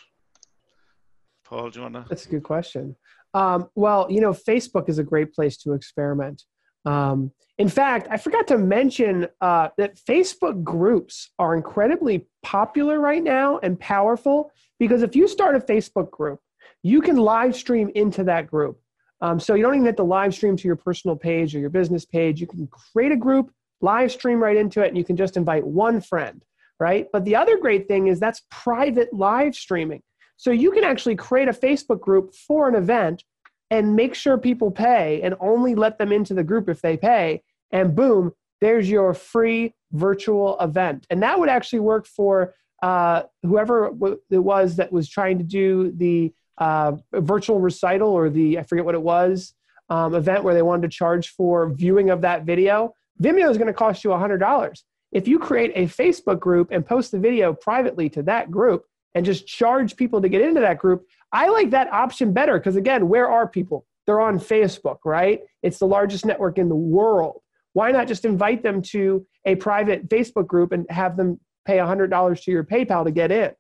Paul 1.45 1.71
do 1.71 1.79
you 1.79 1.83
want 1.83 1.95
to 1.95 2.05
that's 2.09 2.27
a 2.27 2.31
good 2.31 2.43
question. 2.43 2.97
Um, 3.35 3.69
well 3.75 4.07
you 4.11 4.21
know 4.21 4.33
facebook 4.33 4.89
is 4.89 4.99
a 4.99 5.05
great 5.05 5.33
place 5.33 5.57
to 5.59 5.73
experiment. 5.73 6.43
Um, 6.85 7.33
in 7.59 7.69
fact 7.69 8.07
i 8.11 8.17
forgot 8.17 8.47
to 8.49 8.59
mention 8.59 9.27
uh, 9.41 9.69
that 9.77 9.99
facebook 10.09 10.63
groups 10.63 11.31
are 11.39 11.57
incredibly 11.57 12.29
popular 12.43 13.01
right 13.01 13.25
now 13.25 13.59
and 13.65 13.81
powerful 13.81 14.53
because 14.79 15.03
if 15.03 15.17
you 15.17 15.27
start 15.27 15.57
a 15.57 15.59
facebook 15.59 16.11
group 16.11 16.39
you 16.87 17.01
can 17.01 17.17
live 17.17 17.57
stream 17.57 17.91
into 17.97 18.23
that 18.25 18.47
group. 18.47 18.79
Um, 19.21 19.41
so 19.41 19.55
you 19.55 19.63
don't 19.63 19.75
even 19.75 19.87
have 19.87 19.97
to 19.97 20.05
live 20.05 20.33
stream 20.35 20.57
to 20.57 20.69
your 20.69 20.77
personal 20.77 21.17
page 21.17 21.55
or 21.57 21.59
your 21.59 21.71
business 21.71 22.05
page. 22.05 22.41
You 22.41 22.47
can 22.47 22.69
create 22.69 23.11
a 23.11 23.17
group, 23.17 23.51
live 23.81 24.13
stream 24.13 24.43
right 24.43 24.57
into 24.57 24.83
it, 24.83 24.89
and 24.89 24.97
you 24.97 25.05
can 25.05 25.17
just 25.17 25.37
invite 25.37 25.67
one 25.67 26.01
friend, 26.01 26.45
right? 26.81 27.07
But 27.13 27.25
the 27.25 27.37
other 27.37 27.59
great 27.59 27.89
thing 27.89 28.09
is 28.09 28.21
that's 28.21 28.43
private 28.51 29.13
live 29.13 29.55
streaming. 29.55 30.03
So 30.37 30.51
you 30.51 30.71
can 30.71 30.85
actually 30.85 31.17
create 31.17 31.49
a 31.49 31.53
Facebook 31.53 32.01
group 32.01 32.35
for 32.35 32.69
an 32.69 32.75
event 32.75 33.25
and 33.71 33.97
make 33.97 34.15
sure 34.15 34.39
people 34.39 34.71
pay 34.71 35.23
and 35.23 35.35
only 35.41 35.75
let 35.75 35.99
them 35.99 36.13
into 36.13 36.35
the 36.35 36.45
group 36.45 36.69
if 36.69 36.83
they 36.83 36.97
pay. 36.97 37.43
And 37.71 37.97
boom, 37.97 38.33
there's 38.61 38.89
your 38.89 39.13
free 39.15 39.75
virtual 39.93 40.59
event. 40.61 41.07
And 41.11 41.23
that 41.23 41.39
would 41.39 41.49
actually 41.49 41.81
work 41.81 42.07
for 42.07 42.55
uh, 42.83 43.23
whoever 43.43 43.87
it 44.31 44.39
was 44.39 44.77
that 44.77 44.93
was 44.93 45.09
trying 45.09 45.39
to 45.39 45.45
do 45.45 45.93
the 45.97 46.33
uh, 46.59 46.93
virtual 47.13 47.59
recital 47.59 48.11
or 48.11 48.31
the 48.31 48.59
I 48.59 48.63
forget 48.63 48.85
what 48.85 48.95
it 48.95 49.03
was 49.03 49.55
um, 49.89 50.15
event 50.15 50.45
where 50.45 50.55
they 50.55 50.63
wanted 50.63 50.83
to 50.83 50.97
charge 50.97 51.31
for 51.31 51.71
viewing 51.71 52.11
of 52.11 52.23
that 52.23 52.45
video. 52.45 52.95
Vimeo 53.23 53.51
is 53.51 53.57
going 53.57 53.67
to 53.67 53.73
cost 53.73 54.05
you 54.05 54.11
$100. 54.11 54.83
If 55.13 55.29
you 55.29 55.39
create 55.39 55.73
a 55.75 55.85
Facebook 55.85 56.41
group 56.41 56.69
and 56.71 56.85
post 56.85 57.13
the 57.13 57.19
video 57.19 57.53
privately 57.53 58.09
to 58.11 58.23
that 58.25 58.51
group 58.51 58.85
and 59.15 59.25
just 59.25 59.47
charge 59.47 59.97
people 59.97 60.21
to 60.21 60.29
get 60.29 60.43
into 60.43 60.61
that 60.61 60.79
group, 60.79 61.07
I 61.33 61.49
like 61.49 61.71
that 61.71 61.93
option 61.93 62.33
better 62.33 62.59
because 62.59 62.77
again, 62.77 63.09
where 63.09 63.29
are 63.29 63.49
people? 63.49 63.87
They're 64.07 64.21
on 64.21 64.39
Facebook, 64.39 64.99
right? 65.05 65.41
It's 65.63 65.79
the 65.79 65.87
largest 65.87 66.25
network 66.27 66.59
in 66.59 66.69
the 66.69 66.77
world. 66.77 67.41
Why 67.73 67.91
not 67.91 68.09
just 68.09 68.25
invite 68.25 68.63
them 68.63 68.83
to 68.83 69.27
a 69.45 69.57
private 69.57 70.09
Facebook 70.09 70.47
group 70.47 70.73
and 70.73 70.87
have 70.91 71.17
them 71.17 71.41
pay 71.65 71.79
$100 71.79 72.43
to 72.43 72.51
your 72.51 72.65
PayPal 72.65 73.05
to 73.05 73.11
get 73.11 73.31
in? 73.31 73.53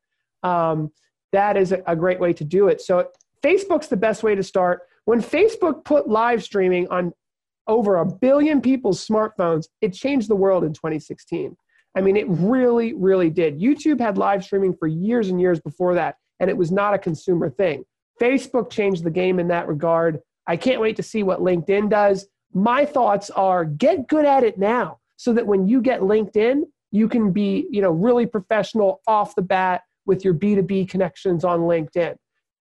Um, 0.42 0.92
that 1.32 1.56
is 1.56 1.72
a 1.72 1.96
great 1.96 2.20
way 2.20 2.32
to 2.34 2.44
do 2.44 2.68
it. 2.68 2.80
So, 2.80 3.08
Facebook's 3.42 3.88
the 3.88 3.96
best 3.96 4.22
way 4.22 4.34
to 4.34 4.42
start. 4.42 4.82
When 5.04 5.20
Facebook 5.20 5.84
put 5.84 6.08
live 6.08 6.42
streaming 6.42 6.88
on 6.88 7.12
over 7.66 7.96
a 7.96 8.06
billion 8.06 8.60
people's 8.60 9.06
smartphones, 9.06 9.66
it 9.80 9.92
changed 9.92 10.28
the 10.28 10.36
world 10.36 10.64
in 10.64 10.72
2016. 10.72 11.56
I 11.96 12.00
mean, 12.00 12.16
it 12.16 12.26
really, 12.28 12.92
really 12.92 13.30
did. 13.30 13.58
YouTube 13.58 14.00
had 14.00 14.18
live 14.18 14.44
streaming 14.44 14.74
for 14.74 14.86
years 14.86 15.28
and 15.28 15.40
years 15.40 15.60
before 15.60 15.94
that, 15.94 16.16
and 16.40 16.50
it 16.50 16.56
was 16.56 16.70
not 16.70 16.94
a 16.94 16.98
consumer 16.98 17.48
thing. 17.48 17.84
Facebook 18.20 18.70
changed 18.70 19.04
the 19.04 19.10
game 19.10 19.38
in 19.38 19.48
that 19.48 19.66
regard. 19.66 20.20
I 20.46 20.56
can't 20.56 20.80
wait 20.80 20.96
to 20.96 21.02
see 21.02 21.22
what 21.22 21.40
LinkedIn 21.40 21.88
does. 21.90 22.26
My 22.52 22.84
thoughts 22.84 23.30
are 23.30 23.64
get 23.64 24.08
good 24.08 24.24
at 24.24 24.44
it 24.44 24.58
now 24.58 24.98
so 25.16 25.32
that 25.32 25.46
when 25.46 25.66
you 25.66 25.80
get 25.80 26.00
LinkedIn, 26.00 26.62
you 26.92 27.08
can 27.08 27.32
be, 27.32 27.66
you 27.70 27.82
know, 27.82 27.90
really 27.90 28.26
professional 28.26 29.00
off 29.06 29.34
the 29.34 29.42
bat 29.42 29.82
with 30.06 30.24
your 30.24 30.34
B2B 30.34 30.88
connections 30.88 31.44
on 31.44 31.60
LinkedIn. 31.60 32.16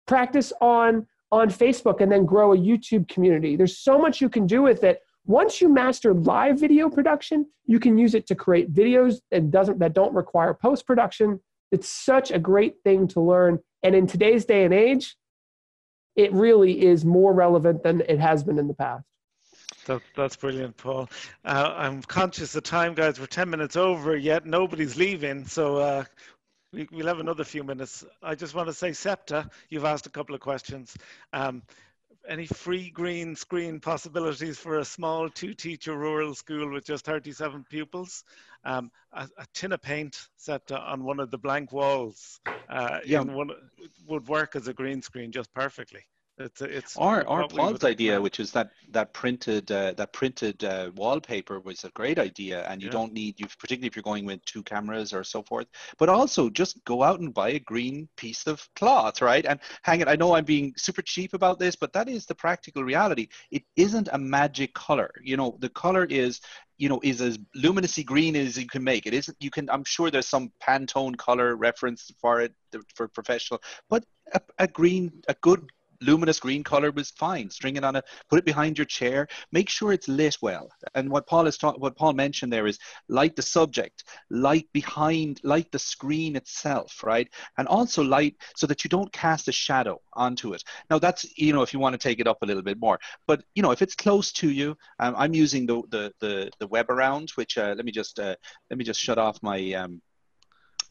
Practice 0.07 0.51
on 0.61 1.07
on 1.35 1.49
Facebook 1.49 2.01
and 2.01 2.11
then 2.11 2.25
grow 2.25 2.53
a 2.53 2.57
YouTube 2.57 3.07
community. 3.07 3.55
There's 3.55 3.77
so 3.77 3.97
much 3.99 4.21
you 4.21 4.29
can 4.29 4.47
do 4.47 4.61
with 4.61 4.83
it. 4.83 5.01
Once 5.25 5.59
you 5.59 5.67
master 5.67 6.13
live 6.13 6.59
video 6.59 6.89
production, 6.89 7.45
you 7.65 7.79
can 7.79 7.97
use 7.97 8.13
it 8.13 8.27
to 8.27 8.35
create 8.35 8.73
videos 8.73 9.15
that 9.31 9.51
doesn't 9.51 9.79
that 9.79 9.93
don't 9.93 10.13
require 10.13 10.53
post 10.53 10.85
production. 10.85 11.39
It's 11.71 11.89
such 11.89 12.31
a 12.31 12.39
great 12.39 12.75
thing 12.83 13.07
to 13.09 13.19
learn. 13.19 13.59
And 13.83 13.95
in 13.95 14.07
today's 14.07 14.45
day 14.45 14.63
and 14.65 14.73
age, 14.73 15.15
it 16.15 16.31
really 16.31 16.85
is 16.85 17.03
more 17.03 17.33
relevant 17.33 17.83
than 17.83 18.01
it 18.07 18.19
has 18.19 18.43
been 18.43 18.57
in 18.59 18.67
the 18.67 18.73
past. 18.73 19.05
That, 19.85 20.01
that's 20.15 20.35
brilliant, 20.35 20.77
Paul. 20.77 21.09
Uh, 21.43 21.73
I'm 21.75 22.01
conscious 22.03 22.55
of 22.55 22.63
time, 22.63 22.93
guys. 22.93 23.19
We're 23.19 23.27
10 23.27 23.49
minutes 23.49 23.75
over, 23.75 24.15
yet 24.15 24.45
nobody's 24.45 24.95
leaving. 24.95 25.45
So 25.45 25.77
uh, 25.77 26.03
we, 26.75 26.87
will 26.91 27.07
have 27.07 27.19
another 27.19 27.43
few 27.43 27.63
minutes. 27.63 28.03
I 28.21 28.35
just 28.35 28.53
want 28.53 28.67
to 28.67 28.73
say, 28.73 28.91
SEPTA, 28.91 29.49
you've 29.69 29.85
asked 29.85 30.07
a 30.07 30.09
couple 30.09 30.35
of 30.35 30.41
questions. 30.41 30.95
Um, 31.31 31.63
any 32.27 32.47
free 32.47 32.89
green 32.89 33.35
screen 33.35 33.79
possibilities 33.79 34.57
for 34.57 34.79
a 34.79 34.85
small 34.85 35.29
two 35.29 35.53
teacher 35.53 35.95
rural 35.95 36.33
school 36.33 36.71
with 36.71 36.85
just 36.85 37.05
37 37.05 37.65
pupils? 37.69 38.23
Um, 38.63 38.91
a, 39.13 39.29
a, 39.37 39.45
tin 39.53 39.73
of 39.73 39.81
paint 39.81 40.27
set 40.37 40.71
on 40.71 41.03
one 41.03 41.19
of 41.19 41.29
the 41.29 41.37
blank 41.37 41.71
walls 41.71 42.39
uh, 42.67 42.99
yeah. 43.05 43.19
one, 43.21 43.51
would 44.07 44.27
work 44.27 44.55
as 44.55 44.67
a 44.67 44.73
green 44.73 45.03
screen 45.03 45.31
just 45.31 45.53
perfectly. 45.53 46.01
It's, 46.37 46.61
it's 46.61 46.97
our 46.97 47.25
our 47.27 47.47
Paul's 47.47 47.85
idea, 47.85 48.21
which 48.21 48.41
is 48.41 48.51
that 48.51 48.71
that 48.91 49.13
printed 49.13 49.71
uh, 49.71 49.93
that 49.93 50.11
printed 50.11 50.65
uh, 50.65 50.91
wallpaper, 50.93 51.61
was 51.61 51.85
a 51.85 51.89
great 51.91 52.19
idea, 52.19 52.67
and 52.67 52.81
you 52.81 52.87
yeah. 52.87 52.91
don't 52.91 53.13
need 53.13 53.39
you 53.39 53.47
particularly 53.57 53.87
if 53.87 53.95
you're 53.95 54.03
going 54.03 54.25
with 54.25 54.43
two 54.43 54.61
cameras 54.61 55.13
or 55.13 55.23
so 55.23 55.43
forth. 55.43 55.67
But 55.97 56.09
also 56.09 56.49
just 56.49 56.83
go 56.83 57.03
out 57.03 57.21
and 57.21 57.33
buy 57.33 57.51
a 57.51 57.59
green 57.59 58.09
piece 58.17 58.47
of 58.47 58.67
cloth, 58.75 59.21
right, 59.21 59.45
and 59.45 59.61
hang 59.83 60.01
it. 60.01 60.09
I 60.09 60.17
know 60.17 60.35
I'm 60.35 60.43
being 60.43 60.73
super 60.75 61.01
cheap 61.01 61.33
about 61.33 61.57
this, 61.57 61.77
but 61.77 61.93
that 61.93 62.09
is 62.09 62.25
the 62.25 62.35
practical 62.35 62.83
reality. 62.83 63.29
It 63.51 63.63
isn't 63.77 64.09
a 64.11 64.17
magic 64.17 64.73
color. 64.73 65.11
You 65.23 65.37
know, 65.37 65.55
the 65.59 65.69
color 65.69 66.03
is 66.03 66.41
you 66.77 66.89
know 66.89 66.99
is 67.01 67.21
as 67.21 67.39
luminously 67.55 68.03
green 68.03 68.35
as 68.35 68.57
you 68.57 68.67
can 68.67 68.83
make 68.83 69.05
it 69.05 69.13
isn't 69.13 69.37
you 69.39 69.49
can 69.49 69.69
i'm 69.69 69.85
sure 69.85 70.11
there's 70.11 70.27
some 70.27 70.51
pantone 70.61 71.15
color 71.15 71.55
reference 71.55 72.11
for 72.19 72.41
it 72.41 72.53
for 72.93 73.07
professional 73.07 73.61
but 73.89 74.03
a, 74.33 74.41
a 74.59 74.67
green 74.67 75.09
a 75.29 75.35
good 75.35 75.71
luminous 76.01 76.39
green 76.39 76.63
color 76.63 76.91
was 76.91 77.11
fine. 77.11 77.49
String 77.49 77.75
it 77.75 77.83
on 77.83 77.95
a, 77.95 78.03
put 78.29 78.39
it 78.39 78.45
behind 78.45 78.77
your 78.77 78.85
chair. 78.85 79.27
Make 79.51 79.69
sure 79.69 79.93
it's 79.93 80.07
lit 80.07 80.37
well. 80.41 80.69
And 80.93 81.09
what 81.09 81.27
Paul 81.27 81.47
is 81.47 81.57
what 81.61 81.95
Paul 81.95 82.13
mentioned 82.13 82.51
there 82.51 82.67
is 82.67 82.79
light 83.09 83.35
the 83.35 83.41
subject, 83.41 84.03
light 84.29 84.67
behind, 84.73 85.39
light 85.43 85.71
the 85.71 85.79
screen 85.79 86.35
itself, 86.35 87.03
right? 87.03 87.27
And 87.57 87.67
also 87.67 88.03
light 88.03 88.35
so 88.55 88.67
that 88.67 88.83
you 88.83 88.89
don't 88.89 89.11
cast 89.11 89.47
a 89.47 89.51
shadow 89.51 90.01
onto 90.13 90.53
it. 90.53 90.63
Now 90.89 90.99
that's 90.99 91.25
you 91.37 91.53
know 91.53 91.61
if 91.61 91.73
you 91.73 91.79
want 91.79 91.93
to 91.93 92.07
take 92.07 92.19
it 92.19 92.27
up 92.27 92.37
a 92.41 92.45
little 92.45 92.63
bit 92.63 92.79
more, 92.79 92.99
but 93.27 93.43
you 93.55 93.63
know 93.63 93.71
if 93.71 93.81
it's 93.81 93.95
close 93.95 94.31
to 94.33 94.49
you, 94.49 94.77
um, 94.99 95.15
I'm 95.17 95.33
using 95.33 95.65
the 95.65 95.81
the 95.89 96.13
the, 96.19 96.51
the 96.59 96.67
Webaround, 96.67 97.31
which 97.35 97.57
uh, 97.57 97.73
let 97.75 97.85
me 97.85 97.91
just 97.91 98.19
uh, 98.19 98.35
let 98.69 98.77
me 98.77 98.85
just 98.85 98.99
shut 98.99 99.17
off 99.17 99.41
my 99.41 99.73
um, 99.73 100.01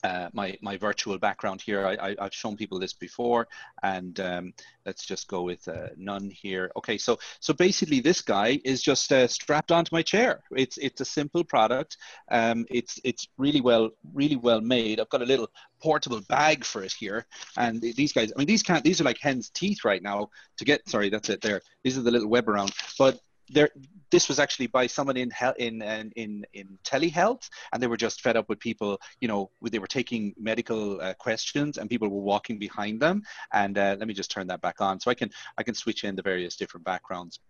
uh, 0.05 0.29
my 0.35 0.57
my 0.61 0.77
virtual 0.77 1.19
background 1.19 1.63
here. 1.63 1.87
I, 1.87 2.15
have 2.21 2.35
shown 2.35 2.57
people 2.57 2.79
this 2.79 2.93
before, 2.93 3.49
and 3.83 4.21
um, 4.21 4.53
let's 4.85 5.07
just 5.07 5.27
go 5.29 5.43
with 5.43 5.67
uh, 5.67 5.89
none 5.97 6.31
here. 6.31 6.71
Okay, 6.77 6.99
so 6.99 7.19
so 7.41 7.55
basically 7.55 8.01
this 8.01 8.21
guy 8.21 8.61
is 8.65 8.83
just 8.83 9.11
uh, 9.13 9.27
strapped 9.27 9.73
onto 9.73 9.95
my 9.95 10.03
chair. 10.03 10.43
It's 10.55 10.77
it's 10.77 11.01
a 11.01 11.07
simple 11.07 11.43
product. 11.43 11.97
Um, 12.31 12.67
it's 12.71 13.01
it's 13.03 13.27
really 13.39 13.63
well 13.63 13.91
really 14.13 14.37
well 14.37 14.61
made. 14.61 15.01
I've 15.01 15.09
got 15.09 15.23
a 15.23 15.27
little 15.27 15.49
portable 15.83 16.21
bag 16.29 16.67
for 16.67 16.83
it 16.83 16.93
here, 16.93 17.27
and 17.57 17.81
these 17.81 18.13
guys. 18.13 18.31
I 18.31 18.39
mean, 18.39 18.47
these 18.47 18.63
can't. 18.63 18.85
These 18.85 19.01
are 19.01 19.05
like 19.05 19.19
hen's 19.19 19.49
teeth 19.49 19.87
right 19.87 20.03
now 20.03 20.29
to 20.59 20.65
get. 20.67 20.87
Sorry, 20.87 21.09
that's 21.09 21.31
it. 21.31 21.41
There. 21.41 21.63
These 21.83 21.97
are 21.97 22.03
the 22.03 22.11
little 22.11 22.29
Webaround, 22.29 22.75
but 22.99 23.21
there 23.51 23.71
this 24.11 24.29
was 24.29 24.39
actually 24.39 24.67
by 24.67 24.87
someone 24.87 25.17
in 25.17 25.33
in 25.59 25.83
in 26.17 26.45
in 26.53 26.79
telehealth 26.85 27.49
and 27.73 27.83
they 27.83 27.87
were 27.87 27.97
just 27.97 28.21
fed 28.21 28.37
up 28.37 28.49
with 28.49 28.59
people 28.61 29.01
you 29.21 29.29
know 29.29 29.51
they 29.71 29.79
were 29.79 29.87
taking 29.87 30.35
medical 30.39 31.01
uh, 31.01 31.15
questions 31.15 31.79
and 31.79 31.91
people 31.91 32.09
were 32.09 32.21
walking 32.21 32.59
behind 32.59 33.01
them. 33.01 33.23
And 33.53 33.77
uh, 33.77 33.97
let 33.99 34.09
me 34.09 34.15
just 34.15 34.31
turn 34.31 34.47
that 34.49 34.61
back 34.61 34.81
on 34.81 35.01
so 35.01 35.11
i 35.11 35.15
can 35.15 35.31
i 35.59 35.63
can 35.63 35.75
switch 35.75 36.05
in 36.05 36.17
the 36.17 36.23
various 36.23 36.57
different 36.57 36.85
backgrounds. 36.85 37.41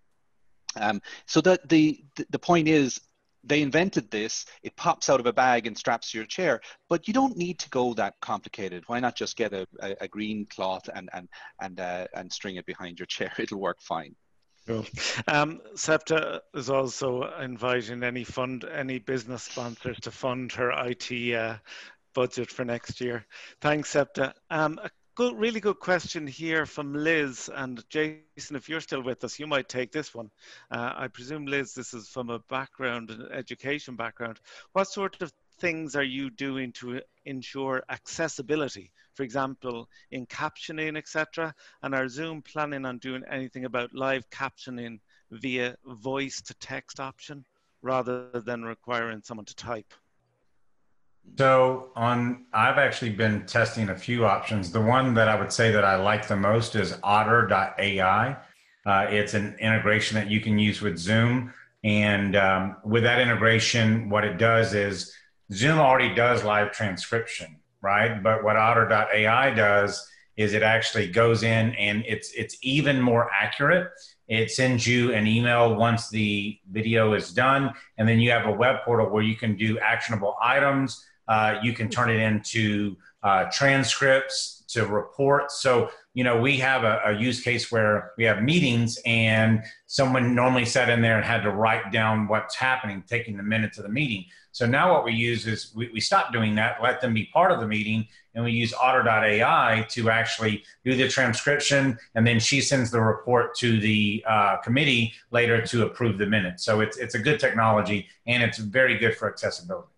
Um, 0.76 1.00
so 1.26 1.40
that 1.42 1.68
the 1.68 2.04
the 2.30 2.38
point 2.38 2.68
is 2.68 3.00
they 3.46 3.60
invented 3.60 4.10
this. 4.10 4.46
It 4.62 4.74
pops 4.74 5.10
out 5.10 5.20
of 5.20 5.26
a 5.26 5.32
bag 5.32 5.66
and 5.66 5.76
straps 5.76 6.10
to 6.10 6.18
your 6.18 6.26
chair 6.26 6.62
but 6.88 7.06
you 7.06 7.14
don't 7.14 7.36
need 7.36 7.58
to 7.60 7.68
go 7.70 7.94
that 7.94 8.14
complicated. 8.20 8.84
Why 8.86 9.00
not 9.00 9.16
just 9.16 9.36
get 9.36 9.52
a, 9.52 9.66
a, 9.80 9.96
a 10.02 10.08
green 10.08 10.46
cloth 10.46 10.88
and 10.94 11.10
and 11.12 11.28
and 11.60 11.78
uh, 11.78 12.06
and 12.14 12.32
string 12.32 12.56
it 12.56 12.66
behind 12.66 12.98
your 12.98 13.06
chair? 13.06 13.32
It'll 13.38 13.60
work 13.60 13.80
fine 13.82 14.16
Um, 15.26 15.60
SEPTA 15.74 16.42
is 16.54 16.70
also 16.70 17.22
inviting 17.40 18.02
any 18.02 18.24
fund, 18.24 18.64
any 18.64 18.98
business 18.98 19.42
sponsors 19.42 19.98
to 20.00 20.10
fund 20.10 20.52
her 20.52 20.70
IT 20.86 21.34
uh, 21.34 21.56
budget 22.14 22.50
for 22.50 22.64
next 22.64 23.00
year. 23.00 23.26
Thanks, 23.60 23.90
SEPTA. 23.90 24.32
Um, 24.50 24.78
a 24.82 24.90
good, 25.16 25.36
really 25.36 25.60
good 25.60 25.80
question 25.80 26.26
here 26.26 26.64
from 26.64 26.94
Liz 26.94 27.50
and 27.54 27.84
Jason. 27.90 28.56
If 28.56 28.68
you're 28.68 28.80
still 28.80 29.02
with 29.02 29.22
us, 29.24 29.38
you 29.38 29.46
might 29.46 29.68
take 29.68 29.92
this 29.92 30.14
one. 30.14 30.30
Uh, 30.70 30.92
I 30.96 31.08
presume, 31.08 31.46
Liz, 31.46 31.74
this 31.74 31.92
is 31.92 32.08
from 32.08 32.30
a 32.30 32.38
background, 32.38 33.10
an 33.10 33.28
education 33.32 33.96
background. 33.96 34.40
What 34.72 34.88
sort 34.88 35.20
of 35.20 35.32
things 35.60 35.94
are 35.94 36.02
you 36.02 36.30
doing 36.30 36.72
to 36.72 37.00
ensure 37.24 37.84
accessibility? 37.88 38.92
For 39.14 39.22
example, 39.22 39.88
in 40.10 40.26
captioning, 40.26 40.96
etc. 40.96 41.54
And 41.82 41.94
are 41.94 42.08
Zoom 42.08 42.42
planning 42.42 42.84
on 42.84 42.98
doing 42.98 43.22
anything 43.30 43.64
about 43.64 43.94
live 43.94 44.28
captioning 44.30 45.00
via 45.30 45.76
voice 45.86 46.40
to 46.42 46.54
text 46.54 47.00
option 47.00 47.44
rather 47.82 48.30
than 48.44 48.64
requiring 48.64 49.22
someone 49.22 49.46
to 49.46 49.56
type? 49.56 49.94
So 51.38 51.90
on, 51.96 52.44
I've 52.52 52.78
actually 52.78 53.10
been 53.10 53.46
testing 53.46 53.88
a 53.88 53.96
few 53.96 54.24
options. 54.26 54.70
The 54.70 54.80
one 54.80 55.14
that 55.14 55.28
I 55.28 55.38
would 55.38 55.52
say 55.52 55.70
that 55.70 55.84
I 55.84 55.96
like 55.96 56.28
the 56.28 56.36
most 56.36 56.74
is 56.74 56.96
Otter.ai. 57.02 58.36
Uh, 58.86 59.06
it's 59.08 59.34
an 59.34 59.56
integration 59.58 60.16
that 60.16 60.30
you 60.30 60.40
can 60.40 60.58
use 60.58 60.80
with 60.80 60.98
Zoom. 60.98 61.52
And 61.82 62.36
um, 62.36 62.76
with 62.84 63.02
that 63.02 63.20
integration, 63.20 64.08
what 64.08 64.24
it 64.24 64.38
does 64.38 64.74
is 64.74 65.14
Zoom 65.52 65.78
already 65.78 66.14
does 66.14 66.44
live 66.44 66.72
transcription, 66.72 67.56
right? 67.84 68.22
But 68.22 68.42
what 68.42 68.56
Otter.ai 68.56 69.50
does 69.50 70.10
is 70.36 70.54
it 70.54 70.62
actually 70.62 71.06
goes 71.06 71.44
in 71.44 71.74
and 71.74 72.02
it's 72.08 72.32
it's 72.32 72.56
even 72.62 73.00
more 73.00 73.30
accurate. 73.30 73.88
It 74.26 74.50
sends 74.50 74.86
you 74.86 75.12
an 75.12 75.26
email 75.26 75.76
once 75.76 76.08
the 76.08 76.58
video 76.72 77.12
is 77.12 77.32
done, 77.32 77.72
and 77.98 78.08
then 78.08 78.18
you 78.18 78.30
have 78.30 78.46
a 78.46 78.52
web 78.52 78.76
portal 78.84 79.10
where 79.10 79.22
you 79.22 79.36
can 79.36 79.54
do 79.54 79.78
actionable 79.78 80.34
items. 80.42 81.04
Uh, 81.28 81.58
you 81.62 81.72
can 81.74 81.88
turn 81.88 82.10
it 82.10 82.20
into 82.20 82.96
uh, 83.22 83.44
transcripts 83.52 84.64
to 84.68 84.86
reports. 84.86 85.60
So 85.60 85.90
you 86.14 86.24
know 86.24 86.40
we 86.40 86.56
have 86.58 86.84
a, 86.84 87.00
a 87.06 87.12
use 87.12 87.42
case 87.42 87.70
where 87.70 88.12
we 88.16 88.24
have 88.24 88.42
meetings 88.42 88.98
and 89.04 89.62
someone 89.86 90.34
normally 90.34 90.64
sat 90.64 90.88
in 90.88 91.02
there 91.02 91.16
and 91.16 91.24
had 91.24 91.42
to 91.42 91.50
write 91.50 91.92
down 91.92 92.26
what's 92.28 92.56
happening, 92.56 93.02
taking 93.06 93.36
the 93.36 93.42
minutes 93.42 93.76
of 93.78 93.84
the 93.84 93.90
meeting. 93.90 94.24
So 94.52 94.66
now 94.66 94.92
what 94.92 95.04
we 95.04 95.12
use 95.12 95.48
is 95.48 95.72
we, 95.74 95.90
we 95.92 96.00
stop 96.00 96.32
doing 96.32 96.54
that, 96.54 96.80
let 96.80 97.00
them 97.00 97.12
be 97.12 97.28
part 97.32 97.50
of 97.50 97.58
the 97.58 97.66
meeting, 97.66 98.06
and 98.34 98.44
we 98.44 98.52
use 98.52 98.72
Otter.ai 98.72 99.84
to 99.90 100.10
actually 100.10 100.62
do 100.84 100.94
the 100.94 101.08
transcription, 101.08 101.98
and 102.14 102.24
then 102.24 102.38
she 102.38 102.60
sends 102.60 102.92
the 102.92 103.00
report 103.00 103.56
to 103.56 103.80
the 103.80 104.24
uh, 104.28 104.58
committee 104.58 105.12
later 105.32 105.60
to 105.66 105.86
approve 105.86 106.18
the 106.18 106.26
minutes. 106.26 106.64
So 106.64 106.80
it's, 106.80 106.96
it's 106.98 107.16
a 107.16 107.18
good 107.18 107.40
technology, 107.40 108.06
and 108.28 108.44
it's 108.44 108.58
very 108.58 108.96
good 108.96 109.16
for 109.16 109.28
accessibility. 109.28 109.88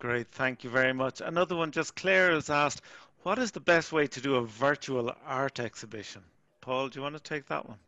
Great, 0.00 0.26
thank 0.32 0.64
you 0.64 0.70
very 0.70 0.92
much. 0.92 1.20
Another 1.20 1.54
one, 1.54 1.70
just 1.70 1.94
Claire 1.94 2.32
has 2.32 2.50
asked, 2.50 2.82
what 3.22 3.38
is 3.38 3.50
the 3.50 3.60
best 3.60 3.92
way 3.92 4.06
to 4.06 4.20
do 4.20 4.36
a 4.36 4.42
virtual 4.42 5.12
art 5.26 5.60
exhibition? 5.60 6.22
Paul, 6.60 6.88
do 6.88 6.98
you 6.98 7.02
want 7.02 7.16
to 7.16 7.22
take 7.22 7.46
that 7.46 7.68
one? 7.68 7.78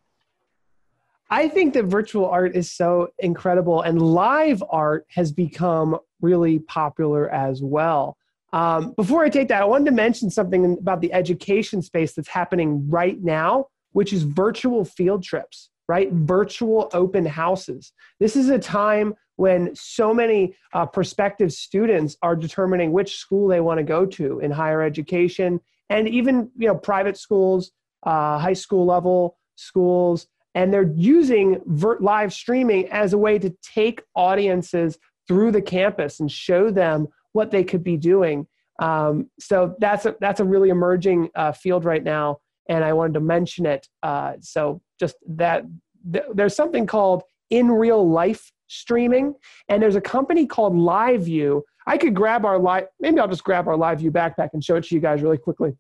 I 1.31 1.49
think 1.49 1.73
that 1.75 1.85
virtual 1.85 2.27
art 2.27 2.55
is 2.55 2.71
so 2.71 3.09
incredible, 3.19 3.81
and 3.81 4.03
live 4.03 4.63
art 4.69 5.07
has 5.09 5.33
become 5.33 5.99
really 6.21 6.59
popular 6.59 7.31
as 7.31 7.63
well. 7.63 8.17
Um, 8.53 8.93
before 8.93 9.25
I 9.25 9.31
take 9.31 9.49
that, 9.49 9.63
I 9.63 9.65
wanted 9.65 9.87
to 9.87 9.93
mention 9.93 10.31
something 10.31 10.77
about 10.79 11.01
the 11.01 11.13
education 11.13 11.81
space 11.81 12.13
that's 12.13 12.29
happening 12.29 12.87
right 12.91 13.19
now, 13.23 13.69
which 13.93 14.13
is 14.13 14.25
virtual 14.25 14.85
field 14.85 15.23
trips, 15.23 15.71
right? 15.89 16.13
Virtual 16.13 16.91
open 16.93 17.27
houses. 17.27 17.93
This 18.21 18.37
is 18.37 18.49
a 18.49 18.59
time 18.59 19.15
when 19.37 19.75
so 19.75 20.13
many 20.13 20.55
uh, 20.73 20.87
prospective 20.87 21.53
students 21.53 22.17
are 22.23 22.37
determining 22.37 22.93
which 22.93 23.17
school 23.17 23.49
they 23.49 23.61
want 23.61 23.79
to 23.79 23.85
go 23.85 24.07
to 24.07 24.41
in 24.41 24.51
higher 24.51 24.83
education 24.83 25.61
and 25.91 26.09
even 26.09 26.51
you 26.57 26.69
know 26.69 26.77
private 26.77 27.17
schools, 27.17 27.73
uh, 28.05 28.39
high 28.39 28.53
school 28.53 28.87
level 28.87 29.37
schools 29.57 30.27
and 30.55 30.73
they're 30.73 30.93
using 30.95 31.61
live 32.01 32.33
streaming 32.33 32.89
as 32.91 33.13
a 33.13 33.19
way 33.19 33.39
to 33.39 33.55
take 33.63 34.03
audiences 34.15 34.99
through 35.27 35.51
the 35.51 35.63
campus 35.63 36.21
and 36.21 36.31
show 36.31 36.71
them 36.71 37.09
what 37.33 37.51
they 37.51 37.65
could 37.65 37.83
be 37.83 37.97
doing. 37.97 38.47
Um, 38.79 39.31
so 39.39 39.75
that's 39.79 40.07
a, 40.07 40.17
that's 40.21 40.41
a 40.41 40.45
really 40.45 40.69
emerging 40.69 41.31
uh, 41.35 41.53
field 41.53 41.85
right 41.85 42.03
now, 42.03 42.39
and 42.69 42.85
I 42.85 42.93
wanted 42.93 43.15
to 43.15 43.21
mention 43.21 43.65
it. 43.65 43.89
Uh, 44.03 44.35
so 44.41 44.83
just 45.03 45.17
that 45.27 45.65
th- 46.13 46.25
there's 46.33 46.55
something 46.55 46.87
called 46.87 47.25
in 47.51 47.69
real 47.69 48.09
life 48.09 48.53
streaming, 48.69 49.35
and 49.69 49.83
there's 49.83 49.97
a 49.97 50.01
company 50.01 50.47
called 50.47 50.75
LiveU. 50.75 51.61
I 51.89 51.99
could 51.99 52.15
grab 52.15 52.45
our 52.45 52.57
live, 52.59 52.87
maybe 53.01 53.19
I'll 53.19 53.27
just 53.27 53.43
grab 53.43 53.67
our 53.67 53.75
LiveU 53.75 54.11
backpack 54.11 54.51
and 54.53 54.63
show 54.63 54.77
it 54.77 54.85
to 54.85 54.95
you 54.95 55.01
guys 55.01 55.23
really 55.23 55.39
quickly. 55.39 55.73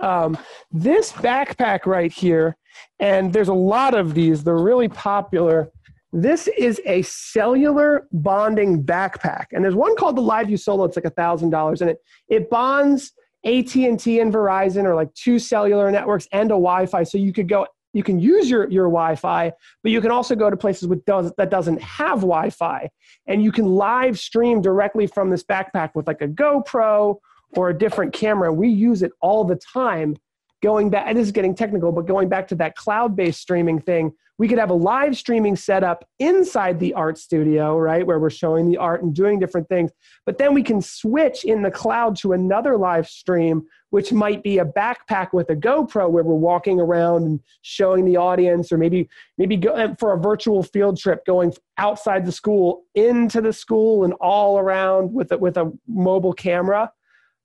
Um, 0.00 0.36
this 0.70 1.12
backpack 1.12 1.86
right 1.86 2.12
here, 2.12 2.58
and 3.00 3.32
there's 3.32 3.48
a 3.48 3.54
lot 3.54 3.94
of 3.94 4.12
these, 4.12 4.44
they're 4.44 4.58
really 4.58 4.88
popular. 4.88 5.70
This 6.12 6.46
is 6.48 6.78
a 6.84 7.00
cellular 7.02 8.06
bonding 8.12 8.84
backpack, 8.84 9.46
and 9.52 9.64
there's 9.64 9.74
one 9.74 9.96
called 9.96 10.16
the 10.16 10.22
LiveU 10.22 10.60
Solo. 10.60 10.84
It's 10.84 10.96
like 10.96 11.06
a 11.06 11.10
thousand 11.22 11.50
dollars, 11.50 11.80
and 11.80 11.90
it 11.90 11.98
it 12.28 12.50
bonds 12.50 13.12
AT 13.46 13.74
and 13.76 13.98
T 13.98 14.20
and 14.20 14.32
Verizon, 14.32 14.84
or 14.84 14.94
like 14.94 15.12
two 15.14 15.38
cellular 15.38 15.90
networks 15.90 16.28
and 16.32 16.50
a 16.50 16.60
Wi-Fi. 16.66 17.02
So 17.04 17.16
you 17.16 17.32
could 17.32 17.48
go, 17.48 17.66
you 17.96 18.02
can 18.02 18.18
use 18.18 18.50
your 18.50 18.68
your 18.70 18.88
Wi-Fi, 18.88 19.50
but 19.82 19.90
you 19.90 20.02
can 20.02 20.10
also 20.10 20.34
go 20.34 20.50
to 20.50 20.56
places 20.56 20.86
with 20.86 21.02
does, 21.06 21.32
that 21.38 21.48
doesn't 21.48 21.80
have 21.80 22.20
Wi-Fi, 22.20 22.90
and 23.26 23.42
you 23.42 23.50
can 23.50 23.64
live 23.64 24.18
stream 24.18 24.60
directly 24.60 25.06
from 25.06 25.30
this 25.30 25.42
backpack 25.42 25.92
with 25.94 26.06
like 26.06 26.20
a 26.20 26.28
GoPro 26.28 27.16
or 27.56 27.70
a 27.70 27.78
different 27.78 28.12
camera. 28.12 28.52
We 28.52 28.68
use 28.68 29.02
it 29.02 29.12
all 29.22 29.44
the 29.44 29.58
time. 29.72 30.16
Going 30.62 30.90
back, 30.90 31.04
and 31.06 31.18
this 31.18 31.26
is 31.26 31.32
getting 31.32 31.54
technical, 31.54 31.92
but 31.92 32.06
going 32.06 32.28
back 32.28 32.48
to 32.48 32.54
that 32.56 32.76
cloud 32.76 33.14
based 33.14 33.40
streaming 33.40 33.80
thing, 33.80 34.12
we 34.38 34.48
could 34.48 34.58
have 34.58 34.70
a 34.70 34.74
live 34.74 35.16
streaming 35.16 35.56
setup 35.56 36.06
inside 36.18 36.78
the 36.78 36.92
art 36.92 37.16
studio, 37.16 37.78
right, 37.78 38.06
where 38.06 38.18
we're 38.18 38.28
showing 38.28 38.68
the 38.68 38.76
art 38.76 39.02
and 39.02 39.14
doing 39.14 39.38
different 39.38 39.68
things. 39.68 39.90
But 40.26 40.36
then 40.36 40.52
we 40.52 40.62
can 40.62 40.82
switch 40.82 41.44
in 41.44 41.62
the 41.62 41.70
cloud 41.70 42.16
to 42.16 42.32
another 42.32 42.76
live 42.76 43.08
stream, 43.08 43.66
which 43.90 44.12
might 44.12 44.42
be 44.42 44.58
a 44.58 44.64
backpack 44.64 45.32
with 45.32 45.48
a 45.48 45.56
GoPro 45.56 46.10
where 46.10 46.24
we're 46.24 46.34
walking 46.34 46.78
around 46.78 47.22
and 47.24 47.40
showing 47.62 48.04
the 48.04 48.18
audience, 48.18 48.70
or 48.70 48.78
maybe 48.78 49.08
maybe 49.38 49.56
go 49.56 49.94
for 49.98 50.12
a 50.12 50.18
virtual 50.18 50.62
field 50.62 50.98
trip, 50.98 51.24
going 51.24 51.54
outside 51.78 52.26
the 52.26 52.32
school 52.32 52.84
into 52.94 53.40
the 53.40 53.52
school 53.52 54.04
and 54.04 54.12
all 54.20 54.58
around 54.58 55.14
with 55.14 55.32
a, 55.32 55.38
with 55.38 55.56
a 55.56 55.72
mobile 55.88 56.34
camera. 56.34 56.92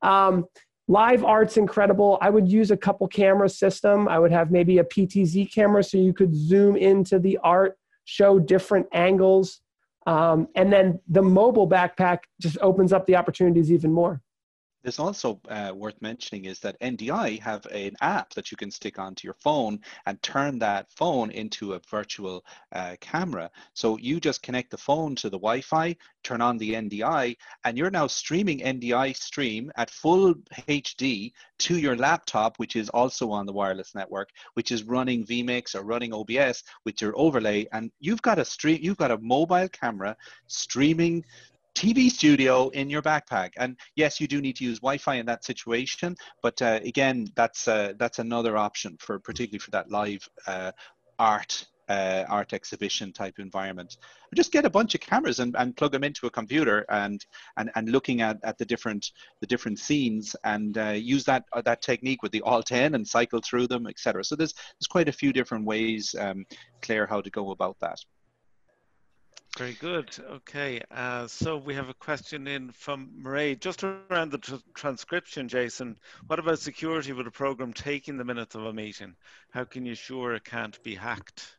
Um, 0.02 0.46
live 0.88 1.24
art's 1.24 1.58
incredible. 1.58 2.18
I 2.22 2.30
would 2.30 2.48
use 2.48 2.72
a 2.72 2.78
couple 2.78 3.08
camera 3.08 3.50
system. 3.50 4.08
I 4.08 4.20
would 4.20 4.32
have 4.32 4.52
maybe 4.52 4.80
a 4.80 4.84
PTZ 4.84 5.54
camera 5.54 5.84
so 5.84 5.98
you 5.98 6.14
could 6.14 6.36
zoom 6.36 6.76
into 6.76 7.20
the 7.20 7.38
art, 7.44 7.78
show 8.06 8.40
different 8.40 8.88
angles. 8.92 9.62
Um, 10.08 10.48
and 10.56 10.74
then 10.74 11.00
the 11.08 11.22
mobile 11.22 11.70
backpack 11.70 12.20
just 12.40 12.58
opens 12.62 12.92
up 12.92 13.06
the 13.06 13.16
opportunities 13.16 13.72
even 13.72 13.92
more. 13.92 14.22
There's 14.84 15.00
also 15.00 15.40
uh, 15.48 15.72
worth 15.76 16.02
mentioning 16.02 16.46
is 16.46 16.60
that 16.60 16.80
NDI 16.80 17.40
have 17.42 17.66
an 17.68 17.96
app 18.02 18.34
that 18.34 18.52
you 18.52 18.58
can 18.58 18.72
stick 18.72 18.98
onto 18.98 19.28
your 19.28 19.36
phone 19.36 19.80
and 20.06 20.22
turn 20.24 20.58
that 20.60 20.92
phone 20.92 21.30
into 21.32 21.74
a 21.74 21.82
virtual 21.90 22.44
uh, 22.72 22.96
camera. 23.00 23.52
So 23.74 23.98
you 23.98 24.20
just 24.20 24.42
connect 24.42 24.72
the 24.72 24.78
phone 24.78 25.16
to 25.18 25.30
the 25.30 25.38
Wi-Fi, 25.38 25.96
turn 26.24 26.42
on 26.42 26.58
the 26.58 26.74
NDI, 26.74 27.36
and 27.64 27.78
you're 27.78 27.92
now 27.92 28.08
streaming 28.08 28.60
NDI 28.60 29.16
stream 29.16 29.72
at 29.76 29.90
full 29.90 30.34
HD 30.68 31.32
to 31.60 31.78
your 31.78 31.96
laptop, 31.96 32.58
which 32.58 32.76
is 32.76 32.90
also 32.90 33.30
on 33.32 33.46
the 33.46 33.54
wireless 33.54 33.94
network, 33.94 34.30
which 34.56 34.72
is 34.72 34.84
running 34.84 35.26
vMix 35.26 35.76
or 35.76 35.84
running 35.84 36.14
OBS 36.14 36.64
with 36.86 37.02
your 37.02 37.14
overlay, 37.16 37.68
and 37.72 37.92
you've 38.00 38.22
got 38.22 38.40
a 38.40 38.46
stream, 38.46 38.80
you've 38.82 38.98
got 38.98 39.12
a 39.12 39.18
mobile 39.20 39.70
camera 39.70 40.16
streaming 40.48 41.24
TV 41.76 42.10
studio 42.10 42.70
in 42.70 42.90
your 42.90 43.02
backpack. 43.02 43.52
And 43.58 43.78
yes, 43.96 44.20
you 44.20 44.28
do 44.28 44.42
need 44.42 44.56
to 44.58 44.64
use 44.64 44.80
Wi-Fi 44.80 45.16
in 45.16 45.26
that 45.28 45.44
situation, 45.44 46.16
but 46.42 46.62
uh, 46.62 46.80
again, 46.84 47.28
that's 47.36 47.68
uh, 47.68 47.94
that's 47.98 48.20
another 48.20 48.58
option 48.58 48.98
for 49.00 49.20
particularly 49.20 49.60
for 49.60 49.72
that 49.72 49.90
live 49.90 50.28
uh, 50.48 50.72
art. 51.20 51.68
Uh, 51.90 52.24
art 52.30 52.54
exhibition 52.54 53.12
type 53.12 53.38
environment. 53.38 53.98
Just 54.34 54.54
get 54.54 54.64
a 54.64 54.70
bunch 54.70 54.96
of 54.96 55.02
cameras 55.02 55.42
and, 55.42 55.54
and 55.58 55.76
plug 55.76 55.92
them 55.92 56.06
into 56.06 56.26
a 56.26 56.30
computer 56.30 56.86
and 56.88 57.26
and, 57.58 57.70
and 57.76 57.90
looking 57.90 58.22
at, 58.22 58.38
at 58.44 58.58
the 58.58 58.64
different 58.64 59.12
the 59.42 59.48
different 59.48 59.78
scenes 59.78 60.34
and 60.46 60.78
uh, 60.78 60.92
use 60.92 61.26
that 61.26 61.44
uh, 61.52 61.62
that 61.64 61.82
technique 61.82 62.24
with 62.24 62.32
the 62.32 62.42
Alt 62.44 62.72
N 62.72 62.96
and 62.96 63.06
cycle 63.06 63.42
through 63.42 63.68
them, 63.68 63.88
etc. 63.88 64.24
So 64.24 64.38
there's 64.38 64.54
there's 64.54 64.88
quite 64.88 65.10
a 65.10 65.12
few 65.12 65.34
different 65.34 65.66
ways, 65.66 66.16
um, 66.18 66.46
Claire, 66.82 67.08
how 67.08 67.20
to 67.20 67.30
go 67.30 67.52
about 67.52 67.78
that. 67.82 68.00
Very 69.58 69.74
good. 69.74 70.10
Okay, 70.30 70.82
uh, 70.92 71.28
so 71.28 71.58
we 71.58 71.74
have 71.74 71.90
a 71.90 71.94
question 71.94 72.48
in 72.48 72.72
from 72.72 73.12
Murray. 73.18 73.56
Just 73.58 73.84
around 73.84 74.32
the 74.32 74.38
tr 74.38 74.56
transcription, 74.74 75.50
Jason, 75.50 75.98
what 76.28 76.40
about 76.40 76.60
security 76.60 77.12
with 77.12 77.28
a 77.28 77.32
program 77.32 77.74
taking 77.74 78.18
the 78.18 78.24
minutes 78.24 78.56
of 78.56 78.66
a 78.66 78.74
meeting? 78.74 79.14
How 79.52 79.66
can 79.66 79.86
you 79.86 79.92
ensure 79.92 80.36
it 80.36 80.46
can't 80.46 80.82
be 80.84 80.96
hacked? 80.96 81.58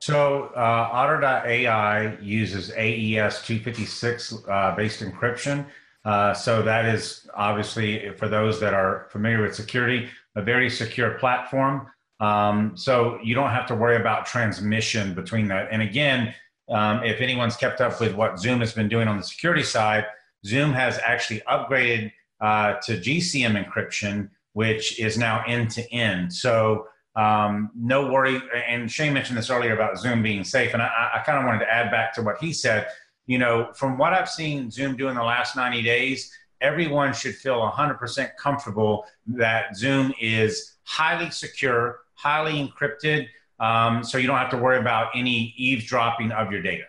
So 0.00 0.50
uh, 0.56 0.88
Otter.ai 0.90 2.18
uses 2.20 2.72
AES 2.72 3.42
256 3.42 4.34
uh, 4.48 4.74
based 4.74 5.00
encryption. 5.00 5.64
Uh, 6.04 6.34
so 6.34 6.62
that 6.62 6.84
is 6.86 7.28
obviously, 7.34 8.10
for 8.16 8.28
those 8.28 8.58
that 8.58 8.74
are 8.74 9.06
familiar 9.10 9.40
with 9.40 9.54
security, 9.54 10.08
a 10.34 10.42
very 10.42 10.68
secure 10.68 11.12
platform. 11.18 11.86
Um, 12.18 12.76
so 12.76 13.18
you 13.22 13.36
don't 13.36 13.50
have 13.50 13.66
to 13.66 13.76
worry 13.76 13.96
about 13.96 14.26
transmission 14.26 15.14
between 15.14 15.46
that. 15.48 15.68
And 15.70 15.82
again, 15.82 16.34
um, 16.68 17.02
if 17.04 17.20
anyone's 17.20 17.56
kept 17.56 17.80
up 17.80 18.00
with 18.00 18.14
what 18.14 18.38
Zoom 18.38 18.60
has 18.60 18.72
been 18.72 18.88
doing 18.88 19.08
on 19.08 19.16
the 19.16 19.22
security 19.22 19.62
side, 19.62 20.06
Zoom 20.44 20.72
has 20.72 20.98
actually 20.98 21.40
upgraded 21.40 22.12
uh, 22.40 22.74
to 22.82 22.98
GCM 22.98 23.62
encryption, 23.62 24.30
which 24.52 24.98
is 24.98 25.16
now 25.16 25.44
end 25.46 25.70
to 25.72 25.92
end. 25.92 26.32
So 26.32 26.86
um, 27.14 27.70
no 27.76 28.10
worry. 28.10 28.40
And 28.68 28.90
Shane 28.90 29.12
mentioned 29.12 29.38
this 29.38 29.50
earlier 29.50 29.74
about 29.74 29.98
Zoom 29.98 30.22
being 30.22 30.44
safe, 30.44 30.72
and 30.72 30.82
I, 30.82 31.10
I 31.14 31.18
kind 31.20 31.38
of 31.38 31.44
wanted 31.44 31.60
to 31.60 31.72
add 31.72 31.90
back 31.90 32.14
to 32.14 32.22
what 32.22 32.38
he 32.38 32.52
said. 32.52 32.88
You 33.26 33.38
know, 33.38 33.70
from 33.74 33.98
what 33.98 34.12
I've 34.12 34.28
seen 34.28 34.70
Zoom 34.70 34.96
do 34.96 35.08
in 35.08 35.14
the 35.14 35.22
last 35.22 35.54
90 35.54 35.82
days, 35.82 36.32
everyone 36.60 37.12
should 37.12 37.34
feel 37.36 37.60
100% 37.60 38.30
comfortable 38.36 39.04
that 39.26 39.76
Zoom 39.76 40.12
is 40.20 40.76
highly 40.84 41.30
secure, 41.30 42.00
highly 42.14 42.66
encrypted 42.66 43.28
um, 43.62 44.02
so 44.02 44.18
you 44.18 44.26
don't 44.26 44.38
have 44.38 44.50
to 44.50 44.58
worry 44.58 44.78
about 44.78 45.08
any 45.14 45.54
eavesdropping 45.56 46.32
of 46.32 46.50
your 46.50 46.62
data. 46.62 46.84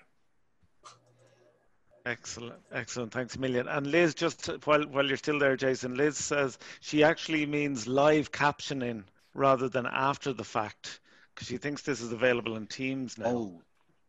Excellent, 2.05 2.59
excellent. 2.73 3.13
Thanks 3.13 3.35
a 3.35 3.39
million. 3.39 3.67
And 3.69 3.87
Liz, 3.87 4.13
just 4.13 4.47
while 4.65 4.83
while 4.87 5.05
you're 5.05 5.15
still 5.15 5.39
there, 5.39 5.55
Jason, 5.55 5.95
Liz 5.95 6.17
says 6.17 6.57
she 6.81 7.01
actually 7.01 7.45
means 7.45 7.87
live 7.87 8.31
captioning 8.31 9.03
rather 9.33 9.69
than 9.69 9.85
after 9.85 10.33
the 10.33 10.43
fact 10.43 10.99
because 11.33 11.47
she 11.47 11.57
thinks 11.57 11.81
this 11.81 12.01
is 12.01 12.11
available 12.11 12.57
in 12.57 12.67
Teams 12.67 13.17
now. 13.17 13.27
Oh, 13.27 13.61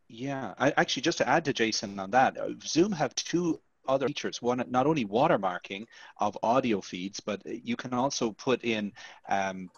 yeah. 0.09 0.55
I, 0.59 0.73
actually, 0.77 1.03
just 1.03 1.19
to 1.19 1.29
add 1.29 1.45
to 1.45 1.53
Jason 1.53 1.99
on 2.01 2.11
that, 2.11 2.37
uh, 2.37 2.51
Zoom 2.65 2.93
have 2.93 3.15
two 3.15 3.61
other 3.87 4.09
features. 4.09 4.43
One, 4.43 4.63
not 4.69 4.87
only 4.87 5.05
watermarking 5.05 5.87
of 6.19 6.37
audio 6.43 6.81
feeds, 6.81 7.21
but 7.21 7.43
you 7.47 7.77
can 7.77 7.95
also 7.95 8.33
put 8.33 8.65
in 8.65 8.93
um, 9.29 9.71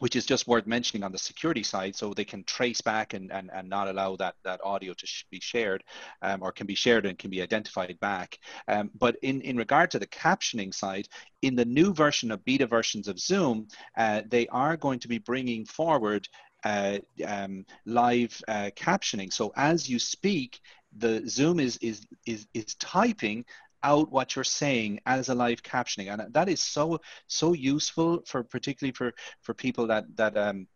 which 0.00 0.16
is 0.16 0.26
just 0.26 0.48
worth 0.48 0.66
mentioning 0.66 1.04
on 1.04 1.12
the 1.12 1.18
security 1.18 1.62
side 1.62 1.94
so 1.94 2.12
they 2.12 2.24
can 2.24 2.42
trace 2.44 2.80
back 2.80 3.14
and, 3.14 3.30
and, 3.30 3.50
and 3.54 3.68
not 3.68 3.88
allow 3.88 4.16
that, 4.16 4.34
that 4.44 4.60
audio 4.64 4.92
to 4.94 5.06
sh 5.06 5.24
be 5.30 5.40
shared 5.40 5.84
um, 6.22 6.42
or 6.42 6.50
can 6.50 6.66
be 6.66 6.74
shared 6.74 7.06
and 7.06 7.18
can 7.18 7.30
be 7.30 7.40
identified 7.40 7.98
back. 8.00 8.38
Um, 8.66 8.90
but 8.98 9.16
in, 9.22 9.40
in 9.42 9.56
regard 9.56 9.90
to 9.92 9.98
the 9.98 10.06
captioning 10.06 10.74
side, 10.74 11.06
in 11.42 11.54
the 11.54 11.64
new 11.64 11.94
version 11.94 12.30
of 12.30 12.44
beta 12.44 12.66
versions 12.66 13.08
of 13.08 13.18
Zoom, 13.18 13.68
uh, 13.96 14.22
they 14.28 14.48
are 14.48 14.76
going 14.76 14.98
to 15.00 15.08
be 15.08 15.18
bringing 15.18 15.64
forward 15.64 16.26
uh, 16.64 16.98
um, 17.26 17.64
live 17.86 18.40
uh, 18.48 18.70
captioning. 18.76 19.32
So 19.32 19.52
as 19.56 19.88
you 19.88 19.98
speak, 19.98 20.60
the 20.96 21.22
Zoom 21.28 21.60
is, 21.60 21.76
is, 21.78 22.06
is, 22.26 22.46
is 22.54 22.74
typing 22.76 23.44
out 23.82 24.10
what 24.10 24.36
you're 24.36 24.44
saying 24.44 25.00
as 25.06 25.28
a 25.28 25.34
live 25.34 25.62
captioning. 25.62 26.12
And 26.12 26.32
that 26.34 26.48
is 26.48 26.62
so 26.62 27.00
so 27.26 27.52
useful 27.52 28.22
for 28.26 28.42
particularly 28.42 28.92
for 28.92 29.12
for 29.42 29.54
people 29.54 29.86
that 29.88 30.04
that 30.16 30.36
um 30.36 30.66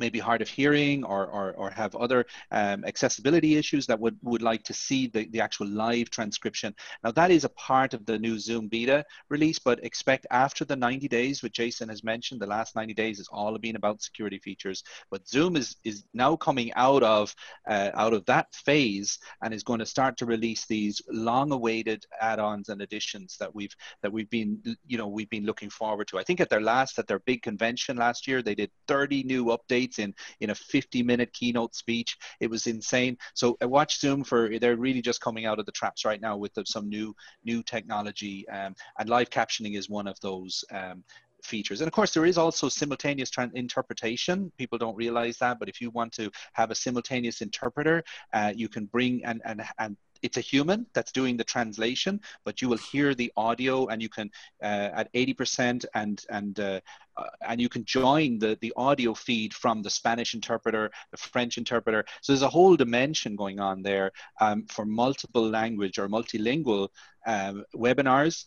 maybe 0.00 0.18
hard 0.18 0.42
of 0.42 0.48
hearing 0.48 1.04
or, 1.04 1.26
or, 1.26 1.52
or 1.52 1.70
have 1.70 1.94
other 1.94 2.26
um, 2.50 2.84
accessibility 2.84 3.56
issues 3.56 3.86
that 3.86 4.00
would, 4.00 4.16
would 4.22 4.42
like 4.42 4.64
to 4.64 4.72
see 4.72 5.06
the, 5.06 5.28
the 5.30 5.40
actual 5.40 5.68
live 5.68 6.10
transcription. 6.10 6.74
Now 7.04 7.12
that 7.12 7.30
is 7.30 7.44
a 7.44 7.50
part 7.50 7.94
of 7.94 8.04
the 8.06 8.18
new 8.18 8.38
Zoom 8.38 8.66
beta 8.68 9.04
release, 9.28 9.58
but 9.58 9.84
expect 9.84 10.26
after 10.30 10.64
the 10.64 10.74
90 10.74 11.06
days, 11.06 11.42
which 11.42 11.52
Jason 11.52 11.88
has 11.90 12.02
mentioned, 12.02 12.40
the 12.40 12.46
last 12.46 12.74
90 12.74 12.94
days 12.94 13.18
has 13.18 13.28
all 13.30 13.56
been 13.58 13.76
about 13.76 14.02
security 14.02 14.38
features, 14.38 14.82
but 15.10 15.28
Zoom 15.28 15.56
is, 15.56 15.76
is 15.84 16.04
now 16.14 16.34
coming 16.34 16.72
out 16.74 17.02
of, 17.02 17.34
uh, 17.68 17.90
out 17.94 18.14
of 18.14 18.24
that 18.24 18.52
phase 18.54 19.18
and 19.42 19.52
is 19.52 19.62
going 19.62 19.80
to 19.80 19.86
start 19.86 20.16
to 20.16 20.26
release 20.26 20.66
these 20.66 21.02
long 21.10 21.52
awaited 21.52 22.04
add-ons 22.20 22.70
and 22.70 22.80
additions 22.80 23.36
that 23.38 23.54
we've, 23.54 23.74
that 24.02 24.10
we've 24.10 24.30
been, 24.30 24.58
you 24.86 24.96
know, 24.96 25.08
we've 25.08 25.30
been 25.30 25.44
looking 25.44 25.68
forward 25.68 26.08
to. 26.08 26.18
I 26.18 26.22
think 26.22 26.40
at 26.40 26.48
their 26.48 26.62
last, 26.62 26.98
at 26.98 27.06
their 27.06 27.18
big 27.20 27.42
convention 27.42 27.98
last 27.98 28.26
year, 28.26 28.40
they 28.40 28.54
did 28.54 28.70
30 28.88 29.24
new 29.24 29.46
updates 29.46 29.89
in 29.98 30.14
in 30.40 30.50
a 30.50 30.54
50 30.54 31.02
minute 31.02 31.32
keynote 31.32 31.74
speech. 31.74 32.16
It 32.40 32.50
was 32.50 32.66
insane. 32.66 33.16
So 33.34 33.56
I 33.60 33.66
watch 33.66 34.00
Zoom 34.00 34.24
for 34.24 34.58
they're 34.58 34.76
really 34.76 35.02
just 35.02 35.20
coming 35.20 35.46
out 35.46 35.58
of 35.58 35.66
the 35.66 35.72
traps 35.72 36.04
right 36.04 36.20
now 36.20 36.36
with 36.36 36.52
some 36.64 36.88
new 36.88 37.14
new 37.44 37.62
technology, 37.62 38.48
um, 38.48 38.74
and 38.98 39.08
live 39.08 39.30
captioning 39.30 39.76
is 39.76 39.88
one 39.88 40.06
of 40.06 40.18
those. 40.20 40.64
Um, 40.72 41.04
features. 41.42 41.80
And 41.80 41.88
of 41.88 41.94
course, 41.94 42.12
there 42.12 42.26
is 42.26 42.36
also 42.36 42.68
simultaneous 42.68 43.30
interpretation. 43.54 44.52
People 44.58 44.76
don't 44.76 44.94
realize 44.94 45.38
that, 45.38 45.58
but 45.58 45.70
if 45.70 45.80
you 45.80 45.90
want 45.90 46.12
to 46.12 46.30
have 46.52 46.70
a 46.70 46.74
simultaneous 46.74 47.40
interpreter, 47.40 48.04
uh, 48.34 48.52
you 48.54 48.68
can 48.68 48.84
bring 48.84 49.24
and, 49.24 49.40
and, 49.46 49.62
and 49.78 49.96
it's 50.22 50.36
a 50.36 50.40
human 50.40 50.86
that's 50.94 51.12
doing 51.12 51.36
the 51.36 51.44
translation, 51.44 52.20
but 52.44 52.60
you 52.60 52.68
will 52.68 52.78
hear 52.78 53.14
the 53.14 53.32
audio 53.36 53.86
and 53.86 54.02
you 54.02 54.08
can 54.08 54.30
uh, 54.62 54.90
at 54.94 55.12
80% 55.12 55.84
and 55.94 56.24
and 56.30 56.60
uh, 56.60 56.80
uh, 57.16 57.24
and 57.46 57.60
you 57.60 57.68
can 57.68 57.84
join 57.84 58.38
the 58.38 58.56
the 58.60 58.72
audio 58.76 59.14
feed 59.14 59.52
from 59.54 59.82
the 59.82 59.90
Spanish 59.90 60.34
interpreter, 60.34 60.90
the 61.10 61.16
French 61.16 61.58
interpreter. 61.58 62.04
So 62.22 62.32
there's 62.32 62.42
a 62.42 62.48
whole 62.48 62.76
dimension 62.76 63.36
going 63.36 63.60
on 63.60 63.82
there 63.82 64.12
um, 64.40 64.66
for 64.66 64.84
multiple 64.84 65.48
language 65.48 65.98
or 65.98 66.08
multilingual 66.08 66.88
um, 67.26 67.64
webinars 67.74 68.44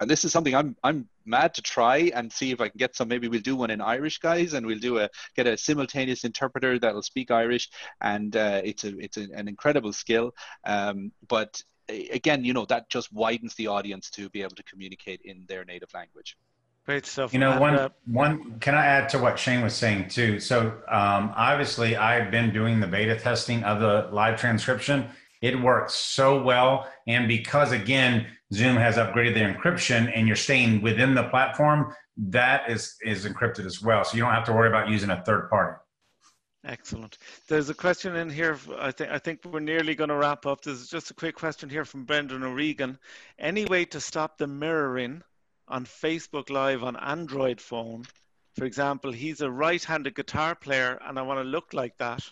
and 0.00 0.10
this 0.10 0.24
is 0.24 0.32
something 0.32 0.54
I'm 0.54 0.76
I'm 0.82 1.08
mad 1.24 1.54
to 1.54 1.62
try 1.62 2.10
and 2.14 2.32
see 2.32 2.50
if 2.50 2.60
I 2.60 2.68
can 2.68 2.78
get 2.78 2.96
some. 2.96 3.08
Maybe 3.08 3.28
we'll 3.28 3.40
do 3.40 3.56
one 3.56 3.70
in 3.70 3.80
Irish, 3.80 4.18
guys, 4.18 4.54
and 4.54 4.66
we'll 4.66 4.78
do 4.78 4.98
a 4.98 5.08
get 5.36 5.46
a 5.46 5.56
simultaneous 5.56 6.24
interpreter 6.24 6.78
that'll 6.78 7.02
speak 7.02 7.30
Irish, 7.30 7.70
and 8.00 8.36
uh, 8.36 8.60
it's 8.64 8.84
a 8.84 8.98
it's 8.98 9.16
a, 9.16 9.26
an 9.34 9.48
incredible 9.48 9.92
skill. 9.92 10.34
Um, 10.64 11.12
but 11.28 11.62
again, 11.88 12.44
you 12.44 12.52
know 12.52 12.64
that 12.66 12.88
just 12.90 13.12
widens 13.12 13.54
the 13.54 13.68
audience 13.68 14.10
to 14.10 14.28
be 14.30 14.42
able 14.42 14.56
to 14.56 14.64
communicate 14.64 15.20
in 15.24 15.44
their 15.48 15.64
native 15.64 15.92
language. 15.94 16.36
Great 16.86 17.06
stuff. 17.06 17.32
You 17.32 17.38
know, 17.38 17.58
one 17.58 17.76
uh, 17.76 17.88
one 18.06 18.58
can 18.60 18.74
I 18.74 18.84
add 18.84 19.08
to 19.10 19.18
what 19.18 19.38
Shane 19.38 19.62
was 19.62 19.74
saying 19.74 20.08
too? 20.08 20.38
So 20.38 20.66
um, 20.88 21.32
obviously, 21.36 21.96
I've 21.96 22.30
been 22.30 22.52
doing 22.52 22.80
the 22.80 22.86
beta 22.86 23.18
testing 23.18 23.62
of 23.64 23.80
the 23.80 24.08
live 24.14 24.38
transcription. 24.38 25.08
It 25.40 25.58
works 25.60 25.94
so 25.94 26.42
well, 26.42 26.86
and 27.06 27.26
because 27.26 27.72
again 27.72 28.26
Zoom 28.54 28.76
has 28.76 28.96
upgraded 28.96 29.34
their 29.34 29.52
encryption 29.52 30.10
and 30.14 30.26
you're 30.26 30.36
staying 30.36 30.80
within 30.80 31.14
the 31.14 31.24
platform, 31.24 31.94
that 32.16 32.70
is, 32.70 32.96
is 33.02 33.26
encrypted 33.26 33.66
as 33.66 33.82
well. 33.82 34.04
So 34.04 34.16
you 34.16 34.22
don't 34.22 34.32
have 34.32 34.44
to 34.44 34.52
worry 34.52 34.68
about 34.68 34.88
using 34.88 35.10
a 35.10 35.22
third 35.24 35.50
party. 35.50 35.78
Excellent. 36.66 37.18
There's 37.46 37.68
a 37.68 37.74
question 37.74 38.16
in 38.16 38.30
here. 38.30 38.58
I 38.78 38.90
think 38.90 39.10
I 39.10 39.18
think 39.18 39.44
we're 39.44 39.60
nearly 39.60 39.94
going 39.94 40.08
to 40.08 40.16
wrap 40.16 40.46
up. 40.46 40.62
There's 40.62 40.88
just 40.88 41.10
a 41.10 41.14
quick 41.14 41.34
question 41.34 41.68
here 41.68 41.84
from 41.84 42.04
Brendan 42.04 42.42
O'Regan. 42.42 42.98
Any 43.38 43.66
way 43.66 43.84
to 43.86 44.00
stop 44.00 44.38
the 44.38 44.46
mirroring 44.46 45.22
on 45.68 45.84
Facebook 45.84 46.48
Live 46.48 46.82
on 46.82 46.96
Android 46.96 47.60
phone? 47.60 48.04
For 48.56 48.64
example, 48.64 49.12
he's 49.12 49.42
a 49.42 49.50
right-handed 49.50 50.14
guitar 50.14 50.54
player, 50.54 50.98
and 51.04 51.18
I 51.18 51.22
want 51.22 51.40
to 51.40 51.44
look 51.44 51.74
like 51.74 51.98
that. 51.98 52.22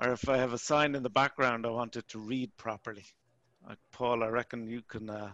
Or 0.00 0.12
if 0.12 0.28
I 0.28 0.38
have 0.38 0.54
a 0.54 0.58
sign 0.58 0.96
in 0.96 1.04
the 1.04 1.10
background, 1.10 1.64
I 1.64 1.70
want 1.70 1.96
it 1.96 2.08
to 2.08 2.18
read 2.18 2.50
properly. 2.56 3.04
Like 3.68 3.78
Paul, 3.92 4.24
I 4.24 4.28
reckon 4.28 4.66
you 4.66 4.82
can 4.88 5.08
uh, 5.08 5.30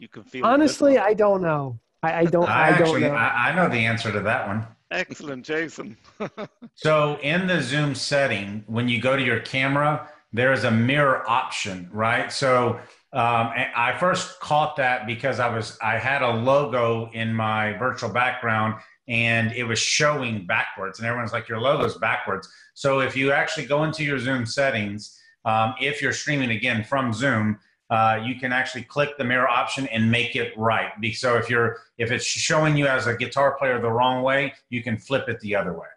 you 0.00 0.08
can 0.08 0.24
feel. 0.24 0.44
Honestly, 0.44 0.98
I 0.98 1.14
don't 1.14 1.42
know. 1.42 1.78
I, 2.02 2.20
I 2.20 2.24
don't. 2.24 2.48
I, 2.48 2.52
I 2.52 2.68
actually, 2.70 3.02
don't 3.02 3.12
know. 3.12 3.16
I, 3.16 3.50
I 3.50 3.54
know 3.54 3.68
the 3.68 3.84
answer 3.84 4.10
to 4.10 4.20
that 4.20 4.48
one. 4.48 4.66
Excellent, 4.90 5.44
Jason. 5.44 5.96
so 6.74 7.18
in 7.22 7.46
the 7.46 7.60
Zoom 7.60 7.94
setting, 7.94 8.64
when 8.66 8.88
you 8.88 9.00
go 9.00 9.16
to 9.16 9.22
your 9.22 9.40
camera, 9.40 10.08
there 10.32 10.52
is 10.52 10.64
a 10.64 10.70
mirror 10.70 11.28
option, 11.28 11.88
right? 11.92 12.32
So 12.32 12.80
um, 13.12 13.52
I 13.76 13.94
first 14.00 14.40
caught 14.40 14.76
that 14.76 15.06
because 15.06 15.38
I 15.38 15.54
was 15.54 15.78
I 15.82 15.98
had 15.98 16.22
a 16.22 16.30
logo 16.30 17.10
in 17.12 17.34
my 17.34 17.74
virtual 17.74 18.10
background 18.10 18.80
and 19.06 19.52
it 19.52 19.64
was 19.64 19.78
showing 19.78 20.46
backwards, 20.46 20.98
and 20.98 21.06
everyone's 21.06 21.32
like, 21.32 21.48
"Your 21.48 21.60
logo's 21.60 21.98
backwards." 21.98 22.48
So 22.74 23.00
if 23.00 23.14
you 23.14 23.32
actually 23.32 23.66
go 23.66 23.84
into 23.84 24.02
your 24.02 24.18
Zoom 24.18 24.46
settings 24.46 25.20
um, 25.44 25.74
if 25.80 26.02
you're 26.02 26.12
streaming 26.12 26.50
again 26.50 26.84
from 26.84 27.12
Zoom, 27.12 27.58
uh, 27.90 28.20
you 28.24 28.36
can 28.36 28.52
actually 28.52 28.82
click 28.82 29.18
the 29.18 29.24
mirror 29.24 29.48
option 29.48 29.86
and 29.88 30.10
make 30.10 30.36
it 30.36 30.52
right. 30.56 30.92
So 31.14 31.36
if 31.36 31.50
you're 31.50 31.78
if 31.98 32.10
it's 32.10 32.24
showing 32.24 32.76
you 32.76 32.86
as 32.86 33.06
a 33.06 33.16
guitar 33.16 33.56
player 33.58 33.80
the 33.80 33.90
wrong 33.90 34.22
way, 34.22 34.54
you 34.68 34.82
can 34.82 34.96
flip 34.96 35.28
it 35.28 35.40
the 35.40 35.56
other 35.56 35.72
way. 35.72 35.88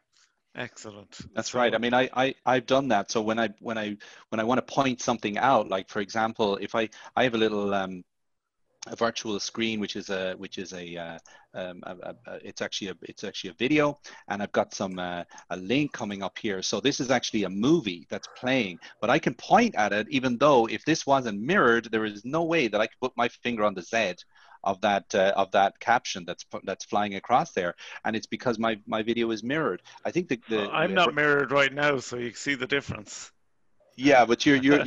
Excellent. 0.55 1.17
That's 1.33 1.53
right. 1.55 1.73
I 1.73 1.77
mean, 1.77 1.93
I, 1.93 2.09
I 2.13 2.35
I've 2.45 2.65
done 2.65 2.87
that. 2.89 3.09
So 3.09 3.21
when 3.21 3.39
I 3.39 3.49
when 3.59 3.77
I 3.77 3.97
when 4.29 4.39
I 4.39 4.43
want 4.43 4.65
to 4.65 4.73
point 4.73 5.01
something 5.01 5.37
out, 5.37 5.69
like 5.69 5.89
for 5.89 5.99
example, 5.99 6.57
if 6.57 6.75
I 6.75 6.89
I 7.15 7.23
have 7.23 7.35
a 7.35 7.39
little 7.39 7.73
um, 7.73 8.03
a 8.87 8.95
virtual 8.95 9.39
screen, 9.39 9.79
which 9.79 9.95
is 9.95 10.09
a 10.09 10.33
which 10.37 10.57
is 10.57 10.73
a, 10.73 10.97
uh, 10.97 11.17
um, 11.53 11.81
a, 11.83 12.15
a, 12.25 12.39
it's 12.43 12.61
actually 12.61 12.89
a 12.89 12.95
it's 13.03 13.23
actually 13.23 13.51
a 13.51 13.53
video, 13.53 13.99
and 14.27 14.43
I've 14.43 14.51
got 14.51 14.73
some 14.73 14.99
uh, 14.99 15.23
a 15.49 15.57
link 15.57 15.93
coming 15.93 16.21
up 16.21 16.37
here. 16.37 16.61
So 16.61 16.79
this 16.79 16.99
is 16.99 17.09
actually 17.09 17.43
a 17.43 17.49
movie 17.49 18.05
that's 18.09 18.27
playing, 18.37 18.79
but 18.99 19.09
I 19.09 19.19
can 19.19 19.35
point 19.35 19.75
at 19.75 19.93
it, 19.93 20.07
even 20.09 20.37
though 20.37 20.67
if 20.67 20.83
this 20.85 21.05
wasn't 21.05 21.41
mirrored, 21.41 21.89
there 21.91 22.05
is 22.05 22.25
no 22.25 22.43
way 22.43 22.67
that 22.67 22.81
I 22.81 22.87
could 22.87 22.99
put 22.99 23.13
my 23.15 23.29
finger 23.29 23.63
on 23.63 23.73
the 23.73 23.81
Z 23.81 24.15
of 24.63 24.81
that 24.81 25.13
uh, 25.15 25.33
of 25.35 25.51
that 25.51 25.79
caption 25.79 26.25
that's 26.25 26.45
that's 26.63 26.85
flying 26.85 27.15
across 27.15 27.51
there, 27.53 27.75
and 28.03 28.15
it's 28.15 28.27
because 28.27 28.59
my 28.59 28.79
my 28.85 29.01
video 29.01 29.31
is 29.31 29.43
mirrored. 29.43 29.81
I 30.05 30.11
think 30.11 30.27
the, 30.27 30.39
the 30.49 30.69
I'm 30.71 30.93
not 30.93 31.15
mirrored 31.15 31.51
right 31.51 31.73
now, 31.73 31.99
so 31.99 32.17
you 32.17 32.33
see 32.33 32.55
the 32.55 32.67
difference 32.67 33.31
yeah 33.95 34.25
but 34.25 34.45
you're 34.45 34.57
you're 34.57 34.83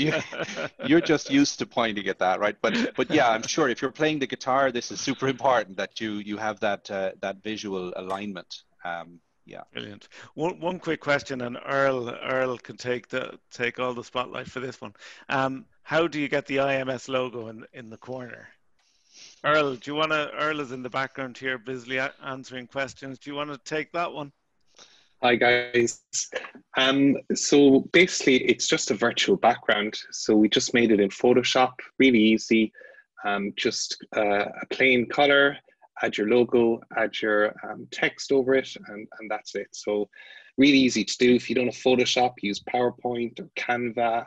you're, 0.87 1.01
just 1.13 1.31
used 1.31 1.59
to 1.59 1.67
pointing 1.67 2.07
at 2.09 2.19
that 2.19 2.41
right? 2.41 2.57
But 2.61 2.95
but 2.97 3.11
yeah 3.11 3.29
i'm 3.31 3.43
sure 3.43 3.69
if 3.69 3.81
you're 3.81 3.91
playing 3.91 4.19
the 4.19 4.27
guitar 4.27 4.73
this 4.73 4.91
is 4.91 5.01
super 5.01 5.29
important 5.29 5.77
that 5.77 6.01
you 6.01 6.15
you 6.15 6.37
have 6.37 6.61
that 6.61 6.91
uh, 6.91 7.13
that 7.21 7.43
visual 7.43 7.93
alignment. 7.97 8.63
Um, 8.85 9.21
yeah. 9.45 9.63
Brilliant. 9.73 10.09
One, 10.35 10.59
one 10.61 10.79
quick 10.81 11.01
question 11.01 11.41
and 11.41 11.57
earl 11.67 12.11
earl 12.11 12.59
can 12.59 12.77
take 12.77 13.09
the 13.09 13.39
take 13.51 13.79
all 13.79 13.95
the 13.95 14.03
spotlight 14.05 14.49
for 14.49 14.61
this 14.61 14.81
one. 14.81 14.95
Um, 15.29 15.67
how 15.83 16.09
do 16.09 16.21
you 16.21 16.29
get 16.29 16.47
the 16.47 16.57
ims 16.57 17.09
logo 17.09 17.49
in 17.49 17.65
in 17.73 17.91
the 17.91 17.97
corner? 17.97 18.49
Earl 19.45 19.77
do 19.77 19.91
you 19.91 19.95
want 19.95 20.13
to 20.13 20.31
earl 20.35 20.61
is 20.61 20.73
in 20.73 20.83
the 20.83 20.91
background 20.91 21.39
here 21.39 21.59
busily 21.59 22.01
answering 22.25 22.67
questions. 22.67 23.19
Do 23.19 23.31
you 23.31 23.37
want 23.37 23.51
to 23.53 23.59
take 23.59 23.93
that 23.93 24.13
one 24.13 24.33
Hi 25.27 25.35
guys. 25.35 26.05
Um, 26.77 27.17
so 27.35 27.81
basically 27.93 28.45
it's 28.45 28.69
just 28.69 28.93
a 28.93 28.95
virtual 28.95 29.37
background. 29.37 29.99
So 30.13 30.37
we 30.37 30.49
just 30.49 30.73
made 30.73 30.93
it 30.93 31.01
in 31.01 31.09
Photoshop, 31.09 31.73
really 31.99 32.21
easy. 32.21 32.73
Um, 33.25 33.53
just 33.57 33.97
uh, 34.17 34.45
a 34.63 34.67
plain 34.71 35.09
color, 35.09 35.57
add 36.01 36.17
your 36.17 36.29
logo, 36.29 36.79
add 36.97 37.21
your 37.21 37.57
um, 37.69 37.89
text 37.91 38.31
over 38.31 38.55
it, 38.55 38.69
and, 38.87 39.09
and 39.19 39.29
that's 39.29 39.57
it. 39.57 39.67
So 39.73 40.09
really 40.59 40.79
easy 40.79 41.03
to 41.03 41.19
do. 41.19 41.35
If 41.35 41.49
you 41.49 41.57
don't 41.57 41.67
have 41.67 41.75
Photoshop, 41.75 42.35
use 42.43 42.63
PowerPoint 42.63 43.41
or 43.41 43.51
Canva 43.57 44.27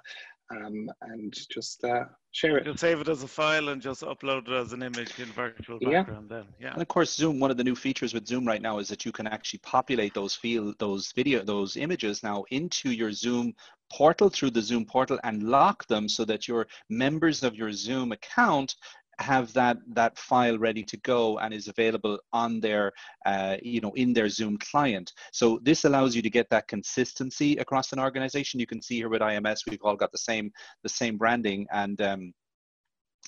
um, 0.52 0.90
and 1.02 1.34
just 1.52 1.84
uh, 1.84 2.06
share 2.32 2.58
it. 2.58 2.66
You'll 2.66 2.78
save 2.78 3.02
it 3.02 3.10
as 3.10 3.24
a 3.24 3.28
file 3.28 3.70
and 3.70 3.82
just 3.82 4.02
upload 4.02 4.48
it 4.48 4.54
as 4.54 4.74
an 4.74 4.84
image 4.84 5.20
in 5.20 5.26
virtual 5.28 5.80
background 5.80 6.28
yeah. 6.30 6.38
then. 6.38 6.46
Yeah. 6.60 6.74
And 6.74 6.82
of 6.82 6.88
course, 6.88 7.14
Zoom, 7.14 7.40
one 7.40 7.52
of 7.52 7.58
the 7.58 7.64
new 7.64 7.76
features 7.76 8.14
with 8.14 8.28
Zoom 8.28 8.46
right 8.46 8.62
now 8.62 8.80
is 8.80 8.88
that 8.90 9.06
you 9.06 9.12
can 9.12 9.28
actually 9.28 9.60
populate 9.60 10.14
those 10.14 10.36
field, 10.36 10.76
those 10.80 11.12
video, 11.12 11.44
those 11.44 11.78
images 11.78 12.24
now 12.24 12.46
into 12.52 12.92
your 12.92 13.12
Zoom 13.12 13.54
portal 13.92 14.30
through 14.30 14.52
the 14.52 14.62
Zoom 14.62 14.86
portal 14.86 15.20
and 15.24 15.44
lock 15.44 15.86
them 15.88 16.08
so 16.08 16.24
that 16.26 16.48
your 16.48 16.68
members 16.90 17.44
of 17.44 17.56
your 17.56 17.72
Zoom 17.72 18.12
account 18.12 18.76
have 19.20 19.52
that 19.54 19.78
that 19.88 20.18
file 20.18 20.58
ready 20.58 20.84
to 20.84 20.98
go 20.98 21.38
and 21.40 21.54
is 21.54 21.68
available 21.68 22.20
on 22.34 22.60
their 22.60 22.92
uh, 23.26 23.58
you 23.62 23.82
know 23.82 23.92
in 23.96 24.14
their 24.14 24.30
zoom 24.30 24.58
client. 24.58 25.14
So 25.32 25.60
this 25.62 25.86
allows 25.86 26.16
you 26.16 26.22
to 26.22 26.30
get 26.30 26.50
that 26.50 26.68
consistency 26.68 27.58
across 27.58 27.92
an 27.92 28.00
organization. 28.00 28.60
You 28.60 28.68
can 28.68 28.82
see 28.82 28.96
here 28.96 29.10
with 29.10 29.22
ims 29.22 29.70
we've 29.70 29.84
all 29.84 29.96
got 29.96 30.12
the 30.12 30.18
same 30.18 30.52
the 30.84 30.90
same 30.90 31.18
branding 31.18 31.68
and 31.72 32.02
um, 32.02 32.34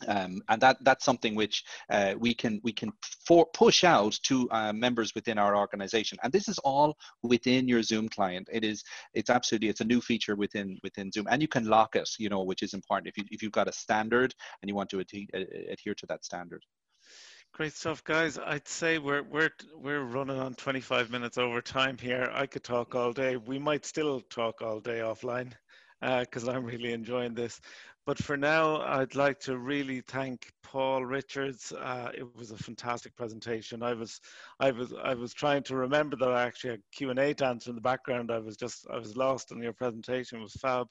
Um, 0.08 0.42
and 0.50 0.60
that 0.62 0.78
that's 0.82 1.06
something 1.06 1.36
which 1.36 1.64
uh, 1.92 2.16
we 2.18 2.34
can 2.34 2.60
we 2.64 2.72
can 2.72 2.92
for, 3.28 3.46
push 3.54 3.84
out 3.84 4.18
to 4.24 4.50
uh, 4.50 4.74
members 4.74 5.14
within 5.14 5.38
our 5.38 5.56
organization 5.56 6.18
and 6.24 6.34
this 6.34 6.48
is 6.48 6.58
all 6.60 6.98
within 7.22 7.68
your 7.68 7.84
zoom 7.84 8.10
client 8.10 8.50
it 8.52 8.64
is 8.64 8.84
it's 9.14 9.30
absolutely 9.30 9.70
it's 9.70 9.82
a 9.82 9.86
new 9.86 10.02
feature 10.02 10.36
within 10.36 10.80
within 10.82 11.12
zoom 11.12 11.28
and 11.30 11.42
you 11.42 11.48
can 11.48 11.66
lock 11.66 11.96
it 11.96 12.10
you 12.18 12.30
know 12.30 12.42
which 12.42 12.64
is 12.64 12.74
important 12.74 13.08
if, 13.08 13.18
you, 13.18 13.26
if 13.30 13.44
you've 13.44 13.52
got 13.52 13.68
a 13.68 13.72
standard 13.72 14.34
and 14.62 14.70
you 14.70 14.76
want 14.76 14.90
to 14.90 14.98
adhe 14.98 15.28
adhere 15.70 15.94
to 15.94 16.08
that 16.08 16.26
standard 16.26 16.64
Great 17.54 17.74
stuff, 17.74 18.02
guys. 18.06 18.40
I'd 18.40 18.68
say 18.68 18.98
we're 18.98 19.24
we're 19.24 19.52
we're 19.76 20.04
running 20.04 20.40
on 20.40 20.56
25 20.56 21.12
minutes 21.12 21.38
over 21.38 21.62
time 21.62 21.98
here. 21.98 22.32
I 22.34 22.46
could 22.46 22.64
talk 22.64 22.96
all 22.96 23.12
day. 23.12 23.36
We 23.36 23.60
might 23.60 23.86
still 23.86 24.22
talk 24.22 24.62
all 24.62 24.80
day 24.80 25.00
offline 25.00 25.52
because 26.00 26.48
uh, 26.48 26.52
I'm 26.52 26.64
really 26.64 26.94
enjoying 26.94 27.34
this. 27.34 27.60
But 28.06 28.18
for 28.18 28.36
now, 28.36 28.82
I'd 28.82 29.14
like 29.14 29.40
to 29.42 29.60
really 29.60 30.02
thank 30.02 30.52
Paul 30.64 31.06
Richards. 31.06 31.72
Uh, 31.72 32.10
it 32.18 32.26
was 32.36 32.50
a 32.50 32.58
fantastic 32.58 33.16
presentation. 33.16 33.84
I 33.84 33.94
was, 33.94 34.20
I 34.60 34.72
was, 34.72 34.92
I 35.04 35.14
was 35.14 35.34
trying 35.34 35.62
to 35.64 35.76
remember 35.76 36.16
that 36.18 36.32
I 36.32 36.44
actually 36.44 36.72
had 36.72 36.82
Q 36.92 37.12
and 37.12 37.20
A 37.20 37.34
to 37.36 37.46
answer 37.46 37.70
in 37.70 37.76
the 37.76 37.82
background. 37.82 38.32
I 38.32 38.40
was 38.40 38.58
just, 38.58 38.88
I 38.92 38.98
was 38.98 39.16
lost 39.16 39.52
in 39.52 39.62
your 39.62 39.74
presentation. 39.74 40.40
It 40.40 40.44
was 40.44 40.54
fab. 40.54 40.88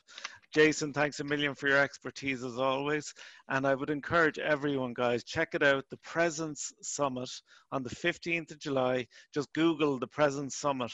Jason, 0.55 0.93
thanks 0.93 1.19
a 1.19 1.25
million 1.25 1.55
for 1.55 1.69
your 1.69 1.79
expertise 1.79 2.45
as 2.45 2.59
always. 2.59 3.13
And 3.49 3.67
I 3.67 3.75
would 3.75 3.91
encourage 3.91 4.39
everyone, 4.39 4.95
guys, 4.95 5.25
check 5.25 5.55
it 5.55 5.65
out. 5.65 5.85
The 5.91 5.99
Presence 5.99 6.73
Summit 6.83 7.31
on 7.73 7.83
the 7.83 7.91
15th 7.91 8.53
of 8.53 8.61
July. 8.61 9.07
Just 9.35 9.53
Google 9.53 9.99
the 9.99 10.07
Presence 10.07 10.57
Summit 10.57 10.93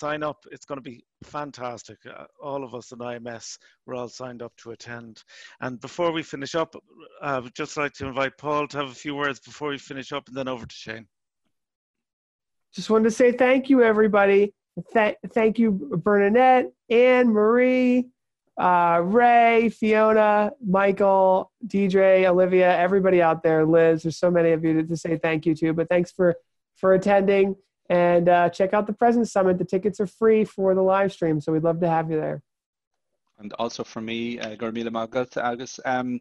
sign 0.00 0.22
up. 0.22 0.44
It's 0.50 0.64
going 0.64 0.78
to 0.78 0.90
be 0.90 1.04
fantastic. 1.24 1.98
Uh, 2.06 2.24
all 2.42 2.64
of 2.64 2.74
us 2.74 2.92
in 2.92 2.98
IMS, 2.98 3.58
we're 3.86 3.94
all 3.94 4.08
signed 4.08 4.42
up 4.42 4.52
to 4.58 4.70
attend. 4.70 5.22
And 5.60 5.80
before 5.80 6.10
we 6.12 6.22
finish 6.22 6.54
up, 6.54 6.74
I 7.22 7.38
would 7.38 7.54
just 7.54 7.76
like 7.76 7.92
to 7.94 8.06
invite 8.06 8.38
Paul 8.38 8.66
to 8.68 8.78
have 8.78 8.90
a 8.90 8.94
few 8.94 9.14
words 9.14 9.40
before 9.40 9.68
we 9.68 9.78
finish 9.78 10.12
up 10.12 10.26
and 10.28 10.36
then 10.36 10.48
over 10.48 10.66
to 10.66 10.74
Shane. 10.74 11.06
Just 12.74 12.88
wanted 12.88 13.04
to 13.04 13.10
say 13.10 13.32
thank 13.32 13.68
you, 13.68 13.82
everybody. 13.82 14.54
Th- 14.92 15.16
thank 15.34 15.58
you, 15.58 15.72
Bernadette, 15.72 16.72
Anne, 16.88 17.28
Marie, 17.28 18.08
uh, 18.58 19.00
Ray, 19.02 19.68
Fiona, 19.68 20.52
Michael, 20.64 21.50
DJ, 21.66 22.24
Olivia, 22.26 22.76
everybody 22.78 23.20
out 23.20 23.42
there, 23.42 23.66
Liz. 23.66 24.04
There's 24.04 24.18
so 24.18 24.30
many 24.30 24.52
of 24.52 24.64
you 24.64 24.74
to, 24.74 24.82
to 24.84 24.96
say 24.96 25.18
thank 25.18 25.46
you 25.46 25.54
to, 25.56 25.72
but 25.72 25.88
thanks 25.88 26.12
for 26.12 26.36
for 26.76 26.94
attending. 26.94 27.56
And 27.90 28.28
uh, 28.28 28.48
check 28.48 28.72
out 28.72 28.86
the 28.86 28.92
Presence 28.92 29.32
Summit. 29.32 29.58
The 29.58 29.64
tickets 29.64 30.00
are 30.00 30.06
free 30.06 30.44
for 30.44 30.74
the 30.76 30.80
live 30.80 31.12
stream, 31.12 31.40
so 31.40 31.52
we'd 31.52 31.64
love 31.64 31.80
to 31.80 31.88
have 31.88 32.08
you 32.10 32.18
there. 32.18 32.40
And 33.40 33.52
also 33.54 33.82
for 33.82 34.00
me, 34.00 34.38
uh, 34.38 34.54
August, 34.60 35.80
um, 35.84 36.20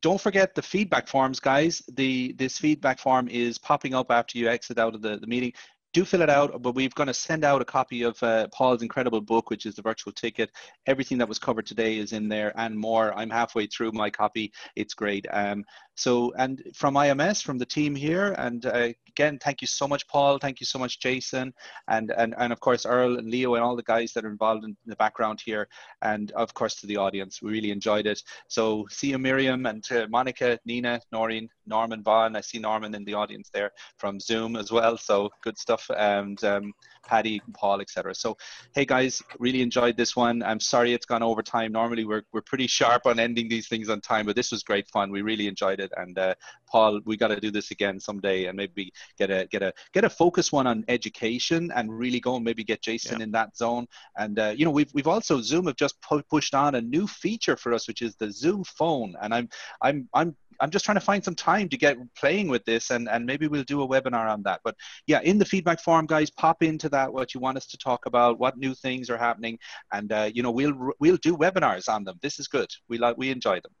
don't 0.00 0.20
forget 0.20 0.54
the 0.54 0.62
feedback 0.62 1.06
forms, 1.06 1.38
guys. 1.38 1.82
The 1.92 2.32
This 2.38 2.58
feedback 2.58 2.98
form 2.98 3.28
is 3.28 3.58
popping 3.58 3.94
up 3.94 4.10
after 4.10 4.38
you 4.38 4.48
exit 4.48 4.78
out 4.78 4.94
of 4.94 5.02
the, 5.02 5.18
the 5.18 5.26
meeting 5.26 5.52
do 5.96 6.04
fill 6.04 6.20
it 6.20 6.28
out, 6.28 6.60
but 6.60 6.74
we're 6.74 6.90
going 6.90 7.06
to 7.06 7.14
send 7.14 7.42
out 7.42 7.62
a 7.62 7.64
copy 7.64 8.02
of 8.02 8.22
uh, 8.22 8.46
Paul's 8.52 8.82
incredible 8.82 9.22
book, 9.22 9.48
which 9.48 9.64
is 9.64 9.76
the 9.76 9.80
virtual 9.80 10.12
ticket. 10.12 10.50
Everything 10.84 11.16
that 11.16 11.26
was 11.26 11.38
covered 11.38 11.64
today 11.64 11.96
is 11.96 12.12
in 12.12 12.28
there 12.28 12.52
and 12.60 12.78
more. 12.78 13.16
I'm 13.18 13.30
halfway 13.30 13.66
through 13.66 13.92
my 13.92 14.10
copy. 14.10 14.52
It's 14.74 14.92
great. 14.92 15.26
Um, 15.32 15.64
so, 15.96 16.32
and 16.38 16.62
from 16.74 16.94
IMS, 16.94 17.42
from 17.42 17.56
the 17.56 17.64
team 17.64 17.94
here, 17.94 18.34
and 18.36 18.66
uh, 18.66 18.88
again, 19.08 19.38
thank 19.42 19.62
you 19.62 19.66
so 19.66 19.88
much, 19.88 20.06
Paul. 20.08 20.38
Thank 20.38 20.60
you 20.60 20.66
so 20.66 20.78
much, 20.78 21.00
Jason, 21.00 21.54
and 21.88 22.12
and 22.18 22.34
and 22.36 22.52
of 22.52 22.60
course 22.60 22.84
Earl 22.84 23.18
and 23.18 23.30
Leo 23.30 23.54
and 23.54 23.64
all 23.64 23.74
the 23.74 23.82
guys 23.82 24.12
that 24.12 24.24
are 24.26 24.30
involved 24.30 24.64
in 24.64 24.76
the 24.84 24.96
background 24.96 25.40
here, 25.42 25.68
and 26.02 26.32
of 26.32 26.52
course 26.52 26.74
to 26.76 26.86
the 26.86 26.98
audience. 26.98 27.40
We 27.40 27.50
really 27.50 27.70
enjoyed 27.70 28.06
it. 28.06 28.22
So, 28.48 28.86
see 28.90 29.08
you, 29.08 29.18
Miriam, 29.18 29.64
and 29.64 29.82
to 29.84 30.06
Monica, 30.08 30.58
Nina, 30.66 31.00
Noreen, 31.12 31.48
Norman, 31.66 32.02
Vaughn. 32.02 32.36
I 32.36 32.42
see 32.42 32.58
Norman 32.58 32.94
in 32.94 33.04
the 33.06 33.14
audience 33.14 33.48
there 33.52 33.70
from 33.96 34.20
Zoom 34.20 34.56
as 34.56 34.70
well. 34.70 34.98
So 34.98 35.30
good 35.42 35.56
stuff, 35.56 35.90
and. 35.96 36.42
Um, 36.44 36.74
Paddy, 37.06 37.40
Paul, 37.54 37.80
etc. 37.80 38.14
So, 38.14 38.36
hey 38.74 38.84
guys, 38.84 39.22
really 39.38 39.62
enjoyed 39.62 39.96
this 39.96 40.16
one. 40.16 40.42
I'm 40.42 40.60
sorry 40.60 40.92
it's 40.92 41.06
gone 41.06 41.22
over 41.22 41.42
time. 41.42 41.72
Normally 41.72 42.04
we're, 42.04 42.22
we're 42.32 42.42
pretty 42.42 42.66
sharp 42.66 43.06
on 43.06 43.18
ending 43.18 43.48
these 43.48 43.68
things 43.68 43.88
on 43.88 44.00
time, 44.00 44.26
but 44.26 44.36
this 44.36 44.50
was 44.50 44.62
great 44.62 44.88
fun. 44.88 45.10
We 45.10 45.22
really 45.22 45.46
enjoyed 45.46 45.80
it. 45.86 45.92
And 45.96 46.18
uh, 46.18 46.34
Paul, 46.70 47.00
we 47.04 47.16
got 47.16 47.28
to 47.28 47.40
do 47.40 47.50
this 47.50 47.70
again 47.70 47.98
someday, 48.00 48.46
and 48.46 48.56
maybe 48.56 48.92
get 49.18 49.30
a 49.30 49.46
get 49.50 49.62
a 49.62 49.72
get 49.92 50.04
a 50.04 50.10
focus 50.10 50.52
one 50.52 50.66
on 50.66 50.84
education 50.88 51.70
and 51.74 51.96
really 51.96 52.20
go 52.20 52.36
and 52.36 52.44
maybe 52.44 52.64
get 52.64 52.82
Jason 52.82 53.18
yeah. 53.18 53.24
in 53.24 53.30
that 53.32 53.56
zone. 53.56 53.86
And 54.16 54.38
uh, 54.38 54.52
you 54.56 54.64
know, 54.64 54.70
we've 54.70 54.92
we've 54.94 55.06
also 55.06 55.40
Zoom 55.40 55.66
have 55.66 55.76
just 55.76 56.00
pu- 56.02 56.22
pushed 56.30 56.54
on 56.54 56.74
a 56.74 56.80
new 56.80 57.06
feature 57.06 57.56
for 57.56 57.72
us, 57.72 57.88
which 57.88 58.02
is 58.02 58.16
the 58.16 58.30
Zoom 58.30 58.64
phone. 58.64 59.14
And 59.22 59.34
I'm 59.34 59.48
I'm 59.82 60.08
I'm 60.14 60.36
I'm 60.60 60.70
just 60.70 60.84
trying 60.84 60.96
to 60.96 61.04
find 61.04 61.24
some 61.24 61.34
time 61.34 61.68
to 61.68 61.76
get 61.76 61.96
playing 62.14 62.48
with 62.48 62.64
this, 62.64 62.90
and 62.90 63.08
and 63.08 63.26
maybe 63.26 63.48
we'll 63.48 63.64
do 63.64 63.82
a 63.82 63.88
webinar 63.88 64.30
on 64.30 64.42
that. 64.44 64.60
But 64.64 64.76
yeah, 65.06 65.20
in 65.22 65.38
the 65.38 65.44
feedback 65.44 65.80
form, 65.80 66.06
guys, 66.06 66.30
pop 66.30 66.62
into 66.62 66.88
that 66.90 67.12
what 67.12 67.34
you 67.34 67.40
want 67.40 67.56
us 67.56 67.66
to 67.68 67.78
talk 67.78 68.06
about, 68.06 68.38
what 68.38 68.56
new 68.56 68.74
things 68.74 69.10
are 69.10 69.18
happening, 69.18 69.58
and 69.92 70.12
uh, 70.12 70.30
you 70.32 70.42
know 70.42 70.50
we'll 70.50 70.92
we'll 71.00 71.18
do 71.18 71.36
webinars 71.36 71.88
on 71.88 72.04
them. 72.04 72.18
This 72.22 72.38
is 72.38 72.48
good. 72.48 72.70
We 72.88 72.98
like 72.98 73.16
we 73.16 73.30
enjoy 73.30 73.60
them. 73.60 73.72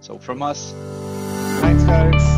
So 0.00 0.18
from 0.18 0.42
us. 0.42 0.74
Thanks, 1.60 1.84
guys. 1.84 2.29